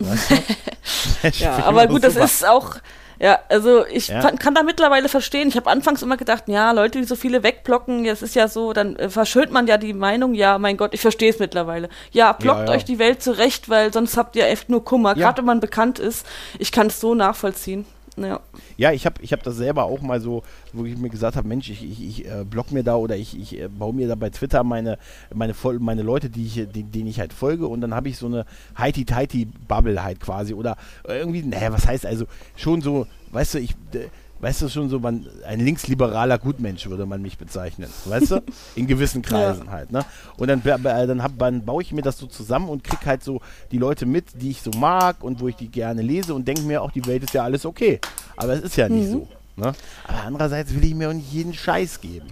Weißt 0.00 0.30
du? 0.30 0.34
Ja, 1.38 1.64
aber 1.64 1.86
gut, 1.86 2.04
das 2.04 2.16
ist 2.16 2.46
auch, 2.46 2.76
ja, 3.18 3.38
also 3.48 3.86
ich 3.86 4.08
Ja. 4.08 4.20
kann, 4.20 4.38
kann 4.38 4.54
da 4.54 4.62
mittlerweile 4.62 5.08
verstehen. 5.08 5.48
Ich 5.48 5.56
habe 5.56 5.70
anfangs 5.70 6.02
immer 6.02 6.16
gedacht, 6.16 6.44
ja, 6.46 6.72
Leute, 6.72 6.98
die 7.00 7.04
so 7.04 7.16
viele 7.16 7.42
wegblocken, 7.42 8.04
das 8.04 8.22
ist 8.22 8.34
ja 8.34 8.48
so, 8.48 8.72
dann 8.72 8.96
äh, 8.96 9.08
verschönt 9.08 9.50
man 9.52 9.66
ja 9.66 9.78
die 9.78 9.92
Meinung, 9.92 10.34
ja, 10.34 10.58
mein 10.58 10.76
Gott, 10.76 10.94
ich 10.94 11.00
verstehe 11.00 11.30
es 11.30 11.38
mittlerweile. 11.38 11.88
Ja, 12.12 12.32
blockt 12.32 12.60
Ja, 12.60 12.66
ja. 12.66 12.72
euch 12.72 12.84
die 12.84 12.98
Welt 12.98 13.22
zurecht, 13.22 13.68
weil 13.68 13.92
sonst 13.92 14.16
habt 14.16 14.36
ihr 14.36 14.46
echt 14.46 14.68
nur 14.68 14.84
Kummer, 14.84 15.14
gerade 15.14 15.38
wenn 15.38 15.46
man 15.46 15.60
bekannt 15.60 15.98
ist. 15.98 16.26
Ich 16.58 16.72
kann 16.72 16.88
es 16.88 17.00
so 17.00 17.14
nachvollziehen. 17.14 17.86
Ja. 18.16 18.40
Ja, 18.76 18.92
ich 18.92 19.04
habe 19.04 19.22
ich 19.22 19.32
hab 19.32 19.42
das 19.42 19.56
selber 19.56 19.84
auch 19.84 20.00
mal 20.00 20.20
so, 20.20 20.42
wo 20.72 20.84
ich 20.84 20.96
mir 20.96 21.10
gesagt 21.10 21.36
habe, 21.36 21.46
Mensch, 21.46 21.68
ich, 21.68 21.84
ich, 21.84 22.02
ich 22.02 22.26
äh, 22.26 22.44
block 22.44 22.72
mir 22.72 22.82
da 22.82 22.96
oder 22.96 23.16
ich, 23.16 23.38
ich 23.38 23.60
äh, 23.60 23.68
baue 23.68 23.92
mir 23.92 24.08
da 24.08 24.14
bei 24.14 24.30
Twitter 24.30 24.64
meine, 24.64 24.98
meine, 25.34 25.54
meine 25.80 26.02
Leute, 26.02 26.30
die 26.30 26.46
ich, 26.46 26.54
die, 26.72 26.82
denen 26.82 27.08
ich 27.08 27.20
halt 27.20 27.32
folge 27.32 27.66
und 27.66 27.80
dann 27.82 27.94
habe 27.94 28.08
ich 28.08 28.16
so 28.16 28.26
eine 28.26 28.46
Heiti-Teiti-Bubble 28.78 30.02
halt 30.02 30.20
quasi 30.20 30.54
oder 30.54 30.76
irgendwie, 31.06 31.42
naja, 31.42 31.72
was 31.72 31.86
heißt 31.86 32.06
also 32.06 32.26
schon 32.56 32.80
so, 32.80 33.06
weißt 33.32 33.54
du, 33.54 33.58
ich, 33.58 33.72
äh, 33.92 34.08
weißt 34.40 34.62
du 34.62 34.68
schon 34.68 34.88
so, 34.90 34.98
man, 35.00 35.26
ein 35.46 35.60
linksliberaler 35.60 36.38
Gutmensch 36.38 36.86
würde 36.88 37.06
man 37.06 37.22
mich 37.22 37.38
bezeichnen, 37.38 37.90
weißt 38.04 38.30
du, 38.32 38.42
in 38.74 38.86
gewissen 38.86 39.22
Kreisen 39.28 39.70
halt, 39.70 39.92
ne, 39.92 40.04
und 40.36 40.48
dann, 40.48 40.62
dann, 40.62 41.22
hab, 41.22 41.38
dann 41.38 41.64
baue 41.64 41.82
ich 41.82 41.92
mir 41.92 42.02
das 42.02 42.18
so 42.18 42.26
zusammen 42.26 42.68
und 42.68 42.84
krieg 42.84 43.04
halt 43.06 43.24
so 43.24 43.40
die 43.70 43.78
Leute 43.78 44.04
mit, 44.06 44.40
die 44.42 44.50
ich 44.50 44.62
so 44.62 44.70
mag 44.72 45.22
und 45.24 45.40
wo 45.40 45.48
ich 45.48 45.56
die 45.56 45.68
gerne 45.68 46.02
lese 46.02 46.34
und 46.34 46.46
denke 46.46 46.62
mir 46.62 46.82
auch, 46.82 46.90
die 46.90 47.04
Welt 47.06 47.22
ist 47.24 47.34
ja 47.34 47.44
alles 47.44 47.64
okay, 47.64 48.00
aber 48.36 48.52
es 48.52 48.62
ist 48.62 48.76
ja 48.76 48.88
nicht 48.88 49.10
so, 49.10 49.28
ne, 49.56 49.72
aber 50.04 50.22
andererseits 50.24 50.74
will 50.74 50.84
ich 50.84 50.94
mir 50.94 51.08
auch 51.08 51.14
nicht 51.14 51.32
jeden 51.32 51.54
Scheiß 51.54 52.00
geben, 52.02 52.28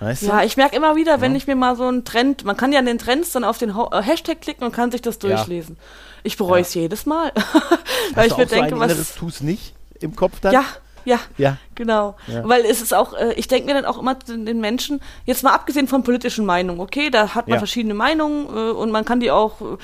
weißt 0.00 0.22
du? 0.22 0.26
Ja, 0.28 0.42
ich 0.44 0.56
merke 0.56 0.74
immer 0.76 0.96
wieder, 0.96 1.20
wenn 1.20 1.32
Ja. 1.32 1.36
ich 1.36 1.46
mir 1.46 1.56
mal 1.56 1.76
so 1.76 1.86
einen 1.86 2.04
Trend, 2.04 2.44
man 2.44 2.56
kann 2.56 2.72
ja 2.72 2.80
in 2.80 2.86
den 2.86 2.98
Trends 2.98 3.32
dann 3.32 3.44
auf 3.44 3.58
den 3.58 3.70
äh, 3.70 4.02
Hashtag 4.02 4.40
klicken 4.40 4.64
und 4.64 4.72
kann 4.72 4.90
sich 4.90 5.02
das 5.02 5.18
Ja. 5.22 5.28
durchlesen. 5.36 5.76
Ich 6.22 6.38
bereue 6.38 6.62
es 6.62 6.72
jedes 6.72 7.04
Mal. 7.04 7.32
Weil 8.14 8.28
du 8.28 8.34
ich 8.34 8.38
mir 8.38 8.48
so 8.48 8.54
denke, 8.54 8.74
ein 8.76 8.80
was. 8.80 9.14
Tu's 9.14 9.42
nicht 9.42 9.74
im 10.00 10.16
Kopf 10.16 10.40
dann? 10.40 10.54
Ja, 10.54 10.64
ja, 11.04 11.18
Ja. 11.38 11.56
genau. 11.74 12.16
Ja. 12.26 12.48
Weil 12.48 12.64
es 12.64 12.80
ist 12.82 12.94
auch, 12.94 13.14
äh, 13.14 13.32
ich 13.34 13.48
denke 13.48 13.66
mir 13.66 13.74
dann 13.74 13.84
auch 13.84 13.98
immer 13.98 14.14
den 14.14 14.60
Menschen, 14.60 15.00
jetzt 15.26 15.42
mal 15.42 15.52
abgesehen 15.52 15.88
von 15.88 16.02
politischen 16.02 16.44
Meinungen, 16.46 16.80
okay, 16.80 17.10
da 17.10 17.34
hat 17.34 17.46
man 17.48 17.54
Ja. 17.54 17.58
verschiedene 17.58 17.94
Meinungen 17.94 18.46
äh, 18.46 18.70
und 18.72 18.90
man 18.90 19.04
kann 19.04 19.20
die 19.20 19.30
auch, 19.30 19.60
äh, 19.60 19.76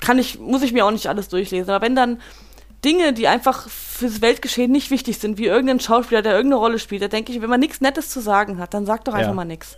kann 0.00 0.18
ich, 0.18 0.38
muss 0.38 0.62
ich 0.62 0.72
mir 0.72 0.84
auch 0.84 0.90
nicht 0.90 1.06
alles 1.08 1.28
durchlesen. 1.28 1.70
Aber 1.70 1.84
wenn 1.84 1.94
dann 1.96 2.20
Dinge, 2.84 3.12
die 3.12 3.28
einfach 3.28 3.68
fürs 3.68 4.20
Weltgeschehen 4.22 4.72
nicht 4.72 4.90
wichtig 4.90 5.20
sind, 5.20 5.38
wie 5.38 5.44
irgendein 5.46 5.78
Schauspieler, 5.78 6.20
der 6.20 6.32
irgendeine 6.34 6.58
Rolle 6.60 6.80
spielt, 6.80 7.00
da 7.02 7.06
denke 7.06 7.30
ich, 7.30 7.40
wenn 7.40 7.48
man 7.48 7.60
nichts 7.60 7.80
Nettes 7.80 8.10
zu 8.10 8.20
sagen 8.20 8.58
hat, 8.58 8.74
dann 8.74 8.86
sagt 8.86 9.06
doch 9.06 9.14
einfach 9.14 9.28
Ja. 9.28 9.34
mal 9.34 9.44
nichts. 9.44 9.76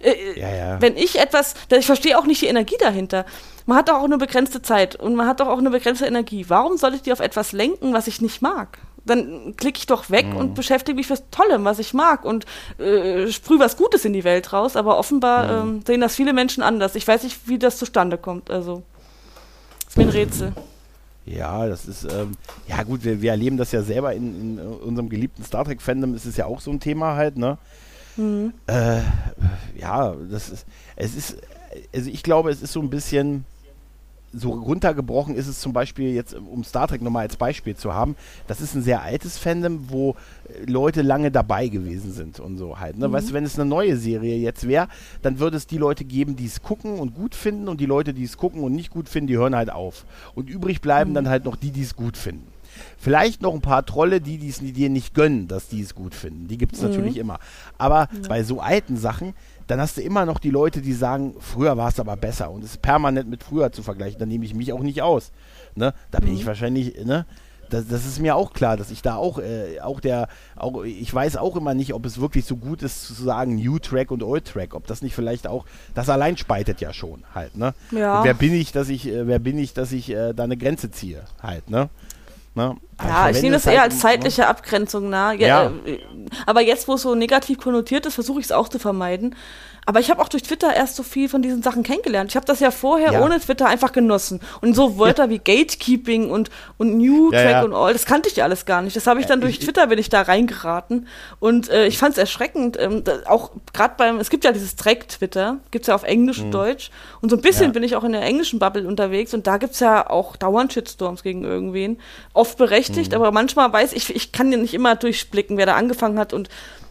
Äh, 0.00 0.40
Ja, 0.40 0.48
ja. 0.54 0.80
Wenn 0.80 0.96
ich 0.96 1.18
etwas, 1.20 1.52
ich 1.70 1.84
verstehe 1.84 2.18
auch 2.18 2.24
nicht 2.24 2.40
die 2.40 2.46
Energie 2.46 2.76
dahinter. 2.80 3.26
Man 3.66 3.76
hat 3.76 3.90
doch 3.90 3.96
auch 3.96 4.04
eine 4.04 4.16
begrenzte 4.16 4.62
Zeit 4.62 4.96
und 4.96 5.14
man 5.16 5.26
hat 5.26 5.40
doch 5.40 5.48
auch 5.48 5.58
eine 5.58 5.68
begrenzte 5.68 6.06
Energie. 6.06 6.46
Warum 6.48 6.78
soll 6.78 6.94
ich 6.94 7.02
die 7.02 7.12
auf 7.12 7.20
etwas 7.20 7.52
lenken, 7.52 7.92
was 7.92 8.06
ich 8.06 8.22
nicht 8.22 8.40
mag? 8.40 8.78
Dann 9.06 9.54
klicke 9.56 9.78
ich 9.78 9.86
doch 9.86 10.10
weg 10.10 10.26
Mhm. 10.26 10.36
und 10.36 10.54
beschäftige 10.54 10.96
mich 10.96 11.06
fürs 11.06 11.22
Tolle, 11.30 11.62
was 11.64 11.78
ich 11.78 11.94
mag 11.94 12.24
und 12.24 12.44
äh, 12.78 13.28
sprühe 13.30 13.58
was 13.60 13.76
Gutes 13.76 14.04
in 14.04 14.12
die 14.12 14.24
Welt 14.24 14.52
raus. 14.52 14.76
Aber 14.76 14.98
offenbar 14.98 15.64
Mhm. 15.64 15.70
ähm, 15.76 15.80
sehen 15.86 16.00
das 16.00 16.14
viele 16.16 16.32
Menschen 16.32 16.62
anders. 16.62 16.94
Ich 16.96 17.06
weiß 17.06 17.22
nicht, 17.22 17.48
wie 17.48 17.58
das 17.58 17.78
zustande 17.78 18.18
kommt. 18.18 18.50
Also 18.50 18.82
ist 19.88 19.96
mir 19.96 20.04
ein 20.04 20.08
Rätsel. 20.10 20.52
Ja, 21.24 21.66
das 21.66 21.86
ist, 21.86 22.04
ähm, 22.04 22.36
ja 22.68 22.82
gut, 22.84 23.02
wir, 23.02 23.20
wir 23.20 23.32
erleben 23.32 23.56
das 23.56 23.72
ja 23.72 23.82
selber 23.82 24.12
in, 24.12 24.40
in 24.40 24.58
äh, 24.58 24.62
unserem 24.62 25.08
geliebten 25.08 25.42
Star 25.44 25.64
Trek-Fandom, 25.64 26.14
ist 26.14 26.24
es 26.24 26.36
ja 26.36 26.46
auch 26.46 26.60
so 26.60 26.70
ein 26.70 26.78
Thema 26.78 27.16
halt, 27.16 27.36
ne? 27.36 27.58
Mhm. 28.16 28.52
Äh, 28.68 29.00
ja, 29.78 30.14
das 30.30 30.48
ist, 30.50 30.66
es 30.94 31.16
ist, 31.16 31.36
also 31.94 32.08
ich 32.10 32.22
glaube, 32.22 32.50
es 32.50 32.62
ist 32.62 32.72
so 32.72 32.80
ein 32.80 32.90
bisschen, 32.90 33.44
so 34.32 34.50
runtergebrochen 34.50 35.34
ist 35.34 35.46
es 35.46 35.60
zum 35.60 35.72
Beispiel 35.72 36.12
jetzt, 36.12 36.34
um 36.34 36.64
Star 36.64 36.88
Trek 36.88 37.02
nochmal 37.02 37.22
als 37.22 37.36
Beispiel 37.36 37.76
zu 37.76 37.94
haben, 37.94 38.16
das 38.46 38.60
ist 38.60 38.74
ein 38.74 38.82
sehr 38.82 39.02
altes 39.02 39.38
Fandom, 39.38 39.86
wo 39.88 40.16
äh, 40.48 40.64
Leute 40.70 41.02
lange 41.02 41.30
dabei 41.30 41.68
gewesen 41.68 42.12
sind 42.12 42.40
und 42.40 42.58
so 42.58 42.78
halt. 42.78 42.98
Ne? 42.98 43.10
Weißt 43.10 43.30
du, 43.30 43.34
wenn 43.34 43.44
es 43.44 43.58
eine 43.58 43.68
neue 43.68 43.96
Serie 43.96 44.36
jetzt 44.36 44.68
wäre, 44.68 44.88
dann 45.22 45.38
würde 45.38 45.56
es 45.56 45.66
die 45.66 45.78
Leute 45.78 46.04
geben, 46.04 46.36
die 46.36 46.46
es 46.46 46.62
gucken 46.62 46.98
und 46.98 47.14
gut 47.14 47.34
finden 47.34 47.68
und 47.68 47.80
die 47.80 47.86
Leute, 47.86 48.12
die 48.12 48.24
es 48.24 48.36
gucken 48.36 48.62
und 48.62 48.72
nicht 48.72 48.90
gut 48.90 49.08
finden, 49.08 49.28
die 49.28 49.36
hören 49.36 49.56
halt 49.56 49.70
auf. 49.70 50.04
Und 50.34 50.50
übrig 50.50 50.80
bleiben 50.80 51.14
dann 51.14 51.28
halt 51.28 51.44
noch 51.44 51.56
die, 51.56 51.70
die 51.70 51.82
es 51.82 51.96
gut 51.96 52.16
finden. 52.16 52.55
Vielleicht 52.98 53.42
noch 53.42 53.54
ein 53.54 53.60
paar 53.60 53.84
Trolle, 53.86 54.20
die 54.20 54.38
dies 54.38 54.60
die 54.60 54.72
dir 54.72 54.90
nicht 54.90 55.14
gönnen, 55.14 55.48
dass 55.48 55.68
die 55.68 55.80
es 55.80 55.94
gut 55.94 56.14
finden. 56.14 56.48
Die 56.48 56.58
gibt 56.58 56.74
es 56.74 56.82
natürlich 56.82 57.16
immer. 57.16 57.38
Aber 57.78 58.08
bei 58.28 58.42
so 58.42 58.60
alten 58.60 58.96
Sachen, 58.96 59.34
dann 59.66 59.80
hast 59.80 59.96
du 59.96 60.02
immer 60.02 60.26
noch 60.26 60.38
die 60.38 60.50
Leute, 60.50 60.80
die 60.80 60.92
sagen, 60.92 61.34
früher 61.40 61.76
war 61.76 61.88
es 61.88 62.00
aber 62.00 62.16
besser 62.16 62.50
und 62.50 62.62
es 62.62 62.72
ist 62.72 62.82
permanent 62.82 63.28
mit 63.28 63.42
früher 63.42 63.72
zu 63.72 63.82
vergleichen. 63.82 64.18
Da 64.18 64.26
nehme 64.26 64.44
ich 64.44 64.54
mich 64.54 64.72
auch 64.72 64.82
nicht 64.82 65.02
aus. 65.02 65.32
Ne? 65.74 65.92
Da 66.10 66.20
bin 66.20 66.34
ich 66.34 66.46
wahrscheinlich, 66.46 67.04
ne? 67.04 67.26
Das, 67.70 67.88
das 67.88 68.06
ist 68.06 68.20
mir 68.20 68.36
auch 68.36 68.52
klar, 68.52 68.76
dass 68.76 68.92
ich 68.92 69.02
da 69.02 69.16
auch, 69.16 69.38
äh, 69.38 69.80
auch 69.80 69.98
der, 69.98 70.28
auch, 70.54 70.84
ich 70.84 71.12
weiß 71.12 71.36
auch 71.36 71.56
immer 71.56 71.74
nicht, 71.74 71.94
ob 71.94 72.06
es 72.06 72.20
wirklich 72.20 72.44
so 72.44 72.56
gut 72.56 72.82
ist 72.82 73.04
zu 73.04 73.14
sagen 73.14 73.56
New 73.56 73.80
Track 73.80 74.12
und 74.12 74.22
Old 74.22 74.44
Track, 74.44 74.74
ob 74.74 74.86
das 74.86 75.02
nicht 75.02 75.16
vielleicht 75.16 75.46
auch, 75.48 75.64
das 75.92 76.08
allein 76.08 76.36
spaltet 76.36 76.80
ja 76.80 76.92
schon 76.92 77.24
halt, 77.34 77.56
ne? 77.56 77.74
Ja. 77.90 78.18
Und 78.18 78.24
wer 78.24 78.34
bin 78.34 78.54
ich, 78.54 78.70
dass 78.70 78.88
ich, 78.88 79.08
äh, 79.08 79.26
wer 79.26 79.40
bin 79.40 79.58
ich, 79.58 79.74
dass 79.74 79.90
ich 79.90 80.10
äh, 80.10 80.32
da 80.32 80.44
eine 80.44 80.56
Grenze 80.56 80.90
ziehe 80.90 81.24
halt, 81.42 81.68
ne? 81.68 81.88
Ne? 82.56 82.76
Ja, 82.98 83.06
ich 83.06 83.06
verwende 83.06 83.40
nehme 83.42 83.52
das 83.56 83.66
es 83.66 83.72
eher 83.72 83.82
als 83.82 83.98
zeitliche 84.00 84.46
Abgrenzung 84.48 85.08
nah. 85.10 85.32
Ja, 85.32 85.64
Ja. 85.64 85.72
äh, 85.84 85.98
aber 86.46 86.62
jetzt, 86.62 86.88
wo 86.88 86.94
es 86.94 87.02
so 87.02 87.14
negativ 87.14 87.58
konnotiert 87.58 88.06
ist, 88.06 88.14
versuche 88.14 88.40
ich 88.40 88.46
es 88.46 88.52
auch 88.52 88.68
zu 88.68 88.78
vermeiden. 88.78 89.34
Aber 89.88 90.00
ich 90.00 90.10
habe 90.10 90.20
auch 90.20 90.28
durch 90.28 90.42
Twitter 90.42 90.74
erst 90.74 90.96
so 90.96 91.04
viel 91.04 91.28
von 91.28 91.42
diesen 91.42 91.62
Sachen 91.62 91.84
kennengelernt. 91.84 92.28
Ich 92.30 92.34
habe 92.36 92.44
das 92.44 92.58
ja 92.58 92.72
vorher 92.72 93.12
Ja. 93.12 93.24
ohne 93.24 93.38
Twitter 93.38 93.66
einfach 93.66 93.92
genossen. 93.92 94.40
Und 94.60 94.74
so 94.74 94.98
Wörter 94.98 95.30
wie 95.30 95.38
Gatekeeping 95.38 96.28
und, 96.28 96.50
und 96.76 96.96
New 96.98 97.30
Ja, 97.30 97.40
Track 97.42 97.52
ja. 97.52 97.62
und 97.62 97.72
all, 97.72 97.92
das 97.92 98.04
kannte 98.04 98.28
ich 98.28 98.34
ja 98.34 98.42
alles 98.44 98.66
gar 98.66 98.82
nicht. 98.82 98.96
Das 98.96 99.06
habe 99.06 99.20
ich 99.20 99.26
dann 99.26 99.40
durch 99.40 99.54
ich- 99.54 99.58
Twitter 99.60 99.86
bin 99.86 100.00
ich 100.00 100.08
da 100.08 100.22
reingeraten. 100.22 101.06
Und 101.38 101.70
äh, 101.70 101.86
ich 101.86 101.98
fand 101.98 102.14
es 102.14 102.18
erschreckend. 102.18 102.76
Ähm, 102.80 103.04
auch 103.26 103.52
gerade 103.72 103.94
beim, 103.96 104.18
es 104.18 104.28
gibt 104.28 104.42
ja 104.44 104.50
dieses 104.50 104.74
Track-Twitter, 104.74 105.58
gibt's 105.70 105.86
ja 105.86 105.94
auf 105.94 106.02
Englisch 106.02 106.40
und 106.40 106.50
Deutsch. 106.50 106.90
Und 107.20 107.30
so 107.30 107.36
ein 107.36 107.42
bisschen 107.42 107.66
Mhm. 107.66 107.70
Ja. 107.70 107.72
bin 107.74 107.82
ich 107.84 107.94
auch 107.94 108.02
in 108.04 108.10
der 108.10 108.22
englischen 108.22 108.58
Bubble 108.58 108.88
unterwegs 108.88 109.34
und 109.34 109.46
da 109.46 109.56
gibt's 109.56 109.78
ja 109.78 110.10
auch 110.10 110.34
dauernd 110.34 110.72
Shitstorms 110.72 111.22
gegen 111.22 111.44
irgendwen. 111.44 112.00
Oft 112.32 112.58
berechtigt, 112.58 113.10
Mhm. 113.12 113.18
aber 113.18 113.30
manchmal 113.30 113.72
weiß 113.72 113.92
ich, 113.92 114.12
ich 114.14 114.32
kann 114.32 114.50
ja 114.50 114.58
nicht 114.58 114.74
immer 114.74 114.96
durchblicken, 114.96 115.56
wer 115.56 115.66
da 115.66 115.76
angefangen 115.76 116.18
hat 116.18 116.32
und 116.32 116.48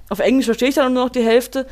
auf 0.08 0.20
Englisch 0.20 0.46
verstehe 0.46 0.70
ich 0.70 0.76
dann 0.76 0.94
nur 0.94 1.04
noch 1.04 1.12
die 1.12 1.24
Hälfte. 1.24 1.66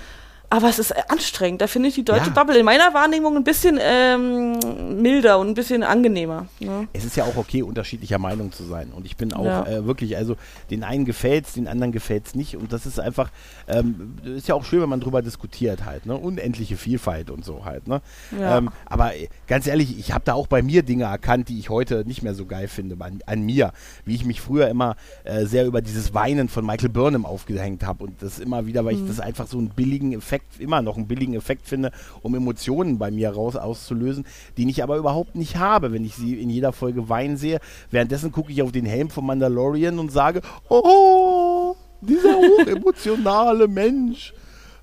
Aber 0.53 0.69
es 0.69 0.77
ist 0.77 0.91
äh, 0.91 1.01
anstrengend. 1.07 1.61
Da 1.61 1.67
finde 1.67 1.89
ich 1.89 1.95
die 1.95 2.05
deutsche 2.05 2.27
Ja. 2.27 2.33
Bubble 2.33 2.59
in 2.59 2.63
meiner 2.65 2.93
Wahrnehmung 2.93 3.35
ein 3.35 3.43
bisschen 3.43 3.79
ähm, 3.81 5.01
milder 5.01 5.39
und 5.39 5.47
ein 5.47 5.53
bisschen 5.55 5.81
angenehmer. 5.81 6.45
Ne? 6.59 6.87
es 6.93 7.05
ist 7.05 7.17
ja 7.17 7.23
auch 7.23 7.37
okay, 7.37 7.63
unterschiedlicher 7.63 8.19
Meinung 8.19 8.51
zu 8.51 8.63
sein. 8.63 8.91
Und 8.95 9.07
ich 9.07 9.17
bin 9.17 9.33
auch 9.33 9.45
Ja. 9.45 9.65
äh, 9.65 9.87
wirklich, 9.87 10.15
also 10.15 10.35
den 10.69 10.83
einen 10.83 11.05
gefällt's, 11.05 11.53
den 11.53 11.67
anderen 11.67 11.91
gefällt's 11.91 12.35
nicht. 12.35 12.55
Und 12.55 12.71
das 12.71 12.85
ist 12.85 12.99
einfach, 12.99 13.31
ähm, 13.67 14.13
ist 14.23 14.47
ja 14.47 14.53
auch 14.53 14.63
schön, 14.63 14.81
wenn 14.83 14.89
man 14.89 14.99
drüber 14.99 15.23
diskutiert 15.23 15.85
halt, 15.85 16.05
ne? 16.05 16.15
Unendliche 16.15 16.77
Vielfalt 16.77 17.31
und 17.31 17.43
so 17.43 17.65
halt, 17.65 17.87
ne? 17.87 18.01
Ja. 18.39 18.59
Ähm, 18.59 18.69
aber 18.85 19.15
äh, 19.15 19.29
ganz 19.47 19.65
ehrlich, 19.65 19.97
ich 19.97 20.11
habe 20.11 20.23
da 20.23 20.33
auch 20.35 20.45
bei 20.45 20.61
mir 20.61 20.83
Dinge 20.83 21.05
erkannt, 21.05 21.49
die 21.49 21.57
ich 21.57 21.71
heute 21.71 22.03
nicht 22.05 22.21
mehr 22.21 22.35
so 22.35 22.45
geil 22.45 22.67
finde, 22.67 22.95
an, 23.03 23.21
an 23.25 23.41
mir. 23.41 23.71
Wie 24.05 24.13
ich 24.13 24.23
mich 24.23 24.39
früher 24.39 24.67
immer 24.67 24.97
äh, 25.23 25.45
sehr 25.47 25.65
über 25.65 25.81
dieses 25.81 26.13
Weinen 26.13 26.47
von 26.47 26.63
Michael 26.63 26.89
Burnham 26.89 27.25
aufgehängt 27.25 27.83
habe. 27.83 28.03
Und 28.03 28.21
das 28.21 28.37
immer 28.37 28.67
wieder, 28.67 28.85
weil 28.85 28.93
ich 28.93 29.07
das 29.07 29.19
einfach 29.19 29.47
so 29.47 29.57
einen 29.57 29.69
billigen 29.69 30.13
Effekt 30.13 30.42
Effekt, 30.53 30.61
immer 30.61 30.81
noch 30.81 30.97
einen 30.97 31.07
billigen 31.07 31.33
Effekt 31.33 31.67
finde, 31.67 31.91
um 32.21 32.35
Emotionen 32.35 32.97
bei 32.97 33.11
mir 33.11 33.31
raus 33.31 33.55
auszulösen, 33.55 34.25
den 34.57 34.69
ich 34.69 34.83
aber 34.83 34.97
überhaupt 34.97 35.35
nicht 35.35 35.57
habe, 35.57 35.91
wenn 35.91 36.05
ich 36.05 36.15
sie 36.15 36.41
in 36.41 36.49
jeder 36.49 36.73
Folge 36.73 37.09
weinen 37.09 37.37
sehe. 37.37 37.59
Währenddessen 37.91 38.31
gucke 38.31 38.51
ich 38.51 38.61
auf 38.61 38.71
den 38.71 38.85
Helm 38.85 39.09
von 39.09 39.25
Mandalorian 39.25 39.99
und 39.99 40.11
sage, 40.11 40.41
oh, 40.69 41.75
dieser 42.01 42.35
hochemotionale 42.35 43.67
Mensch 43.67 44.33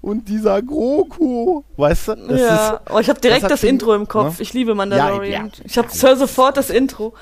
und 0.00 0.28
dieser 0.28 0.62
Groku, 0.62 1.62
weißt 1.76 2.08
du? 2.08 2.12
ja, 2.30 2.68
ist, 2.68 2.80
oh, 2.90 2.98
ich 2.98 3.08
habe 3.08 3.20
direkt 3.20 3.44
das, 3.44 3.50
das 3.50 3.64
Intro 3.64 3.94
im 3.94 4.08
Kopf. 4.08 4.38
Ne? 4.38 4.42
Ich 4.42 4.52
liebe 4.54 4.74
Mandalorian. 4.74 5.46
Ja, 5.46 5.52
ja, 5.58 5.64
ich 5.64 5.78
habe 5.78 5.88
ja, 5.92 6.16
sofort 6.16 6.56
das 6.56 6.70
Intro. 6.70 7.14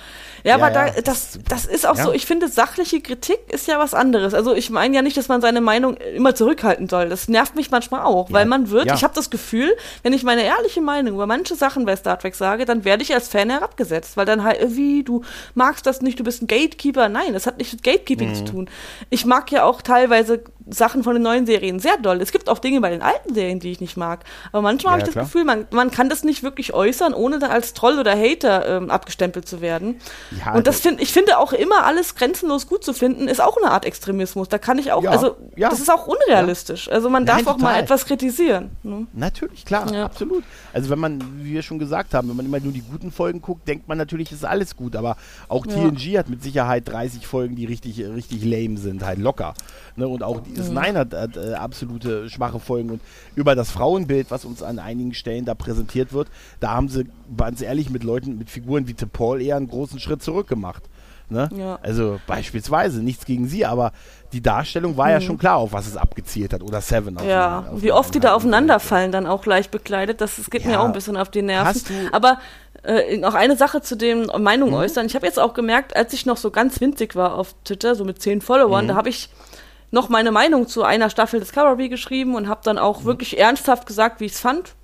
Ja, 0.44 0.54
aber 0.54 0.70
da, 0.70 0.90
das, 1.04 1.38
das 1.48 1.64
ist 1.66 1.86
auch 1.86 1.96
so, 1.96 2.12
ich 2.12 2.26
finde, 2.26 2.48
sachliche 2.48 3.00
Kritik 3.00 3.38
ist 3.52 3.66
ja 3.66 3.78
was 3.78 3.94
anderes. 3.94 4.34
Also 4.34 4.54
ich 4.54 4.70
meine 4.70 4.94
ja 4.94 5.02
nicht, 5.02 5.16
dass 5.16 5.28
man 5.28 5.40
seine 5.40 5.60
Meinung 5.60 5.96
immer 5.96 6.34
zurückhalten 6.34 6.88
soll. 6.88 7.08
Das 7.08 7.28
nervt 7.28 7.56
mich 7.56 7.70
manchmal 7.70 8.02
auch, 8.02 8.32
weil 8.32 8.46
man 8.46 8.70
wird, 8.70 8.90
ich 8.92 9.04
habe 9.04 9.14
das 9.14 9.30
Gefühl, 9.30 9.76
wenn 10.02 10.12
ich 10.12 10.22
meine 10.22 10.42
ehrliche 10.42 10.80
Meinung 10.80 11.14
über 11.14 11.26
manche 11.26 11.54
Sachen 11.54 11.84
bei 11.84 11.96
Star 11.96 12.18
Trek 12.18 12.34
sage, 12.34 12.64
dann 12.64 12.84
werde 12.84 13.02
ich 13.02 13.14
als 13.14 13.28
Fan 13.28 13.50
herabgesetzt, 13.50 14.16
weil 14.16 14.26
dann 14.26 14.44
halt, 14.44 14.58
wie, 14.76 15.02
du 15.02 15.22
magst 15.54 15.86
das 15.86 16.02
nicht, 16.02 16.18
du 16.18 16.24
bist 16.24 16.42
ein 16.42 16.46
Gatekeeper. 16.46 17.08
Nein, 17.08 17.32
das 17.32 17.46
hat 17.46 17.58
nichts 17.58 17.72
mit 17.72 17.82
Gatekeeping 17.82 18.30
mhm. 18.30 18.34
zu 18.34 18.44
tun. 18.44 18.70
Ich 19.10 19.24
mag 19.24 19.50
ja 19.50 19.64
auch 19.64 19.82
teilweise 19.82 20.42
Sachen 20.70 21.02
von 21.02 21.14
den 21.14 21.22
neuen 21.22 21.46
Serien 21.46 21.80
sehr 21.80 21.96
doll. 21.98 22.20
Es 22.20 22.32
gibt 22.32 22.48
auch 22.48 22.58
Dinge 22.58 22.80
bei 22.80 22.90
den 22.90 23.02
alten 23.02 23.34
Serien, 23.34 23.60
die 23.60 23.70
ich 23.70 23.80
nicht 23.80 23.96
mag. 23.96 24.24
Aber 24.52 24.62
manchmal 24.62 24.92
ja, 24.92 25.00
habe 25.00 25.08
ich 25.08 25.14
das 25.14 25.24
Gefühl, 25.24 25.44
man, 25.44 25.66
man 25.70 25.90
kann 25.90 26.08
das 26.08 26.24
nicht 26.24 26.42
wirklich 26.42 26.74
äußern, 26.74 27.14
ohne 27.14 27.38
dann 27.38 27.50
als 27.50 27.74
Troll 27.74 27.98
oder 27.98 28.12
Hater 28.12 28.68
ähm, 28.68 28.90
abgestempelt 28.90 29.48
zu 29.48 29.60
werden. 29.60 30.00
Ja, 30.30 30.54
und 30.54 30.66
das 30.66 30.76
also 30.76 30.88
finde 30.88 31.02
ich 31.02 31.12
finde 31.12 31.38
auch 31.38 31.52
immer 31.52 31.84
alles 31.84 32.14
grenzenlos 32.14 32.66
gut 32.66 32.84
zu 32.84 32.92
finden, 32.92 33.28
ist 33.28 33.40
auch 33.40 33.56
eine 33.56 33.70
Art 33.70 33.84
Extremismus. 33.84 34.48
Da 34.48 34.58
kann 34.58 34.78
ich 34.78 34.92
auch, 34.92 35.02
ja, 35.02 35.10
also 35.10 35.36
das 35.56 35.80
ist 35.80 35.90
auch 35.90 36.06
unrealistisch. 36.06 36.90
Also 36.90 37.10
man 37.10 37.26
darf 37.26 37.38
Nein, 37.38 37.46
auch 37.46 37.56
total. 37.56 37.72
mal 37.74 37.80
etwas 37.80 38.04
kritisieren. 38.04 38.70
Ne? 38.82 39.06
Natürlich, 39.12 39.64
klar, 39.64 39.92
absolut. 40.04 40.44
Also 40.72 40.90
wenn 40.90 40.98
man, 40.98 41.22
wie 41.42 41.54
wir 41.54 41.62
schon 41.62 41.78
gesagt 41.78 42.14
haben, 42.14 42.28
wenn 42.28 42.36
man 42.36 42.46
immer 42.46 42.60
nur 42.60 42.72
die 42.72 42.82
guten 42.82 43.10
Folgen 43.10 43.40
guckt, 43.42 43.66
denkt 43.66 43.88
man 43.88 43.98
natürlich, 43.98 44.32
ist 44.32 44.44
alles 44.44 44.76
gut. 44.76 44.96
Aber 44.96 45.16
auch 45.48 45.66
TNG 45.66 46.18
hat 46.18 46.28
mit 46.28 46.42
Sicherheit 46.42 46.88
30 46.88 47.26
Folgen, 47.26 47.56
die 47.56 47.64
richtig, 47.64 48.00
richtig 48.00 48.44
lame 48.44 48.78
sind, 48.78 49.04
halt 49.04 49.18
locker. 49.18 49.54
Ne? 49.96 50.06
Und 50.06 50.22
auch 50.22 50.40
die 50.40 50.57
das 50.58 50.70
Nein 50.70 50.96
hat, 50.96 51.14
hat 51.14 51.36
äh, 51.36 51.54
absolute 51.54 52.28
schwache 52.28 52.60
Folgen. 52.60 52.90
Und 52.90 53.00
über 53.34 53.54
das 53.54 53.70
Frauenbild, 53.70 54.30
was 54.30 54.44
uns 54.44 54.62
an 54.62 54.78
einigen 54.78 55.14
Stellen 55.14 55.44
da 55.44 55.54
präsentiert 55.54 56.12
wird, 56.12 56.28
da 56.60 56.70
haben 56.70 56.88
sie, 56.88 57.06
ganz 57.36 57.60
ehrlich, 57.60 57.90
mit 57.90 58.04
Leuten, 58.04 58.38
mit 58.38 58.50
Figuren 58.50 58.88
wie 58.88 58.94
Tim 58.94 59.10
Paul 59.10 59.40
eher 59.40 59.56
einen 59.56 59.68
großen 59.68 59.98
Schritt 59.98 60.22
zurück 60.22 60.48
gemacht. 60.48 60.82
Ne? 61.30 61.50
Ja. 61.54 61.78
Also 61.82 62.18
beispielsweise, 62.26 63.02
nichts 63.02 63.26
gegen 63.26 63.46
sie, 63.48 63.66
aber 63.66 63.92
die 64.32 64.40
Darstellung 64.40 64.96
war 64.96 65.06
mhm. 65.06 65.12
ja 65.12 65.20
schon 65.20 65.36
klar, 65.36 65.56
auf 65.56 65.72
was 65.72 65.86
es 65.86 65.96
abgezielt 65.96 66.54
hat. 66.54 66.62
Oder 66.62 66.80
Seven. 66.80 67.18
Ja, 67.26 67.66
wie 67.74 67.92
oft 67.92 68.14
die 68.14 68.20
da 68.20 68.34
aufeinanderfallen, 68.34 69.12
dann 69.12 69.26
auch 69.26 69.44
leicht 69.44 69.70
bekleidet, 69.70 70.22
das, 70.22 70.36
das 70.36 70.48
geht 70.48 70.62
ja. 70.62 70.70
mir 70.70 70.80
auch 70.80 70.86
ein 70.86 70.92
bisschen 70.92 71.18
auf 71.18 71.30
die 71.30 71.42
Nerven. 71.42 71.82
Aber 72.12 72.38
äh, 72.82 73.18
noch 73.18 73.34
eine 73.34 73.56
Sache 73.56 73.82
zu 73.82 73.96
dem 73.96 74.30
Meinung 74.38 74.70
mhm. 74.70 74.76
äußern. 74.76 75.04
Ich 75.04 75.14
habe 75.14 75.26
jetzt 75.26 75.38
auch 75.38 75.52
gemerkt, 75.52 75.94
als 75.94 76.14
ich 76.14 76.24
noch 76.24 76.38
so 76.38 76.50
ganz 76.50 76.80
winzig 76.80 77.14
war 77.14 77.34
auf 77.34 77.54
Twitter, 77.64 77.94
so 77.94 78.04
mit 78.04 78.22
zehn 78.22 78.40
Followern, 78.40 78.84
mhm. 78.84 78.88
da 78.88 78.94
habe 78.94 79.10
ich 79.10 79.28
noch 79.90 80.08
meine 80.08 80.32
Meinung 80.32 80.68
zu 80.68 80.82
einer 80.82 81.10
Staffel 81.10 81.40
Discovery 81.40 81.88
geschrieben 81.88 82.34
und 82.34 82.48
habe 82.48 82.60
dann 82.64 82.78
auch 82.78 83.00
mhm. 83.00 83.06
wirklich 83.06 83.38
ernsthaft 83.38 83.86
gesagt, 83.86 84.20
wie 84.20 84.26
ich 84.26 84.32
es 84.32 84.40
fand. 84.40 84.74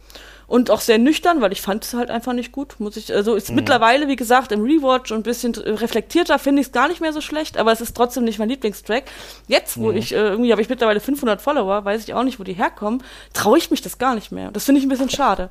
Und 0.46 0.70
auch 0.70 0.80
sehr 0.80 0.98
nüchtern, 0.98 1.40
weil 1.40 1.52
ich 1.52 1.62
fand 1.62 1.84
es 1.84 1.94
halt 1.94 2.11
einfach 2.11 2.34
nicht 2.34 2.52
gut. 2.52 2.78
Muss 2.78 2.98
ich, 2.98 3.14
also 3.14 3.34
ist 3.34 3.48
mhm. 3.48 3.57
mittlerweile, 3.57 4.09
wie 4.09 4.16
gesagt, 4.16 4.52
im 4.52 4.62
Rewatch 4.62 5.11
und 5.11 5.20
ein 5.20 5.22
bisschen 5.22 5.55
reflektierter 5.55 6.38
finde 6.38 6.61
ich 6.61 6.66
es 6.66 6.72
gar 6.72 6.86
nicht 6.88 7.00
mehr 7.00 7.14
so 7.14 7.22
schlecht, 7.22 7.57
aber 7.57 7.72
es 7.72 7.80
ist 7.80 7.96
trotzdem 7.96 8.24
nicht 8.24 8.38
mein 8.38 8.50
Lieblingstrack. 8.50 9.05
Jetzt, 9.48 9.78
wo 9.78 9.90
mhm. 9.90 9.96
ich, 9.96 10.12
äh, 10.12 10.16
irgendwie 10.18 10.52
habe 10.52 10.61
ich 10.61 10.68
mittlerweile 10.68 11.00
500 11.00 11.40
Follower, 11.40 11.86
weiß 11.86 12.05
ich 12.05 12.12
auch 12.12 12.24
nicht, 12.24 12.38
wo 12.38 12.44
die 12.44 12.52
herkommen, 12.52 13.02
traue 13.32 13.57
ich 13.57 13.70
mich 13.70 13.80
das 13.80 13.96
gar 13.96 14.14
nicht 14.14 14.32
mehr. 14.32 14.50
Das 14.50 14.66
finde 14.66 14.80
ich 14.80 14.86
ein 14.86 14.90
bisschen 14.90 15.11
schade. 15.11 15.48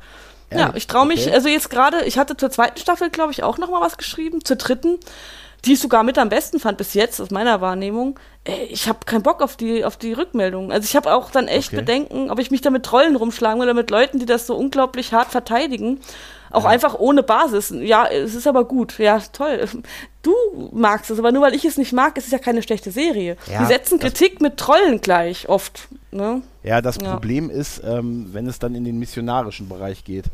Ja, 0.52 0.72
ich 0.76 0.88
traue 0.88 1.08
mich, 1.08 1.26
okay. 1.26 1.34
also 1.34 1.50
jetzt 1.50 1.70
gerade, 1.70 2.04
ich 2.06 2.18
hatte 2.18 2.38
zur 2.38 2.52
zweiten 2.52 2.80
Staffel, 2.80 3.10
glaube 3.10 3.32
ich, 3.32 3.44
auch 3.44 3.58
noch 3.58 3.70
mal 3.70 3.82
was 3.82 3.98
geschrieben, 3.98 4.44
zur 4.46 4.58
dritten 4.58 5.00
die 5.66 5.74
ich 5.74 5.80
sogar 5.80 6.04
mit 6.04 6.18
am 6.18 6.30
besten 6.30 6.60
fand 6.60 6.78
bis 6.78 6.94
jetzt, 6.94 7.22
aus 7.22 7.32
meiner 7.32 7.62
Wahrnehmung. 7.62 8.20
Ey, 8.44 8.66
ich 8.66 8.90
habe 8.90 9.00
keinen 9.06 9.24
Bock 9.24 9.42
auf 9.42 9.56
die, 9.56 9.86
auf 9.86 9.96
die 9.96 10.12
Rückmeldung. 10.12 10.72
Also 10.72 10.86
ich 10.86 10.96
habe 10.96 11.14
auch 11.14 11.32
dann 11.32 11.48
echt 11.48 11.70
okay. 11.70 11.78
Bedenken, 11.78 12.30
ob 12.30 12.40
ich 12.40 12.52
mich 12.52 12.62
da 12.62 12.70
mit 12.70 12.84
Trollen 12.84 13.16
rumschlagen 13.16 13.62
will 13.62 13.68
oder 13.68 13.74
mit 13.74 13.90
Leuten, 13.90 14.20
die 14.20 14.26
das 14.26 14.46
so 14.46 14.56
unglaublich 14.56 15.14
hart 15.14 15.30
verteidigen. 15.30 16.02
Auch 16.52 16.66
ja. 16.66 16.72
einfach 16.72 17.00
ohne 17.00 17.24
Basis. 17.24 17.74
Ja, 17.76 18.06
es 18.06 18.36
ist 18.36 18.46
aber 18.46 18.66
gut. 18.66 19.00
Ja, 19.00 19.20
toll. 19.32 19.66
Du 20.22 20.34
magst 20.74 21.10
es, 21.10 21.18
aber 21.18 21.32
nur 21.32 21.42
weil 21.42 21.56
ich 21.56 21.64
es 21.64 21.78
nicht 21.78 21.94
mag, 21.94 22.18
ist 22.18 22.26
es 22.26 22.32
ja 22.32 22.40
keine 22.40 22.62
schlechte 22.62 22.92
Serie. 22.92 23.38
Ja, 23.50 23.62
die 23.62 23.66
setzen 23.66 24.00
Kritik 24.00 24.42
mit 24.42 24.58
Trollen 24.58 25.00
gleich, 25.00 25.48
oft. 25.48 25.88
Ne? 26.12 26.42
Ja, 26.62 26.82
das 26.82 26.98
ja. 27.02 27.12
Problem 27.12 27.50
ist, 27.50 27.82
ähm, 27.86 28.30
wenn 28.34 28.48
es 28.48 28.60
dann 28.60 28.76
in 28.76 28.84
den 28.84 29.00
missionarischen 29.00 29.70
Bereich 29.70 30.04
geht 30.04 30.26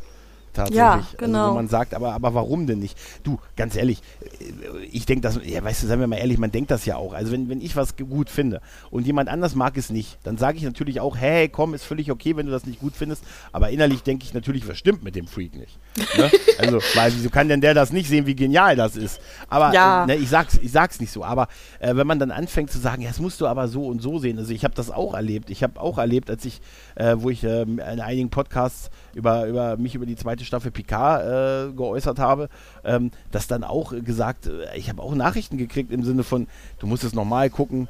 tatsächlich. 0.59 1.11
Ja, 1.11 1.17
genau. 1.17 1.39
Also, 1.39 1.51
wo 1.51 1.55
man 1.55 1.67
sagt, 1.67 1.93
aber, 1.93 2.13
aber 2.13 2.33
warum 2.33 2.67
denn 2.67 2.79
nicht? 2.79 2.97
Du, 3.23 3.39
ganz 3.55 3.75
ehrlich, 3.75 4.01
äh, 4.21 4.85
ich 4.91 5.05
denke 5.05 5.21
das, 5.21 5.39
ja, 5.43 5.63
weißt 5.63 5.83
du, 5.83 5.87
sagen 5.87 6.01
wir 6.01 6.07
mal 6.07 6.17
ehrlich, 6.17 6.37
man 6.37 6.51
denkt 6.51 6.71
das 6.71 6.85
ja 6.85 6.97
auch. 6.97 7.13
Also 7.13 7.31
wenn, 7.31 7.49
wenn 7.49 7.61
ich 7.61 7.75
was 7.75 7.95
gut 7.97 8.29
finde 8.29 8.61
und 8.91 9.05
jemand 9.05 9.29
anders 9.29 9.55
mag 9.55 9.77
es 9.77 9.89
nicht, 9.89 10.17
dann 10.23 10.37
sage 10.37 10.57
ich 10.57 10.63
natürlich 10.63 10.99
auch, 10.99 11.17
hey, 11.17 11.49
komm, 11.49 11.73
ist 11.73 11.83
völlig 11.83 12.11
okay, 12.11 12.35
wenn 12.35 12.45
du 12.45 12.51
das 12.51 12.65
nicht 12.65 12.79
gut 12.79 12.95
findest, 12.95 13.23
aber 13.51 13.69
innerlich 13.69 14.03
denke 14.03 14.25
ich 14.25 14.33
natürlich, 14.33 14.67
was 14.67 14.77
stimmt 14.77 15.03
mit 15.03 15.15
dem 15.15 15.27
Freak 15.27 15.55
nicht. 15.55 15.77
Ne? 16.17 16.31
Also, 16.59 16.79
weil 16.95 17.13
wieso 17.15 17.29
kann 17.29 17.47
denn 17.47 17.61
der 17.61 17.73
das 17.73 17.93
nicht 17.93 18.09
sehen, 18.09 18.25
wie 18.25 18.35
genial 18.35 18.75
das 18.75 18.97
ist? 18.97 19.21
Aber 19.47 19.73
ja. 19.73 20.03
äh, 20.03 20.07
ne, 20.07 20.15
ich 20.15 20.27
sag's, 20.27 20.59
ich 20.61 20.71
sag's 20.71 20.99
nicht 20.99 21.11
so, 21.11 21.23
aber 21.23 21.47
äh, 21.79 21.95
wenn 21.95 22.05
man 22.05 22.19
dann 22.19 22.31
anfängt 22.31 22.69
zu 22.69 22.79
sagen, 22.79 23.01
ja, 23.01 23.07
das 23.07 23.19
musst 23.19 23.39
du 23.39 23.47
aber 23.47 23.69
so 23.69 23.85
und 23.85 24.01
so 24.01 24.19
sehen, 24.19 24.37
also 24.37 24.51
ich 24.51 24.65
habe 24.65 24.73
das 24.75 24.91
auch 24.91 25.13
erlebt. 25.13 25.49
Ich 25.49 25.63
habe 25.63 25.79
auch 25.79 25.97
erlebt, 25.97 26.29
als 26.29 26.43
ich, 26.43 26.59
äh, 26.95 27.15
wo 27.17 27.29
ich 27.29 27.45
äh, 27.45 27.61
in 27.61 27.79
einigen 27.79 28.29
Podcasts 28.29 28.89
über, 29.13 29.47
über 29.47 29.77
mich 29.77 29.95
über 29.95 30.05
die 30.05 30.15
zweite 30.15 30.45
Staffel 30.45 30.71
Picard 30.71 31.23
äh, 31.23 31.73
geäußert 31.73 32.19
habe, 32.19 32.49
ähm, 32.83 33.11
dass 33.31 33.47
dann 33.47 33.63
auch 33.63 33.93
gesagt, 34.03 34.47
äh, 34.47 34.77
ich 34.77 34.89
habe 34.89 35.01
auch 35.01 35.13
Nachrichten 35.15 35.57
gekriegt 35.57 35.91
im 35.91 36.03
Sinne 36.03 36.23
von, 36.23 36.47
du 36.79 36.87
musst 36.87 37.03
es 37.03 37.13
nochmal 37.13 37.49
gucken. 37.49 37.87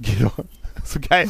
so 0.84 1.00
geil. 1.00 1.28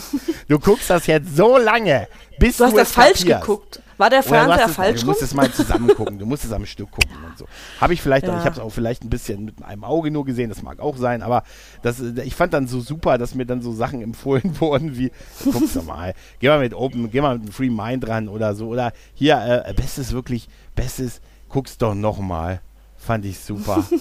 Du 0.49 0.59
guckst 0.59 0.91
das 0.91 1.07
jetzt 1.07 1.37
so 1.37 1.59
lange, 1.59 2.09
bis 2.39 2.57
du, 2.57 2.65
du 2.65 2.69
hast 2.69 2.77
das 2.77 2.93
falsch 2.93 3.21
kapierst. 3.21 3.41
geguckt. 3.41 3.83
War 4.01 4.09
der 4.09 4.23
Fernseher 4.23 4.71
falsch 4.71 5.03
Du 5.03 5.07
musst 5.07 5.21
es 5.21 5.35
mal 5.35 5.53
zusammen 5.53 5.89
gucken. 5.95 6.19
Du 6.19 6.25
musst 6.25 6.43
es 6.43 6.53
am 6.53 6.65
Stück 6.65 6.91
gucken 6.91 7.19
und 7.23 7.37
so. 7.37 7.47
Habe 7.83 7.93
ich 7.93 8.01
vielleicht, 8.01 8.27
ja. 8.27 8.39
ich 8.39 8.47
habe 8.47 8.55
es 8.55 8.59
auch 8.59 8.71
vielleicht 8.71 9.05
ein 9.05 9.11
bisschen 9.11 9.45
mit 9.45 9.63
einem 9.63 9.85
Auge 9.85 10.11
nur 10.11 10.25
gesehen. 10.25 10.49
Das 10.49 10.63
mag 10.63 10.81
auch 10.81 10.97
sein, 10.97 11.21
aber 11.21 11.43
das, 11.83 12.01
ich 12.01 12.35
fand 12.35 12.55
dann 12.55 12.67
so 12.67 12.81
super, 12.81 13.19
dass 13.19 13.35
mir 13.35 13.45
dann 13.45 13.61
so 13.61 13.75
Sachen 13.75 14.01
empfohlen 14.01 14.59
wurden 14.61 14.97
wie, 14.97 15.13
guck's 15.45 15.75
doch 15.75 15.85
mal, 15.85 16.15
geh 16.39 16.49
mal 16.49 16.61
mit 16.61 16.73
Open, 16.73 17.11
geh 17.11 17.21
mal 17.21 17.39
mit 17.39 17.53
Free 17.53 17.69
Mind 17.69 18.09
ran 18.09 18.29
oder 18.29 18.55
so. 18.55 18.69
Oder 18.69 18.95
hier, 19.13 19.65
äh, 19.67 19.75
bestes 19.75 20.13
wirklich, 20.13 20.49
bestes, 20.75 21.21
guck's 21.51 21.77
doch 21.77 21.95
noch 21.95 22.21
mal. 22.21 22.63
Fand 22.97 23.27
ich 23.27 23.39
super. 23.39 23.85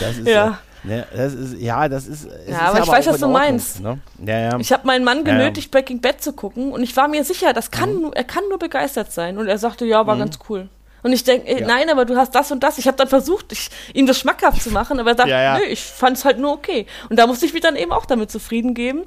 Das 0.00 0.18
ist 0.18 0.28
ja. 0.28 0.58
Ne, 0.82 1.06
das 1.14 1.34
ist, 1.34 1.60
ja, 1.60 1.88
das 1.88 2.06
ist. 2.06 2.28
Ja, 2.48 2.60
aber 2.60 2.80
ich 2.80 2.88
weiß, 2.88 3.06
was 3.06 3.18
du 3.18 3.26
Ordnung, 3.26 3.32
meinst. 3.32 3.80
Ne? 3.80 3.98
Ja, 4.24 4.38
ja. 4.38 4.58
Ich 4.58 4.72
habe 4.72 4.86
meinen 4.86 5.04
Mann 5.04 5.24
genötigt, 5.24 5.66
ja, 5.66 5.78
Breaking 5.78 6.00
Bad 6.00 6.22
zu 6.22 6.32
gucken 6.32 6.72
und 6.72 6.82
ich 6.82 6.96
war 6.96 7.08
mir 7.08 7.24
sicher, 7.24 7.52
das 7.52 7.70
kann, 7.70 7.96
mhm. 7.96 8.12
er 8.14 8.24
kann 8.24 8.44
nur 8.48 8.58
begeistert 8.58 9.12
sein. 9.12 9.38
Und 9.38 9.46
er 9.46 9.58
sagte, 9.58 9.84
ja, 9.84 10.06
war 10.06 10.14
mhm. 10.14 10.20
ganz 10.20 10.38
cool. 10.48 10.68
Und 11.02 11.12
ich 11.12 11.24
denke, 11.24 11.60
ja. 11.60 11.66
nein, 11.66 11.88
aber 11.88 12.04
du 12.04 12.16
hast 12.16 12.34
das 12.34 12.52
und 12.52 12.62
das. 12.62 12.78
Ich 12.78 12.86
habe 12.86 12.96
dann 12.96 13.08
versucht, 13.08 13.52
ich, 13.52 13.70
ihm 13.94 14.06
das 14.06 14.18
schmackhaft 14.18 14.62
zu 14.62 14.70
machen, 14.70 15.00
aber 15.00 15.10
er 15.10 15.16
sagt, 15.16 15.28
ja, 15.30 15.42
ja. 15.42 15.58
nö, 15.58 15.64
ich 15.64 15.80
fand 15.80 16.16
es 16.16 16.24
halt 16.24 16.38
nur 16.38 16.52
okay. 16.52 16.86
Und 17.08 17.18
da 17.18 17.26
musste 17.26 17.46
ich 17.46 17.52
mich 17.52 17.62
dann 17.62 17.76
eben 17.76 17.92
auch 17.92 18.06
damit 18.06 18.30
zufrieden 18.30 18.74
geben. 18.74 19.04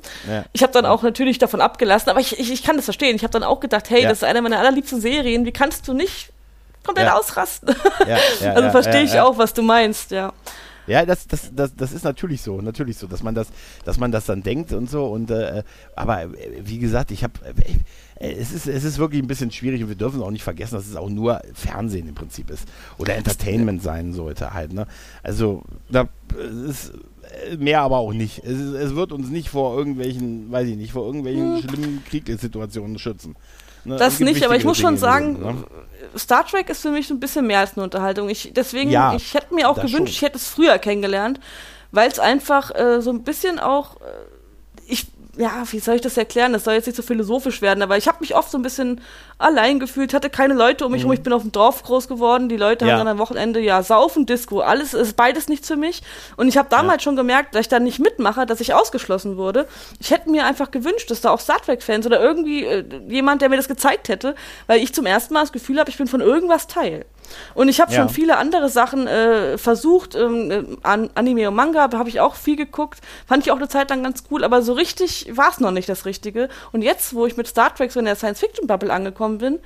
Ich 0.53 0.63
habe 0.63 0.73
dann 0.73 0.85
auch 0.85 1.03
natürlich 1.03 1.37
davon 1.37 1.61
abgelassen, 1.61 2.09
aber 2.09 2.19
ich, 2.19 2.39
ich, 2.39 2.51
ich 2.51 2.63
kann 2.63 2.75
das 2.75 2.85
verstehen. 2.85 3.15
Ich 3.15 3.23
habe 3.23 3.31
dann 3.31 3.43
auch 3.43 3.59
gedacht, 3.59 3.89
hey, 3.89 4.03
das 4.03 4.19
ist 4.19 4.23
eine 4.23 4.41
meiner 4.41 4.59
allerliebsten 4.59 5.01
Serien. 5.01 5.45
Wie 5.45 5.51
kannst 5.51 5.87
du 5.87 5.93
nicht 5.93 6.31
komplett 6.83 7.11
ausrasten? 7.11 7.75
also 8.55 8.69
verstehe 8.71 9.03
ich 9.03 9.19
auch, 9.19 9.37
was 9.37 9.53
du 9.53 9.61
meinst, 9.61 10.11
ja. 10.11 10.33
Ja, 10.87 11.05
das, 11.05 11.27
das, 11.27 11.51
das, 11.55 11.75
das 11.75 11.91
ist 11.93 12.03
natürlich 12.03 12.41
so, 12.41 12.61
natürlich 12.61 12.97
so, 12.97 13.07
dass 13.07 13.23
man 13.23 13.35
das, 13.35 13.47
dass 13.85 13.97
man 13.97 14.11
das 14.11 14.25
dann 14.25 14.43
denkt 14.43 14.73
und 14.73 14.89
so. 14.89 15.05
Und 15.05 15.31
äh, 15.31 15.63
aber 15.95 16.23
äh, 16.23 16.29
wie 16.63 16.79
gesagt, 16.79 17.11
ich 17.11 17.23
habe 17.23 17.33
äh, 17.45 17.75
es 18.19 18.53
ist, 18.53 18.67
es 18.67 18.83
ist 18.83 18.97
wirklich 18.99 19.21
ein 19.21 19.27
bisschen 19.27 19.51
schwierig 19.51 19.81
und 19.83 19.89
wir 19.89 19.95
dürfen 19.95 20.21
auch 20.21 20.31
nicht 20.31 20.43
vergessen, 20.43 20.75
dass 20.75 20.87
es 20.87 20.95
auch 20.95 21.09
nur 21.09 21.41
Fernsehen 21.53 22.07
im 22.07 22.15
Prinzip 22.15 22.49
ist. 22.49 22.67
Oder 22.97 23.15
Entertainment 23.15 23.81
sein 23.81 24.13
sollte 24.13 24.53
halt. 24.53 24.73
Ne? 24.73 24.87
Also 25.23 25.63
da 25.89 26.07
ist 26.67 26.93
äh, 27.51 27.57
mehr 27.57 27.81
aber 27.81 27.97
auch 27.97 28.13
nicht. 28.13 28.43
Es, 28.43 28.59
es 28.59 28.95
wird 28.95 29.11
uns 29.11 29.29
nicht 29.29 29.49
vor 29.49 29.77
irgendwelchen, 29.77 30.51
weiß 30.51 30.67
ich 30.67 30.77
nicht, 30.77 30.93
vor 30.93 31.05
irgendwelchen 31.05 31.55
hm. 31.55 31.61
schlimmen 31.61 32.03
Kriegssituationen 32.05 32.99
schützen. 32.99 33.35
Ne? 33.85 33.97
Das 33.97 34.19
nicht, 34.19 34.43
aber 34.45 34.55
ich 34.55 34.63
muss 34.63 34.77
schon 34.77 34.97
sagen, 34.97 35.39
ne? 35.41 35.63
Star 36.17 36.45
Trek 36.45 36.69
ist 36.69 36.81
für 36.81 36.91
mich 36.91 37.07
so 37.07 37.13
ein 37.13 37.19
bisschen 37.19 37.47
mehr 37.47 37.59
als 37.59 37.75
eine 37.75 37.83
Unterhaltung. 37.83 38.29
Ich, 38.29 38.51
deswegen, 38.53 38.91
ja, 38.91 39.15
ich 39.15 39.33
hätte 39.33 39.53
mir 39.53 39.69
auch 39.69 39.75
gewünscht, 39.75 39.95
schon. 39.95 40.07
ich 40.07 40.21
hätte 40.21 40.37
es 40.37 40.47
früher 40.47 40.77
kennengelernt, 40.77 41.39
weil 41.91 42.09
es 42.09 42.19
einfach 42.19 42.73
äh, 42.75 43.01
so 43.01 43.11
ein 43.11 43.23
bisschen 43.23 43.59
auch, 43.59 43.97
äh, 43.97 44.03
ich 44.87 45.07
ja, 45.35 45.63
wie 45.71 45.79
soll 45.79 45.95
ich 45.95 46.01
das 46.01 46.15
erklären? 46.15 46.53
Das 46.53 46.63
soll 46.63 46.75
jetzt 46.75 46.85
nicht 46.85 46.95
so 46.95 47.01
philosophisch 47.01 47.61
werden, 47.61 47.81
aber 47.81 47.97
ich 47.97 48.07
habe 48.07 48.19
mich 48.21 48.35
oft 48.35 48.51
so 48.51 48.57
ein 48.57 48.61
bisschen 48.61 49.01
allein 49.39 49.79
gefühlt, 49.79 50.13
hatte 50.13 50.29
keine 50.29 50.53
Leute 50.53 50.85
um 50.85 50.91
mich. 50.91 51.05
Mhm. 51.05 51.13
Ich 51.13 51.23
bin 51.23 51.33
auf 51.33 51.41
dem 51.41 51.51
Dorf 51.51 51.81
groß 51.83 52.07
geworden. 52.07 52.49
Die 52.49 52.57
Leute 52.57 52.85
ja. 52.85 52.91
haben 52.91 52.99
dann 52.99 53.07
am 53.07 53.17
Wochenende 53.17 53.59
ja 53.59 53.81
Saufen, 53.81 54.27
Disco, 54.27 54.59
alles 54.59 54.93
ist 54.93 55.15
beides 55.15 55.47
nicht 55.47 55.65
für 55.65 55.75
mich. 55.75 56.03
Und 56.37 56.47
ich 56.49 56.57
habe 56.57 56.69
damals 56.69 57.01
ja. 57.01 57.05
schon 57.05 57.15
gemerkt, 57.15 57.55
dass 57.55 57.61
ich 57.61 57.67
da 57.67 57.79
nicht 57.79 57.99
mitmache, 57.99 58.45
dass 58.45 58.61
ich 58.61 58.75
ausgeschlossen 58.75 59.35
wurde. 59.35 59.67
Ich 59.99 60.11
hätte 60.11 60.29
mir 60.29 60.45
einfach 60.45 60.69
gewünscht, 60.69 61.09
dass 61.09 61.21
da 61.21 61.31
auch 61.31 61.39
Star 61.39 61.59
Trek-Fans 61.59 62.05
oder 62.05 62.21
irgendwie 62.21 62.65
äh, 62.65 62.83
jemand, 63.07 63.41
der 63.41 63.49
mir 63.49 63.57
das 63.57 63.67
gezeigt 63.67 64.09
hätte, 64.09 64.35
weil 64.67 64.81
ich 64.81 64.93
zum 64.93 65.07
ersten 65.07 65.33
Mal 65.33 65.41
das 65.41 65.51
Gefühl 65.51 65.79
habe, 65.79 65.89
ich 65.89 65.97
bin 65.97 66.07
von 66.07 66.21
irgendwas 66.21 66.67
Teil. 66.67 67.05
Und 67.53 67.67
ich 67.69 67.81
habe 67.81 67.91
ja. 67.91 67.99
schon 67.99 68.09
viele 68.09 68.37
andere 68.37 68.69
Sachen 68.69 69.07
äh, 69.07 69.57
versucht. 69.57 70.15
Ähm, 70.15 70.51
äh, 70.51 70.63
an 70.83 71.09
Anime 71.15 71.49
und 71.49 71.55
Manga 71.55 71.89
habe 71.91 72.09
ich 72.09 72.19
auch 72.19 72.35
viel 72.35 72.55
geguckt. 72.55 72.99
Fand 73.27 73.45
ich 73.45 73.51
auch 73.51 73.57
eine 73.57 73.67
Zeit 73.67 73.89
lang 73.89 74.03
ganz 74.03 74.23
cool, 74.31 74.43
aber 74.43 74.61
so 74.61 74.73
richtig 74.73 75.31
war 75.35 75.49
es 75.49 75.59
noch 75.59 75.71
nicht 75.71 75.89
das 75.89 76.05
Richtige. 76.05 76.49
Und 76.71 76.81
jetzt, 76.81 77.13
wo 77.13 77.25
ich 77.25 77.37
mit 77.37 77.47
Star 77.47 77.73
Trek 77.73 77.91
so 77.91 77.99
in 77.99 78.05
der 78.05 78.15
Science-Fiction-Bubble 78.15 78.91
angekommen 78.91 79.37
bin, 79.37 79.59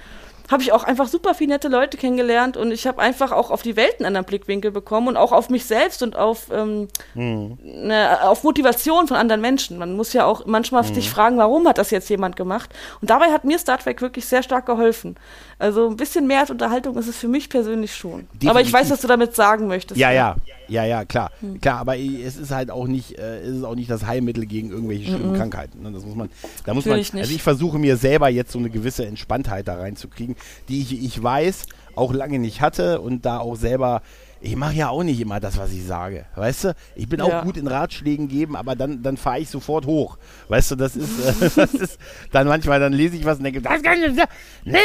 habe 0.50 0.64
ich 0.64 0.72
auch 0.72 0.84
einfach 0.84 1.08
super 1.08 1.34
viele 1.34 1.54
nette 1.54 1.68
Leute 1.68 1.98
kennengelernt 1.98 2.58
und 2.58 2.72
ich 2.72 2.88
habe 2.88 3.02
einfach 3.02 3.32
auch 3.32 3.52
auf 3.52 3.62
die 3.62 3.76
Welt 3.76 3.96
einen 4.00 4.08
anderen 4.08 4.26
Blickwinkel 4.26 4.72
bekommen 4.72 5.10
und 5.10 5.18
auch 5.18 5.32
auf 5.32 5.50
mich 5.50 5.66
selbst 5.66 6.02
und 6.04 6.16
auf, 6.16 6.48
ähm, 6.52 6.88
mhm. 7.14 7.58
ne, 7.62 8.20
auf 8.24 8.44
Motivation 8.44 9.08
von 9.08 9.18
anderen 9.18 9.42
Menschen. 9.42 9.78
Man 9.78 9.96
muss 9.96 10.14
ja 10.14 10.26
auch 10.26 10.46
manchmal 10.46 10.84
mhm. 10.84 10.94
sich 10.94 11.10
fragen, 11.10 11.38
warum 11.38 11.68
hat 11.68 11.78
das 11.78 11.92
jetzt 11.92 12.10
jemand 12.10 12.36
gemacht? 12.36 12.74
Und 13.02 13.10
dabei 13.10 13.28
hat 13.28 13.44
mir 13.44 13.60
Star 13.60 13.78
Trek 13.78 14.02
wirklich 14.02 14.26
sehr 14.26 14.44
stark 14.44 14.66
geholfen. 14.66 15.18
Also 15.60 15.90
ein 15.90 15.98
bisschen 15.98 16.28
mehr 16.28 16.42
als 16.42 16.52
Unterhaltung 16.52 16.96
ist 16.98 17.08
es 17.08 17.18
für 17.18 17.28
mich 17.28 17.50
persönlich 17.50 17.96
schon. 17.96 18.22
Definitiv. 18.22 18.50
Aber 18.50 18.62
ich 18.62 18.72
weiß, 18.72 18.92
was 18.92 19.02
du 19.02 19.08
damit 19.08 19.36
sagen 19.36 19.68
möchtest. 19.68 20.00
Ja, 20.00 20.12
ja, 20.12 20.36
ja, 20.68 20.86
ja, 20.86 21.04
klar. 21.04 21.32
Hm. 21.40 21.60
Klar, 21.60 21.80
aber 21.80 21.98
es 21.98 22.38
ist 22.38 22.52
halt 22.52 22.70
auch 22.70 22.86
nicht, 22.86 23.18
äh, 23.18 23.40
es 23.40 23.58
ist 23.58 23.64
auch 23.64 23.74
nicht 23.74 23.90
das 23.90 24.06
Heilmittel 24.06 24.46
gegen 24.46 24.70
irgendwelche 24.70 25.06
schlimmen 25.06 25.32
mhm. 25.32 25.38
Krankheiten. 25.38 25.82
Ne? 25.82 25.92
Das 25.92 26.06
muss 26.06 26.16
man, 26.16 26.30
da 26.66 26.76
muss 26.76 26.86
Natürlich 26.86 27.14
man, 27.14 27.22
also 27.22 27.34
ich 27.34 27.42
versuche 27.42 27.80
mir 27.80 27.98
selber 27.98 28.30
jetzt 28.30 28.52
so 28.52 28.60
eine 28.60 28.70
gewisse 28.70 29.08
Entspanntheit 29.08 29.68
da 29.68 29.78
reinzukriegen, 29.78 30.36
die 30.70 30.82
ich, 30.82 31.04
ich 31.04 31.24
weiß, 31.24 31.66
auch 31.96 32.14
lange 32.14 32.38
nicht 32.38 32.62
hatte 32.62 33.02
und 33.02 33.26
da 33.26 33.40
auch 33.40 33.56
selber 33.56 34.04
ich 34.42 34.56
mache 34.56 34.76
ja 34.76 34.90
auch 34.90 35.04
nicht 35.04 35.20
immer 35.20 35.40
das, 35.40 35.58
was 35.58 35.72
ich 35.72 35.86
sage. 35.86 36.26
Weißt 36.36 36.66
du? 36.66 36.76
Ich 36.96 37.08
bin 37.10 37.20
ja. 37.20 37.26
auch 37.26 37.44
gut 37.44 37.58
in 37.58 37.68
Ratschlägen 37.68 38.28
geben, 38.28 38.56
aber 38.56 38.76
dann, 38.76 39.02
dann 39.02 39.18
fahre 39.18 39.40
ich 39.40 39.50
sofort 39.50 39.86
hoch. 39.86 40.18
Weißt 40.48 40.72
du, 40.72 40.76
das 40.76 40.96
ist, 40.96 41.20
äh, 41.20 41.50
das 41.56 41.74
ist 41.74 42.00
dann 42.32 42.48
manchmal, 42.48 42.80
dann 42.80 42.94
lese 42.94 43.16
ich 43.16 43.26
was 43.26 43.40
und 43.40 43.44
denke, 43.46 43.62
das 43.62 43.82
kann 43.82 43.98
ich 44.02 44.14
nicht. 44.14 44.28
Nee, 44.64 44.80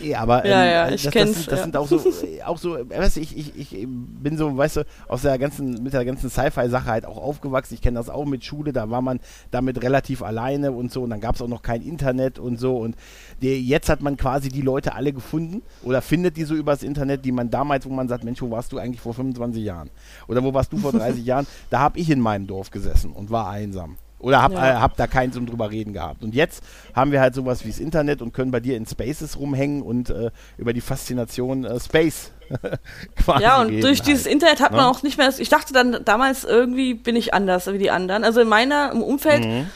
nee. 0.00 0.14
aber 0.14 0.46
ja, 0.46 0.64
ja, 0.64 0.88
ähm, 0.88 0.94
ich 0.94 1.02
das, 1.02 1.12
das, 1.14 1.46
das, 1.46 1.62
sind 1.62 1.76
auch 1.76 1.86
so, 1.86 2.02
auch 2.44 2.58
so, 2.58 2.78
weißt 2.88 3.16
du, 3.16 3.20
ich, 3.20 3.36
ich, 3.36 3.56
ich 3.56 3.86
bin 3.88 4.36
so, 4.36 4.56
weißt 4.56 4.76
du, 4.76 4.84
aus 5.08 5.22
der 5.22 5.38
ganzen, 5.38 5.82
mit 5.82 5.92
der 5.92 6.04
ganzen 6.04 6.28
Sci-Fi-Sache 6.28 6.86
halt 6.86 7.06
auch 7.06 7.16
aufgewachsen. 7.16 7.74
Ich 7.74 7.82
kenne 7.82 7.98
das 7.98 8.10
auch 8.10 8.24
mit 8.24 8.44
Schule, 8.44 8.72
da 8.72 8.90
war 8.90 9.02
man 9.02 9.20
damit 9.50 9.82
relativ 9.82 10.22
alleine 10.22 10.72
und 10.72 10.92
so 10.92 11.02
und 11.02 11.10
dann 11.10 11.20
gab 11.20 11.36
es 11.36 11.42
auch 11.42 11.48
noch 11.48 11.62
kein 11.62 11.82
Internet 11.82 12.38
und 12.38 12.58
so 12.58 12.76
und 12.76 12.96
der, 13.40 13.58
jetzt 13.60 13.88
hat 13.88 14.02
man 14.02 14.16
quasi 14.16 14.50
die 14.50 14.60
Leute 14.60 14.94
alle 14.94 15.12
gefunden 15.12 15.62
oder 15.82 16.02
findet 16.02 16.36
die 16.36 16.44
so 16.44 16.54
übers 16.54 16.82
Internet, 16.82 17.24
die 17.24 17.32
man 17.32 17.50
damals, 17.50 17.86
wo 17.86 17.90
man 17.90 18.08
sagt, 18.08 18.24
Mensch, 18.24 18.41
wo 18.42 18.50
warst 18.50 18.72
du 18.72 18.78
eigentlich 18.78 19.00
vor 19.00 19.14
25 19.14 19.64
Jahren? 19.64 19.90
Oder 20.28 20.42
wo 20.42 20.52
warst 20.52 20.72
du 20.72 20.76
vor 20.76 20.92
30 20.92 21.24
Jahren? 21.24 21.46
Da 21.70 21.80
habe 21.80 21.98
ich 21.98 22.10
in 22.10 22.20
meinem 22.20 22.46
Dorf 22.46 22.70
gesessen 22.70 23.12
und 23.12 23.30
war 23.30 23.48
einsam. 23.48 23.96
Oder 24.18 24.40
hab, 24.40 24.52
ja. 24.52 24.70
äh, 24.70 24.74
hab 24.76 24.96
da 24.96 25.06
keinen 25.08 25.32
zum 25.32 25.46
drüber 25.46 25.70
reden 25.70 25.92
gehabt. 25.92 26.22
Und 26.22 26.34
jetzt 26.34 26.62
haben 26.94 27.10
wir 27.10 27.20
halt 27.20 27.34
sowas 27.34 27.64
wie 27.64 27.70
das 27.70 27.80
Internet 27.80 28.22
und 28.22 28.32
können 28.32 28.52
bei 28.52 28.60
dir 28.60 28.76
in 28.76 28.86
Spaces 28.86 29.38
rumhängen 29.38 29.82
und 29.82 30.10
äh, 30.10 30.30
über 30.58 30.72
die 30.72 30.80
Faszination 30.80 31.64
äh, 31.64 31.80
Space 31.80 32.30
quasi. 33.16 33.42
Ja, 33.42 33.60
und 33.60 33.80
durch 33.80 33.98
halt. 33.98 34.06
dieses 34.06 34.26
Internet 34.26 34.60
hat 34.60 34.70
man? 34.70 34.82
Ne? 34.82 34.86
auch 34.86 35.02
nicht 35.02 35.18
mehr. 35.18 35.32
Ich 35.36 35.48
dachte 35.48 35.72
dann 35.72 36.04
damals 36.04 36.44
irgendwie 36.44 36.94
bin 36.94 37.16
ich 37.16 37.34
anders 37.34 37.66
wie 37.66 37.78
die 37.78 37.90
anderen. 37.90 38.22
Also 38.22 38.40
in 38.40 38.48
meiner 38.48 38.92
im 38.92 39.02
Umfeld. 39.02 39.44
Mhm 39.44 39.66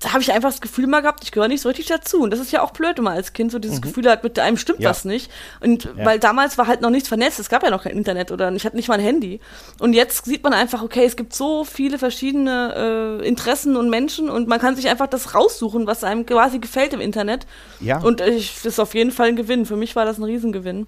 da 0.00 0.12
habe 0.12 0.22
ich 0.22 0.32
einfach 0.32 0.50
das 0.50 0.60
Gefühl 0.60 0.84
immer 0.84 1.02
gehabt, 1.02 1.24
ich 1.24 1.32
gehöre 1.32 1.48
nicht 1.48 1.60
so 1.60 1.68
richtig 1.68 1.86
dazu. 1.86 2.22
Und 2.22 2.30
das 2.30 2.40
ist 2.40 2.52
ja 2.52 2.62
auch 2.62 2.70
blöd, 2.70 2.96
wenn 2.96 3.04
man 3.04 3.14
als 3.14 3.32
Kind 3.32 3.52
so 3.52 3.58
dieses 3.58 3.78
mhm. 3.78 3.82
Gefühl 3.82 4.10
hat, 4.10 4.22
mit 4.22 4.38
einem 4.38 4.56
stimmt 4.56 4.80
ja. 4.80 4.90
was 4.90 5.04
nicht. 5.04 5.30
Und 5.60 5.84
ja. 5.84 6.04
weil 6.04 6.18
damals 6.18 6.58
war 6.58 6.66
halt 6.66 6.80
noch 6.80 6.90
nichts 6.90 7.08
vernetzt, 7.08 7.38
es 7.38 7.48
gab 7.48 7.62
ja 7.62 7.70
noch 7.70 7.84
kein 7.84 7.96
Internet 7.96 8.30
oder 8.30 8.52
ich 8.52 8.64
hatte 8.64 8.76
nicht 8.76 8.88
mal 8.88 8.94
ein 8.94 9.04
Handy. 9.04 9.40
Und 9.78 9.92
jetzt 9.92 10.24
sieht 10.24 10.42
man 10.42 10.52
einfach, 10.52 10.82
okay, 10.82 11.04
es 11.04 11.16
gibt 11.16 11.34
so 11.34 11.64
viele 11.64 11.98
verschiedene 11.98 13.20
äh, 13.22 13.26
Interessen 13.26 13.76
und 13.76 13.90
Menschen 13.90 14.30
und 14.30 14.48
man 14.48 14.60
kann 14.60 14.76
sich 14.76 14.88
einfach 14.88 15.06
das 15.06 15.34
raussuchen, 15.34 15.86
was 15.86 16.04
einem 16.04 16.26
quasi 16.26 16.58
gefällt 16.58 16.92
im 16.92 17.00
Internet. 17.00 17.46
Ja. 17.80 18.00
Und 18.00 18.20
ich, 18.20 18.54
das 18.54 18.66
ist 18.66 18.80
auf 18.80 18.94
jeden 18.94 19.10
Fall 19.10 19.28
ein 19.28 19.36
Gewinn. 19.36 19.66
Für 19.66 19.76
mich 19.76 19.96
war 19.96 20.04
das 20.04 20.18
ein 20.18 20.24
Riesengewinn. 20.24 20.86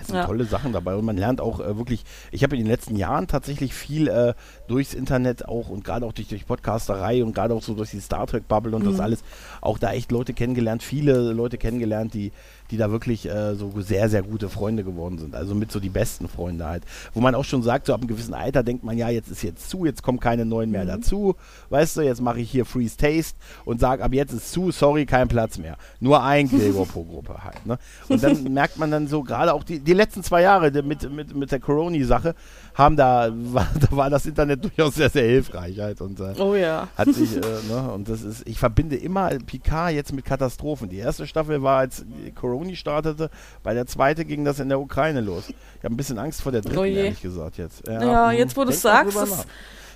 Es 0.00 0.06
sind 0.06 0.16
ja. 0.16 0.24
tolle 0.24 0.44
Sachen 0.44 0.72
dabei 0.72 0.94
und 0.94 1.04
man 1.04 1.16
lernt 1.16 1.40
auch 1.40 1.60
äh, 1.60 1.76
wirklich, 1.76 2.04
ich 2.30 2.42
habe 2.42 2.56
in 2.56 2.62
den 2.62 2.70
letzten 2.70 2.96
Jahren 2.96 3.26
tatsächlich 3.26 3.74
viel 3.74 4.08
äh, 4.08 4.34
durchs 4.70 4.94
Internet 4.94 5.48
auch 5.48 5.68
und 5.68 5.84
gerade 5.84 6.06
auch 6.06 6.12
durch, 6.12 6.28
durch 6.28 6.46
Podcasterei 6.46 7.24
und 7.24 7.34
gerade 7.34 7.54
auch 7.54 7.62
so 7.62 7.74
durch 7.74 7.90
die 7.90 8.00
Star 8.00 8.26
Trek 8.26 8.46
Bubble 8.46 8.76
und 8.76 8.84
mhm. 8.84 8.92
das 8.92 9.00
alles, 9.00 9.24
auch 9.60 9.78
da 9.78 9.92
echt 9.92 10.12
Leute 10.12 10.32
kennengelernt, 10.32 10.84
viele 10.84 11.32
Leute 11.32 11.58
kennengelernt, 11.58 12.14
die, 12.14 12.30
die 12.70 12.76
da 12.76 12.92
wirklich 12.92 13.28
äh, 13.28 13.56
so 13.56 13.72
sehr, 13.80 14.08
sehr 14.08 14.22
gute 14.22 14.48
Freunde 14.48 14.84
geworden 14.84 15.18
sind. 15.18 15.34
Also 15.34 15.56
mit 15.56 15.72
so 15.72 15.80
die 15.80 15.88
besten 15.88 16.28
Freunde 16.28 16.66
halt. 16.66 16.84
Wo 17.14 17.20
man 17.20 17.34
auch 17.34 17.44
schon 17.44 17.64
sagt, 17.64 17.86
so 17.86 17.94
ab 17.94 18.00
einem 18.00 18.08
gewissen 18.08 18.32
Alter 18.32 18.62
denkt 18.62 18.84
man, 18.84 18.96
ja, 18.96 19.08
jetzt 19.08 19.28
ist 19.28 19.42
jetzt 19.42 19.68
zu, 19.68 19.84
jetzt 19.84 20.04
kommen 20.04 20.20
keine 20.20 20.44
neuen 20.44 20.70
mehr 20.70 20.84
mhm. 20.84 20.88
dazu. 20.88 21.34
Weißt 21.70 21.96
du, 21.96 22.02
jetzt 22.02 22.20
mache 22.20 22.40
ich 22.40 22.50
hier 22.50 22.64
Freeze 22.64 22.96
Taste 22.96 23.36
und 23.64 23.80
sage, 23.80 24.04
ab 24.04 24.14
jetzt 24.14 24.32
ist 24.32 24.52
zu, 24.52 24.70
sorry, 24.70 25.04
kein 25.04 25.26
Platz 25.26 25.58
mehr. 25.58 25.76
Nur 25.98 26.22
ein 26.22 26.48
Gregor 26.48 26.86
pro 26.86 27.02
Gruppe 27.02 27.42
halt. 27.42 27.66
Ne? 27.66 27.78
Und 28.08 28.22
dann 28.22 28.44
merkt 28.52 28.78
man 28.78 28.92
dann 28.92 29.08
so, 29.08 29.24
gerade 29.24 29.52
auch 29.52 29.64
die, 29.64 29.80
die 29.80 29.94
letzten 29.94 30.22
zwei 30.22 30.42
Jahre 30.42 30.70
mit, 30.82 31.10
mit, 31.10 31.34
mit 31.34 31.50
der 31.50 31.58
Corona-Sache, 31.58 32.36
haben 32.74 32.96
da, 32.96 33.30
war, 33.32 33.68
da 33.78 33.96
war 33.96 34.10
das 34.10 34.26
Internet 34.26 34.64
durchaus 34.64 34.94
sehr, 34.94 35.10
sehr 35.10 35.24
hilfreich 35.24 35.78
halt. 35.78 36.00
Und, 36.00 36.20
äh, 36.20 36.34
oh 36.38 36.54
ja. 36.54 36.88
Hat 36.96 37.12
sich, 37.12 37.36
äh, 37.36 37.40
ne, 37.40 37.92
und 37.92 38.08
das 38.08 38.22
ist, 38.22 38.46
ich 38.46 38.58
verbinde 38.58 38.96
immer 38.96 39.30
Picard 39.46 39.92
jetzt 39.92 40.12
mit 40.12 40.24
Katastrophen. 40.24 40.88
Die 40.88 40.98
erste 40.98 41.26
Staffel 41.26 41.62
war, 41.62 41.78
als 41.78 42.04
Corona 42.34 42.74
startete, 42.74 43.30
bei 43.62 43.74
der 43.74 43.86
zweite 43.86 44.24
ging 44.24 44.44
das 44.44 44.60
in 44.60 44.68
der 44.68 44.80
Ukraine 44.80 45.20
los. 45.20 45.48
Ich 45.48 45.84
habe 45.84 45.94
ein 45.94 45.96
bisschen 45.96 46.18
Angst 46.18 46.42
vor 46.42 46.52
der 46.52 46.60
dritten, 46.60 46.78
oh 46.78 46.84
ehrlich 46.84 47.22
gesagt 47.22 47.56
jetzt. 47.58 47.86
Ja, 47.86 48.02
ja 48.02 48.32
jetzt 48.32 48.56
wo 48.56 48.64
du 48.64 48.72
sagst, 48.72 49.46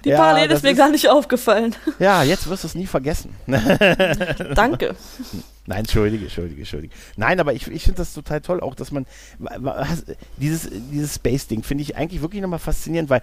die 0.04 0.10
ja, 0.10 0.18
Parallele 0.18 0.54
ist 0.54 0.62
mir 0.62 0.72
ist, 0.72 0.76
gar 0.76 0.90
nicht 0.90 1.08
aufgefallen. 1.08 1.74
Ja, 1.98 2.22
jetzt 2.22 2.48
wirst 2.48 2.64
du 2.64 2.68
es 2.68 2.74
nie 2.74 2.86
vergessen. 2.86 3.34
Danke. 4.54 4.94
Nein, 5.66 5.78
entschuldige, 5.80 6.24
entschuldige, 6.24 6.60
entschuldige. 6.60 6.94
Nein, 7.16 7.40
aber 7.40 7.54
ich, 7.54 7.66
ich 7.68 7.84
finde 7.84 7.98
das 7.98 8.12
total 8.12 8.42
toll, 8.42 8.60
auch 8.60 8.74
dass 8.74 8.90
man 8.92 9.06
dieses, 10.36 10.68
dieses 10.90 11.14
Space-Ding 11.14 11.62
finde 11.62 11.82
ich 11.82 11.96
eigentlich 11.96 12.20
wirklich 12.20 12.42
nochmal 12.42 12.58
faszinierend, 12.58 13.08
weil 13.08 13.22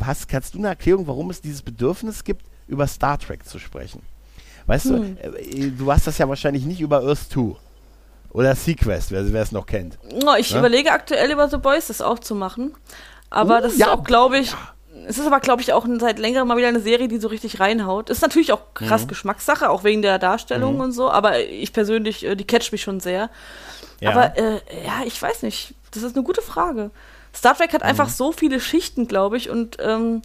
hast, 0.00 0.28
kannst 0.28 0.54
du 0.54 0.58
eine 0.58 0.68
Erklärung, 0.68 1.06
warum 1.06 1.28
es 1.28 1.42
dieses 1.42 1.60
Bedürfnis 1.60 2.24
gibt, 2.24 2.42
über 2.68 2.86
Star 2.86 3.18
Trek 3.18 3.46
zu 3.46 3.58
sprechen? 3.58 4.00
Weißt 4.66 4.86
hm. 4.86 5.16
du, 5.16 5.28
äh, 5.38 5.70
du 5.70 5.92
hast 5.92 6.06
das 6.06 6.16
ja 6.16 6.26
wahrscheinlich 6.26 6.64
nicht 6.64 6.80
über 6.80 7.02
Earth 7.02 7.30
2 7.30 7.56
oder 8.30 8.54
Sequest, 8.56 9.12
wer 9.12 9.42
es 9.42 9.52
noch 9.52 9.66
kennt. 9.66 9.98
Oh, 10.24 10.34
ich 10.38 10.50
ja? 10.50 10.58
überlege 10.58 10.90
aktuell 10.90 11.30
über 11.30 11.48
The 11.48 11.58
Boys 11.58 11.88
das 11.88 12.00
auch 12.00 12.18
zu 12.18 12.34
machen. 12.34 12.74
Aber 13.28 13.58
uh, 13.58 13.62
das 13.62 13.74
ist 13.74 13.80
ja, 13.80 13.92
auch, 13.92 14.04
glaube 14.04 14.38
ich, 14.38 14.52
ja 14.52 14.73
es 15.06 15.18
ist 15.18 15.26
aber, 15.26 15.40
glaube 15.40 15.62
ich, 15.62 15.72
auch 15.72 15.86
seit 15.98 16.18
längerem 16.18 16.48
mal 16.48 16.56
wieder 16.56 16.68
eine 16.68 16.80
Serie, 16.80 17.08
die 17.08 17.18
so 17.18 17.28
richtig 17.28 17.60
reinhaut. 17.60 18.10
Ist 18.10 18.22
natürlich 18.22 18.52
auch 18.52 18.74
krass 18.74 19.02
mhm. 19.02 19.08
Geschmackssache, 19.08 19.70
auch 19.70 19.84
wegen 19.84 20.02
der 20.02 20.18
Darstellung 20.18 20.74
mhm. 20.74 20.80
und 20.80 20.92
so, 20.92 21.10
aber 21.10 21.40
ich 21.40 21.72
persönlich, 21.72 22.24
äh, 22.24 22.34
die 22.34 22.46
catcht 22.46 22.72
mich 22.72 22.82
schon 22.82 23.00
sehr. 23.00 23.30
Ja. 24.00 24.10
Aber 24.10 24.36
äh, 24.36 24.60
ja, 24.84 25.02
ich 25.06 25.20
weiß 25.20 25.42
nicht. 25.42 25.74
Das 25.92 26.02
ist 26.02 26.16
eine 26.16 26.24
gute 26.24 26.42
Frage. 26.42 26.90
Star 27.34 27.56
Trek 27.56 27.72
hat 27.72 27.82
mhm. 27.82 27.88
einfach 27.88 28.08
so 28.08 28.32
viele 28.32 28.60
Schichten, 28.60 29.08
glaube 29.08 29.36
ich, 29.36 29.50
und 29.50 29.78
ähm, 29.80 30.22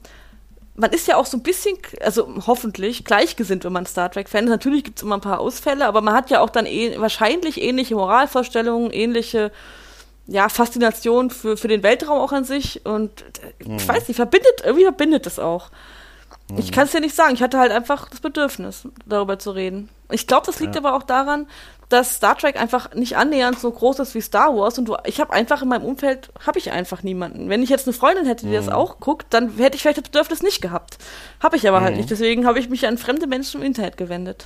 man 0.76 0.92
ist 0.92 1.08
ja 1.08 1.18
auch 1.18 1.26
so 1.26 1.38
ein 1.38 1.44
bisschen, 1.44 1.78
also 2.02 2.34
hoffentlich, 2.48 3.04
gleichgesinnt, 3.04 3.66
wenn 3.66 3.74
man 3.74 3.86
Star 3.86 4.10
Trek-Fan 4.10 4.46
ist. 4.46 4.50
Natürlich 4.50 4.86
gibt 4.86 4.98
es 4.98 5.04
immer 5.04 5.18
ein 5.18 5.22
paar 5.22 5.40
Ausfälle, 5.40 5.86
aber 5.86 6.00
man 6.02 6.14
hat 6.14 6.30
ja 6.30 6.40
auch 6.40 6.50
dann 6.50 6.66
eh, 6.66 6.98
wahrscheinlich 6.98 7.62
ähnliche 7.62 7.96
Moralvorstellungen, 7.96 8.90
ähnliche 8.92 9.52
ja, 10.30 10.48
Faszination 10.50 11.30
für, 11.30 11.58
für 11.58 11.68
den 11.68 11.84
Weltraum 11.84 12.20
auch 12.20 12.32
an 12.32 12.44
sich. 12.44 12.86
Und 12.86 13.24
mhm. 13.66 13.78
ich 13.78 13.88
weiß 13.88 14.08
nicht, 14.08 14.18
verbindet, 14.18 14.62
irgendwie 14.64 14.84
verbindet 14.84 15.26
es 15.28 15.40
auch. 15.40 15.70
Mhm. 16.50 16.60
Ich 16.60 16.72
kann 16.72 16.86
es 16.86 16.92
dir 16.92 17.02
nicht 17.02 17.16
sagen. 17.16 17.34
Ich 17.34 17.42
hatte 17.42 17.60
halt 17.60 17.72
einfach 17.72 18.10
das 18.10 18.20
Bedürfnis, 18.20 18.88
darüber 19.06 19.40
zu 19.40 19.52
reden. 19.52 19.90
Ich 20.12 20.28
glaube, 20.28 20.46
das 20.46 20.60
liegt 20.60 20.76
ja. 20.76 20.82
aber 20.82 20.96
auch 20.96 21.04
daran, 21.04 21.48
dass 21.90 22.16
Star 22.16 22.38
Trek 22.38 22.60
einfach 22.60 22.94
nicht 22.94 23.18
annähernd 23.18 23.60
so 23.60 23.72
groß 23.72 24.00
ist 24.00 24.14
wie 24.14 24.22
Star 24.22 24.56
Wars 24.56 24.78
und 24.78 24.86
du, 24.86 24.96
ich 25.06 25.20
habe 25.20 25.34
einfach 25.34 25.64
in 25.64 25.70
meinem 25.70 25.86
Umfeld 25.86 26.30
habe 26.46 26.60
ich 26.60 26.72
einfach 26.72 27.02
niemanden. 27.02 27.50
Wenn 27.50 27.64
ich 27.64 27.70
jetzt 27.70 27.88
eine 27.88 27.94
Freundin 27.94 28.28
hätte, 28.28 28.46
die 28.46 28.52
mhm. 28.52 28.58
das 28.58 28.70
auch 28.70 29.00
guckt, 29.00 29.26
dann 29.32 29.58
hätte 29.58 29.76
ich 29.76 29.82
vielleicht 29.82 29.98
das 29.98 30.04
Bedürfnis 30.04 30.44
nicht 30.44 30.62
gehabt. 30.62 31.00
Habe 31.40 31.58
ich 31.58 31.68
aber 31.68 31.82
halt 31.82 31.98
nicht. 31.98 32.12
Deswegen 32.12 32.46
habe 32.46 32.60
ich 32.60 32.70
mich 32.70 32.86
an 32.86 33.00
fremde 33.00 33.26
Menschen 33.26 33.62
im 33.62 33.66
Internet 33.66 33.98
gewendet 33.98 34.46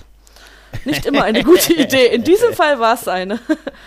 nicht 0.85 1.05
immer 1.05 1.23
eine 1.23 1.43
gute 1.43 1.73
Idee. 1.81 2.07
In 2.07 2.23
diesem 2.23 2.53
Fall 2.53 2.79
war 2.79 2.95
es 2.95 3.07
eine. 3.07 3.39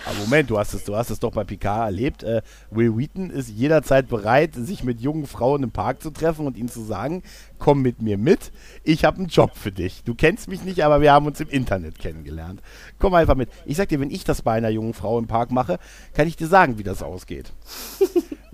Aber 0.04 0.18
Moment, 0.20 0.50
du 0.50 0.58
hast 0.58 0.74
es, 0.74 0.84
du 0.84 0.96
hast 0.96 1.10
es 1.10 1.20
doch 1.20 1.32
bei 1.32 1.44
Picard 1.44 1.86
erlebt. 1.86 2.22
Äh, 2.22 2.42
Will 2.70 2.96
Wheaton 2.96 3.30
ist 3.30 3.50
jederzeit 3.50 4.08
bereit, 4.08 4.54
sich 4.54 4.84
mit 4.84 5.00
jungen 5.00 5.26
Frauen 5.26 5.62
im 5.62 5.70
Park 5.70 6.02
zu 6.02 6.10
treffen 6.10 6.46
und 6.46 6.56
ihnen 6.56 6.68
zu 6.68 6.82
sagen, 6.82 7.22
komm 7.58 7.82
mit 7.82 8.02
mir 8.02 8.18
mit, 8.18 8.52
ich 8.84 9.04
habe 9.04 9.18
einen 9.18 9.28
Job 9.28 9.52
für 9.54 9.72
dich. 9.72 10.02
Du 10.04 10.14
kennst 10.14 10.48
mich 10.48 10.62
nicht, 10.64 10.84
aber 10.84 11.00
wir 11.00 11.12
haben 11.12 11.26
uns 11.26 11.40
im 11.40 11.48
Internet 11.48 11.98
kennengelernt. 11.98 12.60
Komm 12.98 13.14
einfach 13.14 13.34
mit. 13.34 13.48
Ich 13.64 13.76
sag 13.76 13.88
dir, 13.88 14.00
wenn 14.00 14.10
ich 14.10 14.24
das 14.24 14.42
bei 14.42 14.52
einer 14.52 14.68
jungen 14.68 14.94
Frau 14.94 15.18
im 15.18 15.26
Park 15.26 15.50
mache, 15.50 15.78
kann 16.14 16.28
ich 16.28 16.36
dir 16.36 16.46
sagen, 16.46 16.78
wie 16.78 16.82
das 16.82 17.02
ausgeht. 17.02 17.52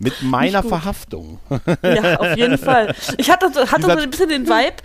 Mit 0.03 0.22
meiner 0.22 0.62
Verhaftung. 0.62 1.38
Ja, 1.82 2.18
auf 2.18 2.36
jeden 2.36 2.59
Fall. 2.59 2.94
Ich 3.18 3.30
hatte, 3.30 3.46
hatte 3.70 3.82
so 3.82 3.90
ein 3.90 4.11
bisschen 4.11 4.28
den 4.28 4.46
Vibe, 4.46 4.76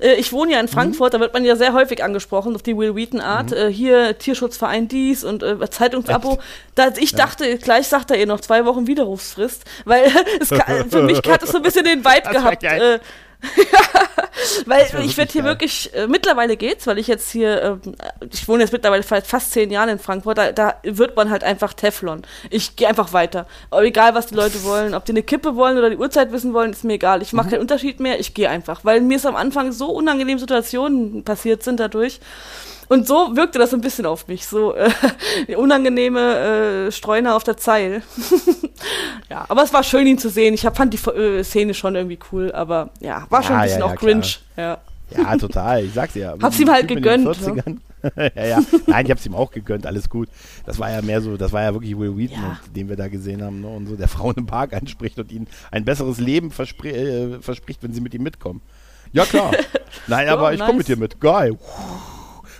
äh, 0.00 0.14
ich 0.14 0.32
wohne 0.32 0.52
ja 0.52 0.60
in 0.60 0.68
Frankfurt, 0.68 1.12
mhm. 1.12 1.18
da 1.18 1.20
wird 1.20 1.34
man 1.34 1.44
ja 1.44 1.56
sehr 1.56 1.72
häufig 1.72 2.02
angesprochen 2.02 2.54
auf 2.54 2.62
die 2.62 2.76
Will 2.76 2.94
Wheaton 2.94 3.20
Art. 3.20 3.50
Mhm. 3.50 3.56
Äh, 3.56 3.72
hier 3.72 4.18
Tierschutzverein 4.18 4.88
dies 4.88 5.24
und 5.24 5.42
äh, 5.42 5.70
Zeitungsabo. 5.70 6.38
Da, 6.74 6.88
ich 6.96 7.12
ja. 7.12 7.18
dachte, 7.18 7.58
gleich 7.58 7.88
sagt 7.88 8.10
er 8.10 8.18
ihr 8.18 8.26
noch 8.26 8.40
zwei 8.40 8.64
Wochen 8.64 8.86
Widerrufsfrist, 8.86 9.64
weil 9.84 10.04
es, 10.40 10.48
für 10.48 11.02
mich 11.02 11.18
hat 11.26 11.42
es 11.42 11.50
so 11.50 11.58
ein 11.58 11.62
bisschen 11.62 11.84
den 11.84 12.04
Vibe 12.04 12.30
gehabt. 12.30 12.62
Äh, 12.62 13.00
weil 14.66 14.86
ich 15.04 15.16
werde 15.16 15.32
hier 15.32 15.42
geil. 15.42 15.52
wirklich, 15.52 15.94
äh, 15.94 16.06
mittlerweile 16.06 16.56
geht's, 16.56 16.86
weil 16.86 16.98
ich 16.98 17.06
jetzt 17.06 17.30
hier, 17.30 17.80
äh, 17.84 18.26
ich 18.32 18.46
wohne 18.48 18.62
jetzt 18.62 18.72
mittlerweile 18.72 19.02
fast 19.02 19.52
zehn 19.52 19.70
Jahre 19.70 19.90
in 19.90 19.98
Frankfurt, 19.98 20.38
da, 20.38 20.52
da 20.52 20.74
wird 20.82 21.16
man 21.16 21.30
halt 21.30 21.44
einfach 21.44 21.72
Teflon. 21.72 22.22
Ich 22.50 22.76
gehe 22.76 22.88
einfach 22.88 23.12
weiter. 23.12 23.46
Aber 23.70 23.84
egal, 23.84 24.14
was 24.14 24.26
die 24.26 24.34
Leute 24.34 24.64
wollen, 24.64 24.94
ob 24.94 25.04
die 25.04 25.12
eine 25.12 25.22
Kippe 25.22 25.56
wollen 25.56 25.78
oder 25.78 25.90
die 25.90 25.96
Uhrzeit 25.96 26.32
wissen 26.32 26.54
wollen, 26.54 26.72
ist 26.72 26.84
mir 26.84 26.94
egal. 26.94 27.22
Ich 27.22 27.32
mache 27.32 27.46
mhm. 27.46 27.50
keinen 27.50 27.60
Unterschied 27.60 28.00
mehr, 28.00 28.20
ich 28.20 28.34
gehe 28.34 28.48
einfach. 28.48 28.84
Weil 28.84 29.00
mir 29.00 29.16
ist 29.16 29.26
am 29.26 29.36
Anfang 29.36 29.72
so 29.72 29.90
unangenehme 29.90 30.40
Situationen 30.40 31.24
passiert 31.24 31.62
sind 31.62 31.80
dadurch. 31.80 32.20
Und 32.88 33.06
so 33.06 33.36
wirkte 33.36 33.58
das 33.58 33.72
ein 33.72 33.80
bisschen 33.80 34.06
auf 34.06 34.28
mich, 34.28 34.46
so 34.46 34.74
äh, 34.74 34.90
unangenehme 35.56 36.86
äh, 36.86 36.92
Streuner 36.92 37.34
auf 37.36 37.44
der 37.44 37.56
Zeil. 37.56 38.02
ja, 39.30 39.44
aber 39.48 39.62
es 39.62 39.72
war 39.72 39.82
schön, 39.82 40.06
ihn 40.06 40.18
zu 40.18 40.28
sehen. 40.28 40.54
Ich 40.54 40.66
hab, 40.66 40.76
fand 40.76 40.92
die 40.92 41.10
äh, 41.10 41.42
Szene 41.42 41.74
schon 41.74 41.94
irgendwie 41.94 42.18
cool, 42.32 42.52
aber 42.52 42.90
ja, 43.00 43.26
war 43.30 43.42
schon 43.42 43.56
ein 43.56 43.62
bisschen 43.62 43.80
ja, 43.80 43.86
ja, 43.86 43.92
auch 43.92 43.96
cringe. 43.96 44.26
Ja. 44.56 44.78
ja, 45.10 45.36
total. 45.36 45.84
Ich 45.84 45.94
sag's 45.94 46.14
ja. 46.14 46.34
Hab's 46.42 46.58
ihm 46.60 46.70
halt 46.70 46.88
gegönnt. 46.88 47.24
Ne? 47.24 47.76
ja, 48.36 48.44
ja. 48.44 48.58
Nein, 48.86 49.06
ich 49.06 49.10
hab's 49.10 49.24
ihm 49.24 49.34
auch 49.34 49.50
gegönnt, 49.50 49.86
alles 49.86 50.10
gut. 50.10 50.28
Das 50.66 50.78
war 50.78 50.90
ja 50.90 51.00
mehr 51.00 51.22
so, 51.22 51.36
das 51.36 51.52
war 51.52 51.62
ja 51.62 51.72
wirklich 51.72 51.98
Will 51.98 52.16
Wheaton, 52.16 52.42
ja. 52.42 52.60
den 52.74 52.88
wir 52.88 52.96
da 52.96 53.08
gesehen 53.08 53.42
haben, 53.42 53.62
ne? 53.62 53.68
und 53.68 53.86
so, 53.86 53.96
der 53.96 54.08
Frauen 54.08 54.34
im 54.36 54.46
Park 54.46 54.74
anspricht 54.74 55.18
und 55.18 55.32
ihnen 55.32 55.46
ein 55.70 55.84
besseres 55.84 56.18
Leben 56.18 56.50
verspr 56.50 56.86
äh, 56.86 57.40
verspricht, 57.40 57.82
wenn 57.82 57.94
sie 57.94 58.00
mit 58.00 58.12
ihm 58.12 58.22
mitkommen. 58.22 58.60
Ja, 59.12 59.24
klar. 59.24 59.52
Nein, 60.06 60.28
aber 60.28 60.52
ich 60.52 60.58
nice. 60.58 60.66
komme 60.66 60.78
mit 60.78 60.88
dir 60.88 60.96
mit. 60.96 61.20
Geil. 61.20 61.56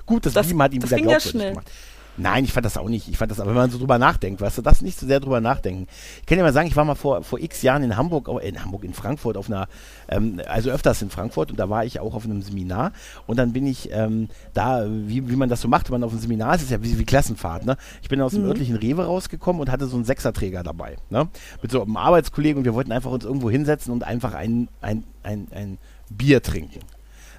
Gut, 0.06 0.26
das, 0.26 0.32
das 0.32 0.48
Beam 0.48 0.62
hat 0.62 0.72
ihm 0.72 0.82
wieder 0.82 0.96
glaubwürdig 0.96 1.34
ja 1.34 1.48
gemacht. 1.50 1.70
Nein, 2.16 2.44
ich 2.44 2.52
fand 2.52 2.64
das 2.64 2.76
auch 2.76 2.88
nicht. 2.88 3.08
Ich 3.08 3.18
fand 3.18 3.30
das, 3.30 3.40
aber 3.40 3.50
wenn 3.50 3.56
man 3.56 3.70
so 3.70 3.78
drüber 3.78 3.98
nachdenkt, 3.98 4.40
weißt 4.40 4.58
du, 4.58 4.62
das 4.62 4.82
nicht 4.82 4.98
so 4.98 5.06
sehr 5.06 5.18
drüber 5.18 5.40
nachdenken. 5.40 5.88
Ich 6.20 6.26
kann 6.26 6.38
dir 6.38 6.44
mal 6.44 6.52
sagen, 6.52 6.68
ich 6.68 6.76
war 6.76 6.84
mal 6.84 6.94
vor, 6.94 7.24
vor 7.24 7.40
x 7.40 7.62
Jahren 7.62 7.82
in 7.82 7.96
Hamburg, 7.96 8.30
in 8.42 8.62
Hamburg, 8.62 8.84
in 8.84 8.94
Frankfurt 8.94 9.36
auf 9.36 9.48
einer, 9.48 9.66
ähm, 10.08 10.40
also 10.46 10.70
öfters 10.70 11.02
in 11.02 11.10
Frankfurt 11.10 11.50
und 11.50 11.58
da 11.58 11.68
war 11.68 11.84
ich 11.84 11.98
auch 11.98 12.14
auf 12.14 12.24
einem 12.24 12.40
Seminar 12.42 12.92
und 13.26 13.36
dann 13.36 13.52
bin 13.52 13.66
ich 13.66 13.90
ähm, 13.92 14.28
da, 14.52 14.86
wie, 14.88 15.28
wie 15.28 15.36
man 15.36 15.48
das 15.48 15.60
so 15.60 15.66
macht, 15.66 15.88
wenn 15.88 15.94
man 15.94 16.04
auf 16.04 16.12
einem 16.12 16.20
Seminar 16.20 16.54
ist, 16.54 16.62
ist 16.62 16.70
ja 16.70 16.82
wie, 16.82 16.98
wie 16.98 17.04
Klassenfahrt, 17.04 17.66
ne? 17.66 17.76
Ich 18.00 18.08
bin 18.08 18.20
aus 18.20 18.32
dem 18.32 18.42
mhm. 18.42 18.48
örtlichen 18.48 18.76
Rewe 18.76 19.06
rausgekommen 19.06 19.60
und 19.60 19.70
hatte 19.70 19.86
so 19.86 19.96
einen 19.96 20.04
Sechserträger 20.04 20.62
dabei, 20.62 20.96
ne? 21.10 21.28
Mit 21.62 21.72
so 21.72 21.82
einem 21.82 21.96
Arbeitskollegen 21.96 22.58
und 22.58 22.64
wir 22.64 22.74
wollten 22.74 22.92
einfach 22.92 23.10
uns 23.10 23.24
irgendwo 23.24 23.50
hinsetzen 23.50 23.92
und 23.92 24.04
einfach 24.04 24.34
ein, 24.34 24.68
ein, 24.80 25.02
ein, 25.24 25.48
ein 25.52 25.78
Bier 26.10 26.42
trinken. 26.42 26.80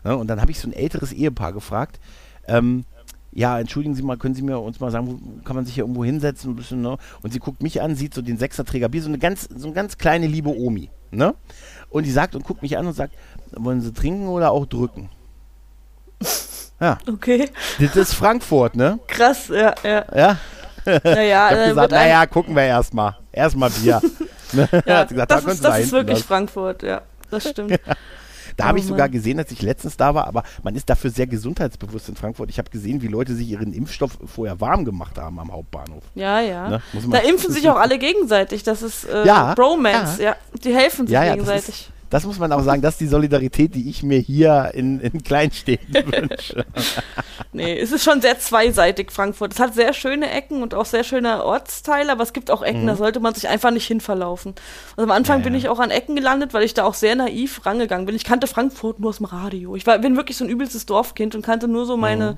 Ne? 0.04 0.18
Und 0.18 0.28
dann 0.28 0.42
habe 0.42 0.52
ich 0.52 0.60
so 0.60 0.68
ein 0.68 0.74
älteres 0.74 1.14
Ehepaar 1.14 1.54
gefragt, 1.54 2.00
ähm, 2.48 2.86
ja, 3.32 3.60
entschuldigen 3.60 3.96
Sie 3.96 4.02
mal, 4.02 4.18
können 4.18 4.34
Sie 4.34 4.42
mir 4.42 4.60
uns 4.60 4.80
mal 4.80 4.92
sagen, 4.92 5.08
wo 5.08 5.44
kann 5.44 5.58
man 5.58 5.66
sich 5.66 5.76
hier 5.76 5.84
irgendwo 5.84 6.06
hinsetzen? 6.06 6.52
Ein 6.52 6.56
bisschen, 6.56 6.82
ne? 6.82 6.98
Und 7.22 7.34
sie 7.34 7.40
guckt 7.40 7.62
mich 7.62 7.82
an, 7.82 7.96
sieht 7.96 8.14
so 8.14 8.22
den 8.22 8.38
Sechserträger 8.38 8.88
Bier, 8.88 9.02
so 9.02 9.10
eine 9.10 9.18
ganz, 9.18 9.50
so 9.54 9.68
eine 9.68 9.76
ganz 9.76 9.98
kleine 9.98 10.26
liebe 10.26 10.50
Omi, 10.50 10.90
ne? 11.12 11.36
Und 11.90 12.06
die 12.06 12.12
sagt 12.12 12.36
und 12.36 12.46
guckt 12.46 12.62
mich 12.62 12.78
an 12.78 12.88
und 12.88 12.94
sagt, 12.94 13.14
wollen 13.52 13.82
Sie 13.82 13.92
trinken 13.94 14.28
oder 14.28 14.52
auch 14.52 14.66
drücken? 14.66 15.10
Ja. 16.78 16.98
Okay. 17.08 17.50
Das 17.80 17.96
ist 17.96 18.14
Frankfurt, 18.14 18.76
ne? 18.76 19.00
Krass, 19.08 19.48
ja, 19.48 19.74
ja. 19.82 20.06
Ja. 20.14 20.38
Naja, 20.86 21.00
ich 21.52 21.58
hab 21.58 21.68
gesagt, 21.70 21.92
naja, 21.92 22.26
gucken 22.26 22.54
wir 22.54 22.64
erstmal. 22.64 23.16
Erstmal 23.32 23.70
Bier. 23.70 24.02
Ne? 24.54 24.70
ja, 24.86 25.04
gesagt, 25.04 25.32
das, 25.32 25.44
da 25.44 25.52
ist, 25.52 25.66
das 25.66 25.80
ist 25.80 25.92
wirklich 25.92 26.20
das. 26.20 26.28
Frankfurt, 26.28 26.84
ja. 26.84 27.02
Das 27.32 27.50
stimmt. 27.50 27.80
Da 28.58 28.66
oh, 28.66 28.68
habe 28.68 28.80
ich 28.80 28.86
sogar 28.86 29.10
gesehen, 29.10 29.40
als 29.40 29.52
ich 29.52 29.62
letztens 29.62 29.98
da 29.98 30.14
war, 30.14 30.28
aber 30.28 30.44
man 30.64 30.76
ist 30.76 30.90
dafür 30.90 31.10
sehr 31.10 31.28
gesundheitsbewusst 31.28 32.10
in 32.10 32.16
Frankfurt. 32.16 32.50
Ich 32.50 32.58
habe 32.58 32.70
gesehen, 32.70 33.02
wie 33.02 33.08
Leute 33.08 33.36
sich 33.36 33.50
ihren 33.50 33.74
Impfstoff 33.74 34.18
vorher 34.26 34.62
warm 34.62 34.86
gemacht 34.86 35.18
haben 35.18 35.40
am 35.40 35.52
Hauptbahnhof. 35.52 36.04
Ja, 36.16 36.40
ja. 36.40 36.70
Ne? 36.70 36.82
Da 37.12 37.20
impfen 37.20 37.52
sich 37.52 37.70
auch 37.70 37.78
alle 37.78 37.98
gegenseitig. 37.98 38.64
Das 38.64 38.82
ist 38.82 39.06
äh, 39.06 39.26
ja, 39.26 39.54
Bromance. 39.54 40.22
Ja. 40.22 40.32
ja. 40.32 40.36
Die 40.64 40.74
helfen 40.74 41.08
sich 41.08 41.20
gegenseitig 41.20 41.92
das 42.16 42.26
muss 42.26 42.40
man 42.40 42.50
auch 42.54 42.64
sagen, 42.64 42.82
das 42.82 42.94
ist 42.94 43.02
die 43.02 43.08
Solidarität, 43.08 43.76
die 43.76 43.90
ich 43.90 44.02
mir 44.02 44.20
hier 44.20 44.72
in, 44.74 45.02
in 45.02 45.22
Kleinstädten 45.22 45.94
wünsche. 46.14 46.66
nee, 47.52 47.78
es 47.78 47.92
ist 47.92 48.06
schon 48.06 48.22
sehr 48.22 48.40
zweiseitig, 48.40 49.12
Frankfurt. 49.12 49.52
Es 49.52 49.60
hat 49.60 49.74
sehr 49.76 49.92
schöne 49.92 50.32
Ecken 50.32 50.64
und 50.64 50.74
auch 50.74 50.86
sehr 50.86 51.04
schöne 51.04 51.44
Ortsteile, 51.44 52.14
aber 52.14 52.24
es 52.24 52.32
gibt 52.32 52.52
auch 52.52 52.62
Ecken, 52.62 52.84
mhm. 52.84 52.88
da 52.88 52.96
sollte 52.96 53.20
man 53.20 53.34
sich 53.34 53.50
einfach 53.50 53.70
nicht 53.72 53.86
hinverlaufen. 53.86 54.56
Also 54.96 55.04
am 55.04 55.12
Anfang 55.12 55.40
ja, 55.40 55.44
bin 55.44 55.56
ich 55.56 55.68
auch 55.68 55.80
an 55.80 55.92
Ecken 55.92 56.16
gelandet, 56.16 56.54
weil 56.54 56.64
ich 56.64 56.74
da 56.74 56.86
auch 56.86 56.94
sehr 56.94 57.18
naiv 57.18 57.66
rangegangen 57.66 58.06
bin. 58.06 58.16
Ich 58.16 58.24
kannte 58.24 58.48
Frankfurt 58.48 59.02
nur 59.02 59.10
aus 59.10 59.18
dem 59.18 59.26
Radio. 59.26 59.76
Ich 59.76 59.86
war, 59.86 60.00
bin 60.00 60.16
wirklich 60.16 60.38
so 60.38 60.46
ein 60.46 60.50
übelstes 60.50 60.86
Dorfkind 60.86 61.36
und 61.36 61.46
kannte 61.46 61.68
nur 61.68 61.86
so 61.86 61.98
meine, 61.98 62.32
mhm. 62.32 62.38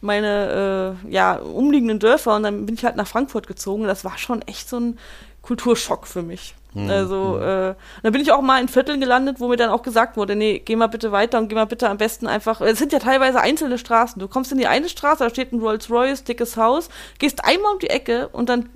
meine 0.00 0.96
äh, 1.04 1.12
ja, 1.12 1.34
umliegenden 1.34 1.98
Dörfer 1.98 2.34
und 2.34 2.44
dann 2.44 2.64
bin 2.64 2.76
ich 2.76 2.84
halt 2.86 2.96
nach 2.96 3.06
Frankfurt 3.06 3.46
gezogen. 3.46 3.84
Das 3.84 4.06
war 4.06 4.16
schon 4.16 4.40
echt 4.40 4.70
so 4.70 4.80
ein 4.80 4.98
Kulturschock 5.42 6.06
für 6.06 6.22
mich. 6.22 6.54
Mhm. 6.74 6.90
Also, 6.90 7.36
mhm. 7.36 7.42
äh, 7.42 7.74
da 8.02 8.10
bin 8.10 8.20
ich 8.20 8.32
auch 8.32 8.42
mal 8.42 8.60
in 8.60 8.68
Vierteln 8.68 9.00
gelandet, 9.00 9.40
wo 9.40 9.48
mir 9.48 9.56
dann 9.56 9.70
auch 9.70 9.82
gesagt 9.82 10.16
wurde, 10.16 10.36
nee, 10.36 10.60
geh 10.64 10.76
mal 10.76 10.86
bitte 10.88 11.12
weiter 11.12 11.38
und 11.38 11.48
geh 11.48 11.54
mal 11.54 11.66
bitte 11.66 11.88
am 11.88 11.96
besten 11.96 12.26
einfach. 12.26 12.60
Es 12.60 12.78
sind 12.78 12.92
ja 12.92 12.98
teilweise 12.98 13.40
einzelne 13.40 13.78
Straßen. 13.78 14.20
Du 14.20 14.28
kommst 14.28 14.52
in 14.52 14.58
die 14.58 14.66
eine 14.66 14.88
Straße, 14.88 15.24
da 15.24 15.30
steht 15.30 15.52
ein 15.52 15.60
Rolls 15.60 15.90
Royce, 15.90 16.24
dickes 16.24 16.56
Haus, 16.56 16.88
gehst 17.18 17.44
einmal 17.44 17.72
um 17.72 17.78
die 17.78 17.90
Ecke 17.90 18.28
und 18.28 18.48
dann 18.48 18.68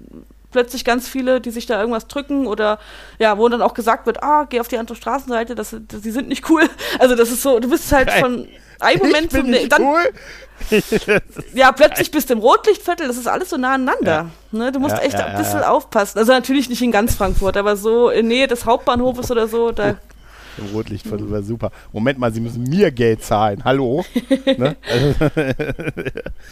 plötzlich 0.52 0.84
ganz 0.84 1.08
viele, 1.08 1.40
die 1.40 1.50
sich 1.50 1.66
da 1.66 1.80
irgendwas 1.80 2.06
drücken 2.06 2.46
oder 2.46 2.78
ja, 3.18 3.38
wo 3.38 3.48
dann 3.48 3.62
auch 3.62 3.74
gesagt 3.74 4.06
wird, 4.06 4.22
ah, 4.22 4.44
geh 4.48 4.60
auf 4.60 4.68
die 4.68 4.78
andere 4.78 4.96
Straßenseite, 4.96 5.54
das, 5.54 5.74
das, 5.88 6.02
die 6.02 6.10
sind 6.10 6.28
nicht 6.28 6.48
cool. 6.48 6.68
Also 6.98 7.16
das 7.16 7.30
ist 7.30 7.42
so, 7.42 7.58
du 7.58 7.70
bist 7.70 7.90
halt 7.90 8.10
von 8.10 8.46
einem 8.82 8.98
Moment 8.98 9.32
zum 9.32 9.46
nächsten. 9.46 9.68
Dann, 9.68 9.82
cool. 9.82 10.12
ja, 11.54 11.72
plötzlich 11.72 12.10
bist 12.10 12.30
du 12.30 12.34
im 12.34 12.40
Rotlichtviertel, 12.40 13.08
das 13.08 13.16
ist 13.16 13.26
alles 13.26 13.50
so 13.50 13.56
nah 13.56 13.74
aneinander. 13.74 14.30
Ja. 14.52 14.58
Ne? 14.58 14.72
Du 14.72 14.80
musst 14.80 14.96
ja, 14.96 15.02
echt 15.02 15.18
ja, 15.18 15.26
ein 15.26 15.36
bisschen 15.36 15.62
aufpassen. 15.62 16.18
Also 16.18 16.32
natürlich 16.32 16.68
nicht 16.68 16.82
in 16.82 16.92
ganz 16.92 17.14
Frankfurt, 17.14 17.56
aber 17.56 17.76
so 17.76 18.10
in 18.10 18.28
Nähe 18.28 18.46
des 18.46 18.64
Hauptbahnhofes 18.64 19.30
oder 19.30 19.48
so, 19.48 19.72
da 19.72 19.96
im 20.58 20.66
Rotlichtviertel 20.74 21.30
wäre 21.30 21.42
super. 21.42 21.70
Moment 21.92 22.18
mal, 22.18 22.32
Sie 22.32 22.40
müssen 22.40 22.64
mir 22.64 22.90
Geld 22.90 23.24
zahlen. 23.24 23.62
Hallo? 23.64 24.04
ne? 24.46 24.76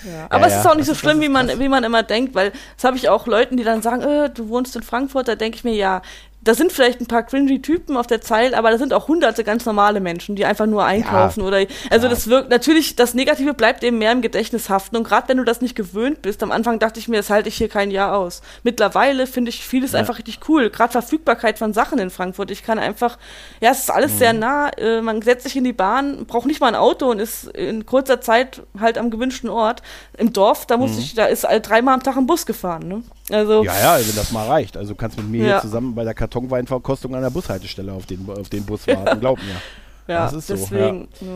ja. 0.05 0.26
Aber 0.28 0.47
es 0.47 0.57
ist 0.57 0.66
auch 0.66 0.74
nicht 0.74 0.87
so 0.87 0.95
schlimm, 0.95 1.20
wie 1.20 1.28
man, 1.28 1.59
wie 1.59 1.68
man 1.68 1.85
immer 1.85 2.03
denkt, 2.03 2.35
weil 2.35 2.53
das 2.76 2.85
habe 2.85 2.97
ich 2.97 3.09
auch 3.09 3.26
Leuten, 3.26 3.57
die 3.57 3.64
dann 3.64 3.83
sagen, 3.83 4.03
äh, 4.03 4.31
du 4.31 4.49
wohnst 4.49 4.74
in 4.74 4.83
Frankfurt, 4.83 5.28
da 5.28 5.35
denke 5.35 5.57
ich 5.57 5.64
mir, 5.64 5.74
ja, 5.74 6.03
da 6.43 6.55
sind 6.55 6.72
vielleicht 6.72 7.01
ein 7.01 7.07
paar 7.07 7.22
cringy 7.22 7.61
Typen 7.61 7.97
auf 7.97 8.07
der 8.07 8.22
Zeile, 8.22 8.57
aber 8.57 8.70
da 8.70 8.78
sind 8.78 8.95
auch 8.95 9.09
hunderte 9.09 9.45
ganz 9.45 9.66
normale 9.66 10.01
Menschen, 10.01 10.36
die 10.36 10.47
einfach 10.47 10.66
nur 10.66 10.84
einkaufen 10.84 11.41
ja, 11.41 11.47
oder 11.47 11.66
also 11.91 12.07
ja. 12.07 12.11
das 12.11 12.28
wirkt 12.28 12.51
natürlich 12.51 12.97
das 12.97 13.12
Negative 13.12 13.53
bleibt 13.53 13.84
eben 13.84 13.99
mehr 13.99 14.12
im 14.12 14.22
Gedächtnis 14.22 14.70
haften 14.70 14.97
und 14.97 15.05
gerade 15.05 15.28
wenn 15.28 15.36
du 15.36 15.45
das 15.45 15.61
nicht 15.61 15.74
gewöhnt 15.74 16.22
bist, 16.22 16.43
am 16.43 16.51
Anfang 16.51 16.78
dachte 16.78 16.99
ich 16.99 17.09
mir, 17.09 17.18
das 17.18 17.28
halte 17.28 17.51
ich 17.51 17.57
hier 17.57 17.68
kein 17.68 17.91
Jahr 17.91 18.16
aus. 18.16 18.41
Mittlerweile 18.62 19.26
finde 19.26 19.51
ich 19.51 19.66
vieles 19.66 19.93
ja. 19.93 19.99
einfach 19.99 20.18
richtig 20.18 20.41
cool, 20.49 20.70
gerade 20.70 20.93
Verfügbarkeit 20.93 21.59
von 21.59 21.74
Sachen 21.74 21.99
in 21.99 22.09
Frankfurt. 22.09 22.51
Ich 22.51 22.62
kann 22.62 22.78
einfach 22.78 23.18
ja, 23.61 23.70
es 23.72 23.80
ist 23.80 23.91
alles 23.91 24.14
mhm. 24.14 24.18
sehr 24.18 24.32
nah, 24.32 24.68
äh, 24.78 25.03
man 25.03 25.20
setzt 25.20 25.45
sich 25.45 25.57
in 25.57 25.64
die 25.64 25.74
Bahn, 25.74 26.24
braucht 26.24 26.47
nicht 26.47 26.61
mal 26.61 26.68
ein 26.68 26.74
Auto 26.74 27.11
und 27.11 27.18
ist 27.18 27.49
in 27.49 27.84
kurzer 27.84 28.22
Zeit 28.22 28.62
halt 28.78 28.97
am 28.97 29.11
gewünschten 29.11 29.51
Ort. 29.51 29.82
Im 30.16 30.32
Dorf, 30.32 30.64
da 30.64 30.78
muss 30.78 30.93
mhm. 30.93 30.99
ich 31.01 31.14
da 31.14 31.26
ist 31.26 31.47
dreimal 31.62 31.95
am 31.95 32.03
Tag 32.03 32.16
ein 32.16 32.26
Bus 32.26 32.47
gefahren, 32.47 32.88
ne? 32.88 33.03
Also 33.30 33.62
ja, 33.62 33.78
ja, 33.78 34.07
wenn 34.07 34.16
das 34.16 34.32
mal 34.32 34.47
reicht. 34.49 34.76
Also 34.76 34.95
kannst 34.95 35.16
mit 35.16 35.28
mir 35.28 35.45
hier 35.45 35.61
zusammen 35.61 35.95
bei 35.95 36.03
der 36.03 36.14
Kat 36.14 36.30
Kartonweinverkostung 36.31 37.14
an 37.14 37.22
der 37.22 37.31
Bushaltestelle 37.31 37.93
auf 37.93 38.07
den, 38.07 38.28
auf 38.31 38.49
den 38.49 38.64
Bus 38.64 38.87
warten, 38.87 39.20
glaub 39.20 39.39
mir. 39.39 39.61
Ja, 40.07 40.24
das 40.24 40.35
ist 40.35 40.51
deswegen. 40.51 41.09
So, 41.18 41.26
ja. 41.26 41.33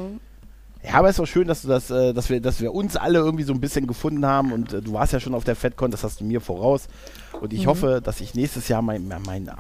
Ja, 0.87 0.95
aber 0.97 1.09
es 1.09 1.17
ist 1.17 1.21
auch 1.21 1.27
schön, 1.27 1.49
dass 1.49 1.63
du 1.63 1.69
das, 1.69 1.91
äh, 1.91 2.13
dass 2.13 2.29
wir, 2.29 2.41
dass 2.41 2.61
wir 2.61 2.75
uns 2.75 2.97
alle 2.97 3.19
irgendwie 3.19 3.45
so 3.45 3.55
ein 3.55 3.61
bisschen 3.61 3.87
gefunden 3.87 4.27
haben 4.27 4.53
und 4.53 4.75
äh, 4.75 4.83
du 4.83 4.93
warst 4.93 5.15
ja 5.15 5.21
schon 5.21 5.35
auf 5.35 5.45
der 5.45 5.57
FedCon, 5.57 5.91
das 5.91 6.05
hast 6.05 6.21
du 6.21 6.25
mir 6.25 6.43
voraus. 6.43 6.89
Und 7.41 7.55
ich 7.55 7.63
mhm. 7.63 7.71
hoffe, 7.71 8.01
dass 8.05 8.21
ich 8.21 8.35
nächstes 8.35 8.69
Jahr 8.69 8.83
mein, 8.83 9.11
mein, 9.25 9.49
äh, 9.49 9.53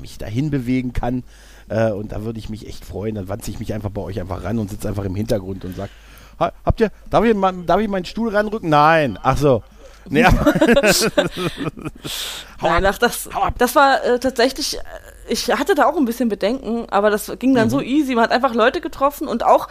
mich 0.00 0.16
dahin 0.18 0.50
bewegen 0.50 0.92
kann. 0.92 1.24
Äh, 1.68 1.90
und 1.90 2.12
da 2.12 2.22
würde 2.22 2.38
ich 2.38 2.50
mich 2.50 2.68
echt 2.68 2.84
freuen. 2.84 3.16
Dann 3.16 3.28
wanze 3.28 3.50
ich 3.50 3.58
mich 3.58 3.74
einfach 3.74 3.90
bei 3.90 4.00
euch 4.00 4.20
einfach 4.20 4.44
ran 4.44 4.60
und 4.60 4.70
sitze 4.70 4.88
einfach 4.88 5.04
im 5.04 5.16
Hintergrund 5.16 5.64
und 5.64 5.74
sag, 5.74 5.90
habt 6.38 6.80
ihr, 6.80 6.92
darf 7.10 7.24
ich, 7.24 7.36
darf 7.66 7.80
ich 7.80 7.88
meinen 7.88 8.04
Stuhl 8.04 8.34
ranrücken? 8.34 8.70
Nein. 8.70 9.18
Ach 9.22 9.36
so. 9.36 9.64
Nee, 10.08 10.22
Nein, 12.62 12.86
ach, 12.86 12.98
das, 12.98 13.28
das 13.58 13.74
war 13.74 14.04
äh, 14.04 14.18
tatsächlich, 14.18 14.78
ich 15.28 15.48
hatte 15.50 15.74
da 15.74 15.86
auch 15.86 15.96
ein 15.96 16.04
bisschen 16.04 16.28
Bedenken, 16.28 16.86
aber 16.90 17.10
das 17.10 17.32
ging 17.38 17.54
dann 17.54 17.66
mhm. 17.66 17.70
so 17.70 17.80
easy. 17.80 18.14
Man 18.14 18.24
hat 18.24 18.32
einfach 18.32 18.54
Leute 18.54 18.80
getroffen 18.80 19.28
und 19.28 19.44
auch 19.44 19.68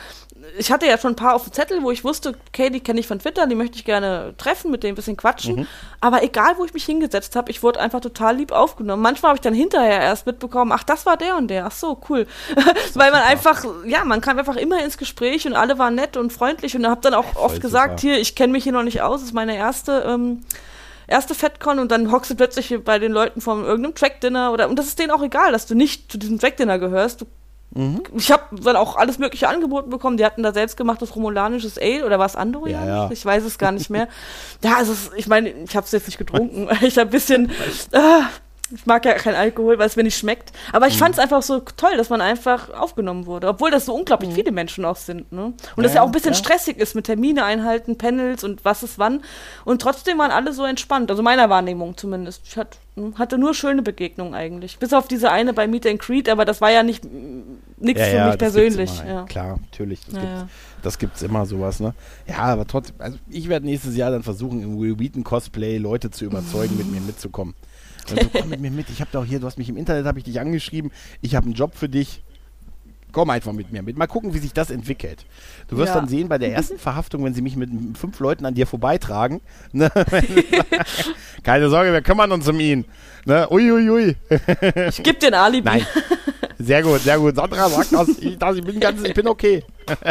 ich 0.58 0.72
hatte 0.72 0.86
ja 0.86 0.98
schon 0.98 1.14
ein 1.14 1.16
paar 1.16 1.36
auf 1.36 1.44
dem 1.44 1.54
Zettel, 1.54 1.84
wo 1.84 1.92
ich 1.92 2.04
wusste, 2.04 2.34
okay, 2.48 2.70
die 2.70 2.80
kenne 2.80 3.00
ich 3.00 3.08
von 3.08 3.20
Twitter, 3.20 3.48
die 3.48 3.56
möchte 3.56 3.78
ich 3.78 3.86
gerne 3.86 4.34
treffen, 4.38 4.72
mit 4.72 4.84
denen 4.84 4.94
ein 4.94 4.96
bisschen 4.96 5.18
quatschen. 5.18 5.56
Mhm. 5.56 5.68
Aber 6.02 6.24
egal, 6.24 6.58
wo 6.58 6.66
ich 6.66 6.74
mich 6.74 6.86
hingesetzt 6.86 7.36
habe, 7.36 7.52
ich 7.52 7.64
wurde 7.64 7.80
einfach 7.80 8.02
total 8.02 8.38
lieb 8.38 8.52
aufgenommen. 8.52 9.02
Manchmal 9.02 9.30
habe 9.30 9.38
ich 9.38 9.42
dann 9.42 9.54
hinterher 9.54 10.02
erst 10.02 10.26
mitbekommen, 10.26 10.72
ach, 10.72 10.84
das 10.84 11.06
war 11.06 11.18
der 11.18 11.38
und 11.38 11.48
der. 11.50 11.66
Ach 11.66 11.72
so, 11.72 12.00
cool. 12.10 12.28
Weil 12.94 13.12
man 13.12 13.22
einfach, 13.22 13.64
ja, 13.86 14.04
man 14.04 14.22
kam 14.22 14.38
einfach 14.40 14.56
immer 14.56 14.84
ins 14.84 14.98
Gespräch 14.98 15.46
und 15.46 15.54
alle 15.54 15.78
waren 15.78 15.96
nett 15.96 16.18
und 16.18 16.32
freundlich 16.32 16.76
und 16.76 16.88
habe 16.88 17.02
dann 17.02 17.14
auch 17.14 17.36
ja, 17.36 17.40
oft 17.40 17.62
gesagt, 17.62 18.00
super. 18.00 18.14
hier, 18.14 18.22
ich 18.22 18.36
kenne 18.36 18.54
mich 18.54 18.64
hier 18.64 18.74
noch 18.74 18.84
nicht 18.84 19.02
aus, 19.02 19.22
das 19.22 19.30
ist 19.30 19.34
meine 19.34 19.56
erste 19.56 20.04
ähm, 20.08 20.42
erste 21.10 21.34
FedCon 21.34 21.80
und 21.80 21.92
dann 21.92 22.12
hockst 22.12 22.32
du 22.32 22.36
plötzlich 22.36 22.84
bei 22.84 23.00
den 23.00 23.12
Leuten 23.12 23.42
von 23.42 23.66
irgendeinem 23.66 23.96
Track-Dinner 23.96 24.54
oder, 24.54 24.70
und 24.70 24.78
das 24.78 24.86
ist 24.86 25.00
denen 25.00 25.12
auch 25.12 25.24
egal, 25.24 25.52
dass 25.52 25.66
du 25.66 25.76
nicht 25.76 26.12
zu 26.12 26.18
diesem 26.18 26.40
Track-Dinner 26.40 26.78
gehörst. 26.80 27.22
Du, 27.22 27.26
mhm. 27.72 28.04
Ich 28.16 28.32
habe 28.32 28.44
dann 28.62 28.76
auch 28.76 28.96
alles 28.96 29.20
mögliche 29.20 29.48
angeboten 29.48 29.90
bekommen. 29.90 30.18
Die 30.18 30.26
hatten 30.26 30.44
da 30.44 30.54
selbstgemachtes 30.54 31.16
romulanisches 31.16 31.78
Ale 31.78 32.06
oder 32.06 32.20
was 32.20 32.36
Andorianisch? 32.36 32.88
Ja, 32.88 33.04
ja. 33.06 33.12
Ich 33.12 33.26
weiß 33.26 33.44
es 33.44 33.58
gar 33.58 33.72
nicht 33.72 33.90
mehr. 33.90 34.08
ja, 34.64 34.78
also 34.78 34.94
ich 35.16 35.28
meine, 35.28 35.50
ich 35.50 35.76
habe 35.76 35.86
es 35.86 35.92
jetzt 35.92 36.08
nicht 36.08 36.18
getrunken. 36.18 36.68
ich 36.82 36.98
habe 36.98 37.10
ein 37.10 37.12
bisschen, 37.12 37.50
äh, 37.92 38.22
ich 38.74 38.86
mag 38.86 39.06
ja 39.06 39.14
keinen 39.14 39.36
Alkohol, 39.36 39.80
weil 39.80 39.88
es 39.88 39.96
mir 39.96 40.04
nicht 40.04 40.18
schmeckt. 40.18 40.52
Aber 40.72 40.88
ich 40.88 40.96
mhm. 40.96 41.00
fand 41.00 41.16
es 41.16 41.20
einfach 41.20 41.42
so 41.42 41.60
toll, 41.60 41.98
dass 41.98 42.10
man 42.10 42.22
einfach 42.22 42.70
aufgenommen 42.70 43.26
wurde. 43.26 43.48
Obwohl 43.48 43.72
das 43.72 43.86
so 43.86 43.94
unglaublich 43.94 44.32
mhm. 44.32 44.36
viele 44.36 44.52
Menschen 44.52 44.86
auch 44.86 44.96
sind. 44.96 45.32
Ne? 45.32 45.46
Und 45.46 45.58
ja, 45.78 45.84
das 45.84 45.94
ja 45.94 46.02
auch 46.02 46.08
ein 46.08 46.12
bisschen 46.12 46.34
ja. 46.34 46.40
stressig 46.40 46.78
ist 46.78 46.96
mit 46.96 47.06
Termine 47.06 47.44
einhalten, 47.44 47.98
Panels 47.98 48.44
und 48.44 48.66
was 48.66 48.84
ist 48.84 49.00
wann. 49.00 49.24
Und 49.66 49.82
trotzdem 49.82 50.18
waren 50.18 50.32
alle 50.32 50.54
so 50.54 50.66
entspannt. 50.66 51.10
Also 51.10 51.24
meiner 51.24 51.50
Wahrnehmung 51.50 51.98
zumindest. 51.98 52.42
Ich 52.46 52.58
hat, 52.58 52.78
hm, 52.96 53.18
hatte 53.18 53.38
nur 53.38 53.54
schöne 53.54 53.82
Begegnungen 53.82 54.34
eigentlich. 54.34 54.78
Bis 54.78 54.94
auf 54.94 55.08
diese 55.08 55.32
eine 55.32 55.54
bei 55.54 55.68
Meet 55.68 55.88
and 55.88 56.00
Greet, 56.00 56.30
aber 56.30 56.46
das 56.46 56.62
war 56.62 56.72
ja 56.72 56.84
nicht 56.84 57.04
nichts 57.78 58.04
für 58.04 58.26
mich 58.26 58.38
persönlich. 58.38 58.92
Ja. 59.08 59.24
Klar, 59.24 59.60
natürlich. 59.72 60.02
Das, 60.06 60.16
ja, 60.16 60.22
gibt's, 60.22 60.54
das 60.84 60.98
gibt's 60.98 61.22
immer 61.22 61.46
sowas, 61.46 61.80
ne? 61.80 61.94
Ja, 62.28 62.40
aber 62.40 62.68
trotzdem, 62.68 62.96
also 63.00 63.18
ich 63.30 63.50
werde 63.50 63.66
nächstes 63.66 63.96
Jahr 63.96 64.12
dann 64.12 64.24
versuchen, 64.24 64.62
im 64.62 64.80
Will 64.80 65.00
Wheaton 65.00 65.24
Cosplay 65.24 65.78
Leute 65.78 66.12
zu 66.12 66.26
überzeugen, 66.26 66.78
mit 66.78 66.92
mir 66.92 67.02
mitzukommen. 67.02 67.56
Also 68.12 68.30
komm 68.34 68.50
mit 68.50 68.60
mir 68.60 68.72
mit. 68.72 68.90
Ich 68.90 69.02
habe 69.02 69.10
doch 69.12 69.26
hier, 69.26 69.40
du 69.40 69.48
hast 69.48 69.58
mich 69.58 69.70
im 69.70 69.78
Internet, 69.78 70.06
habe 70.06 70.20
ich 70.20 70.26
dich 70.26 70.40
angeschrieben. 70.40 70.92
Ich 71.22 71.36
habe 71.36 71.46
einen 71.46 71.56
Job 71.56 71.76
für 71.76 71.90
dich. 71.90 72.24
Komm 73.12 73.32
einfach 73.32 73.54
mit 73.54 73.72
mir 73.72 73.82
mit. 73.82 73.98
Mal 73.98 74.06
gucken, 74.06 74.36
wie 74.36 74.38
sich 74.38 74.54
das 74.54 74.70
entwickelt. 74.70 75.26
Du 75.68 75.78
wirst 75.78 75.90
ja. 75.90 76.00
dann 76.00 76.08
sehen, 76.08 76.30
bei 76.30 76.38
der 76.38 76.54
ersten 76.54 76.78
Verhaftung, 76.78 77.24
wenn 77.24 77.34
sie 77.34 77.42
mich 77.42 77.56
mit 77.56 77.70
fünf 77.98 78.20
Leuten 78.20 78.46
an 78.46 78.54
dir 78.54 78.68
vorbeitragen. 78.68 79.42
Ne? 79.72 79.92
Keine 81.44 81.70
Sorge, 81.70 81.94
wir 81.94 82.02
kümmern 82.02 82.32
uns 82.32 82.48
um 82.48 82.60
ihn. 82.60 82.86
Ne? 83.26 83.48
Uiuiui. 83.50 83.90
Ui, 83.90 84.16
ui. 84.30 84.88
Ich 84.90 85.02
gebe 85.02 85.18
dir 85.18 85.28
ein 85.28 85.34
Alibi. 85.36 85.66
Nein. 85.66 85.86
Sehr 86.60 86.84
gut, 86.84 87.02
sehr 87.02 87.18
gut. 87.18 87.36
Sandra 87.36 87.70
sagt 87.70 87.94
das. 87.94 88.10
Ich, 88.20 88.38
das, 88.38 88.58
ich, 88.58 88.64
bin, 88.64 88.80
ganz, 88.80 89.02
ich 89.02 89.14
bin 89.14 89.28
okay. 89.28 89.64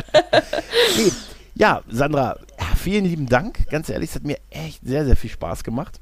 Ja, 1.54 1.82
Sandra, 1.88 2.36
vielen 2.76 3.04
lieben 3.04 3.26
Dank. 3.26 3.68
Ganz 3.68 3.88
ehrlich, 3.88 4.10
es 4.10 4.14
hat 4.14 4.22
mir 4.22 4.38
echt 4.48 4.80
sehr, 4.86 5.04
sehr 5.04 5.16
viel 5.16 5.28
Spaß 5.28 5.64
gemacht. 5.64 6.00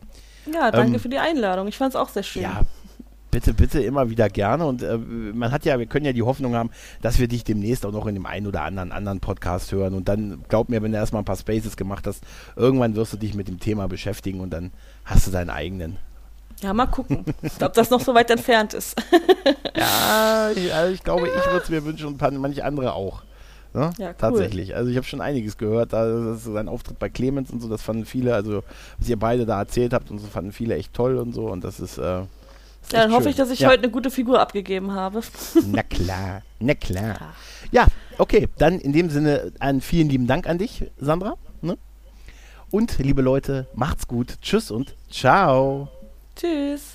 Ja, 0.53 0.71
danke 0.71 0.95
ähm, 0.95 1.01
für 1.01 1.09
die 1.09 1.19
Einladung. 1.19 1.69
Ich 1.69 1.77
fand 1.77 1.95
es 1.95 1.97
auch 1.97 2.09
sehr 2.09 2.23
schön. 2.23 2.43
Ja, 2.43 2.63
bitte, 3.31 3.53
bitte 3.53 3.83
immer 3.83 4.09
wieder 4.09 4.29
gerne. 4.29 4.67
Und 4.67 4.83
äh, 4.83 4.97
man 4.97 5.53
hat 5.53 5.65
ja, 5.65 5.79
wir 5.79 5.87
können 5.87 6.07
ja 6.07 6.13
die 6.13 6.23
Hoffnung 6.23 6.55
haben, 6.55 6.71
dass 7.03 7.19
wir 7.19 7.29
dich 7.29 7.45
demnächst 7.45 7.85
auch 7.85 7.93
noch 7.93 8.07
in 8.07 8.15
dem 8.15 8.27
einen 8.27 8.47
oder 8.47 8.63
anderen 8.63 8.93
anderen 8.93 9.21
Podcast 9.21 9.73
hören. 9.73 9.95
Und 9.95 10.09
dann, 10.09 10.45
glaub 10.49 10.69
mir, 10.69 10.83
wenn 10.83 10.93
du 10.93 10.99
erstmal 10.99 11.23
ein 11.23 11.27
paar 11.27 11.37
Spaces 11.37 11.77
gemacht 11.77 12.07
hast, 12.07 12.25
irgendwann 12.57 12.97
wirst 12.97 13.13
du 13.13 13.17
dich 13.17 13.35
mit 13.35 13.49
dem 13.49 13.61
Thema 13.61 13.89
beschäftigen 13.89 14.41
und 14.41 14.51
dann 14.51 14.73
hast 15.05 15.27
du 15.27 15.31
deinen 15.31 15.51
eigenen. 15.51 15.99
Ja, 16.63 16.73
mal 16.73 16.87
gucken, 16.87 17.27
ob 17.61 17.75
das 17.75 17.91
noch 17.91 18.01
so 18.01 18.15
weit 18.15 18.31
entfernt 18.31 18.73
ist. 18.73 18.97
ja, 19.77 20.51
ich, 20.55 20.73
also 20.73 20.95
ich 20.95 21.03
glaube, 21.03 21.29
ich 21.29 21.47
würde 21.47 21.63
es 21.63 21.69
mir 21.69 21.85
wünschen 21.85 22.07
und 22.07 22.39
manche 22.39 22.65
andere 22.65 22.95
auch. 22.95 23.23
Ne? 23.77 23.93
Ja, 23.99 24.09
cool. 24.09 24.15
Tatsächlich. 24.17 24.75
Also 24.75 24.91
ich 24.91 24.97
habe 24.97 25.07
schon 25.07 25.21
einiges 25.21 25.59
gehört. 25.59 25.93
Da 25.93 26.33
ist 26.33 26.45
sein 26.45 26.67
Auftritt 26.67 26.99
bei 26.99 27.11
Clemens 27.11 27.51
und 27.51 27.61
so, 27.61 27.69
das 27.69 27.83
fanden 27.83 28.07
viele, 28.07 28.35
also 28.35 28.63
was 28.99 29.07
ihr 29.07 29.19
beide 29.19 29.45
da 29.45 29.59
erzählt 29.61 29.93
habt 29.93 30.11
und 30.11 30.19
so, 30.19 30.27
fanden 30.27 30.51
viele 30.51 30.77
echt 30.77 30.95
toll 30.95 31.19
und 31.19 31.35
so. 31.35 31.51
Und 31.51 31.63
das 31.63 31.79
ist. 31.79 31.99
Äh, 31.99 32.03
ja, 32.03 32.27
dann 33.03 33.13
hoffe 33.13 33.25
schön. 33.25 33.31
ich, 33.33 33.37
dass 33.37 33.51
ich 33.51 33.61
ja. 33.61 33.69
heute 33.69 33.83
eine 33.83 33.93
gute 33.93 34.11
Figur 34.11 34.41
abgegeben 34.41 34.93
habe. 34.93 35.21
Na 35.67 35.83
klar, 35.83 36.43
na 36.59 36.75
klar. 36.75 37.35
Ja, 37.71 37.87
okay, 38.17 38.49
dann 38.59 38.79
in 38.79 38.93
dem 38.93 39.11
Sinne 39.11 39.53
einen 39.59 39.81
vielen 39.83 40.09
lieben 40.09 40.27
Dank 40.27 40.49
an 40.49 40.57
dich, 40.57 40.85
Sandra. 40.97 41.35
Ne? 41.61 41.77
Und 42.71 42.99
liebe 42.99 43.23
Leute, 43.23 43.67
macht's 43.75 44.07
gut. 44.07 44.41
Tschüss 44.41 44.71
und 44.71 44.95
ciao. 45.11 45.89
Tschüss. 46.37 46.95